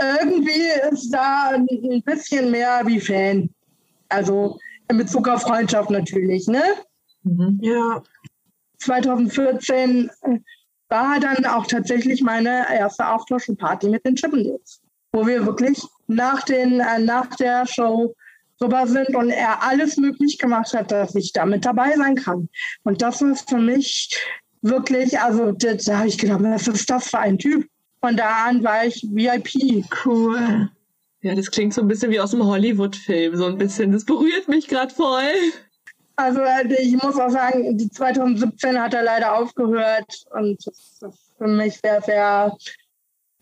irgendwie 0.02 0.92
ist 0.92 1.12
da 1.12 1.52
ein 1.54 2.02
bisschen 2.04 2.50
mehr 2.50 2.82
wie 2.86 3.00
Fan. 3.00 3.50
Also 4.10 4.58
in 4.90 4.98
Bezug 4.98 5.28
auf 5.28 5.44
Freundschaft 5.44 5.90
natürlich, 5.90 6.48
ne? 6.48 6.64
Mhm. 7.24 7.60
Ja. 7.62 8.02
2014 8.80 10.10
war 10.90 11.20
dann 11.20 11.46
auch 11.46 11.68
tatsächlich 11.68 12.22
meine 12.22 12.66
erste 12.74 13.04
Party 13.58 13.90
mit 13.90 14.06
den 14.06 14.16
Chippendales, 14.16 14.82
wo 15.12 15.26
wir 15.26 15.46
wirklich 15.46 15.82
nach, 16.08 16.44
den, 16.44 16.80
äh, 16.80 17.00
nach 17.00 17.28
der 17.36 17.66
Show 17.68 18.16
rüber 18.62 18.88
sind 18.88 19.16
und 19.16 19.30
er 19.30 19.62
alles 19.64 19.98
möglich 19.98 20.38
gemacht 20.38 20.74
hat, 20.74 20.92
dass 20.92 21.16
ich 21.16 21.34
da 21.34 21.46
mit 21.46 21.66
dabei 21.66 21.96
sein 21.96 22.16
kann. 22.16 22.50
Und 22.84 23.02
das 23.02 23.22
war 23.22 23.36
für 23.36 23.60
mich 23.60 24.10
wirklich, 24.62 25.20
also 25.20 25.52
da, 25.52 25.74
da 25.74 25.98
habe 26.00 26.08
ich 26.08 26.18
gedacht, 26.18 26.40
was 26.42 26.68
ist 26.68 26.90
das 26.90 27.10
für 27.10 27.20
ein 27.20 27.38
Typ? 27.38 27.68
Von 28.00 28.16
da 28.16 28.46
an 28.46 28.64
war 28.64 28.86
ich 28.86 29.04
VIP. 29.12 29.86
Cool. 30.06 30.70
Ja, 31.22 31.36
das 31.36 31.52
klingt 31.52 31.74
so 31.74 31.82
ein 31.82 31.88
bisschen 31.88 32.12
wie 32.12 32.20
aus 32.20 32.34
einem 32.34 32.46
Hollywood-Film, 32.46 33.36
so 33.36 33.46
ein 33.46 33.58
bisschen. 33.58 33.92
Das 33.92 34.06
berührt 34.06 34.48
mich 34.48 34.68
gerade 34.68 34.94
voll. 34.94 35.34
Also 36.18 36.42
äh, 36.42 36.74
ich 36.82 36.94
muss 37.02 37.20
auch 37.20 37.30
sagen, 37.30 37.78
2017 37.80 38.82
hat 38.82 38.94
er 38.96 39.04
leider 39.04 39.38
aufgehört 39.38 40.26
und 40.32 40.58
das 40.66 41.00
ist 41.02 41.34
für 41.38 41.48
mich 41.48 41.80
sehr, 41.80 42.02
sehr 42.02 42.58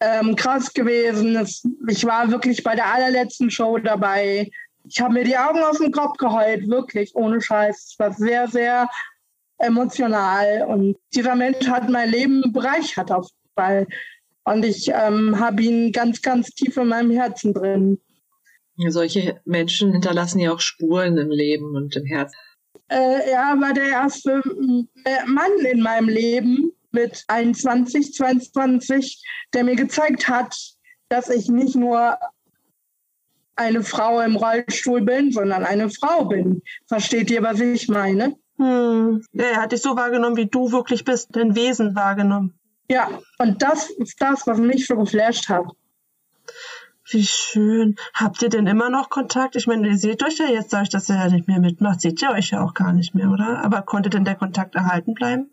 ähm, 0.02 0.36
krass 0.36 0.74
gewesen. 0.74 1.36
Das, 1.36 1.66
ich 1.88 2.06
war 2.06 2.30
wirklich 2.30 2.64
bei 2.64 2.76
der 2.76 2.94
allerletzten 2.94 3.50
Show 3.50 3.78
dabei 3.78 4.52
Ich 4.84 5.00
habe 5.00 5.14
mir 5.14 5.24
die 5.24 5.38
Augen 5.38 5.64
aus 5.64 5.78
dem 5.78 5.92
Kopf 5.92 6.18
geheult, 6.18 6.68
wirklich, 6.68 7.16
ohne 7.16 7.42
Scheiß. 7.42 7.92
Es 7.92 8.00
war 8.00 8.12
sehr, 8.12 8.48
sehr 8.50 8.90
emotional. 9.58 10.66
Und 10.68 10.98
dieser 11.14 11.36
Mensch 11.36 11.68
hat 11.70 11.90
mein 11.90 12.10
Leben 12.12 12.52
bereichert 12.52 13.10
auf 13.10 13.30
jeden 13.30 13.54
Fall. 13.56 13.88
Und 14.44 14.66
ich 14.66 14.90
ähm, 14.90 15.40
habe 15.40 15.64
ihn 15.64 15.94
ganz, 15.94 16.22
ganz 16.22 16.50
tief 16.50 16.76
in 16.76 16.90
meinem 16.90 17.12
Herzen 17.12 17.54
drin. 17.54 18.00
Solche 18.90 19.40
Menschen 19.46 19.94
hinterlassen 19.94 20.40
ja 20.40 20.52
auch 20.52 20.60
Spuren 20.60 21.18
im 21.18 21.30
Leben 21.30 21.74
und 21.74 21.96
im 21.96 22.06
Herzen. 22.06 22.36
Äh, 22.88 23.32
er 23.32 23.60
war 23.60 23.74
der 23.74 23.88
erste 23.88 24.42
Mann 25.26 25.52
in 25.72 25.82
meinem 25.82 26.10
Leben 26.10 26.72
mit 26.92 27.24
21, 27.28 28.14
22, 28.14 29.24
der 29.54 29.64
mir 29.64 29.76
gezeigt 29.76 30.28
hat, 30.28 30.56
dass 31.10 31.30
ich 31.30 31.50
nicht 31.50 31.76
nur 31.76 32.18
eine 33.56 33.84
Frau 33.84 34.22
im 34.22 34.36
Rollstuhl 34.36 35.02
bin, 35.02 35.32
sondern 35.32 35.64
eine 35.64 35.90
Frau 35.90 36.26
bin. 36.26 36.62
Versteht 36.88 37.32
ihr, 37.32 37.44
was 37.44 37.60
ich 37.60 37.88
meine? 37.88 38.36
Hm. 38.58 39.22
Ja, 39.34 39.44
er 39.46 39.62
hat 39.62 39.72
dich 39.72 39.82
so 39.82 39.96
wahrgenommen, 39.96 40.38
wie 40.38 40.48
du 40.48 40.72
wirklich 40.72 41.04
bist, 41.04 41.30
dein 41.36 41.56
Wesen 41.56 41.96
wahrgenommen. 41.96 42.58
Ja, 42.90 43.10
und 43.40 43.62
das 43.62 43.90
ist 43.90 44.22
das, 44.22 44.46
was 44.46 44.60
mich 44.60 44.86
so 44.88 44.96
geflasht 44.96 45.50
hat. 45.50 45.66
Wie 47.08 47.24
schön. 47.24 47.96
Habt 48.14 48.42
ihr 48.42 48.50
denn 48.50 48.66
immer 48.66 48.90
noch 48.90 49.10
Kontakt? 49.10 49.56
Ich 49.56 49.68
meine, 49.68 49.88
ihr 49.90 49.98
seht 49.98 50.24
euch 50.24 50.40
ja 50.40 50.48
jetzt, 50.48 50.74
dadurch, 50.74 50.90
dass 50.90 51.10
er 51.10 51.18
ja 51.18 51.30
nicht 51.30 51.48
mehr 51.48 51.60
mitmacht, 51.60 52.02
seht 52.02 52.22
ihr 52.22 52.32
euch 52.32 52.50
ja 52.50 52.64
auch 52.64 52.74
gar 52.74 52.94
nicht 52.94 53.14
mehr, 53.14 53.30
oder? 53.30 53.64
Aber 53.64 53.84
konnte 53.84 54.10
denn 54.10 54.26
der 54.26 54.36
Kontakt 54.36 54.74
erhalten 54.74 55.14
bleiben? 55.14 55.52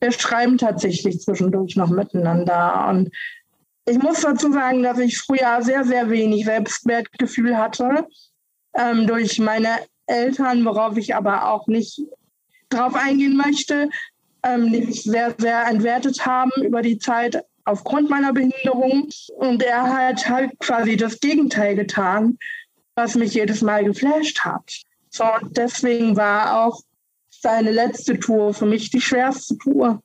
Wir 0.00 0.12
schreiben 0.12 0.58
tatsächlich 0.58 1.20
zwischendurch 1.20 1.76
noch 1.76 1.88
miteinander. 1.88 2.88
Und 2.88 3.10
ich 3.86 3.98
muss 3.98 4.20
dazu 4.20 4.52
sagen, 4.52 4.82
dass 4.82 4.98
ich 4.98 5.18
früher 5.18 5.62
sehr, 5.62 5.84
sehr 5.84 6.10
wenig 6.10 6.44
Selbstwertgefühl 6.44 7.56
hatte 7.56 8.06
ähm, 8.74 9.06
durch 9.06 9.38
meine 9.38 9.78
Eltern, 10.06 10.64
worauf 10.64 10.96
ich 10.98 11.14
aber 11.14 11.50
auch 11.50 11.68
nicht 11.68 12.02
drauf 12.68 12.94
eingehen 12.94 13.36
möchte, 13.36 13.88
ähm, 14.42 14.72
die 14.72 14.82
mich 14.82 15.04
sehr, 15.04 15.34
sehr 15.38 15.66
entwertet 15.66 16.26
haben 16.26 16.50
über 16.62 16.82
die 16.82 16.98
Zeit 16.98 17.44
aufgrund 17.64 18.10
meiner 18.10 18.32
Behinderung. 18.32 19.08
Und 19.36 19.62
er 19.62 19.82
hat 19.82 20.28
halt 20.28 20.58
quasi 20.58 20.96
das 20.96 21.20
Gegenteil 21.20 21.74
getan, 21.76 22.38
was 22.94 23.14
mich 23.14 23.34
jedes 23.34 23.62
Mal 23.62 23.84
geflasht 23.84 24.40
hat. 24.40 24.82
So, 25.10 25.24
und 25.24 25.56
deswegen 25.56 26.16
war 26.16 26.64
auch 26.64 26.80
seine 27.30 27.70
letzte 27.70 28.18
Tour 28.18 28.54
für 28.54 28.66
mich 28.66 28.90
die 28.90 29.00
schwerste 29.00 29.58
Tour. 29.58 30.02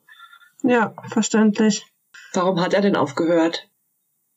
Ja, 0.63 0.93
verständlich. 1.09 1.85
Warum 2.33 2.59
hat 2.59 2.73
er 2.73 2.81
denn 2.81 2.95
aufgehört? 2.95 3.69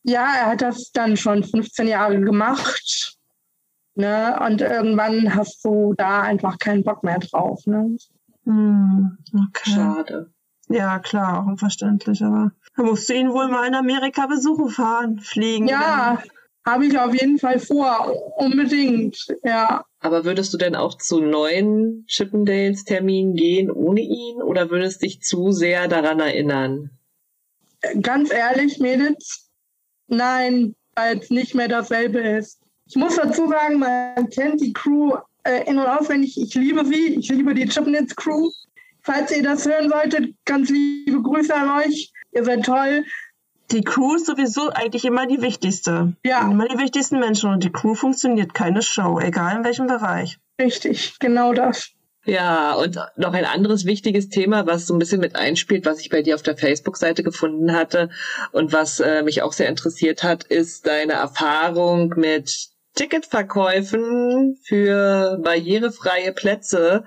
Ja, 0.02 0.34
er 0.34 0.46
hat 0.46 0.62
das 0.62 0.92
dann 0.92 1.16
schon 1.16 1.44
15 1.44 1.88
Jahre 1.88 2.20
gemacht. 2.20 3.16
Ne? 3.94 4.38
Und 4.46 4.60
irgendwann 4.60 5.34
hast 5.34 5.64
du 5.64 5.94
da 5.96 6.22
einfach 6.22 6.58
keinen 6.58 6.84
Bock 6.84 7.02
mehr 7.02 7.18
drauf. 7.18 7.66
Ne? 7.66 7.96
Hm, 8.44 9.18
okay. 9.34 9.70
Schade. 9.70 10.32
Ja, 10.70 11.00
klar, 11.00 11.42
auch 11.42 11.46
unverständlich, 11.46 12.22
aber 12.22 12.52
da 12.76 12.84
musst 12.84 13.08
du 13.08 13.14
ihn 13.14 13.32
wohl 13.32 13.48
mal 13.48 13.66
in 13.66 13.74
Amerika 13.74 14.26
besuchen 14.26 14.70
fahren, 14.70 15.18
fliegen. 15.18 15.66
Ja, 15.66 16.22
habe 16.64 16.86
ich 16.86 16.96
auf 16.96 17.12
jeden 17.12 17.38
Fall 17.38 17.58
vor, 17.58 18.14
unbedingt, 18.36 19.26
ja. 19.42 19.84
Aber 19.98 20.24
würdest 20.24 20.54
du 20.54 20.58
denn 20.58 20.76
auch 20.76 20.96
zu 20.96 21.20
neuen 21.20 22.04
Chippendales-Terminen 22.06 23.34
gehen 23.34 23.70
ohne 23.70 24.00
ihn 24.00 24.40
oder 24.42 24.70
würdest 24.70 25.02
dich 25.02 25.20
zu 25.22 25.50
sehr 25.50 25.88
daran 25.88 26.20
erinnern? 26.20 26.90
Ganz 28.00 28.30
ehrlich, 28.30 28.78
Mädels, 28.78 29.50
nein, 30.06 30.76
weil 30.94 31.18
es 31.18 31.30
nicht 31.30 31.56
mehr 31.56 31.68
dasselbe 31.68 32.20
ist. 32.20 32.60
Ich 32.86 32.94
muss 32.94 33.16
dazu 33.16 33.48
sagen, 33.48 33.80
man 33.80 34.30
kennt 34.30 34.60
die 34.60 34.72
Crew 34.72 35.16
äh, 35.42 35.68
in- 35.68 35.78
und 35.78 35.86
auswendig. 35.86 36.40
Ich 36.40 36.54
liebe 36.54 36.84
sie, 36.84 37.16
ich 37.16 37.28
liebe 37.28 37.54
die 37.54 37.66
Chipnitz 37.66 38.14
Crew. 38.14 38.50
Falls 39.02 39.34
ihr 39.36 39.42
das 39.42 39.66
hören 39.66 39.88
solltet, 39.88 40.34
ganz 40.44 40.68
liebe 40.70 41.22
Grüße 41.22 41.54
an 41.54 41.82
euch. 41.82 42.12
Ihr 42.32 42.44
seid 42.44 42.64
toll. 42.64 43.04
Die 43.70 43.82
Crew 43.82 44.16
ist 44.16 44.26
sowieso 44.26 44.70
eigentlich 44.70 45.04
immer 45.04 45.26
die 45.26 45.42
wichtigste. 45.42 46.14
Ja. 46.24 46.50
Immer 46.50 46.68
die 46.68 46.78
wichtigsten 46.78 47.20
Menschen 47.20 47.50
und 47.50 47.62
die 47.62 47.70
Crew 47.70 47.94
funktioniert 47.94 48.52
keine 48.52 48.82
Show, 48.82 49.20
egal 49.20 49.58
in 49.58 49.64
welchem 49.64 49.86
Bereich. 49.86 50.38
Richtig, 50.60 51.18
genau 51.20 51.52
das. 51.52 51.90
Ja, 52.26 52.74
und 52.74 52.98
noch 53.16 53.32
ein 53.32 53.46
anderes 53.46 53.86
wichtiges 53.86 54.28
Thema, 54.28 54.66
was 54.66 54.86
so 54.86 54.94
ein 54.94 54.98
bisschen 54.98 55.20
mit 55.20 55.36
einspielt, 55.36 55.86
was 55.86 56.00
ich 56.00 56.10
bei 56.10 56.20
dir 56.20 56.34
auf 56.34 56.42
der 56.42 56.56
Facebook-Seite 56.56 57.22
gefunden 57.22 57.72
hatte 57.72 58.10
und 58.52 58.72
was 58.72 59.00
äh, 59.00 59.22
mich 59.22 59.42
auch 59.42 59.52
sehr 59.52 59.68
interessiert 59.68 60.22
hat, 60.22 60.44
ist 60.44 60.86
deine 60.86 61.14
Erfahrung 61.14 62.12
mit 62.16 62.68
Ticketverkäufen 62.94 64.58
für 64.62 65.38
barrierefreie 65.42 66.32
Plätze 66.32 67.04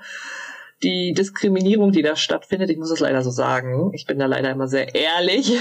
die 0.83 1.13
Diskriminierung, 1.13 1.91
die 1.91 2.01
da 2.01 2.15
stattfindet, 2.15 2.69
ich 2.69 2.77
muss 2.77 2.91
es 2.91 2.99
leider 2.99 3.23
so 3.23 3.31
sagen, 3.31 3.91
ich 3.93 4.05
bin 4.05 4.19
da 4.19 4.25
leider 4.25 4.51
immer 4.51 4.67
sehr 4.67 4.93
ehrlich. 4.93 5.57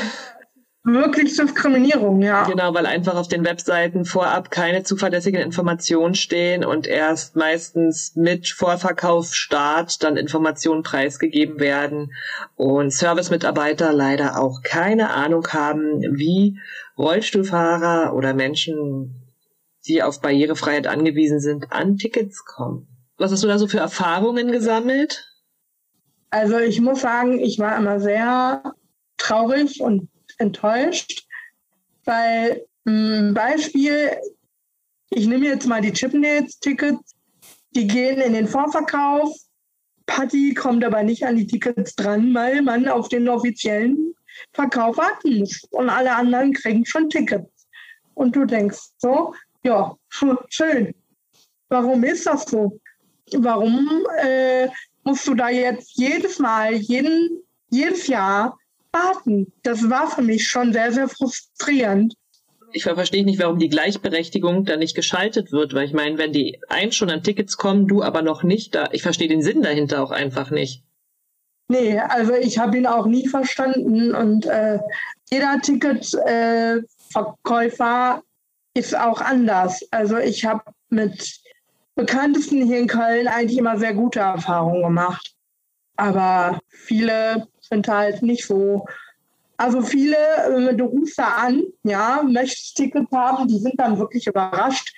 Wirklich 0.85 1.37
Diskriminierung, 1.37 2.23
ja. 2.23 2.43
Genau, 2.43 2.75
weil 2.75 2.87
einfach 2.87 3.15
auf 3.15 3.29
den 3.29 3.45
Webseiten 3.45 4.05
vorab 4.05 4.51
keine 4.51 4.83
zuverlässigen 4.83 5.41
Informationen 5.41 6.17
stehen 6.17 6.65
und 6.65 6.89
erst 6.89 7.37
meistens 7.37 8.17
mit 8.17 8.49
Vorverkaufsstart 8.49 10.03
dann 10.03 10.17
Informationen 10.17 10.83
preisgegeben 10.83 11.61
werden 11.61 12.13
und 12.57 12.93
Servicemitarbeiter 12.93 13.93
leider 13.93 14.41
auch 14.41 14.63
keine 14.65 15.11
Ahnung 15.11 15.47
haben, 15.53 16.01
wie 16.17 16.59
Rollstuhlfahrer 16.99 18.13
oder 18.15 18.35
Menschen, 18.35 19.31
die 19.87 20.03
auf 20.03 20.21
Barrierefreiheit 20.21 20.89
angewiesen 20.89 21.39
sind, 21.39 21.71
an 21.71 21.97
Tickets 21.97 22.45
kommen. 22.45 22.92
Was 23.23 23.31
hast 23.31 23.45
du 23.45 23.47
da 23.47 23.57
so 23.57 23.69
für 23.69 23.79
Erfahrungen 23.79 24.51
gesammelt? 24.51 25.33
Also 26.31 26.59
ich 26.59 26.81
muss 26.81 27.03
sagen, 27.03 27.39
ich 27.39 27.57
war 27.61 27.77
immer 27.77 28.01
sehr 28.01 28.75
traurig 29.17 29.81
und 29.81 30.09
enttäuscht, 30.39 31.25
weil 32.05 32.67
ein 32.85 33.33
Beispiel, 33.33 34.11
ich 35.11 35.29
nehme 35.29 35.47
jetzt 35.47 35.69
mal 35.69 35.81
die 35.81 35.93
Chipnets-Tickets, 35.93 37.15
die 37.77 37.87
gehen 37.87 38.21
in 38.21 38.33
den 38.33 38.49
Vorverkauf. 38.49 39.33
Patty 40.07 40.53
kommt 40.55 40.85
aber 40.85 41.05
nicht 41.05 41.25
an 41.25 41.37
die 41.37 41.47
Tickets 41.47 41.95
dran, 41.95 42.35
weil 42.35 42.61
man 42.61 42.89
auf 42.89 43.09
den 43.09 43.29
offiziellen 43.29 44.17
Verkauf 44.53 44.97
warten 44.97 45.39
muss. 45.39 45.63
Und 45.71 45.91
alle 45.91 46.17
anderen 46.17 46.55
kriegen 46.55 46.85
schon 46.85 47.09
Tickets. 47.09 47.69
Und 48.15 48.35
du 48.35 48.47
denkst 48.47 48.81
so, 48.99 49.33
ja, 49.63 49.97
schön. 50.49 50.93
Warum 51.69 52.03
ist 52.03 52.27
das 52.27 52.47
so? 52.47 52.81
Warum 53.39 54.07
äh, 54.23 54.69
musst 55.05 55.27
du 55.27 55.35
da 55.35 55.49
jetzt 55.49 55.97
jedes 55.97 56.39
Mal, 56.39 56.75
jeden, 56.75 57.43
jedes 57.71 58.07
Jahr 58.07 58.59
warten? 58.93 59.53
Das 59.63 59.89
war 59.89 60.11
für 60.11 60.23
mich 60.23 60.47
schon 60.47 60.73
sehr, 60.73 60.93
sehr 60.93 61.09
frustrierend. 61.09 62.15
Ich 62.75 62.85
verstehe 62.85 63.25
nicht, 63.25 63.39
warum 63.39 63.59
die 63.59 63.69
Gleichberechtigung 63.69 64.65
da 64.65 64.77
nicht 64.77 64.95
geschaltet 64.95 65.53
wird, 65.53 65.75
weil 65.75 65.87
ich 65.87 65.93
meine, 65.93 66.17
wenn 66.17 66.33
die 66.33 66.59
eins 66.69 66.97
schon 66.97 67.11
an 67.11 67.23
Tickets 67.23 67.59
kommen, 67.59 67.87
du 67.87 68.03
aber 68.03 68.23
noch 68.23 68.43
nicht, 68.43 68.75
da, 68.75 68.89
ich 68.93 69.03
verstehe 69.03 69.29
den 69.29 69.43
Sinn 69.43 69.61
dahinter 69.63 70.03
auch 70.03 70.11
einfach 70.11 70.51
nicht. 70.51 70.83
Nee, 71.69 71.99
also 71.99 72.35
ich 72.35 72.59
habe 72.59 72.79
ihn 72.79 72.87
auch 72.87 73.07
nie 73.07 73.29
verstanden 73.29 74.15
und 74.15 74.47
äh, 74.47 74.79
jeder 75.31 75.61
Ticketverkäufer 75.61 78.23
äh, 78.75 78.79
ist 78.79 78.97
auch 78.97 79.21
anders. 79.21 79.85
Also 79.91 80.19
ich 80.19 80.45
habe 80.45 80.63
mit 80.89 81.42
Bekanntesten 81.95 82.67
hier 82.67 82.79
in 82.79 82.87
Köln 82.87 83.29
eigentlich 83.29 83.59
immer 83.59 83.79
sehr 83.79 83.95
gute 83.95 84.21
Erfahrungen 84.21 84.83
gemacht. 84.83 85.35
Aber 85.97 86.59
viele 86.69 87.47
sind 87.61 87.87
halt 87.89 88.23
nicht 88.23 88.47
so. 88.47 88.87
Also 89.59 89.83
viele, 89.83 90.17
du 90.75 90.85
rufst 90.87 91.19
da 91.19 91.29
an, 91.37 91.63
ja, 91.85 92.23
möchtest 92.27 92.77
Tickets 92.77 93.13
haben, 93.13 93.47
die 93.47 93.59
sind 93.59 93.75
dann 93.79 93.99
wirklich 93.99 94.27
überrascht. 94.27 94.93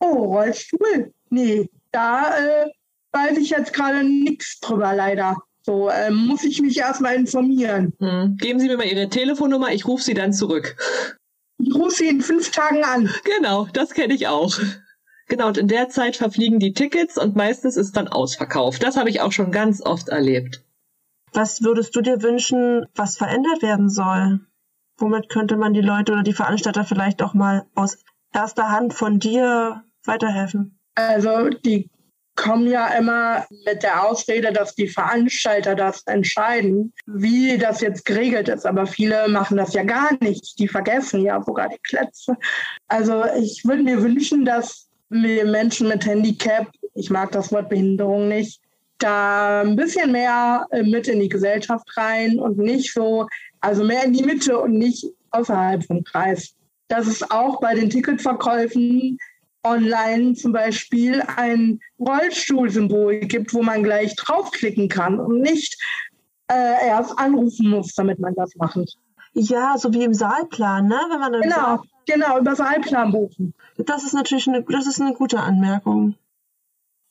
Oh, 0.00 0.24
Rollstuhl? 0.24 1.12
Nee, 1.30 1.70
da 1.92 2.36
äh, 2.36 2.66
weiß 3.12 3.38
ich 3.38 3.50
jetzt 3.50 3.72
gerade 3.72 4.04
nichts 4.04 4.60
drüber, 4.60 4.94
leider. 4.94 5.36
So, 5.62 5.88
äh, 5.88 6.10
muss 6.10 6.44
ich 6.44 6.60
mich 6.60 6.78
erstmal 6.78 7.14
informieren. 7.14 7.92
Hm. 7.98 8.36
Geben 8.38 8.60
Sie 8.60 8.68
mir 8.68 8.76
mal 8.76 8.86
Ihre 8.86 9.08
Telefonnummer, 9.08 9.72
ich 9.72 9.86
rufe 9.86 10.02
Sie 10.02 10.14
dann 10.14 10.32
zurück. 10.32 10.76
Ich 11.58 11.74
rufe 11.74 11.90
Sie 11.90 12.08
in 12.08 12.20
fünf 12.20 12.50
Tagen 12.50 12.84
an. 12.84 13.10
Genau, 13.24 13.68
das 13.72 13.90
kenne 13.90 14.14
ich 14.14 14.28
auch. 14.28 14.58
Genau, 15.28 15.48
und 15.48 15.58
in 15.58 15.68
der 15.68 15.88
Zeit 15.90 16.16
verfliegen 16.16 16.58
die 16.58 16.72
Tickets 16.72 17.18
und 17.18 17.36
meistens 17.36 17.76
ist 17.76 17.96
dann 17.96 18.08
ausverkauft. 18.08 18.82
Das 18.82 18.96
habe 18.96 19.10
ich 19.10 19.20
auch 19.20 19.32
schon 19.32 19.52
ganz 19.52 19.82
oft 19.84 20.08
erlebt. 20.08 20.64
Was 21.32 21.62
würdest 21.62 21.94
du 21.94 22.00
dir 22.00 22.22
wünschen, 22.22 22.86
was 22.94 23.18
verändert 23.18 23.62
werden 23.62 23.90
soll? 23.90 24.40
Womit 24.96 25.28
könnte 25.28 25.56
man 25.56 25.74
die 25.74 25.82
Leute 25.82 26.12
oder 26.12 26.22
die 26.22 26.32
Veranstalter 26.32 26.84
vielleicht 26.84 27.22
auch 27.22 27.34
mal 27.34 27.66
aus 27.74 27.98
erster 28.32 28.70
Hand 28.70 28.94
von 28.94 29.18
dir 29.18 29.84
weiterhelfen? 30.04 30.78
Also 30.94 31.50
die 31.50 31.90
kommen 32.34 32.68
ja 32.68 32.86
immer 32.96 33.46
mit 33.66 33.82
der 33.82 34.04
Ausrede, 34.04 34.52
dass 34.52 34.74
die 34.74 34.88
Veranstalter 34.88 35.74
das 35.74 36.02
entscheiden, 36.06 36.92
wie 37.06 37.58
das 37.58 37.80
jetzt 37.80 38.04
geregelt 38.04 38.48
ist. 38.48 38.64
Aber 38.64 38.86
viele 38.86 39.28
machen 39.28 39.56
das 39.56 39.74
ja 39.74 39.82
gar 39.82 40.12
nicht. 40.20 40.58
Die 40.58 40.68
vergessen 40.68 41.20
ja 41.22 41.42
sogar 41.42 41.68
die 41.68 41.80
Plätze. 41.82 42.36
Also 42.86 43.24
ich 43.36 43.64
würde 43.64 43.82
mir 43.82 44.02
wünschen, 44.02 44.44
dass 44.44 44.87
Menschen 45.10 45.88
mit 45.88 46.04
Handicap, 46.04 46.68
ich 46.94 47.10
mag 47.10 47.32
das 47.32 47.52
Wort 47.52 47.68
Behinderung 47.68 48.28
nicht, 48.28 48.60
da 48.98 49.60
ein 49.60 49.76
bisschen 49.76 50.12
mehr 50.12 50.66
äh, 50.70 50.82
mit 50.82 51.08
in 51.08 51.20
die 51.20 51.28
Gesellschaft 51.28 51.86
rein 51.96 52.38
und 52.38 52.58
nicht 52.58 52.92
so, 52.92 53.26
also 53.60 53.84
mehr 53.84 54.04
in 54.04 54.12
die 54.12 54.24
Mitte 54.24 54.58
und 54.58 54.72
nicht 54.72 55.06
außerhalb 55.30 55.84
vom 55.84 56.02
Kreis. 56.04 56.54
Dass 56.88 57.06
es 57.06 57.30
auch 57.30 57.60
bei 57.60 57.74
den 57.74 57.90
Ticketverkäufen 57.90 59.18
online 59.62 60.34
zum 60.34 60.52
Beispiel 60.52 61.22
ein 61.36 61.80
Rollstuhlsymbol 62.00 63.20
gibt, 63.20 63.52
wo 63.54 63.62
man 63.62 63.82
gleich 63.82 64.16
draufklicken 64.16 64.88
kann 64.88 65.20
und 65.20 65.40
nicht 65.40 65.80
äh, 66.50 66.86
erst 66.86 67.18
anrufen 67.18 67.68
muss, 67.68 67.94
damit 67.94 68.18
man 68.18 68.34
das 68.34 68.54
macht. 68.56 68.96
Ja, 69.34 69.76
so 69.76 69.92
wie 69.92 70.04
im 70.04 70.14
Saalplan, 70.14 70.88
ne? 70.88 70.98
Wenn 71.10 71.20
man 71.20 71.32
genau, 71.40 71.54
Saal 71.54 71.80
genau, 72.08 72.38
über 72.38 72.56
Saalplan 72.56 73.12
buchen. 73.12 73.54
Das 73.76 74.04
ist 74.04 74.14
natürlich 74.14 74.48
eine, 74.48 74.64
das 74.64 74.86
ist 74.86 75.00
eine 75.00 75.14
gute 75.14 75.40
Anmerkung. 75.40 76.16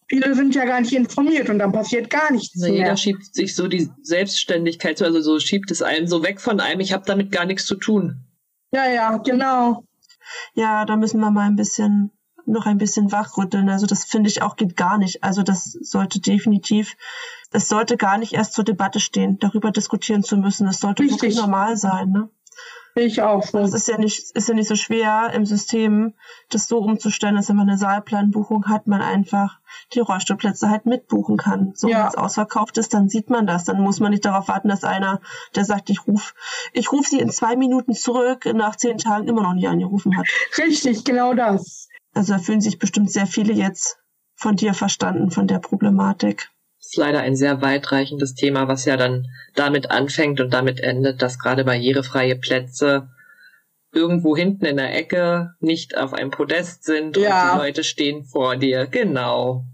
Viele 0.10 0.36
sind 0.36 0.56
ja 0.56 0.66
gar 0.66 0.80
nicht 0.80 0.94
informiert 0.94 1.50
und 1.50 1.60
dann 1.60 1.74
passiert 1.74 2.10
gar 2.10 2.32
nichts 2.32 2.56
mehr. 2.56 2.72
jeder 2.72 2.98
schiebt 2.98 3.34
sich 3.36 3.56
so 3.56 3.68
die 3.68 3.90
Selbstständigkeit, 4.02 5.02
also 5.02 5.20
so 5.20 5.40
schiebt 5.40 5.70
es 5.70 5.82
einem 5.82 6.08
so 6.08 6.24
weg 6.24 6.40
von 6.40 6.62
einem, 6.62 6.80
ich 6.80 6.94
habe 6.94 7.04
damit 7.06 7.32
gar 7.32 7.46
nichts 7.46 7.66
zu 7.66 7.76
tun. 7.76 8.24
Ja, 8.72 8.90
ja, 8.90 9.18
genau. 9.18 9.84
Ja, 10.54 10.86
da 10.86 10.96
müssen 10.96 11.20
wir 11.20 11.32
mal 11.32 11.48
ein 11.48 11.56
bisschen 11.56 12.12
noch 12.46 12.66
ein 12.66 12.78
bisschen 12.78 13.12
wachrütteln. 13.12 13.70
Also 13.70 13.86
das 13.86 14.06
finde 14.06 14.30
ich 14.30 14.42
auch 14.42 14.56
geht 14.56 14.78
gar 14.78 14.98
nicht. 14.98 15.24
Also 15.24 15.44
das 15.44 15.66
sollte 15.82 16.22
definitiv, 16.22 16.96
es 17.52 17.68
sollte 17.68 17.98
gar 17.98 18.18
nicht 18.18 18.34
erst 18.34 18.54
zur 18.54 18.64
Debatte 18.64 19.02
stehen, 19.02 19.38
darüber 19.40 19.72
diskutieren 19.72 20.24
zu 20.24 20.38
müssen. 20.38 20.66
Das 20.66 20.80
sollte 20.80 21.04
Richtig. 21.04 21.22
wirklich 21.22 21.36
normal 21.38 21.76
sein. 21.76 22.10
Ne? 22.12 22.30
Ich 23.00 23.22
auch 23.22 23.44
so. 23.44 23.60
Es 23.60 23.74
ist 23.74 23.88
ja 23.88 24.00
nicht, 24.00 24.32
ist 24.32 24.50
ja 24.50 24.56
nicht 24.56 24.68
so 24.68 24.76
schwer 24.76 25.32
im 25.34 25.46
System, 25.46 26.16
das 26.50 26.68
so 26.68 26.80
umzustellen, 26.80 27.36
dass 27.36 27.48
wenn 27.48 27.56
man 27.56 27.70
eine 27.70 27.78
Saalplanbuchung 27.78 28.66
hat, 28.68 28.88
man 28.88 29.02
einfach 29.04 29.60
die 29.94 30.00
Rollstuhlplätze 30.00 30.70
halt 30.70 30.88
mitbuchen 30.88 31.38
kann. 31.38 31.74
So, 31.76 31.88
Ja. 31.90 32.00
wenn 32.00 32.08
es 32.08 32.16
ausverkauft 32.16 32.80
ist, 32.80 32.96
dann 32.96 33.08
sieht 33.08 33.30
man 33.30 33.46
das. 33.46 33.66
Dann 33.66 33.82
muss 33.82 34.00
man 34.00 34.10
nicht 34.12 34.26
darauf 34.26 34.48
warten, 34.48 34.68
dass 34.68 34.84
einer, 34.84 35.22
der 35.56 35.64
sagt, 35.64 35.92
ich 35.92 36.08
ruf, 36.08 36.34
ich 36.74 36.92
ruf 36.92 37.06
sie 37.06 37.20
in 37.20 37.30
zwei 37.30 37.56
Minuten 37.56 37.94
zurück, 37.94 38.46
nach 38.56 38.76
zehn 38.76 38.98
Tagen 38.98 39.28
immer 39.28 39.44
noch 39.44 39.54
nicht 39.54 39.68
angerufen 39.68 40.18
hat. 40.18 40.26
Richtig, 40.58 41.04
genau 41.04 41.36
das. 41.36 41.90
Also 42.16 42.34
da 42.34 42.40
fühlen 42.40 42.62
sich 42.62 42.80
bestimmt 42.80 43.12
sehr 43.12 43.28
viele 43.28 43.54
jetzt 43.54 44.00
von 44.36 44.56
dir 44.56 44.74
verstanden, 44.74 45.30
von 45.30 45.46
der 45.46 45.60
Problematik. 45.60 46.50
Ist 46.88 46.96
leider 46.96 47.20
ein 47.20 47.36
sehr 47.36 47.62
weitreichendes 47.62 48.34
Thema, 48.34 48.70
was 48.70 48.86
ja 48.86 48.96
dann 48.96 49.28
damit 49.56 49.92
anfängt 49.92 50.40
und 50.40 50.54
damit 50.54 50.80
endet, 50.80 51.22
dass 51.22 51.38
gerade 51.38 51.66
barrierefreie 51.66 52.38
Plätze 52.38 53.10
irgendwo 53.92 54.38
hinten 54.38 54.64
in 54.66 54.78
der 54.78 54.96
Ecke 54.96 55.54
nicht 55.60 55.98
auf 55.98 56.14
einem 56.14 56.32
Podest 56.32 56.86
sind 56.86 57.18
Ja. 57.18 57.52
und 57.52 57.60
die 57.60 57.66
Leute 57.66 57.84
stehen 57.84 58.24
vor 58.24 58.56
dir. 58.56 58.88
Genau. 58.88 59.66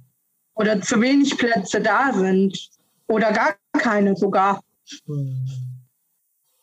Oder 0.56 0.82
zu 0.82 1.00
wenig 1.02 1.38
Plätze 1.38 1.82
da 1.82 2.12
sind. 2.14 2.58
Oder 3.06 3.32
gar 3.32 3.58
keine 3.78 4.16
sogar. 4.16 4.64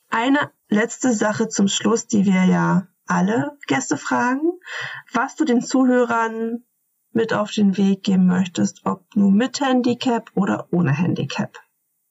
Eine 0.08 0.50
letzte 0.68 1.12
Sache 1.12 1.48
zum 1.48 1.68
Schluss, 1.68 2.08
die 2.08 2.24
wir 2.24 2.44
ja 2.46 2.88
alle 3.06 3.56
Gäste 3.68 3.96
fragen, 3.96 4.50
was 5.12 5.36
du 5.36 5.44
den 5.44 5.62
Zuhörern 5.62 6.64
mit 7.12 7.32
auf 7.32 7.50
den 7.52 7.76
Weg 7.76 8.04
geben 8.04 8.26
möchtest, 8.26 8.80
ob 8.84 9.04
nur 9.14 9.30
mit 9.30 9.60
Handicap 9.60 10.30
oder 10.34 10.66
ohne 10.70 10.92
Handicap. 10.92 11.56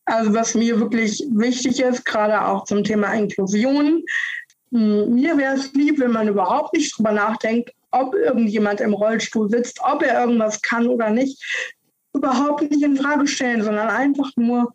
Also 0.05 0.33
was 0.33 0.55
mir 0.55 0.79
wirklich 0.79 1.23
wichtig 1.31 1.79
ist, 1.79 2.03
gerade 2.03 2.45
auch 2.45 2.65
zum 2.65 2.83
Thema 2.83 3.13
Inklusion, 3.13 4.03
mh, 4.71 5.05
mir 5.05 5.37
wäre 5.37 5.55
es 5.55 5.71
lieb, 5.73 5.99
wenn 5.99 6.11
man 6.11 6.27
überhaupt 6.27 6.73
nicht 6.73 6.97
drüber 6.97 7.11
nachdenkt, 7.11 7.71
ob 7.91 8.15
irgendjemand 8.15 8.81
im 8.81 8.93
Rollstuhl 8.93 9.49
sitzt, 9.49 9.79
ob 9.81 10.01
er 10.03 10.21
irgendwas 10.21 10.61
kann 10.61 10.87
oder 10.87 11.09
nicht, 11.09 11.41
überhaupt 12.13 12.61
nicht 12.69 12.83
in 12.83 12.97
Frage 12.97 13.27
stellen, 13.27 13.63
sondern 13.63 13.89
einfach 13.89 14.31
nur, 14.35 14.73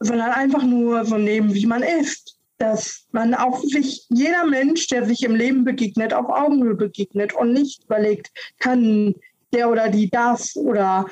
sondern 0.00 0.30
einfach 0.30 0.62
nur 0.62 1.04
so 1.04 1.16
nehmen, 1.16 1.54
wie 1.54 1.66
man 1.66 1.82
ist. 1.82 2.38
Dass 2.58 3.06
man 3.10 3.34
auch 3.34 3.60
sich, 3.60 4.06
jeder 4.08 4.46
Mensch, 4.46 4.86
der 4.86 5.04
sich 5.04 5.24
im 5.24 5.34
Leben 5.34 5.64
begegnet, 5.64 6.14
auf 6.14 6.28
Augenhöhe 6.28 6.76
begegnet 6.76 7.32
und 7.34 7.52
nicht 7.52 7.84
überlegt, 7.84 8.30
kann 8.60 9.14
der 9.52 9.70
oder 9.70 9.88
die 9.88 10.10
das 10.10 10.56
oder 10.56 11.06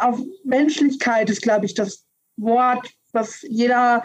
auf 0.00 0.20
Menschlichkeit 0.44 1.30
ist, 1.30 1.42
glaube 1.42 1.66
ich, 1.66 1.74
das 1.74 2.04
Wort, 2.36 2.88
was 3.12 3.42
jeder 3.42 4.02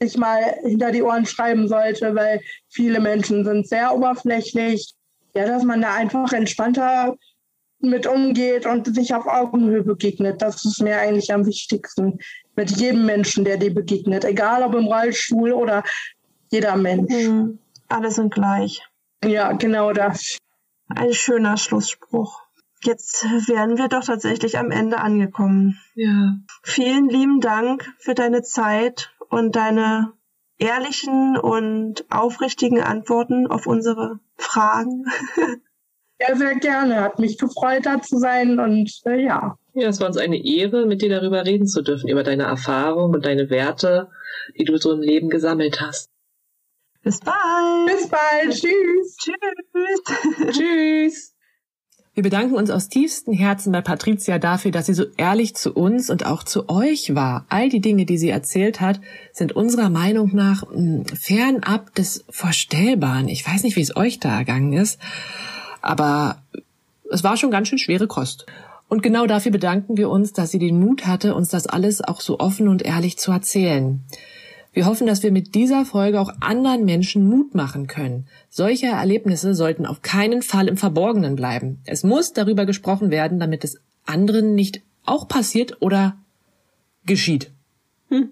sich 0.00 0.16
mal 0.16 0.42
hinter 0.62 0.90
die 0.90 1.02
Ohren 1.02 1.26
schreiben 1.26 1.68
sollte, 1.68 2.14
weil 2.14 2.40
viele 2.68 3.00
Menschen 3.00 3.44
sind 3.44 3.68
sehr 3.68 3.94
oberflächlich. 3.94 4.94
Ja, 5.34 5.46
dass 5.46 5.62
man 5.62 5.80
da 5.80 5.94
einfach 5.94 6.32
entspannter 6.32 7.16
mit 7.80 8.06
umgeht 8.06 8.66
und 8.66 8.94
sich 8.94 9.14
auf 9.14 9.26
Augenhöhe 9.26 9.82
begegnet. 9.82 10.42
Das 10.42 10.64
ist 10.64 10.82
mir 10.82 10.98
eigentlich 10.98 11.32
am 11.32 11.46
wichtigsten. 11.46 12.18
Mit 12.54 12.70
jedem 12.72 13.06
Menschen, 13.06 13.44
der 13.44 13.56
dir 13.56 13.72
begegnet. 13.72 14.24
Egal 14.24 14.62
ob 14.62 14.74
im 14.74 14.86
Rollstuhl 14.86 15.52
oder 15.52 15.82
jeder 16.50 16.76
Mensch. 16.76 17.12
Hm, 17.12 17.58
alle 17.88 18.10
sind 18.10 18.34
gleich. 18.34 18.82
Ja, 19.24 19.52
genau 19.52 19.92
das. 19.92 20.36
Ein 20.88 21.14
schöner 21.14 21.56
Schlussspruch. 21.56 22.41
Jetzt 22.84 23.24
wären 23.46 23.78
wir 23.78 23.88
doch 23.88 24.04
tatsächlich 24.04 24.58
am 24.58 24.70
Ende 24.70 24.98
angekommen. 24.98 25.78
Ja. 25.94 26.36
Vielen 26.62 27.08
lieben 27.08 27.40
Dank 27.40 27.92
für 27.98 28.14
deine 28.14 28.42
Zeit 28.42 29.12
und 29.28 29.56
deine 29.56 30.12
ehrlichen 30.58 31.36
und 31.36 32.04
aufrichtigen 32.10 32.82
Antworten 32.82 33.46
auf 33.46 33.66
unsere 33.66 34.20
Fragen. 34.36 35.04
Ja, 36.28 36.36
sehr 36.36 36.54
gerne. 36.54 37.00
Hat 37.00 37.18
mich 37.18 37.36
gefreut, 37.36 37.84
da 37.84 38.00
zu 38.00 38.16
sein 38.16 38.60
und 38.60 38.92
äh, 39.06 39.24
ja. 39.24 39.58
Ja, 39.74 39.88
es 39.88 39.98
war 40.00 40.06
uns 40.06 40.18
eine 40.18 40.44
Ehre, 40.44 40.86
mit 40.86 41.02
dir 41.02 41.08
darüber 41.08 41.44
reden 41.44 41.66
zu 41.66 41.82
dürfen, 41.82 42.08
über 42.08 42.22
deine 42.22 42.44
Erfahrung 42.44 43.12
und 43.12 43.24
deine 43.24 43.50
Werte, 43.50 44.08
die 44.56 44.64
du 44.64 44.76
so 44.76 44.92
im 44.92 45.00
Leben 45.00 45.30
gesammelt 45.30 45.80
hast. 45.80 46.10
Bis 47.02 47.18
bald. 47.18 47.86
Bis 47.86 48.08
bald. 48.08 48.52
Tschüss. 48.52 49.16
Tschüss. 49.16 50.56
Tschüss. 50.56 51.28
Wir 52.14 52.22
bedanken 52.22 52.56
uns 52.56 52.68
aus 52.68 52.90
tiefstem 52.90 53.32
Herzen 53.32 53.72
bei 53.72 53.80
Patricia 53.80 54.38
dafür, 54.38 54.70
dass 54.70 54.84
sie 54.84 54.92
so 54.92 55.04
ehrlich 55.16 55.54
zu 55.54 55.72
uns 55.72 56.10
und 56.10 56.26
auch 56.26 56.42
zu 56.42 56.68
euch 56.68 57.14
war. 57.14 57.46
All 57.48 57.70
die 57.70 57.80
Dinge, 57.80 58.04
die 58.04 58.18
sie 58.18 58.28
erzählt 58.28 58.82
hat, 58.82 59.00
sind 59.32 59.52
unserer 59.52 59.88
Meinung 59.88 60.34
nach 60.34 60.62
mh, 60.70 61.04
fernab 61.18 61.94
des 61.94 62.26
Vorstellbaren. 62.28 63.28
Ich 63.28 63.46
weiß 63.48 63.62
nicht, 63.62 63.76
wie 63.76 63.80
es 63.80 63.96
euch 63.96 64.20
da 64.20 64.36
ergangen 64.36 64.74
ist, 64.74 65.00
aber 65.80 66.42
es 67.10 67.24
war 67.24 67.38
schon 67.38 67.50
ganz 67.50 67.68
schön 67.68 67.78
schwere 67.78 68.06
Kost. 68.06 68.44
Und 68.90 69.02
genau 69.02 69.24
dafür 69.24 69.52
bedanken 69.52 69.96
wir 69.96 70.10
uns, 70.10 70.34
dass 70.34 70.50
sie 70.50 70.58
den 70.58 70.78
Mut 70.78 71.06
hatte, 71.06 71.34
uns 71.34 71.48
das 71.48 71.66
alles 71.66 72.02
auch 72.02 72.20
so 72.20 72.40
offen 72.40 72.68
und 72.68 72.82
ehrlich 72.82 73.16
zu 73.16 73.32
erzählen. 73.32 74.02
Wir 74.72 74.86
hoffen, 74.86 75.06
dass 75.06 75.22
wir 75.22 75.32
mit 75.32 75.54
dieser 75.54 75.84
Folge 75.84 76.18
auch 76.18 76.32
anderen 76.40 76.84
Menschen 76.86 77.28
Mut 77.28 77.54
machen 77.54 77.86
können. 77.86 78.26
Solche 78.48 78.86
Erlebnisse 78.86 79.54
sollten 79.54 79.84
auf 79.84 80.00
keinen 80.00 80.40
Fall 80.40 80.66
im 80.66 80.78
Verborgenen 80.78 81.36
bleiben. 81.36 81.80
Es 81.84 82.04
muss 82.04 82.32
darüber 82.32 82.64
gesprochen 82.64 83.10
werden, 83.10 83.38
damit 83.38 83.64
es 83.64 83.78
anderen 84.06 84.54
nicht 84.54 84.80
auch 85.04 85.28
passiert 85.28 85.82
oder 85.82 86.16
geschieht. 87.04 87.50
Hm. 88.08 88.30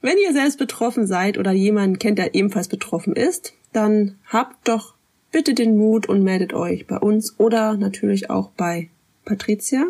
Wenn 0.00 0.18
ihr 0.18 0.32
selbst 0.32 0.58
betroffen 0.58 1.06
seid 1.06 1.38
oder 1.38 1.52
jemanden 1.52 1.98
kennt, 1.98 2.18
der 2.18 2.34
ebenfalls 2.34 2.68
betroffen 2.68 3.14
ist, 3.14 3.52
dann 3.72 4.16
habt 4.26 4.68
doch 4.68 4.94
bitte 5.30 5.54
den 5.54 5.76
Mut 5.76 6.08
und 6.08 6.24
meldet 6.24 6.54
euch 6.54 6.86
bei 6.86 6.96
uns 6.96 7.38
oder 7.38 7.76
natürlich 7.76 8.30
auch 8.30 8.50
bei 8.50 8.90
Patricia. 9.24 9.84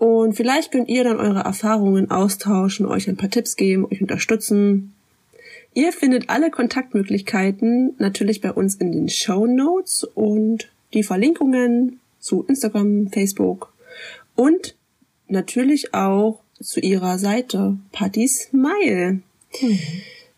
Und 0.00 0.32
vielleicht 0.32 0.72
könnt 0.72 0.88
ihr 0.88 1.04
dann 1.04 1.20
eure 1.20 1.40
Erfahrungen 1.40 2.10
austauschen, 2.10 2.86
euch 2.86 3.06
ein 3.06 3.18
paar 3.18 3.28
Tipps 3.28 3.54
geben, 3.54 3.84
euch 3.84 4.00
unterstützen. 4.00 4.94
Ihr 5.74 5.92
findet 5.92 6.30
alle 6.30 6.50
Kontaktmöglichkeiten 6.50 7.96
natürlich 7.98 8.40
bei 8.40 8.50
uns 8.50 8.76
in 8.76 8.92
den 8.92 9.10
Show 9.10 9.44
Notes 9.44 10.04
und 10.04 10.70
die 10.94 11.02
Verlinkungen 11.02 12.00
zu 12.18 12.46
Instagram, 12.48 13.08
Facebook 13.08 13.74
und 14.36 14.74
natürlich 15.28 15.92
auch 15.92 16.40
zu 16.62 16.80
ihrer 16.80 17.18
Seite 17.18 17.76
Patty 17.92 18.26
Smile. 18.26 19.20
Mhm. 19.60 19.78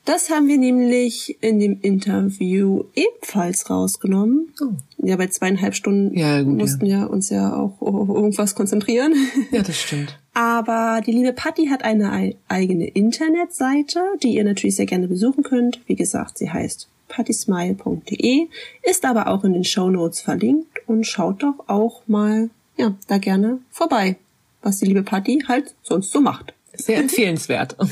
Das 0.04 0.30
haben 0.30 0.48
wir 0.48 0.58
nämlich 0.58 1.36
in 1.42 1.60
dem 1.60 1.78
Interview 1.80 2.84
ebenfalls 2.94 3.70
rausgenommen. 3.70 4.52
Oh. 4.60 4.72
Ja, 4.98 5.14
bei 5.16 5.28
zweieinhalb 5.28 5.74
Stunden 5.76 6.16
Ja, 6.18 6.42
gut, 6.42 6.58
mussten 6.58 6.86
ja. 6.86 7.04
uns 7.04 7.30
ja 7.30 7.54
auch 7.54 7.80
auf 7.80 8.08
irgendwas 8.08 8.56
konzentrieren. 8.56 9.14
Ja, 9.52 9.62
das 9.62 9.80
stimmt. 9.80 10.18
Aber 10.34 11.00
die 11.06 11.12
liebe 11.12 11.32
Patty 11.32 11.66
hat 11.66 11.84
eine 11.84 12.10
ei- 12.10 12.36
eigene 12.48 12.88
Internetseite, 12.88 14.00
die 14.22 14.34
ihr 14.34 14.44
natürlich 14.44 14.74
sehr 14.76 14.86
gerne 14.86 15.06
besuchen 15.06 15.44
könnt. 15.44 15.80
Wie 15.86 15.94
gesagt, 15.94 16.38
sie 16.38 16.50
heißt 16.50 16.88
pattysmile.de, 17.08 18.48
ist 18.88 19.04
aber 19.04 19.26
auch 19.28 19.44
in 19.44 19.52
den 19.52 19.64
Show 19.64 19.90
Notes 19.90 20.20
verlinkt 20.22 20.78
und 20.86 21.06
schaut 21.06 21.42
doch 21.42 21.68
auch 21.68 22.00
mal, 22.06 22.48
ja, 22.78 22.94
da 23.06 23.18
gerne 23.18 23.58
vorbei, 23.70 24.16
was 24.62 24.78
die 24.78 24.86
liebe 24.86 25.02
Patty 25.02 25.44
halt 25.46 25.74
sonst 25.82 26.10
so 26.10 26.20
macht. 26.20 26.54
Sehr 26.74 26.98
empfehlenswert. 26.98 27.76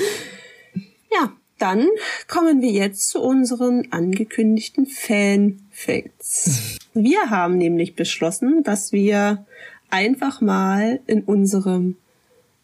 Ja, 1.12 1.32
dann 1.60 1.86
kommen 2.26 2.62
wir 2.62 2.70
jetzt 2.70 3.08
zu 3.08 3.20
unseren 3.20 3.88
angekündigten 3.90 4.86
Fan-Facts. 4.86 6.78
Wir 6.94 7.30
haben 7.30 7.58
nämlich 7.58 7.94
beschlossen, 7.94 8.62
dass 8.62 8.92
wir 8.92 9.44
einfach 9.90 10.40
mal 10.40 11.00
in 11.06 11.22
unserem 11.22 11.96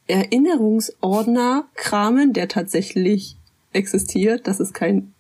Erinnerungsordner 0.07 1.69
kramen, 1.75 2.33
der 2.33 2.49
tatsächlich 2.49 3.37
existiert. 3.73 4.47
Das 4.47 4.61
ist 4.61 4.73
kein 4.73 5.13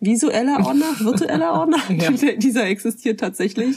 visueller 0.00 0.64
Ordner, 0.64 0.86
virtueller 0.98 1.52
Ordner. 1.52 1.78
ja. 1.90 2.10
Dieser 2.36 2.66
existiert 2.66 3.20
tatsächlich. 3.20 3.76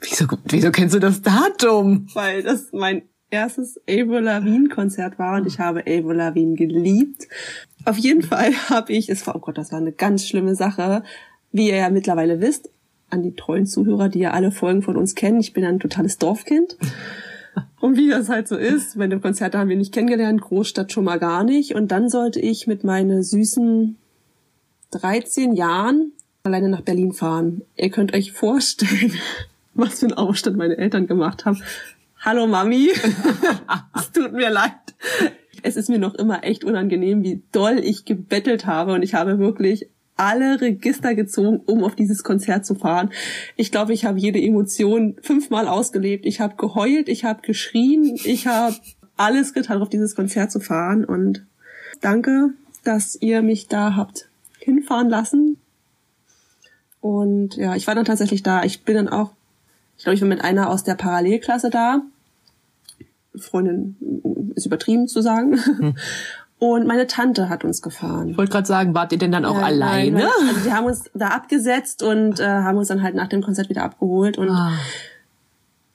Wieso, 0.00 0.26
wieso 0.44 0.70
kennst 0.70 0.94
du 0.94 0.98
das 0.98 1.22
Datum? 1.22 2.08
Weil 2.14 2.42
das 2.42 2.72
mein 2.72 3.02
erstes 3.30 3.80
Avril 3.88 4.20
Lavigne 4.20 4.68
Konzert 4.68 5.18
war 5.18 5.36
und 5.36 5.46
ich 5.46 5.58
habe 5.58 5.80
Avril 5.80 6.16
Lavigne 6.16 6.54
geliebt. 6.54 7.28
Auf 7.84 7.98
jeden 7.98 8.22
Fall 8.22 8.52
habe 8.70 8.92
ich, 8.92 9.08
es 9.08 9.26
war, 9.26 9.36
oh 9.36 9.40
Gott, 9.40 9.58
das 9.58 9.72
war 9.72 9.78
eine 9.78 9.92
ganz 9.92 10.26
schlimme 10.26 10.54
Sache, 10.54 11.02
wie 11.52 11.68
ihr 11.68 11.76
ja 11.76 11.90
mittlerweile 11.90 12.40
wisst, 12.40 12.70
an 13.10 13.22
die 13.22 13.34
treuen 13.34 13.66
Zuhörer, 13.66 14.08
die 14.08 14.20
ja 14.20 14.32
alle 14.32 14.50
Folgen 14.50 14.82
von 14.82 14.96
uns 14.96 15.14
kennen. 15.14 15.40
Ich 15.40 15.52
bin 15.52 15.64
ein 15.64 15.80
totales 15.80 16.18
Dorfkind. 16.18 16.76
Und 17.80 17.96
wie 17.96 18.08
das 18.08 18.28
halt 18.28 18.46
so 18.46 18.56
ist, 18.56 18.98
wenn 18.98 19.10
dem 19.10 19.22
Konzert 19.22 19.54
haben 19.54 19.68
wir 19.68 19.76
nicht 19.76 19.92
kennengelernt, 19.92 20.40
Großstadt 20.40 20.92
schon 20.92 21.04
mal 21.04 21.18
gar 21.18 21.42
nicht. 21.42 21.74
Und 21.74 21.90
dann 21.90 22.08
sollte 22.08 22.40
ich 22.40 22.66
mit 22.66 22.84
meinen 22.84 23.22
süßen 23.22 23.96
13 24.92 25.54
Jahren 25.54 26.12
alleine 26.44 26.68
nach 26.68 26.82
Berlin 26.82 27.12
fahren. 27.12 27.62
Ihr 27.76 27.90
könnt 27.90 28.14
euch 28.14 28.32
vorstellen, 28.32 29.12
was 29.74 30.00
für 30.00 30.06
einen 30.06 30.14
Aufstand 30.14 30.56
meine 30.56 30.76
Eltern 30.76 31.06
gemacht 31.06 31.44
haben. 31.44 31.62
Hallo 32.20 32.48
Mami, 32.48 32.90
es 33.96 34.12
tut 34.12 34.32
mir 34.32 34.50
leid. 34.50 34.72
Es 35.62 35.76
ist 35.76 35.88
mir 35.88 35.98
noch 35.98 36.14
immer 36.14 36.42
echt 36.42 36.64
unangenehm, 36.64 37.22
wie 37.22 37.42
doll 37.52 37.78
ich 37.78 38.04
gebettelt 38.04 38.66
habe 38.66 38.92
und 38.92 39.02
ich 39.02 39.14
habe 39.14 39.38
wirklich 39.38 39.88
alle 40.16 40.60
Register 40.60 41.14
gezogen, 41.14 41.60
um 41.64 41.84
auf 41.84 41.94
dieses 41.94 42.24
Konzert 42.24 42.66
zu 42.66 42.74
fahren. 42.74 43.10
Ich 43.54 43.70
glaube, 43.70 43.92
ich 43.92 44.04
habe 44.04 44.18
jede 44.18 44.42
Emotion 44.42 45.16
fünfmal 45.22 45.68
ausgelebt. 45.68 46.26
Ich 46.26 46.40
habe 46.40 46.56
geheult, 46.56 47.08
ich 47.08 47.24
habe 47.24 47.40
geschrien, 47.42 48.18
ich 48.24 48.48
habe 48.48 48.74
alles 49.16 49.54
getan, 49.54 49.80
auf 49.80 49.88
dieses 49.88 50.16
Konzert 50.16 50.50
zu 50.50 50.58
fahren. 50.58 51.04
Und 51.04 51.46
danke, 52.00 52.50
dass 52.82 53.16
ihr 53.20 53.42
mich 53.42 53.68
da 53.68 53.94
habt 53.94 54.28
hinfahren 54.58 55.08
lassen. 55.08 55.58
Und 57.00 57.54
ja, 57.54 57.76
ich 57.76 57.86
war 57.86 57.94
dann 57.94 58.04
tatsächlich 58.04 58.42
da. 58.42 58.64
Ich 58.64 58.82
bin 58.82 58.96
dann 58.96 59.08
auch, 59.08 59.34
ich 59.98 60.04
glaube, 60.04 60.14
ich 60.14 60.20
war 60.20 60.28
mit 60.28 60.42
einer 60.42 60.70
aus 60.70 60.84
der 60.84 60.94
Parallelklasse 60.94 61.70
da. 61.70 62.02
Freundin 63.36 63.96
ist 64.54 64.64
übertrieben 64.64 65.08
zu 65.08 65.20
sagen. 65.20 65.58
Hm. 65.58 65.96
Und 66.60 66.86
meine 66.86 67.06
Tante 67.06 67.48
hat 67.48 67.64
uns 67.64 67.82
gefahren. 67.82 68.30
Ich 68.30 68.38
wollte 68.38 68.50
gerade 68.50 68.66
sagen, 68.66 68.94
wart 68.94 69.12
ihr 69.12 69.18
denn 69.18 69.30
dann 69.30 69.44
auch 69.44 69.56
ja, 69.56 69.66
alleine? 69.66 70.18
Nein, 70.18 70.48
also 70.48 70.64
wir 70.64 70.74
haben 70.74 70.86
uns 70.86 71.10
da 71.14 71.28
abgesetzt 71.28 72.02
und 72.02 72.40
äh, 72.40 72.46
haben 72.46 72.78
uns 72.78 72.88
dann 72.88 73.02
halt 73.02 73.14
nach 73.14 73.28
dem 73.28 73.42
Konzert 73.42 73.68
wieder 73.68 73.84
abgeholt 73.84 74.38
und 74.38 74.50
ah. 74.50 74.72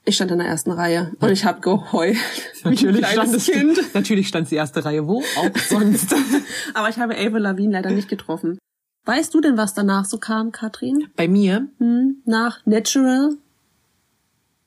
ich 0.06 0.16
stand 0.16 0.32
in 0.32 0.38
der 0.38 0.48
ersten 0.48 0.72
Reihe 0.72 1.12
und 1.20 1.30
ich 1.30 1.44
habe 1.44 1.60
geheult. 1.60 2.18
Natürlich 2.64 3.06
stand, 3.08 3.38
kind. 3.44 3.94
natürlich 3.94 4.28
stand 4.30 4.52
die 4.52 4.56
erste 4.56 4.86
Reihe 4.86 5.06
wo 5.06 5.20
auch 5.20 5.58
sonst. 5.68 6.16
Aber 6.74 6.88
ich 6.88 6.98
habe 6.98 7.18
Ava 7.18 7.38
Lavigne 7.40 7.74
leider 7.74 7.92
nicht 7.92 8.08
getroffen. 8.08 8.58
Weißt 9.06 9.34
du 9.34 9.42
denn, 9.42 9.58
was 9.58 9.74
danach 9.74 10.06
so 10.06 10.18
kam, 10.18 10.54
Katrin? 10.54 11.08
Bei 11.18 11.28
mir? 11.28 11.68
Hm, 11.80 12.22
nach 12.24 12.66
Natural? 12.66 13.32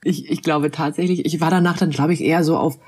Ich, 0.07 0.31
ich 0.31 0.43
glaube 0.43 0.71
tatsächlich, 0.71 1.27
ich 1.27 1.41
war 1.41 1.51
danach 1.51 1.77
dann, 1.77 1.91
glaube 1.91 2.13
ich, 2.13 2.21
eher 2.21 2.45
so 2.45 2.57
auf 2.57 2.79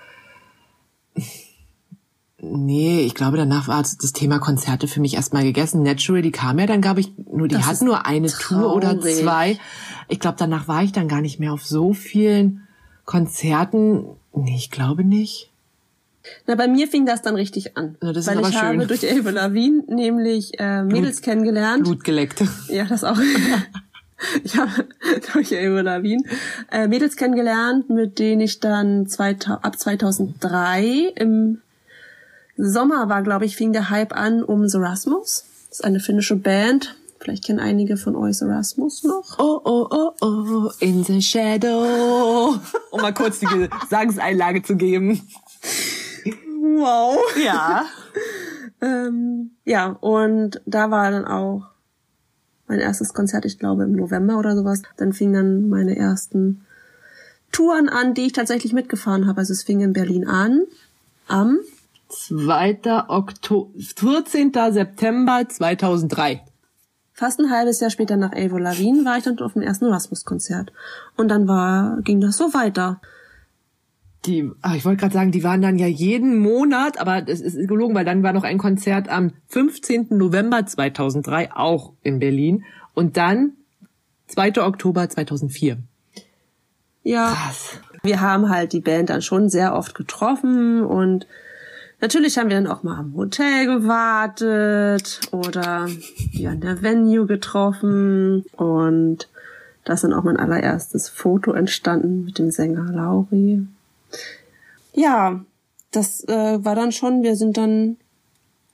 Nee, 2.40 3.01
ich 3.01 3.16
glaube, 3.16 3.36
danach 3.36 3.66
war 3.66 3.82
das 3.82 3.97
Thema 4.12 4.39
Konzerte 4.39 4.86
für 4.86 5.01
mich 5.01 5.15
erstmal 5.15 5.43
gegessen. 5.43 5.82
Natural, 5.82 6.23
die 6.23 6.31
kam 6.31 6.61
ja 6.61 6.66
dann, 6.66 6.81
glaube 6.81 7.01
ich, 7.01 7.11
nur, 7.16 7.49
die 7.49 7.57
das 7.57 7.66
hat 7.66 7.82
nur 7.82 8.07
eine 8.07 8.28
traurig. 8.28 8.62
Tour 8.62 8.77
oder 8.77 9.01
zwei. 9.01 9.59
Ich 10.07 10.20
glaube, 10.20 10.36
danach 10.39 10.69
war 10.69 10.85
ich 10.85 10.93
dann 10.93 11.09
gar 11.09 11.20
nicht 11.20 11.40
mehr 11.40 11.53
auf 11.53 11.66
so 11.66 11.93
vielen 11.93 12.69
Konzerten. 13.05 14.05
Nee, 14.32 14.55
ich 14.55 14.70
glaube 14.70 15.03
nicht. 15.03 15.51
Na, 16.47 16.55
bei 16.55 16.69
mir 16.69 16.86
fing 16.86 17.07
das 17.07 17.23
dann 17.23 17.35
richtig 17.35 17.77
an. 17.77 17.97
Ja, 18.01 18.12
das 18.12 18.28
weil 18.28 18.35
ist 18.35 18.39
aber 18.39 18.49
ich 18.51 18.55
schön. 18.55 18.81
habe 18.81 18.86
durch 18.86 19.03
Eva 19.03 19.31
Lavigne 19.31 19.82
nämlich 19.89 20.61
äh, 20.61 20.85
Mädels 20.85 21.16
Blut, 21.16 21.23
kennengelernt. 21.24 21.85
Blut 21.85 22.05
geleckt. 22.05 22.45
Ja, 22.69 22.85
das 22.85 23.03
auch. 23.03 23.19
ich 24.45 24.57
habe 24.57 24.89
durch 25.32 25.53
Eva 25.53 25.81
Lavigne 25.81 26.24
äh, 26.70 26.89
Mädels 26.89 27.16
kennengelernt, 27.16 27.89
mit 27.90 28.19
denen 28.19 28.40
ich 28.40 28.61
dann 28.61 29.07
zwei, 29.07 29.36
ab 29.47 29.78
2003 29.78 31.12
im 31.16 31.62
Sommer 32.57 33.09
war, 33.09 33.23
glaube 33.23 33.45
ich, 33.45 33.57
fing 33.57 33.73
der 33.73 33.90
Hype 33.90 34.12
an 34.12 34.43
um 34.43 34.69
The 34.69 34.78
Rasmus. 34.78 35.45
Das 35.69 35.78
ist 35.78 35.85
eine 35.85 36.01
finnische 36.01 36.35
Band. 36.35 36.97
Vielleicht 37.20 37.45
kennen 37.45 37.61
einige 37.61 37.97
von 37.97 38.16
euch 38.16 38.39
The 38.39 38.47
Rasmus 38.47 39.05
noch. 39.05 39.39
Oh, 39.39 39.61
oh, 39.65 39.86
oh, 39.90 40.12
oh, 40.20 40.70
in 40.81 41.05
the 41.05 41.20
shadow. 41.20 42.59
Um 42.90 43.01
mal 43.01 43.12
kurz 43.12 43.40
die 43.40 43.47
Gesangseinlage 43.47 44.62
zu 44.62 44.77
geben. 44.77 45.28
Wow. 46.61 47.19
Ja. 47.43 47.86
ähm, 48.81 49.51
ja, 49.65 49.97
und 50.01 50.61
da 50.65 50.90
war 50.90 51.11
dann 51.11 51.24
auch 51.27 51.66
mein 52.69 52.81
erstes 52.81 53.15
Konzert, 53.15 53.45
ich 53.45 53.59
glaube 53.59 53.85
im 53.85 53.93
November 53.93 54.39
oder 54.39 54.55
sowas. 54.55 54.82
Dann 54.97 55.12
fingen 55.12 55.32
dann 55.32 55.69
meine 55.69 55.97
ersten 55.97 56.65
Touren 57.51 57.89
an, 57.89 58.15
die 58.15 58.27
ich 58.27 58.32
tatsächlich 58.32 58.73
mitgefahren 58.73 59.27
habe. 59.27 59.39
Also 59.39 59.53
es 59.53 59.62
fing 59.62 59.81
in 59.81 59.93
Berlin 59.93 60.27
an 60.27 60.65
am 61.27 61.59
2. 62.09 63.09
Oktober, 63.09 63.70
14. 63.78 64.53
September 64.73 65.49
2003. 65.49 66.43
Fast 67.12 67.40
ein 67.40 67.51
halbes 67.51 67.81
Jahr 67.81 67.90
später 67.90 68.16
nach 68.16 68.32
Avril 68.32 68.62
Lavigne 68.62 69.05
war 69.05 69.19
ich 69.19 69.24
dann 69.24 69.39
auf 69.40 69.55
dem 69.55 69.62
ersten 69.62 69.86
Rasmus-Konzert. 69.86 70.73
Und 71.16 71.28
dann 71.28 71.49
war, 71.49 71.99
ging 72.03 72.20
das 72.20 72.36
so 72.36 72.55
weiter. 72.55 73.01
Die, 74.27 74.51
ach, 74.62 74.74
ich 74.74 74.85
wollte 74.85 75.01
gerade 75.01 75.15
sagen, 75.15 75.31
die 75.31 75.45
waren 75.45 75.62
dann 75.62 75.78
ja 75.78 75.86
jeden 75.86 76.39
Monat, 76.39 77.01
aber 77.01 77.23
das 77.23 77.40
ist 77.40 77.69
gelogen, 77.69 77.95
weil 77.95 78.05
dann 78.05 78.23
war 78.23 78.32
noch 78.32 78.45
ein 78.45 78.59
Konzert 78.59 79.09
am 79.09 79.32
15. 79.49 80.09
November 80.11 80.66
2003 80.66 81.53
auch 81.53 81.93
in 82.03 82.19
Berlin 82.19 82.65
und 82.95 83.16
dann 83.16 83.53
2. 84.27 84.61
Oktober 84.62 85.09
2004. 85.09 85.78
Ja. 87.05 87.32
Krass. 87.32 87.81
Wir 88.03 88.20
haben 88.20 88.49
halt 88.49 88.73
die 88.73 88.81
Band 88.81 89.11
dann 89.11 89.23
schon 89.23 89.49
sehr 89.49 89.74
oft 89.74 89.95
getroffen 89.95 90.82
und 90.82 91.27
Natürlich 92.01 92.39
haben 92.39 92.49
wir 92.49 92.57
dann 92.61 92.69
auch 92.69 92.85
mal 92.85 92.97
am 92.97 93.16
Hotel 93.16 93.66
gewartet 93.66 95.20
oder 95.32 95.89
die 96.32 96.47
an 96.47 96.61
der 96.61 96.81
Venue 96.81 97.27
getroffen 97.27 98.45
und 98.57 99.28
da 99.85 99.95
ist 99.95 100.05
dann 100.05 100.12
auch 100.12 100.23
mein 100.23 100.36
allererstes 100.36 101.09
Foto 101.09 101.53
entstanden 101.53 102.24
mit 102.24 102.39
dem 102.39 102.53
Sänger 102.53 102.93
Lauri. 102.93 103.66
Ja, 104.93 105.44
das 105.90 106.24
äh, 106.28 106.64
war 106.64 106.74
dann 106.74 106.93
schon, 106.93 107.22
wir 107.22 107.36
sind 107.36 107.56
dann 107.56 107.97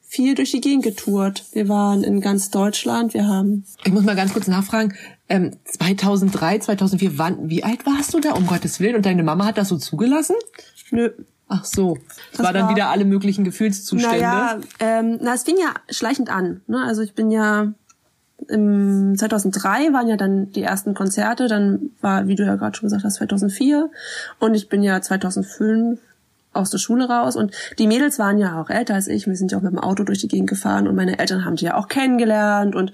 viel 0.02 0.35
durch 0.35 0.52
die 0.52 0.61
Gegend 0.61 0.85
getourt. 0.85 1.44
Wir 1.52 1.69
waren 1.69 2.05
in 2.05 2.20
ganz 2.20 2.51
Deutschland. 2.51 3.15
Wir 3.15 3.27
haben. 3.27 3.65
Ich 3.85 3.93
muss 3.93 4.05
mal 4.05 4.15
ganz 4.16 4.32
kurz 4.32 4.47
nachfragen. 4.47 4.94
Ähm, 5.28 5.56
2003, 5.65 6.59
2004, 6.61 7.19
wann, 7.19 7.48
wie 7.51 7.65
alt 7.65 7.85
warst 7.85 8.15
du 8.15 8.20
da? 8.20 8.32
Um 8.35 8.47
Gottes 8.47 8.78
Willen. 8.78 8.97
Und 8.97 9.06
deine 9.06 9.23
Mama 9.23 9.47
hat 9.47 9.59
das 9.59 9.69
so 9.69 9.77
zugelassen? 9.77 10.36
Nö. 10.90 11.11
Ach 11.48 11.65
so. 11.65 11.98
Das, 12.32 12.44
war 12.44 12.52
dann 12.52 12.65
war- 12.65 12.70
wieder 12.70 12.89
alle 12.90 13.05
möglichen 13.05 13.44
Gefühlszustände. 13.44 14.19
Naja, 14.19 14.61
ähm, 14.81 15.19
na, 15.20 15.35
es 15.35 15.43
fing 15.43 15.56
ja 15.59 15.74
schleichend 15.90 16.31
an. 16.31 16.62
Ne? 16.66 16.82
Also 16.85 17.02
ich 17.02 17.15
bin 17.15 17.31
ja 17.31 17.74
im 18.49 19.16
2003 19.16 19.93
waren 19.93 20.09
ja 20.09 20.16
dann 20.16 20.51
die 20.53 20.62
ersten 20.62 20.95
Konzerte, 20.95 21.49
dann 21.49 21.91
war, 22.01 22.27
wie 22.27 22.35
du 22.35 22.45
ja 22.45 22.57
gerade 22.57 22.77
schon 22.77 22.89
gesagt 22.89 23.05
hast, 23.05 23.16
2004 23.16 23.91
und 24.39 24.55
ich 24.55 24.69
bin 24.69 24.83
ja 24.83 25.01
2005 25.01 26.01
aus 26.53 26.71
der 26.71 26.79
Schule 26.79 27.09
raus 27.09 27.37
und 27.37 27.53
die 27.79 27.87
Mädels 27.87 28.19
waren 28.19 28.39
ja 28.39 28.61
auch 28.61 28.71
älter 28.71 28.95
als 28.95 29.09
ich. 29.09 29.27
Wir 29.27 29.37
sind 29.37 29.53
ja 29.53 29.59
auch 29.59 29.62
mit 29.62 29.73
dem 29.73 29.81
Auto 29.81 30.05
durch 30.05 30.21
die 30.21 30.29
Gegend 30.29 30.49
gefahren 30.49 30.87
und 30.87 30.95
meine 30.95 31.19
Eltern 31.19 31.45
haben 31.45 31.57
die 31.57 31.65
ja 31.65 31.77
auch 31.77 31.89
kennengelernt 31.89 32.75
und 32.75 32.93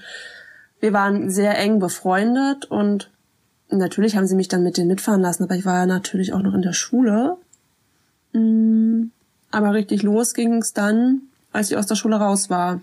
wir 0.80 0.92
waren 0.92 1.30
sehr 1.30 1.58
eng 1.58 1.78
befreundet 1.78 2.64
und 2.64 3.10
natürlich 3.70 4.16
haben 4.16 4.26
sie 4.26 4.34
mich 4.34 4.48
dann 4.48 4.62
mit 4.62 4.76
denen 4.76 4.88
mitfahren 4.88 5.20
lassen, 5.20 5.44
aber 5.44 5.54
ich 5.54 5.66
war 5.66 5.80
ja 5.80 5.86
natürlich 5.86 6.32
auch 6.32 6.42
noch 6.42 6.54
in 6.54 6.62
der 6.62 6.72
Schule. 6.72 7.36
Mm, 8.32 9.10
Aber 9.50 9.74
richtig 9.74 10.02
los 10.02 10.34
ging 10.34 10.54
es 10.54 10.72
dann, 10.72 11.22
als 11.52 11.70
ich 11.70 11.76
aus 11.76 11.86
der 11.86 11.96
Schule 11.96 12.16
raus 12.16 12.50
war. 12.50 12.80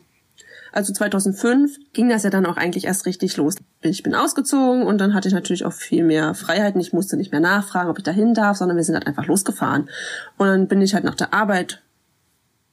Also 0.77 0.93
2005 0.93 1.75
ging 1.93 2.07
das 2.07 2.21
ja 2.21 2.29
dann 2.29 2.45
auch 2.45 2.55
eigentlich 2.55 2.85
erst 2.85 3.07
richtig 3.07 3.35
los. 3.35 3.55
Ich 3.81 4.03
bin 4.03 4.13
ausgezogen 4.13 4.83
und 4.83 4.99
dann 4.99 5.15
hatte 5.15 5.27
ich 5.27 5.33
natürlich 5.33 5.65
auch 5.65 5.73
viel 5.73 6.03
mehr 6.03 6.35
Freiheiten. 6.35 6.79
Ich 6.79 6.93
musste 6.93 7.17
nicht 7.17 7.31
mehr 7.31 7.41
nachfragen, 7.41 7.89
ob 7.89 7.97
ich 7.97 8.03
dahin 8.03 8.35
darf, 8.35 8.57
sondern 8.57 8.77
wir 8.77 8.83
sind 8.83 8.93
halt 8.93 9.07
einfach 9.07 9.25
losgefahren. 9.25 9.89
Und 10.37 10.45
dann 10.45 10.67
bin 10.67 10.83
ich 10.83 10.93
halt 10.93 11.03
nach 11.03 11.15
der 11.15 11.33
Arbeit, 11.33 11.81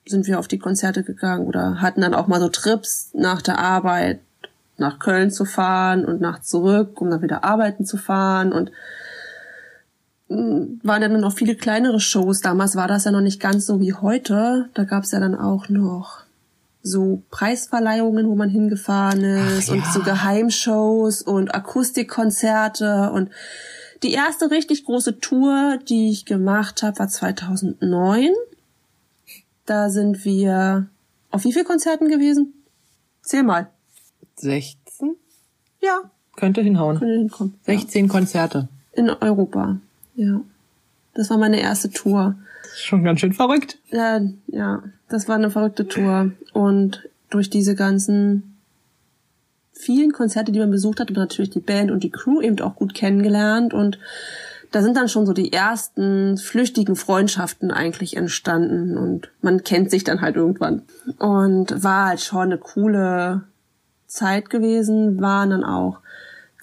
sind 0.05 0.26
wir 0.26 0.39
auf 0.39 0.48
die 0.48 0.59
Konzerte 0.59 1.02
gegangen 1.02 1.47
oder 1.47 1.81
hatten 1.81 2.02
dann 2.02 2.12
auch 2.12 2.26
mal 2.26 2.40
so 2.40 2.51
Trips 2.51 3.09
nach 3.14 3.40
der 3.40 3.59
Arbeit 3.59 4.20
nach 4.76 4.98
Köln 4.98 5.31
zu 5.31 5.47
fahren 5.47 6.05
und 6.05 6.20
nach 6.20 6.43
zurück, 6.43 7.01
um 7.01 7.09
dann 7.09 7.22
wieder 7.22 7.43
arbeiten 7.43 7.86
zu 7.86 7.97
fahren 7.97 8.52
und 8.52 8.70
mm, 10.28 10.81
waren 10.82 11.01
ja 11.01 11.09
dann 11.09 11.22
noch 11.22 11.32
viele 11.32 11.55
kleinere 11.55 12.01
Shows. 12.01 12.43
Damals 12.43 12.76
war 12.76 12.86
das 12.86 13.06
ja 13.06 13.12
noch 13.12 13.22
nicht 13.22 13.40
ganz 13.40 13.64
so 13.64 13.81
wie 13.81 13.94
heute. 13.94 14.68
Da 14.74 14.85
gab's 14.85 15.12
ja 15.12 15.20
dann 15.20 15.35
auch 15.35 15.70
noch 15.70 16.23
so 16.86 17.23
Preisverleihungen, 17.31 18.28
wo 18.28 18.35
man 18.35 18.51
hingefahren 18.51 19.24
ist 19.24 19.70
Ach 19.70 19.73
und 19.73 19.81
ja. 19.81 19.90
so 19.93 20.01
Geheimshows 20.02 21.23
und 21.23 21.55
Akustikkonzerte 21.55 23.11
und 23.11 23.31
die 24.02 24.12
erste 24.12 24.51
richtig 24.51 24.85
große 24.85 25.19
Tour, 25.19 25.78
die 25.89 26.11
ich 26.11 26.27
gemacht 26.27 26.82
habe, 26.82 26.98
war 26.98 27.09
2009. 27.09 28.28
Da 29.65 29.89
sind 29.89 30.27
wir 30.27 30.89
auf 31.31 31.44
wie 31.44 31.55
viel 31.55 31.65
Konzerten 31.65 32.09
gewesen? 32.09 32.52
Zähl 33.23 33.43
mal. 33.43 33.70
16? 34.36 35.16
Ja, 35.81 36.11
Könnte 36.36 36.61
hinhauen. 36.61 36.98
könnte 36.98 37.15
hinkommen. 37.15 37.55
16 37.65 38.09
Konzerte. 38.09 38.69
In 38.93 39.09
Europa. 39.09 39.78
Ja. 40.16 40.40
Das 41.15 41.31
war 41.31 41.39
meine 41.39 41.61
erste 41.61 41.91
Tour. 41.91 42.35
Schon 42.77 43.05
ganz 43.05 43.20
schön 43.20 43.32
verrückt. 43.32 43.78
Ja, 43.91 44.20
ja, 44.49 44.82
das 45.09 45.28
war 45.28 45.36
eine 45.36 45.51
verrückte 45.51 45.86
Tour. 45.86 46.32
Und 46.53 47.09
durch 47.31 47.51
diese 47.51 47.74
ganzen 47.74 48.57
vielen 49.73 50.12
Konzerte, 50.12 50.53
die 50.53 50.59
man 50.59 50.70
besucht 50.70 51.01
hat, 51.01 51.09
hat 51.09 51.16
man 51.16 51.24
natürlich 51.24 51.51
die 51.51 51.61
Band 51.61 51.91
und 51.91 52.03
die 52.03 52.11
Crew 52.11 52.41
eben 52.41 52.61
auch 52.61 52.77
gut 52.77 52.95
kennengelernt. 52.95 53.74
Und 53.74 53.99
da 54.73 54.82
sind 54.82 54.97
dann 54.97 55.09
schon 55.09 55.27
so 55.27 55.32
die 55.32 55.53
ersten 55.53 56.36
flüchtigen 56.36 56.97
Freundschaften 56.97 57.70
eigentlich 57.70 58.16
entstanden. 58.16 58.97
Und 58.97 59.31
man 59.41 59.62
kennt 59.62 59.91
sich 59.91 60.03
dann 60.03 60.20
halt 60.20 60.36
irgendwann. 60.36 60.82
Und 61.19 61.82
war 61.82 62.09
halt 62.09 62.20
schon 62.20 62.43
eine 62.43 62.59
coole 62.59 63.43
Zeit 64.07 64.51
gewesen. 64.51 65.20
Waren 65.20 65.51
dann 65.51 65.65
auch 65.65 65.99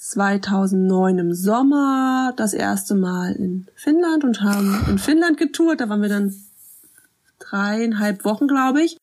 2009 0.03 1.19
im 1.19 1.33
Sommer 1.33 2.33
das 2.35 2.55
erste 2.55 2.95
Mal 2.95 3.33
in 3.33 3.67
Finnland 3.75 4.23
und 4.23 4.41
haben 4.41 4.83
in 4.89 4.97
Finnland 4.97 5.37
getourt. 5.37 5.79
Da 5.79 5.89
waren 5.89 6.01
wir 6.01 6.09
dann 6.09 6.35
dreieinhalb 7.37 8.25
Wochen, 8.25 8.47
glaube 8.47 8.81
ich. 8.81 8.97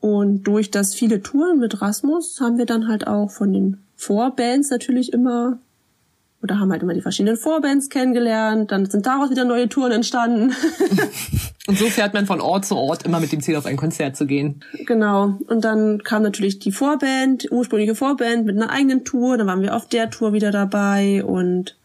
Und 0.00 0.44
durch 0.44 0.70
das 0.70 0.94
viele 0.94 1.22
Touren 1.22 1.58
mit 1.58 1.82
Rasmus 1.82 2.40
haben 2.40 2.56
wir 2.56 2.64
dann 2.64 2.88
halt 2.88 3.06
auch 3.06 3.30
von 3.30 3.52
den 3.52 3.84
Vorbands 3.94 4.70
natürlich 4.70 5.12
immer 5.12 5.58
oder 6.42 6.58
haben 6.58 6.72
halt 6.72 6.82
immer 6.82 6.94
die 6.94 7.00
verschiedenen 7.00 7.36
Vorbands 7.36 7.88
kennengelernt. 7.88 8.72
Dann 8.72 8.86
sind 8.86 9.06
daraus 9.06 9.30
wieder 9.30 9.44
neue 9.44 9.68
Touren 9.68 9.92
entstanden. 9.92 10.52
Und 11.68 11.78
so 11.78 11.86
fährt 11.86 12.12
man 12.12 12.26
von 12.26 12.40
Ort 12.40 12.64
zu 12.64 12.76
Ort, 12.76 13.04
immer 13.04 13.20
mit 13.20 13.30
dem 13.30 13.40
Ziel, 13.40 13.54
auf 13.54 13.66
ein 13.66 13.76
Konzert 13.76 14.16
zu 14.16 14.26
gehen. 14.26 14.64
Genau. 14.84 15.38
Und 15.46 15.64
dann 15.64 16.02
kam 16.02 16.24
natürlich 16.24 16.58
die 16.58 16.72
Vorband, 16.72 17.44
die 17.44 17.50
ursprüngliche 17.50 17.94
Vorband 17.94 18.44
mit 18.44 18.56
einer 18.56 18.70
eigenen 18.70 19.04
Tour. 19.04 19.38
Dann 19.38 19.46
waren 19.46 19.62
wir 19.62 19.76
auf 19.76 19.88
der 19.88 20.10
Tour 20.10 20.32
wieder 20.32 20.50
dabei 20.50 21.24
und 21.24 21.76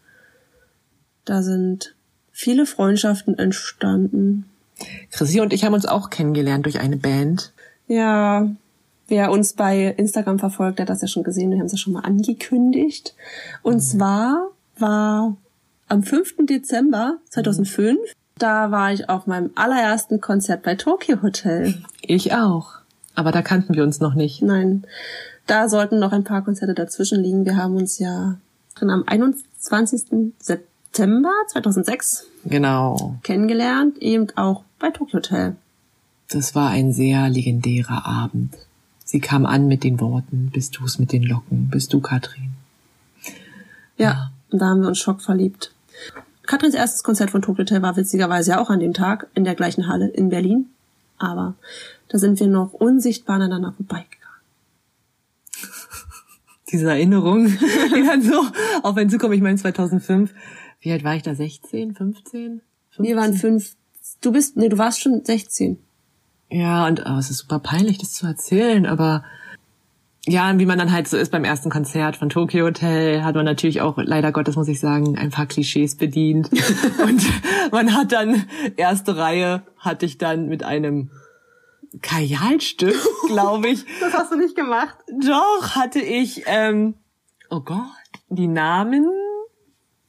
da 1.24 1.42
sind 1.42 1.94
viele 2.32 2.66
Freundschaften 2.66 3.38
entstanden. 3.38 4.46
Chrissy 5.10 5.40
und 5.40 5.52
ich 5.52 5.64
haben 5.64 5.74
uns 5.74 5.86
auch 5.86 6.10
kennengelernt 6.10 6.66
durch 6.66 6.80
eine 6.80 6.96
Band. 6.96 7.52
Ja, 7.86 8.48
wer 9.08 9.30
uns 9.30 9.54
bei 9.54 9.86
Instagram 9.96 10.38
verfolgt, 10.38 10.78
der 10.78 10.84
hat 10.84 10.90
das 10.90 11.02
ja 11.02 11.08
schon 11.08 11.24
gesehen. 11.24 11.50
Wir 11.50 11.58
haben 11.58 11.66
es 11.66 11.72
ja 11.72 11.78
schon 11.78 11.92
mal 11.94 12.00
angekündigt. 12.04 13.14
Und 13.62 13.80
zwar 13.80 14.48
war 14.78 15.36
am 15.88 16.02
5. 16.02 16.46
Dezember 16.46 17.16
2005, 17.30 17.98
da 18.38 18.70
war 18.70 18.92
ich 18.92 19.08
auf 19.08 19.26
meinem 19.26 19.50
allerersten 19.56 20.20
Konzert 20.20 20.62
bei 20.62 20.74
Tokyo 20.76 21.22
Hotel. 21.22 21.82
Ich 22.02 22.32
auch. 22.34 22.74
Aber 23.14 23.32
da 23.32 23.42
kannten 23.42 23.74
wir 23.74 23.82
uns 23.82 23.98
noch 23.98 24.14
nicht. 24.14 24.42
Nein, 24.42 24.84
da 25.46 25.68
sollten 25.68 25.98
noch 25.98 26.12
ein 26.12 26.22
paar 26.24 26.44
Konzerte 26.44 26.74
dazwischen 26.74 27.20
liegen. 27.22 27.44
Wir 27.44 27.56
haben 27.56 27.74
uns 27.74 27.98
ja 27.98 28.36
dann 28.78 28.90
am 28.90 29.02
21. 29.06 30.32
September 30.38 31.32
2006 31.48 32.26
Genau. 32.44 33.16
kennengelernt, 33.24 33.98
eben 33.98 34.28
auch 34.36 34.62
bei 34.78 34.90
Tokyo 34.90 35.18
Hotel. 35.18 35.56
Das 36.28 36.54
war 36.54 36.70
ein 36.70 36.92
sehr 36.92 37.28
legendärer 37.28 38.06
Abend. 38.06 38.54
Sie 39.10 39.20
kam 39.20 39.46
an 39.46 39.68
mit 39.68 39.84
den 39.84 40.00
Worten, 40.00 40.50
bist 40.52 40.76
du's 40.76 40.98
mit 40.98 41.12
den 41.12 41.22
Locken, 41.22 41.70
bist 41.70 41.94
du 41.94 42.00
Katrin. 42.00 42.50
Ja, 43.96 44.32
und 44.50 44.58
da 44.58 44.66
haben 44.66 44.82
wir 44.82 44.88
uns 44.88 44.98
schockverliebt. 44.98 45.72
Katrins 46.42 46.74
erstes 46.74 47.02
Konzert 47.02 47.30
von 47.30 47.40
Tokyo 47.40 47.62
Hotel 47.62 47.80
war 47.80 47.96
witzigerweise 47.96 48.50
ja 48.50 48.60
auch 48.60 48.68
an 48.68 48.80
dem 48.80 48.92
Tag 48.92 49.26
in 49.34 49.44
der 49.44 49.54
gleichen 49.54 49.88
Halle 49.88 50.08
in 50.08 50.28
Berlin. 50.28 50.66
Aber 51.16 51.54
da 52.08 52.18
sind 52.18 52.38
wir 52.38 52.48
noch 52.48 52.74
unsichtbar 52.74 53.36
aneinander 53.36 53.72
vorbeigegangen. 53.72 54.42
Diese 56.70 56.90
Erinnerung, 56.90 57.46
die 57.96 58.04
dann 58.06 58.20
so 58.20 58.44
auf 58.82 58.94
einen 58.94 59.08
zukommen. 59.08 59.32
Ich 59.32 59.40
meine 59.40 59.56
2005. 59.56 60.34
Wie 60.82 60.92
alt 60.92 61.02
war 61.02 61.16
ich 61.16 61.22
da? 61.22 61.34
16, 61.34 61.94
15? 61.94 62.60
Wir 62.98 63.16
waren 63.16 63.32
fünf. 63.32 63.74
Du 64.20 64.32
bist, 64.32 64.58
nee, 64.58 64.68
du 64.68 64.76
warst 64.76 65.00
schon 65.00 65.24
16. 65.24 65.78
Ja, 66.50 66.86
und 66.86 67.02
oh, 67.06 67.18
es 67.18 67.30
ist 67.30 67.38
super 67.38 67.58
peinlich, 67.58 67.98
das 67.98 68.12
zu 68.12 68.26
erzählen, 68.26 68.86
aber 68.86 69.24
ja, 70.26 70.58
wie 70.58 70.66
man 70.66 70.78
dann 70.78 70.92
halt 70.92 71.08
so 71.08 71.16
ist 71.16 71.30
beim 71.32 71.44
ersten 71.44 71.70
Konzert 71.70 72.16
von 72.16 72.28
Tokyo 72.28 72.66
Hotel, 72.66 73.22
hat 73.22 73.34
man 73.34 73.44
natürlich 73.44 73.80
auch, 73.80 73.96
leider 73.96 74.32
Gottes 74.32 74.56
muss 74.56 74.68
ich 74.68 74.80
sagen, 74.80 75.16
ein 75.16 75.30
paar 75.30 75.46
Klischees 75.46 75.96
bedient. 75.96 76.50
und 77.02 77.22
man 77.72 77.94
hat 77.94 78.12
dann, 78.12 78.44
erste 78.76 79.16
Reihe 79.16 79.62
hatte 79.78 80.06
ich 80.06 80.18
dann 80.18 80.48
mit 80.48 80.62
einem 80.64 81.10
Kajalstück, 82.02 82.96
glaube 83.26 83.68
ich. 83.68 83.84
Das 84.00 84.12
hast 84.12 84.32
du 84.32 84.36
nicht 84.36 84.54
gemacht. 84.54 84.96
Doch, 85.20 85.76
hatte 85.76 86.00
ich, 86.00 86.42
ähm, 86.46 86.94
oh 87.48 87.60
Gott, 87.60 87.78
die 88.28 88.48
Namen 88.48 89.06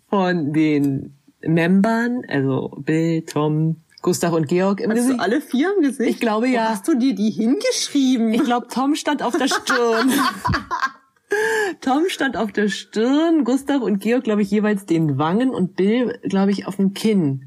von 0.10 0.52
den 0.52 1.16
Membern, 1.42 2.24
also 2.28 2.76
Bill, 2.80 3.22
Tom, 3.22 3.78
Gustav 4.02 4.34
und 4.34 4.48
Georg 4.48 4.80
im 4.80 4.92
Hast 4.92 4.98
Gesicht. 4.98 5.20
du 5.20 5.24
alle 5.24 5.42
vier 5.42 5.74
im 5.76 5.84
Gesicht? 5.84 6.10
Ich 6.10 6.20
glaube 6.20 6.48
Wo 6.48 6.52
ja. 6.52 6.70
hast 6.70 6.88
du 6.88 6.96
dir 6.96 7.14
die 7.14 7.32
hingeschrieben? 7.32 8.34
Ich 8.34 8.44
glaube, 8.44 8.68
Tom 8.70 8.96
stand 8.96 9.22
auf 9.22 9.38
der 9.38 9.48
Stirn. 9.48 10.12
Tom 11.82 12.04
stand 12.08 12.38
auf 12.38 12.52
der 12.52 12.70
Stirn, 12.70 13.44
Gustav 13.44 13.82
und 13.82 14.00
Georg, 14.00 14.24
glaube 14.24 14.42
ich, 14.42 14.50
jeweils 14.52 14.86
den 14.86 15.18
Wangen 15.18 15.50
und 15.52 15.76
Bill, 15.76 16.20
glaube 16.24 16.52
ich, 16.52 16.66
auf 16.66 16.78
dem 16.78 16.94
Kinn. 16.94 17.46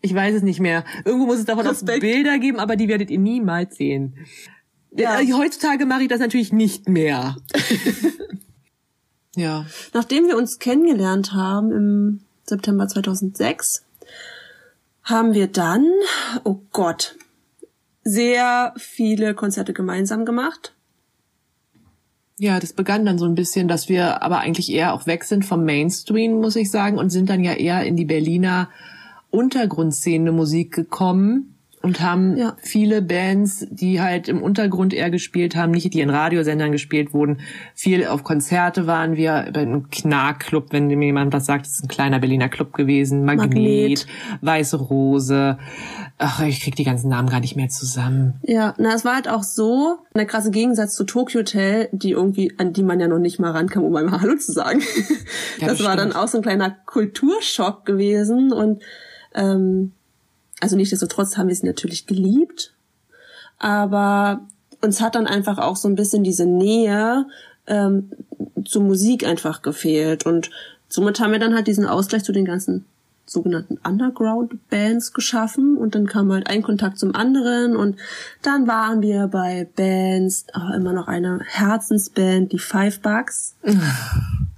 Ich 0.00 0.14
weiß 0.14 0.34
es 0.36 0.42
nicht 0.42 0.60
mehr. 0.60 0.84
Irgendwo 1.04 1.26
muss 1.26 1.38
es 1.38 1.44
davon 1.44 1.66
auch. 1.66 1.74
Bilder 1.82 2.38
geben, 2.38 2.58
aber 2.58 2.76
die 2.76 2.88
werdet 2.88 3.10
ihr 3.10 3.18
niemals 3.18 3.76
sehen. 3.76 4.16
Ja. 4.92 5.20
Äh, 5.20 5.32
Heutzutage 5.32 5.86
mache 5.86 6.02
ich 6.02 6.08
das 6.08 6.20
natürlich 6.20 6.52
nicht 6.52 6.88
mehr. 6.88 7.36
ja. 9.36 9.66
Nachdem 9.92 10.26
wir 10.26 10.36
uns 10.36 10.58
kennengelernt 10.58 11.32
haben 11.32 11.72
im 11.72 12.20
September 12.44 12.88
2006, 12.88 13.85
haben 15.06 15.34
wir 15.34 15.46
dann, 15.46 15.86
oh 16.44 16.58
Gott, 16.72 17.16
sehr 18.02 18.74
viele 18.76 19.34
Konzerte 19.34 19.72
gemeinsam 19.72 20.24
gemacht. 20.24 20.74
Ja, 22.38 22.60
das 22.60 22.74
begann 22.74 23.06
dann 23.06 23.18
so 23.18 23.24
ein 23.24 23.34
bisschen, 23.34 23.66
dass 23.68 23.88
wir 23.88 24.22
aber 24.22 24.40
eigentlich 24.40 24.70
eher 24.70 24.92
auch 24.92 25.06
weg 25.06 25.24
sind 25.24 25.46
vom 25.46 25.64
Mainstream, 25.64 26.40
muss 26.40 26.56
ich 26.56 26.70
sagen, 26.70 26.98
und 26.98 27.10
sind 27.10 27.30
dann 27.30 27.42
ja 27.42 27.54
eher 27.54 27.84
in 27.84 27.96
die 27.96 28.04
Berliner 28.04 28.68
Untergrundszene 29.30 30.32
Musik 30.32 30.72
gekommen 30.74 31.55
und 31.86 32.00
haben 32.00 32.36
ja. 32.36 32.56
viele 32.60 33.00
Bands, 33.00 33.64
die 33.70 34.00
halt 34.00 34.26
im 34.26 34.42
Untergrund 34.42 34.92
eher 34.92 35.08
gespielt 35.08 35.54
haben, 35.54 35.70
nicht 35.70 35.94
die 35.94 36.00
in 36.00 36.10
Radiosendern 36.10 36.72
gespielt 36.72 37.14
wurden. 37.14 37.38
Viel 37.76 38.08
auf 38.08 38.24
Konzerte 38.24 38.88
waren 38.88 39.14
wir, 39.14 39.50
bei 39.52 39.60
einem 39.60 39.88
Knarr-Club, 39.88 40.72
wenn 40.72 40.88
mir 40.88 41.06
jemand 41.06 41.32
was 41.32 41.46
sagt, 41.46 41.64
das 41.64 41.74
ist 41.74 41.84
ein 41.84 41.88
kleiner 41.88 42.18
Berliner 42.18 42.48
Club 42.48 42.72
gewesen, 42.72 43.24
Magnet, 43.24 43.54
Magnet. 43.54 44.06
Weiße 44.40 44.78
Rose. 44.78 45.58
Ach, 46.18 46.42
ich 46.42 46.60
krieg 46.60 46.74
die 46.74 46.82
ganzen 46.82 47.08
Namen 47.08 47.28
gar 47.28 47.38
nicht 47.38 47.54
mehr 47.54 47.68
zusammen. 47.68 48.40
Ja, 48.42 48.74
na, 48.78 48.92
es 48.92 49.04
war 49.04 49.14
halt 49.14 49.28
auch 49.28 49.44
so, 49.44 49.98
der 50.12 50.26
krasse 50.26 50.50
Gegensatz 50.50 50.96
zu 50.96 51.04
Tokyo 51.04 51.38
Hotel, 51.38 51.88
die 51.92 52.10
irgendwie, 52.10 52.52
an 52.58 52.72
die 52.72 52.82
man 52.82 52.98
ja 52.98 53.06
noch 53.06 53.20
nicht 53.20 53.38
mal 53.38 53.52
rankam, 53.52 53.84
um 53.84 53.94
einmal 53.94 54.20
Hallo 54.22 54.34
zu 54.34 54.50
sagen. 54.50 54.80
Ja, 55.60 55.68
das, 55.68 55.78
das 55.78 55.86
war 55.86 55.96
dann 55.96 56.12
auch 56.12 56.26
so 56.26 56.38
ein 56.38 56.42
kleiner 56.42 56.76
Kulturschock 56.84 57.86
gewesen 57.86 58.52
und 58.52 58.82
ähm, 59.36 59.92
also 60.60 60.76
nichtsdestotrotz 60.76 61.36
haben 61.36 61.48
wir 61.48 61.54
sie 61.54 61.66
natürlich 61.66 62.06
geliebt, 62.06 62.74
aber 63.58 64.40
uns 64.82 65.00
hat 65.00 65.14
dann 65.14 65.26
einfach 65.26 65.58
auch 65.58 65.76
so 65.76 65.88
ein 65.88 65.94
bisschen 65.94 66.24
diese 66.24 66.46
Nähe 66.46 67.26
ähm, 67.66 68.10
zur 68.64 68.82
Musik 68.82 69.26
einfach 69.26 69.62
gefehlt 69.62 70.26
und 70.26 70.50
somit 70.88 71.20
haben 71.20 71.32
wir 71.32 71.38
dann 71.38 71.54
halt 71.54 71.66
diesen 71.66 71.86
Ausgleich 71.86 72.24
zu 72.24 72.32
den 72.32 72.44
ganzen 72.44 72.84
sogenannten 73.26 73.78
Underground-Bands 73.78 75.12
geschaffen 75.12 75.76
und 75.76 75.94
dann 75.94 76.06
kam 76.06 76.32
halt 76.32 76.48
ein 76.48 76.62
Kontakt 76.62 76.98
zum 76.98 77.14
anderen 77.14 77.76
und 77.76 77.96
dann 78.42 78.68
waren 78.68 79.02
wir 79.02 79.26
bei 79.26 79.68
Bands, 79.76 80.46
oh, 80.54 80.74
immer 80.74 80.92
noch 80.92 81.08
eine 81.08 81.40
Herzensband, 81.44 82.52
die 82.52 82.58
Five 82.58 83.00
Bucks. 83.00 83.56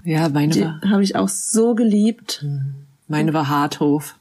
Ja, 0.05 0.29
meine 0.29 0.53
die 0.53 0.63
war. 0.63 0.81
habe 0.89 1.03
ich 1.03 1.17
auch 1.17 1.29
so 1.29 1.75
geliebt. 1.75 2.45
Meine 3.09 3.33
war 3.33 3.49
Harthof 3.49 4.18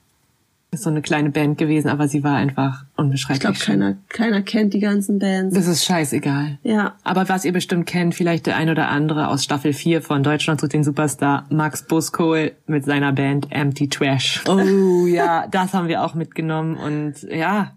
ist 0.77 0.83
so 0.83 0.89
eine 0.89 1.01
kleine 1.01 1.31
Band 1.31 1.57
gewesen, 1.57 1.89
aber 1.89 2.07
sie 2.07 2.23
war 2.23 2.35
einfach 2.35 2.85
unbeschreiblich. 2.95 3.37
Ich 3.37 3.59
glaube, 3.59 3.79
keiner, 3.79 3.97
keiner 4.09 4.41
kennt 4.41 4.73
die 4.73 4.79
ganzen 4.79 5.19
Bands. 5.19 5.55
Das 5.55 5.67
ist 5.67 5.85
scheißegal. 5.85 6.59
Ja. 6.63 6.95
Aber 7.03 7.27
was 7.29 7.45
ihr 7.45 7.53
bestimmt 7.53 7.85
kennt, 7.87 8.15
vielleicht 8.15 8.45
der 8.45 8.55
ein 8.55 8.69
oder 8.69 8.89
andere 8.89 9.27
aus 9.27 9.43
Staffel 9.43 9.73
4 9.73 10.01
von 10.01 10.23
Deutschland 10.23 10.61
sucht 10.61 10.73
den 10.73 10.83
Superstar, 10.83 11.45
Max 11.49 11.83
Buskohl 11.83 12.53
mit 12.67 12.85
seiner 12.85 13.11
Band 13.11 13.47
Empty 13.49 13.89
Trash. 13.89 14.43
Oh 14.47 15.05
ja, 15.07 15.47
das 15.51 15.73
haben 15.73 15.87
wir 15.87 16.03
auch 16.03 16.13
mitgenommen 16.13 16.77
und 16.77 17.23
ja. 17.23 17.73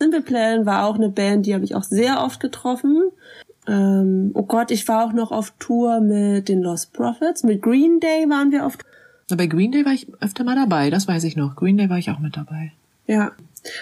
Simple 0.00 0.22
Plan 0.22 0.66
war 0.66 0.86
auch 0.86 0.94
eine 0.94 1.08
Band, 1.08 1.46
die 1.46 1.54
habe 1.54 1.64
ich 1.64 1.74
auch 1.74 1.82
sehr 1.82 2.22
oft 2.22 2.40
getroffen. 2.40 3.10
Ähm, 3.66 4.30
oh 4.34 4.44
Gott, 4.44 4.70
ich 4.70 4.86
war 4.88 5.04
auch 5.04 5.12
noch 5.12 5.30
auf 5.30 5.52
Tour 5.58 6.00
mit 6.00 6.48
den 6.48 6.62
Lost 6.62 6.92
Prophets. 6.92 7.42
Mit 7.42 7.60
Green 7.60 8.00
Day 8.00 8.28
waren 8.28 8.50
wir 8.50 8.64
auf 8.64 8.76
Tour. 8.76 8.87
Bei 9.36 9.46
Green 9.46 9.72
Day 9.72 9.84
war 9.84 9.92
ich 9.92 10.06
öfter 10.20 10.44
mal 10.44 10.56
dabei, 10.56 10.90
das 10.90 11.06
weiß 11.06 11.24
ich 11.24 11.36
noch. 11.36 11.56
Green 11.56 11.76
Day 11.76 11.90
war 11.90 11.98
ich 11.98 12.10
auch 12.10 12.18
mit 12.18 12.36
dabei. 12.36 12.72
Ja. 13.06 13.32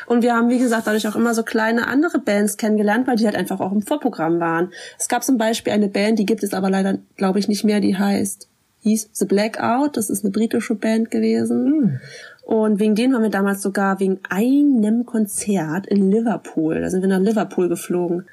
Und 0.06 0.22
wir 0.22 0.34
haben, 0.34 0.48
wie 0.48 0.58
gesagt, 0.58 0.86
dadurch 0.86 1.06
auch 1.06 1.16
immer 1.16 1.34
so 1.34 1.42
kleine 1.42 1.86
andere 1.86 2.18
Bands 2.18 2.56
kennengelernt, 2.56 3.06
weil 3.06 3.16
die 3.16 3.26
halt 3.26 3.36
einfach 3.36 3.60
auch 3.60 3.72
im 3.72 3.82
Vorprogramm 3.82 4.40
waren. 4.40 4.70
Es 4.98 5.08
gab 5.08 5.22
zum 5.22 5.36
Beispiel 5.36 5.72
eine 5.72 5.88
Band, 5.88 6.18
die 6.18 6.26
gibt 6.26 6.42
es 6.42 6.54
aber 6.54 6.70
leider, 6.70 6.98
glaube 7.16 7.38
ich, 7.38 7.46
nicht 7.46 7.64
mehr, 7.64 7.80
die 7.80 7.96
heißt, 7.96 8.48
hieß 8.82 9.10
The 9.12 9.26
Blackout. 9.26 9.96
Das 9.96 10.10
ist 10.10 10.24
eine 10.24 10.32
britische 10.32 10.74
Band 10.74 11.10
gewesen. 11.10 11.64
Mhm. 11.64 12.00
Und 12.44 12.78
wegen 12.78 12.94
denen 12.94 13.12
waren 13.12 13.22
wir 13.22 13.30
damals 13.30 13.60
sogar 13.60 13.98
wegen 14.00 14.20
einem 14.28 15.04
Konzert 15.04 15.86
in 15.86 16.10
Liverpool. 16.10 16.80
Da 16.80 16.90
sind 16.90 17.02
wir 17.02 17.08
nach 17.08 17.18
Liverpool 17.18 17.68
geflogen. 17.68 18.26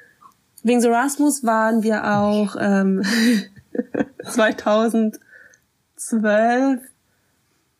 Wegen 0.62 0.80
The 0.80 0.88
Rasmus 0.88 1.44
waren 1.44 1.82
wir 1.82 2.16
auch 2.16 2.56
ähm, 2.58 3.02
2012 4.24 5.20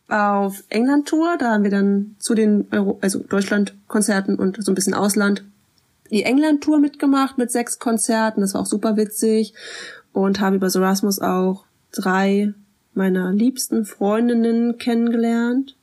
auf 0.09 0.63
England-Tour. 0.69 1.37
Da 1.39 1.53
haben 1.53 1.65
wir 1.65 1.71
dann 1.71 2.17
zu 2.19 2.35
den 2.35 2.67
Euro 2.73 2.99
also 3.01 3.21
Deutschland-Konzerten 3.21 4.37
und 4.37 4.63
so 4.63 4.73
ein 4.73 4.75
bisschen 4.75 4.95
Ausland 4.95 5.45
die 6.11 6.23
England-Tour 6.23 6.79
mitgemacht 6.79 7.39
mit 7.39 7.51
sechs 7.51 7.79
Konzerten. 7.79 8.41
Das 8.41 8.55
war 8.55 8.63
auch 8.63 8.67
super 8.67 8.97
witzig. 8.97 9.55
Und 10.13 10.41
habe 10.41 10.57
über 10.57 10.69
Erasmus 10.73 11.19
auch 11.19 11.65
drei 11.91 12.55
meiner 12.93 13.33
liebsten 13.33 13.85
Freundinnen 13.85 14.79
kennengelernt 14.79 15.75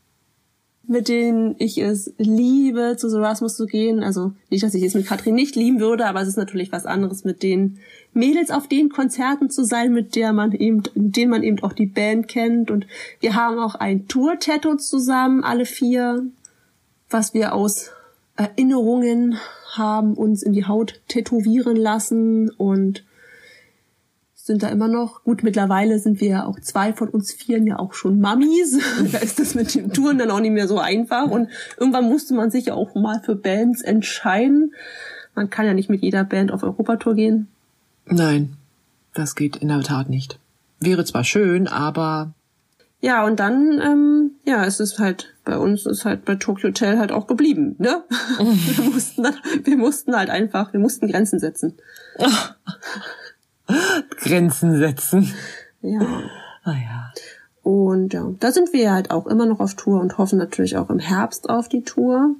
mit 0.92 1.08
denen 1.08 1.56
ich 1.58 1.78
es 1.78 2.14
liebe, 2.18 2.96
zu 2.98 3.08
Erasmus 3.08 3.56
zu 3.56 3.66
gehen. 3.66 4.04
Also 4.04 4.34
nicht, 4.50 4.62
dass 4.62 4.74
ich 4.74 4.84
es 4.84 4.94
mit 4.94 5.08
Katrin 5.08 5.36
nicht 5.36 5.56
lieben 5.56 5.80
würde, 5.80 6.06
aber 6.06 6.22
es 6.22 6.28
ist 6.28 6.38
natürlich 6.38 6.72
was 6.74 6.86
anderes, 6.86 7.24
mit 7.24 7.44
den 7.44 7.80
Mädels 8.14 8.52
auf 8.52 8.68
den 8.68 8.90
Konzerten 8.90 9.50
zu 9.50 9.64
sein, 9.64 9.94
mit 9.94 10.16
der 10.18 10.34
man 10.34 10.52
eben, 10.52 10.84
mit 10.94 11.16
denen 11.16 11.32
man 11.32 11.44
eben 11.44 11.64
auch 11.64 11.72
die 11.72 11.86
Band 11.86 12.28
kennt. 12.28 12.70
Und 12.70 12.86
wir 13.22 13.36
haben 13.36 13.58
auch 13.58 13.76
ein 13.76 14.10
Tour-Tattoo 14.10 14.76
zusammen, 14.76 15.46
alle 15.46 15.66
vier, 15.66 16.26
was 17.10 17.34
wir 17.34 17.54
aus 17.54 17.92
Erinnerungen 18.36 19.38
haben 19.72 20.16
uns 20.16 20.44
in 20.44 20.52
die 20.52 20.66
Haut 20.66 21.00
tätowieren 21.08 21.78
lassen 21.78 22.50
und 22.50 23.06
sind 24.46 24.64
da 24.64 24.70
immer 24.70 24.88
noch. 24.88 25.24
Gut, 25.24 25.44
mittlerweile 25.44 26.00
sind 26.00 26.20
wir 26.20 26.28
ja 26.28 26.46
auch 26.46 26.60
zwei 26.60 26.94
von 26.94 27.10
uns 27.10 27.32
vieren 27.32 27.68
ja 27.68 27.80
auch 27.80 27.94
schon 27.94 28.20
Mammis. 28.20 28.80
da 29.12 29.20
ist 29.20 29.40
das 29.40 29.56
mit 29.56 29.74
dem 29.76 29.94
Touren 29.94 30.18
dann 30.18 30.32
auch 30.32 30.40
nicht 30.40 30.52
mehr 30.52 30.68
so 30.68 30.80
einfach. 30.80 31.30
Und 31.30 31.50
irgendwann 31.78 32.10
musste 32.10 32.34
man 32.34 32.52
sich 32.52 32.68
ja 32.68 32.74
auch 32.74 32.96
mal 32.96 33.22
für 33.22 33.36
Bands 33.36 33.82
entscheiden. 33.82 34.74
Man 35.36 35.50
kann 35.50 35.66
ja 35.66 35.74
nicht 35.74 35.90
mit 35.90 36.02
jeder 36.02 36.24
Band 36.24 36.52
auf 36.52 36.64
Europatour 36.64 37.16
gehen. 37.16 37.48
Nein, 38.06 38.54
das 39.14 39.36
geht 39.36 39.58
in 39.58 39.70
der 39.70 39.82
Tat 39.82 40.10
nicht. 40.10 40.40
Wäre 40.80 41.06
zwar 41.06 41.24
schön, 41.24 41.68
aber 41.68 42.34
ja, 43.04 43.26
und 43.26 43.40
dann, 43.40 43.82
ähm, 43.82 44.32
ja, 44.46 44.64
es 44.64 44.80
ist 44.80 45.00
halt, 45.00 45.34
bei 45.44 45.58
uns 45.58 45.88
ist 45.88 46.06
halt 46.06 46.24
bei 46.24 46.36
Tokyo 46.36 46.70
Hotel 46.70 47.00
halt 47.00 47.12
auch 47.12 47.26
geblieben, 47.26 47.76
ne? 47.80 48.04
wir, 48.38 48.84
mussten 48.92 49.24
dann, 49.24 49.34
wir 49.64 49.78
mussten 49.78 50.16
halt 50.16 50.30
einfach, 50.30 50.72
wir 50.72 50.80
mussten 50.80 51.08
Grenzen 51.08 51.40
setzen. 51.40 51.74
Grenzen 54.18 54.78
setzen. 54.78 55.34
Ja. 55.82 56.02
Ah 56.64 56.74
ja. 56.74 57.14
Und 57.64 58.14
ja, 58.14 58.32
da 58.40 58.52
sind 58.52 58.74
wir 58.74 58.92
halt 58.92 59.12
auch 59.12 59.28
immer 59.28 59.46
noch 59.46 59.60
auf 59.60 59.76
Tour 59.76 60.02
und 60.02 60.18
hoffen 60.18 60.40
natürlich 60.40 60.78
auch 60.78 60.90
im 60.90 61.00
Herbst 61.00 61.50
auf 61.50 61.70
die 61.70 61.84
Tour. 61.84 62.36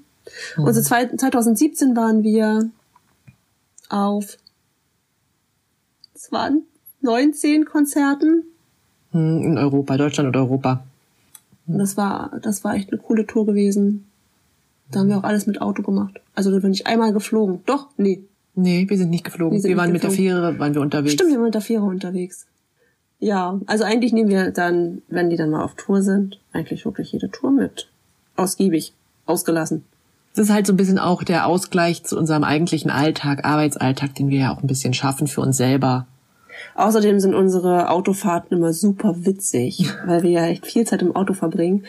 Mhm. 0.58 0.66
Also 0.66 0.82
2017 0.82 1.96
waren 1.96 2.24
wir 2.24 2.70
auf 3.90 4.38
20, 6.16 6.64
19 7.02 7.66
Konzerten. 7.66 8.44
Hm, 9.12 9.44
in 9.44 9.58
Europa, 9.58 9.98
Deutschland 9.98 10.28
und 10.28 10.38
Europa. 10.38 10.84
Und 11.68 11.78
das 11.78 11.98
war, 11.98 12.40
das 12.42 12.64
war 12.64 12.76
echt 12.76 12.92
eine 12.92 13.02
coole 13.02 13.26
Tour 13.28 13.46
gewesen. 13.46 14.08
Da 14.90 15.00
haben 15.00 15.10
wir 15.10 15.18
auch 15.18 15.24
alles 15.24 15.48
mit 15.48 15.62
Auto 15.62 15.84
gemacht. 15.84 16.20
Also 16.36 16.52
da 16.52 16.60
bin 16.60 16.74
ich 16.74 16.88
einmal 16.88 17.14
geflogen. 17.14 17.62
Doch, 17.66 17.88
nee, 17.98 18.24
Nee, 18.56 18.86
wir 18.90 18.98
sind 18.98 19.10
nicht 19.10 19.24
geflogen. 19.24 19.64
Wir, 19.64 19.70
wir 19.70 19.78
waren 19.78 19.92
mit 19.92 20.04
der 20.04 20.12
Fähre, 20.12 20.60
waren 20.60 20.74
wir 20.74 20.82
unterwegs. 20.82 21.14
Stimmt, 21.14 21.30
wir 21.32 21.38
waren 21.38 21.46
mit 21.46 21.56
der 21.56 21.62
Fähre 21.62 21.84
unterwegs. 21.84 22.48
Ja, 23.20 23.60
also 23.68 23.84
eigentlich 23.84 24.14
nehmen 24.14 24.30
wir 24.30 24.52
dann, 24.52 25.04
wenn 25.08 25.30
die 25.30 25.38
dann 25.38 25.52
mal 25.52 25.64
auf 25.64 25.76
Tour 25.76 26.02
sind, 26.02 26.40
eigentlich 26.54 26.86
wirklich 26.86 27.12
jede 27.12 27.30
Tour 27.30 27.52
mit. 27.52 27.88
Ausgiebig, 28.36 28.94
ausgelassen. 29.26 29.86
Das 30.34 30.46
ist 30.46 30.54
halt 30.54 30.66
so 30.66 30.74
ein 30.74 30.78
bisschen 30.78 30.98
auch 30.98 31.24
der 31.24 31.46
Ausgleich 31.46 32.04
zu 32.04 32.18
unserem 32.18 32.44
eigentlichen 32.44 32.90
Alltag, 32.90 33.46
Arbeitsalltag, 33.46 34.16
den 34.16 34.30
wir 34.30 34.40
ja 34.40 34.54
auch 34.54 34.64
ein 34.64 34.68
bisschen 34.68 34.94
schaffen 34.94 35.28
für 35.28 35.42
uns 35.42 35.58
selber. 35.58 36.08
Außerdem 36.76 37.20
sind 37.20 37.36
unsere 37.36 37.90
Autofahrten 37.90 38.58
immer 38.58 38.74
super 38.74 39.26
witzig, 39.26 39.88
weil 40.06 40.24
wir 40.24 40.32
ja 40.32 40.46
echt 40.48 40.66
viel 40.66 40.86
Zeit 40.86 41.02
im 41.02 41.16
Auto 41.16 41.34
verbringen. 41.34 41.86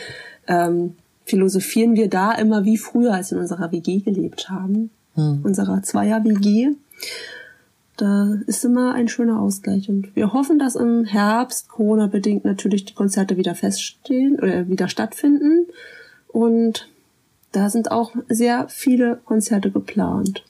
Ähm, 0.47 0.97
philosophieren 1.25 1.95
wir 1.95 2.11
da 2.11 2.33
immer 2.33 2.65
wie 2.65 2.77
früher, 2.77 3.15
als 3.15 3.31
wir 3.31 3.39
in 3.39 3.43
unserer 3.43 3.73
WG 3.73 4.01
gelebt 4.01 4.51
haben 4.51 4.91
hm. 5.15 5.41
unserer 5.43 5.83
Zweier-WG. 5.83 6.71
Da 7.97 8.37
ist 8.47 8.65
immer 8.65 8.95
ein 8.95 9.09
schöner 9.09 9.41
Ausgleich. 9.41 9.89
Und 9.89 10.17
wir 10.17 10.33
hoffen, 10.33 10.59
dass 10.59 10.77
im 10.77 11.05
Herbst, 11.05 11.69
Corona-bedingt, 11.69 12.45
natürlich 12.45 12.85
die 12.85 12.95
Konzerte 12.95 13.37
wieder 13.37 13.55
feststehen 13.55 14.39
oder 14.41 14.69
wieder 14.69 14.89
stattfinden. 14.89 15.67
Und 16.29 16.89
da 17.53 17.69
sind 17.69 17.91
auch 17.91 18.13
sehr 18.29 18.67
viele 18.69 19.21
Konzerte 19.25 19.71
geplant. 19.71 20.43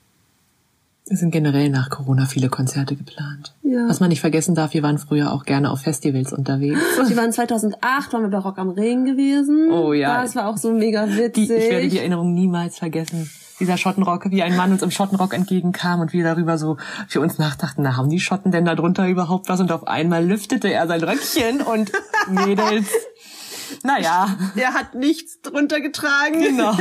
Es 1.10 1.18
sind 1.18 1.32
generell 1.32 1.68
nach 1.68 1.90
Corona 1.90 2.26
viele 2.26 2.48
Konzerte 2.48 2.94
geplant. 2.94 3.54
Ja. 3.64 3.88
Was 3.88 3.98
man 3.98 4.08
nicht 4.08 4.20
vergessen 4.20 4.54
darf, 4.54 4.72
wir 4.72 4.84
waren 4.84 4.98
früher 4.98 5.32
auch 5.32 5.44
gerne 5.44 5.72
auf 5.72 5.80
Festivals 5.80 6.32
unterwegs. 6.32 6.78
Wir 7.08 7.16
waren 7.16 7.32
2008, 7.32 8.12
waren 8.12 8.22
wir 8.22 8.30
bei 8.30 8.38
Rock 8.38 8.58
am 8.58 8.70
Ring 8.70 9.04
gewesen. 9.04 9.70
Oh 9.72 9.92
ja. 9.92 10.22
Das 10.22 10.36
war 10.36 10.46
auch 10.46 10.56
so 10.56 10.72
mega 10.72 11.08
witzig. 11.08 11.48
Die, 11.48 11.52
ich 11.52 11.70
werde 11.70 11.88
die 11.88 11.98
Erinnerung 11.98 12.32
niemals 12.32 12.78
vergessen 12.78 13.28
dieser 13.62 13.76
Schottenrock, 13.76 14.28
wie 14.30 14.42
ein 14.42 14.56
Mann 14.56 14.72
uns 14.72 14.82
im 14.82 14.90
Schottenrock 14.90 15.34
entgegenkam 15.34 16.00
und 16.00 16.12
wir 16.12 16.24
darüber 16.24 16.58
so 16.58 16.78
für 17.06 17.20
uns 17.20 17.38
nachdachten, 17.38 17.82
na, 17.82 17.96
haben 17.96 18.10
die 18.10 18.18
Schotten 18.18 18.50
denn 18.50 18.64
da 18.64 18.74
drunter 18.74 19.06
überhaupt 19.06 19.48
was? 19.48 19.60
Und 19.60 19.70
auf 19.70 19.86
einmal 19.86 20.26
lüftete 20.26 20.72
er 20.72 20.88
sein 20.88 21.02
Röckchen 21.02 21.62
und 21.62 21.92
Mädels, 22.28 22.88
naja. 23.84 24.36
Er 24.56 24.74
hat 24.74 24.94
nichts 24.96 25.40
drunter 25.42 25.80
getragen. 25.80 26.40
Genau. 26.40 26.76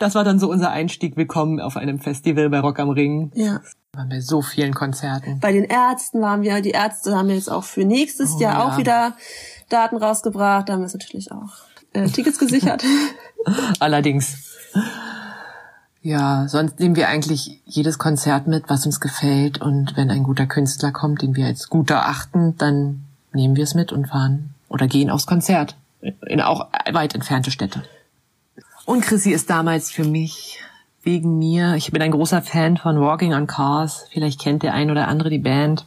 Das 0.00 0.16
war 0.16 0.24
dann 0.24 0.40
so 0.40 0.50
unser 0.50 0.70
Einstieg. 0.72 1.16
Willkommen 1.16 1.60
auf 1.60 1.76
einem 1.76 2.00
Festival 2.00 2.50
bei 2.50 2.58
Rock 2.58 2.80
am 2.80 2.90
Ring. 2.90 3.30
Ja. 3.34 3.60
Wir 3.92 4.00
waren 4.00 4.08
bei 4.08 4.20
so 4.20 4.42
vielen 4.42 4.74
Konzerten. 4.74 5.38
Bei 5.38 5.52
den 5.52 5.64
Ärzten 5.64 6.20
waren 6.20 6.42
wir, 6.42 6.60
die 6.60 6.72
Ärzte 6.72 7.16
haben 7.16 7.30
jetzt 7.30 7.50
auch 7.50 7.64
für 7.64 7.84
nächstes 7.84 8.34
oh, 8.34 8.40
Jahr 8.40 8.54
ja. 8.54 8.64
auch 8.64 8.78
wieder 8.78 9.16
Daten 9.68 9.96
rausgebracht. 9.96 10.68
Da 10.68 10.72
haben 10.72 10.80
wir 10.80 10.92
natürlich 10.92 11.30
auch 11.30 11.52
äh, 11.92 12.08
Tickets 12.08 12.40
gesichert. 12.40 12.84
Allerdings. 13.78 14.56
Ja, 16.08 16.48
sonst 16.48 16.80
nehmen 16.80 16.96
wir 16.96 17.08
eigentlich 17.08 17.60
jedes 17.66 17.98
Konzert 17.98 18.46
mit, 18.46 18.70
was 18.70 18.86
uns 18.86 18.98
gefällt. 18.98 19.60
Und 19.60 19.94
wenn 19.94 20.10
ein 20.10 20.22
guter 20.22 20.46
Künstler 20.46 20.90
kommt, 20.90 21.20
den 21.20 21.36
wir 21.36 21.44
als 21.44 21.68
gut 21.68 21.90
erachten, 21.90 22.56
dann 22.56 23.04
nehmen 23.34 23.56
wir 23.56 23.64
es 23.64 23.74
mit 23.74 23.92
und 23.92 24.06
fahren 24.06 24.54
oder 24.70 24.86
gehen 24.86 25.10
aufs 25.10 25.26
Konzert. 25.26 25.76
In 26.26 26.40
auch 26.40 26.68
weit 26.90 27.14
entfernte 27.14 27.50
Städte. 27.50 27.82
Und 28.86 29.02
Chrissy 29.02 29.32
ist 29.32 29.50
damals 29.50 29.90
für 29.90 30.04
mich 30.04 30.62
wegen 31.02 31.38
mir, 31.38 31.74
ich 31.74 31.92
bin 31.92 32.00
ein 32.00 32.12
großer 32.12 32.40
Fan 32.40 32.78
von 32.78 32.98
Walking 32.98 33.34
on 33.34 33.46
Cars. 33.46 34.06
Vielleicht 34.10 34.40
kennt 34.40 34.62
der 34.62 34.72
ein 34.72 34.90
oder 34.90 35.08
andere 35.08 35.28
die 35.28 35.38
Band. 35.38 35.84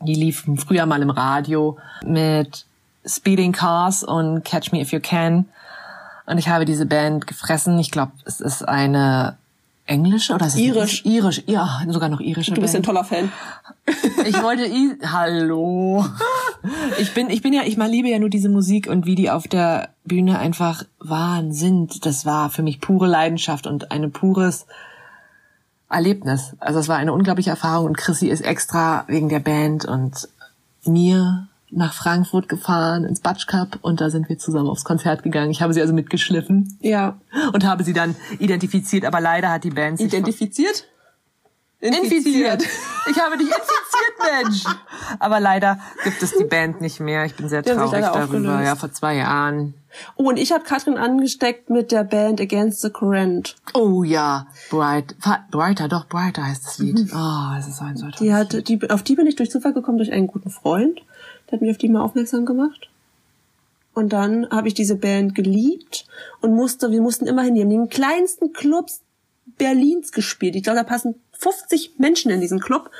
Die 0.00 0.14
liefen 0.14 0.58
früher 0.58 0.86
mal 0.86 1.02
im 1.02 1.10
Radio 1.10 1.78
mit 2.04 2.66
Speeding 3.06 3.52
Cars 3.52 4.02
und 4.02 4.44
Catch 4.44 4.72
Me 4.72 4.80
If 4.80 4.90
You 4.90 4.98
Can. 4.98 5.46
Und 6.26 6.38
ich 6.38 6.48
habe 6.48 6.64
diese 6.64 6.86
Band 6.86 7.26
gefressen. 7.26 7.78
Ich 7.78 7.90
glaube, 7.90 8.12
es 8.24 8.40
ist 8.40 8.66
eine 8.66 9.36
englische 9.86 10.34
oder 10.34 10.46
ist 10.46 10.56
Irisch. 10.56 11.04
Irisch, 11.04 11.42
ja, 11.46 11.80
sogar 11.88 12.08
noch 12.08 12.20
irische 12.20 12.52
Du 12.52 12.60
bist 12.60 12.74
ein 12.74 12.82
Band. 12.82 12.86
toller 12.86 13.04
Fan. 13.04 13.32
Ich 14.26 14.42
wollte 14.42 14.66
I 14.66 14.98
Hallo. 15.04 16.04
Ich 16.98 17.14
bin 17.14 17.30
ich 17.30 17.42
bin 17.42 17.52
ja 17.52 17.62
ich 17.64 17.76
mal 17.76 17.88
liebe 17.88 18.08
ja 18.08 18.18
nur 18.18 18.28
diese 18.28 18.48
Musik 18.48 18.88
und 18.88 19.06
wie 19.06 19.14
die 19.14 19.30
auf 19.30 19.46
der 19.46 19.90
Bühne 20.04 20.40
einfach 20.40 20.82
waren 20.98 21.52
sind. 21.52 22.04
Das 22.04 22.26
war 22.26 22.50
für 22.50 22.62
mich 22.62 22.80
pure 22.80 23.06
Leidenschaft 23.06 23.68
und 23.68 23.92
ein 23.92 24.10
pures 24.10 24.66
Erlebnis. 25.88 26.56
Also 26.58 26.80
es 26.80 26.88
war 26.88 26.96
eine 26.96 27.12
unglaubliche 27.12 27.50
Erfahrung 27.50 27.86
und 27.86 27.96
Chrissy 27.96 28.26
ist 28.26 28.40
extra 28.40 29.04
wegen 29.06 29.28
der 29.28 29.38
Band 29.38 29.84
und 29.84 30.28
mir 30.84 31.46
nach 31.70 31.92
Frankfurt 31.94 32.48
gefahren 32.48 33.04
ins 33.04 33.20
Batsch 33.20 33.46
Cup 33.46 33.78
und 33.82 34.00
da 34.00 34.08
sind 34.10 34.28
wir 34.28 34.38
zusammen 34.38 34.68
aufs 34.68 34.84
Konzert 34.84 35.22
gegangen. 35.22 35.50
Ich 35.50 35.62
habe 35.62 35.74
sie 35.74 35.80
also 35.80 35.92
mitgeschliffen 35.92 36.78
Ja. 36.80 37.18
und 37.52 37.64
habe 37.66 37.82
sie 37.84 37.92
dann 37.92 38.14
identifiziert, 38.38 39.04
aber 39.04 39.20
leider 39.20 39.50
hat 39.50 39.64
die 39.64 39.70
Band 39.70 39.98
sich 39.98 40.06
Identifiziert? 40.06 40.84
Infiziert. 41.78 42.62
Ich 43.10 43.20
habe 43.20 43.36
dich 43.36 43.48
infiziert, 43.48 44.44
Mensch. 44.44 44.64
Aber 45.18 45.40
leider 45.40 45.78
gibt 46.04 46.22
es 46.22 46.32
die 46.36 46.44
Band 46.44 46.80
nicht 46.80 47.00
mehr. 47.00 47.26
Ich 47.26 47.34
bin 47.36 47.48
sehr 47.50 47.62
traurig 47.62 48.00
darüber. 48.00 48.22
aufgelöst. 48.24 48.64
Ja, 48.64 48.76
vor 48.76 48.90
zwei 48.92 49.16
Jahren. 49.16 49.74
Oh, 50.16 50.28
und 50.30 50.38
ich 50.38 50.52
habe 50.52 50.64
Katrin 50.64 50.96
angesteckt 50.96 51.68
mit 51.70 51.92
der 51.92 52.04
Band 52.04 52.40
Against 52.40 52.80
the 52.80 52.90
Current. 52.90 53.56
Oh 53.74 54.02
ja, 54.02 54.46
Bright, 54.70 55.14
Brighter, 55.50 55.88
doch 55.88 56.06
Brighter 56.06 56.44
heißt 56.46 56.66
das 56.66 56.78
Lied. 56.78 56.96
Mhm. 56.96 57.10
Oh, 57.14 57.58
es 57.58 57.68
ist 57.68 57.80
ein 57.82 57.96
so 57.96 58.06
Die 58.20 58.32
hat, 58.32 58.68
die, 58.68 58.90
auf 58.90 59.02
die 59.02 59.14
bin 59.14 59.26
ich 59.26 59.36
durch 59.36 59.50
Zufall 59.50 59.72
gekommen 59.74 59.98
durch 59.98 60.12
einen 60.12 60.26
guten 60.28 60.50
Freund. 60.50 61.00
Der 61.46 61.52
hat 61.52 61.60
mich 61.60 61.70
auf 61.70 61.78
die 61.78 61.88
mal 61.88 62.02
aufmerksam 62.02 62.46
gemacht. 62.46 62.88
Und 63.94 64.12
dann 64.12 64.50
habe 64.50 64.68
ich 64.68 64.74
diese 64.74 64.96
Band 64.96 65.34
geliebt 65.34 66.06
und 66.42 66.54
musste, 66.54 66.90
wir 66.90 67.00
mussten 67.00 67.26
immer 67.26 67.42
hin. 67.42 67.54
Haben 67.54 67.70
in 67.70 67.80
den 67.80 67.88
kleinsten 67.88 68.52
Clubs 68.52 69.00
Berlins 69.56 70.12
gespielt. 70.12 70.54
Ich 70.54 70.64
glaube, 70.64 70.78
da 70.78 70.84
passen 70.84 71.14
50 71.32 71.98
Menschen 71.98 72.30
in 72.30 72.40
diesen 72.40 72.60
Club. 72.60 72.90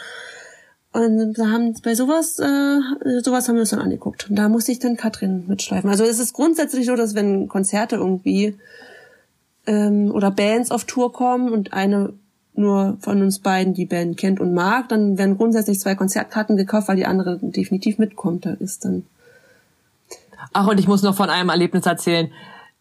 Und 0.93 1.35
da 1.35 1.51
haben 1.51 1.75
bei 1.83 1.95
sowas, 1.95 2.39
äh, 2.39 3.21
sowas 3.21 3.49
haben 3.49 3.57
wir 3.57 3.61
uns 3.61 3.71
dann 3.71 3.81
angeguckt. 3.81 4.31
Und 4.31 4.37
da 4.37 4.49
musste 4.49 4.73
ich 4.73 4.79
dann 4.79 4.97
Katrin 4.97 5.45
mitschleifen. 5.47 5.91
Also 5.91 6.05
es 6.05 6.19
ist 6.19 6.33
grundsätzlich 6.33 6.87
so, 6.87 6.97
dass 6.97 7.15
wenn 7.15 7.49
Konzerte 7.49 7.97
irgendwie 7.97 8.57
ähm, 9.67 10.11
oder 10.11 10.31
Bands 10.31 10.71
auf 10.71 10.85
Tour 10.85 11.13
kommen 11.13 11.53
und 11.53 11.75
eine 11.75 12.15
nur 12.59 12.97
von 13.01 13.23
uns 13.23 13.39
beiden 13.39 13.75
die 13.75 13.87
Band 13.87 14.17
kennt 14.17 14.41
und 14.41 14.55
mag, 14.55 14.89
dann 14.89 15.19
werden 15.19 15.37
grundsätzlich 15.37 15.81
zwei 15.81 15.95
Konzertkarten 15.95 16.57
gekauft, 16.57 16.89
weil 16.89 16.97
die 16.97 17.07
andere 17.07 17.39
definitiv 17.41 17.99
mitkommt. 17.99 18.47
Da 18.47 18.53
ist 18.53 18.85
dann 18.85 19.05
Ach, 20.53 20.67
und 20.67 20.79
ich 20.79 20.89
muss 20.89 21.03
noch 21.03 21.15
von 21.15 21.31
einem 21.31 21.49
Erlebnis 21.49 21.87
erzählen. 21.87 22.31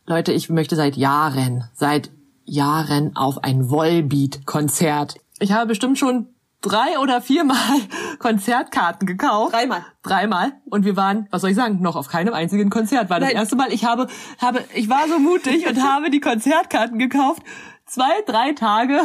Leute, 0.06 0.31
ich 0.31 0.49
möchte 0.49 0.76
seit 0.76 0.95
Jahren, 0.95 1.65
seit 1.73 2.11
Jahren 2.45 3.15
auf 3.15 3.43
ein 3.43 3.69
Volbeat-Konzert. 3.69 5.15
Ich 5.39 5.52
habe 5.52 5.68
bestimmt 5.68 5.97
schon 5.97 6.27
drei 6.61 6.99
oder 6.99 7.22
viermal 7.22 7.80
Konzertkarten 8.19 9.07
gekauft. 9.07 9.53
Dreimal. 9.53 9.85
Dreimal. 10.03 10.53
Und 10.69 10.85
wir 10.85 10.95
waren, 10.95 11.27
was 11.31 11.41
soll 11.41 11.49
ich 11.52 11.56
sagen, 11.56 11.81
noch 11.81 11.95
auf 11.95 12.07
keinem 12.07 12.34
einzigen 12.34 12.69
Konzert. 12.69 13.10
War 13.10 13.19
das 13.19 13.30
Nein. 13.30 13.38
erste 13.38 13.56
Mal. 13.56 13.73
Ich 13.73 13.84
habe, 13.84 14.07
habe, 14.39 14.64
ich 14.73 14.89
war 14.89 15.07
so 15.07 15.19
mutig 15.19 15.68
und 15.68 15.81
habe 15.84 16.10
die 16.10 16.19
Konzertkarten 16.19 16.99
gekauft. 16.99 17.41
Zwei, 17.88 18.22
drei 18.26 18.53
Tage 18.53 18.99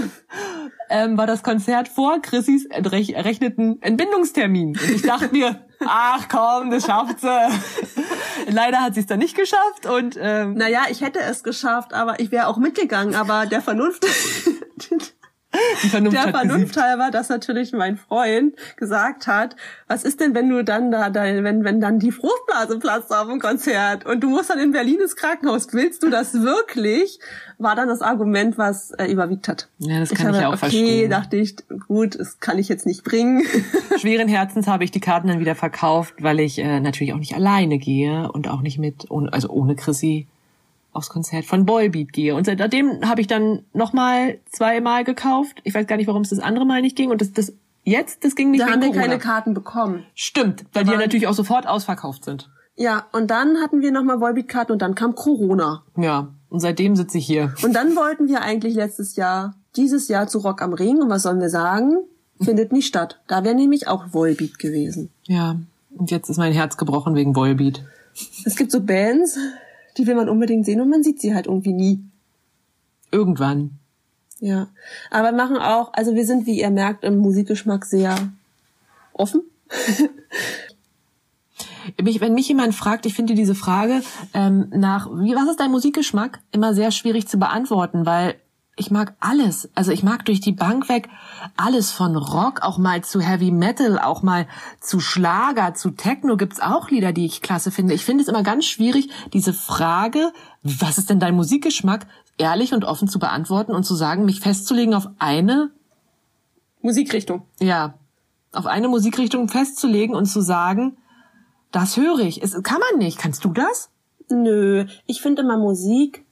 ähm, 0.89 1.19
war 1.19 1.27
das 1.27 1.43
Konzert 1.43 1.89
vor 1.89 2.23
Chrissys 2.23 2.65
errechneten 2.65 3.81
Entbindungstermin. 3.83 4.69
Und 4.71 4.91
ich 4.91 5.03
dachte 5.03 5.29
mir, 5.33 5.67
ach 5.87 6.29
komm, 6.29 6.71
das 6.71 6.87
schafft 6.87 7.21
sie. 7.21 7.49
Leider 8.49 8.81
hat 8.81 8.95
sie 8.95 9.01
es 9.01 9.07
dann 9.07 9.19
nicht 9.19 9.37
geschafft 9.37 9.85
und 9.85 10.19
ähm, 10.19 10.55
Naja, 10.55 10.85
ich 10.91 11.03
hätte 11.03 11.21
es 11.21 11.43
geschafft, 11.43 11.93
aber 11.93 12.21
ich 12.21 12.33
wäre 12.33 12.47
auch 12.47 12.57
mitgegangen. 12.57 13.15
Aber 13.15 13.45
der 13.45 13.61
Vernunft, 13.61 14.07
Vernunft 15.91 16.17
der 16.17 16.29
Vernunft 16.29 16.77
halber, 16.77 17.11
dass 17.11 17.29
natürlich 17.29 17.73
mein 17.73 17.97
Freund 17.97 18.55
gesagt 18.77 19.27
hat, 19.27 19.57
was 19.87 20.05
ist 20.05 20.21
denn, 20.21 20.35
wenn 20.35 20.49
du 20.49 20.65
dann 20.65 20.91
da, 20.91 21.11
da 21.11 21.23
wenn, 21.25 21.65
wenn 21.65 21.81
dann 21.81 21.99
die 21.99 22.13
Fruchtblase 22.13 22.79
platzt 22.79 23.13
auf 23.13 23.29
dem 23.29 23.41
Konzert 23.41 24.07
und 24.07 24.21
du 24.21 24.29
musst 24.29 24.51
dann 24.51 24.59
in 24.59 24.73
Berlin 24.73 25.01
ins 25.01 25.17
Krankenhaus, 25.17 25.69
willst 25.73 26.03
du 26.03 26.11
das 26.11 26.35
wirklich? 26.35 27.19
War 27.59 27.77
dann 27.77 27.89
das 27.89 28.01
Argument, 28.01 28.57
was 28.57 28.91
äh, 28.93 29.07
überwiegt 29.07 29.47
hat. 29.47 29.69
Ja, 29.79 30.01
das 30.01 30.11
kann 30.11 30.29
habe, 30.29 30.39
ich 30.39 30.45
auch 30.45 30.53
okay, 30.53 30.59
verstehen. 30.59 31.11
dachte 31.11 31.37
ich, 31.37 31.57
gut, 31.89 32.19
das 32.19 32.41
kann 32.41 32.59
ich 32.59 32.69
jetzt 32.69 32.87
nicht 32.87 33.05
bringen. 33.05 33.43
Schweren 33.99 34.29
Herzens 34.29 34.67
habe 34.67 34.85
ich 34.85 34.91
die 34.91 35.01
Karten 35.01 35.29
dann 35.29 35.41
wieder 35.41 35.55
verkauft, 35.55 36.15
weil 36.21 36.41
ich 36.41 36.59
äh, 36.59 36.81
natürlich 36.81 37.13
auch 37.13 37.19
nicht 37.19 37.35
alleine 37.35 37.79
gehe 37.79 38.33
und 38.33 38.49
auch 38.49 38.63
nicht 38.63 38.79
mit, 38.79 39.09
also 39.11 39.51
ohne 39.51 39.77
Chrissy 39.77 40.27
aufs 40.93 41.09
Konzert 41.09 41.45
von 41.45 41.67
Boybeat 41.67 42.13
gehe. 42.13 42.35
Und 42.35 42.47
seitdem 42.47 43.09
habe 43.09 43.21
ich 43.21 43.27
dann 43.27 43.65
nochmal 43.73 44.39
zweimal 44.51 45.05
gekauft. 45.05 45.61
Ich 45.65 45.75
weiß 45.75 45.87
gar 45.87 45.97
nicht, 45.97 46.09
warum 46.09 46.23
es 46.23 46.31
das 46.31 46.41
andere 46.41 46.67
Mal 46.67 46.83
nicht 46.83 46.97
ging. 46.97 47.11
Und 47.11 47.21
das, 47.21 47.33
das 47.33 47.53
jetzt, 47.85 48.25
das 48.25 48.35
ging 48.35 48.51
nicht 48.51 48.63
da 48.63 48.71
haben 48.71 48.81
wir 48.81 48.89
Corona. 48.89 49.07
keine 49.07 49.19
Karten 49.19 49.55
bekommen. 49.55 50.05
Stimmt, 50.15 50.65
weil 50.73 50.85
die 50.85 50.91
ja 50.93 50.99
natürlich 50.99 51.27
auch 51.27 51.35
sofort 51.35 51.67
ausverkauft 51.67 52.25
sind. 52.25 52.51
Ja, 52.77 53.07
und 53.13 53.31
dann 53.31 53.59
hatten 53.59 53.83
wir 53.83 53.93
nochmal 53.93 54.21
Volbeat-Karten 54.21 54.73
und 54.73 54.81
dann 54.83 54.95
kam 54.95 55.15
Corona. 55.15 55.83
Ja, 55.97 56.29
und 56.49 56.61
seitdem 56.61 56.97
sitze 56.97 57.19
ich 57.19 57.27
hier. 57.27 57.55
Und 57.63 57.75
dann 57.75 57.95
wollten 57.95 58.29
wir 58.29 58.43
eigentlich 58.43 58.75
letztes 58.75 59.17
Jahr, 59.17 59.55
dieses 59.77 60.09
Jahr 60.09 60.27
zu 60.29 60.39
Rock 60.39 60.63
am 60.63 60.73
Ring. 60.73 61.01
Und 61.03 61.11
was 61.11 61.23
sollen 61.23 61.41
wir 61.41 61.51
sagen? 61.51 61.99
Findet 62.41 62.73
nicht 62.73 62.87
statt. 62.87 63.21
Da 63.29 63.45
wäre 63.45 63.55
nämlich 63.55 63.87
auch 63.87 64.15
Volbeat 64.15 64.59
gewesen. 64.59 65.11
Ja, 65.25 65.57
und 65.97 66.11
jetzt 66.11 66.31
ist 66.31 66.39
mein 66.39 66.53
Herz 66.53 66.77
gebrochen 66.77 67.15
wegen 67.15 67.37
Volbeat. 67.37 67.85
Es 68.45 68.57
gibt 68.57 68.73
so 68.73 68.81
Bands, 68.81 69.37
die 69.97 70.07
will 70.07 70.15
man 70.15 70.29
unbedingt 70.29 70.67
sehen 70.67 70.81
und 70.81 70.89
man 70.89 71.03
sieht 71.03 71.21
sie 71.21 71.35
halt 71.35 71.47
irgendwie 71.47 71.73
nie. 71.73 72.01
Irgendwann. 73.11 73.79
Ja. 74.41 74.69
Aber 75.11 75.29
wir 75.29 75.37
machen 75.37 75.57
auch, 75.59 75.93
also 75.93 76.15
wir 76.15 76.25
sind, 76.25 76.47
wie 76.47 76.61
ihr 76.61 76.71
merkt, 76.71 77.05
im 77.05 77.19
Musikgeschmack 77.19 77.85
sehr 77.85 78.17
offen. 79.13 79.43
Mich, 82.01 82.21
wenn 82.21 82.35
mich 82.35 82.47
jemand 82.47 82.75
fragt, 82.75 83.07
ich 83.07 83.15
finde 83.15 83.35
diese 83.35 83.55
Frage 83.55 84.03
ähm, 84.35 84.69
nach, 84.71 85.09
wie, 85.11 85.35
was 85.35 85.49
ist 85.49 85.61
dein 85.61 85.71
Musikgeschmack, 85.71 86.41
immer 86.53 86.75
sehr 86.75 86.91
schwierig 86.91 87.27
zu 87.27 87.39
beantworten, 87.39 88.07
weil 88.07 88.37
ich 88.81 88.91
mag 88.91 89.15
alles. 89.21 89.69
Also 89.75 89.93
ich 89.93 90.03
mag 90.03 90.25
durch 90.25 90.41
die 90.41 90.53
Bank 90.53 90.89
weg 90.89 91.09
alles 91.57 91.93
von 91.93 92.17
Rock, 92.17 92.63
auch 92.63 92.79
mal 92.79 93.05
zu 93.05 93.21
Heavy 93.21 93.51
Metal, 93.51 93.99
auch 93.99 94.23
mal 94.23 94.49
zu 94.81 94.99
Schlager, 94.99 95.75
zu 95.75 95.91
Techno 95.91 96.37
gibt's 96.37 96.61
auch 96.61 96.91
Lieder, 96.91 97.13
die 97.13 97.27
ich 97.27 97.43
klasse 97.43 97.71
finde. 97.71 97.95
Ich 97.95 98.05
finde 98.05 98.23
es 98.23 98.29
immer 98.29 98.43
ganz 98.43 98.65
schwierig, 98.65 99.11
diese 99.33 99.53
Frage, 99.53 100.33
was 100.63 100.99
ist 100.99 101.11
denn 101.11 101.21
dein 101.21 101.37
Musikgeschmack, 101.37 102.07
ehrlich 102.39 102.73
und 102.73 102.85
offen 102.85 103.07
zu 103.07 103.19
beantworten 103.19 103.73
und 103.73 103.85
zu 103.85 103.95
sagen, 103.95 104.25
mich 104.25 104.41
festzulegen 104.41 104.95
auf 104.95 105.09
eine, 105.19 105.71
Musikrichtung. 106.83 107.43
ja, 107.61 107.95
auf 108.53 108.67
eine 108.67 108.89
Musikrichtung 108.89 109.49
festzulegen 109.49 110.17
und 110.17 110.27
zu 110.27 110.41
sagen, 110.41 110.97
das 111.71 111.97
höre 111.97 112.21
ich. 112.21 112.43
Es 112.43 112.61
kann 112.63 112.81
man 112.81 112.99
nicht. 112.99 113.19
Kannst 113.19 113.45
du 113.45 113.51
das? 113.51 113.91
Nö, 114.29 114.87
ich 115.07 115.21
finde 115.21 115.43
immer 115.43 115.57
Musik, 115.57 116.25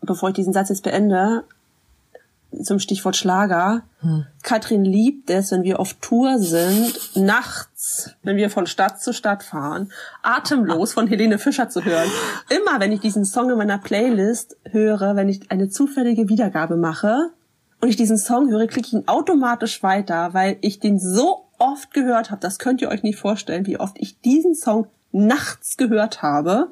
bevor 0.00 0.30
ich 0.30 0.34
diesen 0.34 0.52
Satz 0.52 0.68
jetzt 0.68 0.82
beende, 0.82 1.44
zum 2.62 2.78
Stichwort 2.78 3.16
Schlager. 3.16 3.82
Katrin 4.42 4.84
liebt 4.84 5.30
es, 5.30 5.52
wenn 5.52 5.62
wir 5.62 5.80
auf 5.80 5.94
Tour 5.94 6.38
sind, 6.38 6.98
nachts, 7.14 8.10
wenn 8.22 8.36
wir 8.36 8.50
von 8.50 8.66
Stadt 8.66 9.00
zu 9.00 9.12
Stadt 9.12 9.42
fahren, 9.42 9.92
atemlos 10.22 10.92
von 10.92 11.06
Helene 11.06 11.38
Fischer 11.38 11.68
zu 11.68 11.84
hören. 11.84 12.10
Immer, 12.48 12.80
wenn 12.80 12.92
ich 12.92 13.00
diesen 13.00 13.24
Song 13.24 13.50
in 13.50 13.58
meiner 13.58 13.78
Playlist 13.78 14.56
höre, 14.70 15.16
wenn 15.16 15.28
ich 15.28 15.50
eine 15.50 15.68
zufällige 15.68 16.28
Wiedergabe 16.28 16.76
mache 16.76 17.30
und 17.80 17.88
ich 17.88 17.96
diesen 17.96 18.18
Song 18.18 18.50
höre, 18.50 18.66
klicke 18.66 18.88
ich 18.88 18.92
ihn 18.92 19.08
automatisch 19.08 19.82
weiter, 19.82 20.34
weil 20.34 20.58
ich 20.60 20.80
den 20.80 20.98
so 20.98 21.46
oft 21.58 21.92
gehört 21.94 22.30
habe. 22.30 22.40
Das 22.40 22.58
könnt 22.58 22.82
ihr 22.82 22.88
euch 22.88 23.02
nicht 23.02 23.18
vorstellen, 23.18 23.66
wie 23.66 23.78
oft 23.78 23.96
ich 23.98 24.20
diesen 24.20 24.54
Song 24.54 24.88
nachts 25.12 25.76
gehört 25.76 26.22
habe 26.22 26.70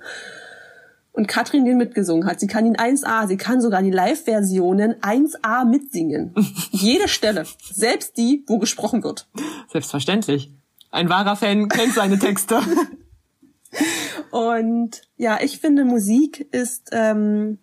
und 1.20 1.26
Katrin 1.26 1.66
den 1.66 1.76
mitgesungen 1.76 2.26
hat. 2.26 2.40
Sie 2.40 2.46
kann 2.46 2.64
ihn 2.64 2.76
1A, 2.76 3.28
sie 3.28 3.36
kann 3.36 3.60
sogar 3.60 3.82
die 3.82 3.90
Live-Versionen 3.90 4.94
1A 5.02 5.66
mitsingen. 5.66 6.34
Jede 6.70 7.08
Stelle, 7.08 7.44
selbst 7.62 8.16
die, 8.16 8.42
wo 8.46 8.58
gesprochen 8.58 9.04
wird. 9.04 9.28
Selbstverständlich. 9.70 10.50
Ein 10.90 11.10
wahrer 11.10 11.36
Fan 11.36 11.68
kennt 11.68 11.92
seine 11.92 12.18
Texte. 12.18 12.60
Und 14.30 15.02
ja, 15.18 15.38
ich 15.42 15.58
finde, 15.58 15.84
Musik 15.84 16.48
ist 16.52 16.88
ähm, 16.92 17.58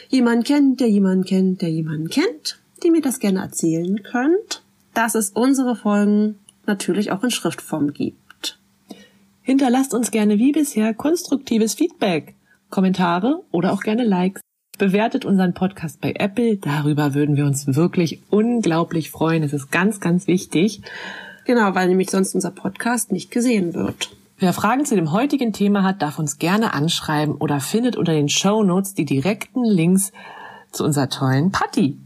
jemanden 0.08 0.42
kennt, 0.42 0.80
der 0.80 0.88
jemanden 0.88 1.26
kennt, 1.26 1.60
der 1.60 1.68
jemanden 1.68 2.08
kennt, 2.08 2.60
die 2.82 2.90
mir 2.90 3.02
das 3.02 3.18
gerne 3.18 3.40
erzählen 3.40 4.02
könnt, 4.02 4.62
dass 4.94 5.14
es 5.14 5.28
unsere 5.28 5.76
Folgen 5.76 6.36
natürlich 6.64 7.12
auch 7.12 7.22
in 7.22 7.30
Schriftform 7.30 7.92
gibt. 7.92 8.58
Hinterlasst 9.42 9.92
uns 9.92 10.10
gerne 10.10 10.38
wie 10.38 10.52
bisher 10.52 10.94
konstruktives 10.94 11.74
Feedback, 11.74 12.36
Kommentare 12.70 13.42
oder 13.50 13.74
auch 13.74 13.82
gerne 13.82 14.04
Likes. 14.04 14.40
Bewertet 14.78 15.26
unseren 15.26 15.52
Podcast 15.52 16.00
bei 16.00 16.14
Apple, 16.16 16.56
darüber 16.56 17.12
würden 17.12 17.36
wir 17.36 17.44
uns 17.44 17.66
wirklich 17.66 18.22
unglaublich 18.30 19.10
freuen. 19.10 19.42
Es 19.42 19.52
ist 19.52 19.70
ganz, 19.70 20.00
ganz 20.00 20.26
wichtig. 20.26 20.80
Genau, 21.48 21.74
weil 21.74 21.88
nämlich 21.88 22.10
sonst 22.10 22.34
unser 22.34 22.50
Podcast 22.50 23.10
nicht 23.10 23.30
gesehen 23.30 23.72
wird. 23.72 24.10
Wer 24.36 24.52
Fragen 24.52 24.84
zu 24.84 24.96
dem 24.96 25.12
heutigen 25.12 25.54
Thema 25.54 25.82
hat, 25.82 26.02
darf 26.02 26.18
uns 26.18 26.36
gerne 26.36 26.74
anschreiben 26.74 27.36
oder 27.36 27.58
findet 27.58 27.96
unter 27.96 28.12
den 28.12 28.28
Show 28.28 28.62
Notes 28.62 28.92
die 28.92 29.06
direkten 29.06 29.64
Links 29.64 30.12
zu 30.72 30.84
unserer 30.84 31.08
tollen 31.08 31.50
Party. 31.50 31.96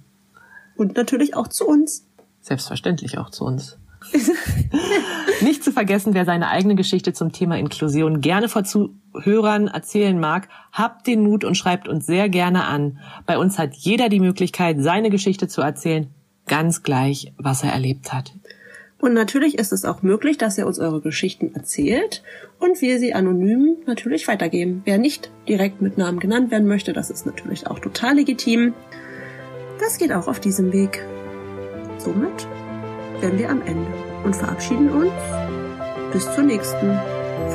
Und 0.77 0.97
natürlich 0.97 1.35
auch 1.35 1.49
zu 1.49 1.67
uns. 1.67 2.07
Selbstverständlich 2.41 3.19
auch 3.19 3.31
zu 3.31 3.45
uns. 3.45 3.79
Nicht 5.41 5.65
zu 5.65 5.73
vergessen, 5.73 6.15
wer 6.15 6.25
seine 6.25 6.47
eigene 6.47 6.77
Geschichte 6.77 7.13
zum 7.13 7.33
Thema 7.33 7.59
Inklusion 7.59 8.21
gerne 8.21 8.49
vor 8.49 8.63
Zuhörern 8.63 9.67
erzählen 9.67 10.21
mag, 10.21 10.49
habt 10.71 11.09
den 11.09 11.25
Mut 11.25 11.43
und 11.43 11.57
schreibt 11.57 11.89
uns 11.89 12.07
sehr 12.07 12.29
gerne 12.29 12.67
an. 12.67 13.01
Bei 13.27 13.39
uns 13.39 13.59
hat 13.59 13.75
jeder 13.75 14.09
die 14.09 14.21
Möglichkeit, 14.21 14.77
seine 14.79 15.11
Geschichte 15.11 15.49
zu 15.49 15.63
erzählen, 15.63 16.07
ganz 16.47 16.85
gleich, 16.85 17.33
was 17.39 17.65
er 17.65 17.73
erlebt 17.73 18.13
hat. 18.13 18.35
Und 19.03 19.15
natürlich 19.15 19.59
ist 19.59 19.73
es 19.73 19.85
auch 19.85 20.03
möglich, 20.03 20.39
dass 20.39 20.57
ihr 20.57 20.65
uns 20.65 20.79
eure 20.79 21.01
Geschichten 21.01 21.57
erzählt 21.57 22.23
und 22.61 22.81
wir 22.81 23.01
sie 23.01 23.15
anonym 23.15 23.79
natürlich 23.85 24.29
weitergeben. 24.29 24.83
Wer 24.85 24.97
nicht 24.97 25.29
direkt 25.49 25.83
mit 25.83 25.99
Namen 25.99 26.21
genannt 26.21 26.53
werden 26.53 26.69
möchte, 26.69 26.93
das 26.93 27.11
ist 27.11 27.27
natürlich 27.27 27.67
auch 27.67 27.81
total 27.81 28.15
legitim. 28.15 28.75
Das 29.81 29.99
geht 29.99 30.13
auch 30.13 30.29
auf 30.29 30.39
diesem 30.39 30.73
Weg. 30.73 31.05
Somit 31.99 32.47
wären 33.21 33.41
wir 33.41 33.51
am 33.51 33.61
Ende 33.63 33.89
und 34.23 34.37
verabschieden 34.37 34.89
uns 34.89 35.13
bis 36.13 36.33
zur 36.33 36.45
nächsten 36.45 36.97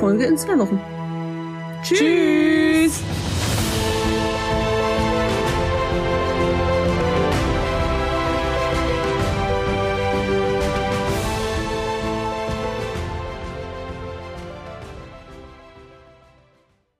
Folge 0.01 0.25
in 0.25 0.37
zwei 0.37 0.59
Wochen. 0.59 0.81
Tschüss! 1.81 3.01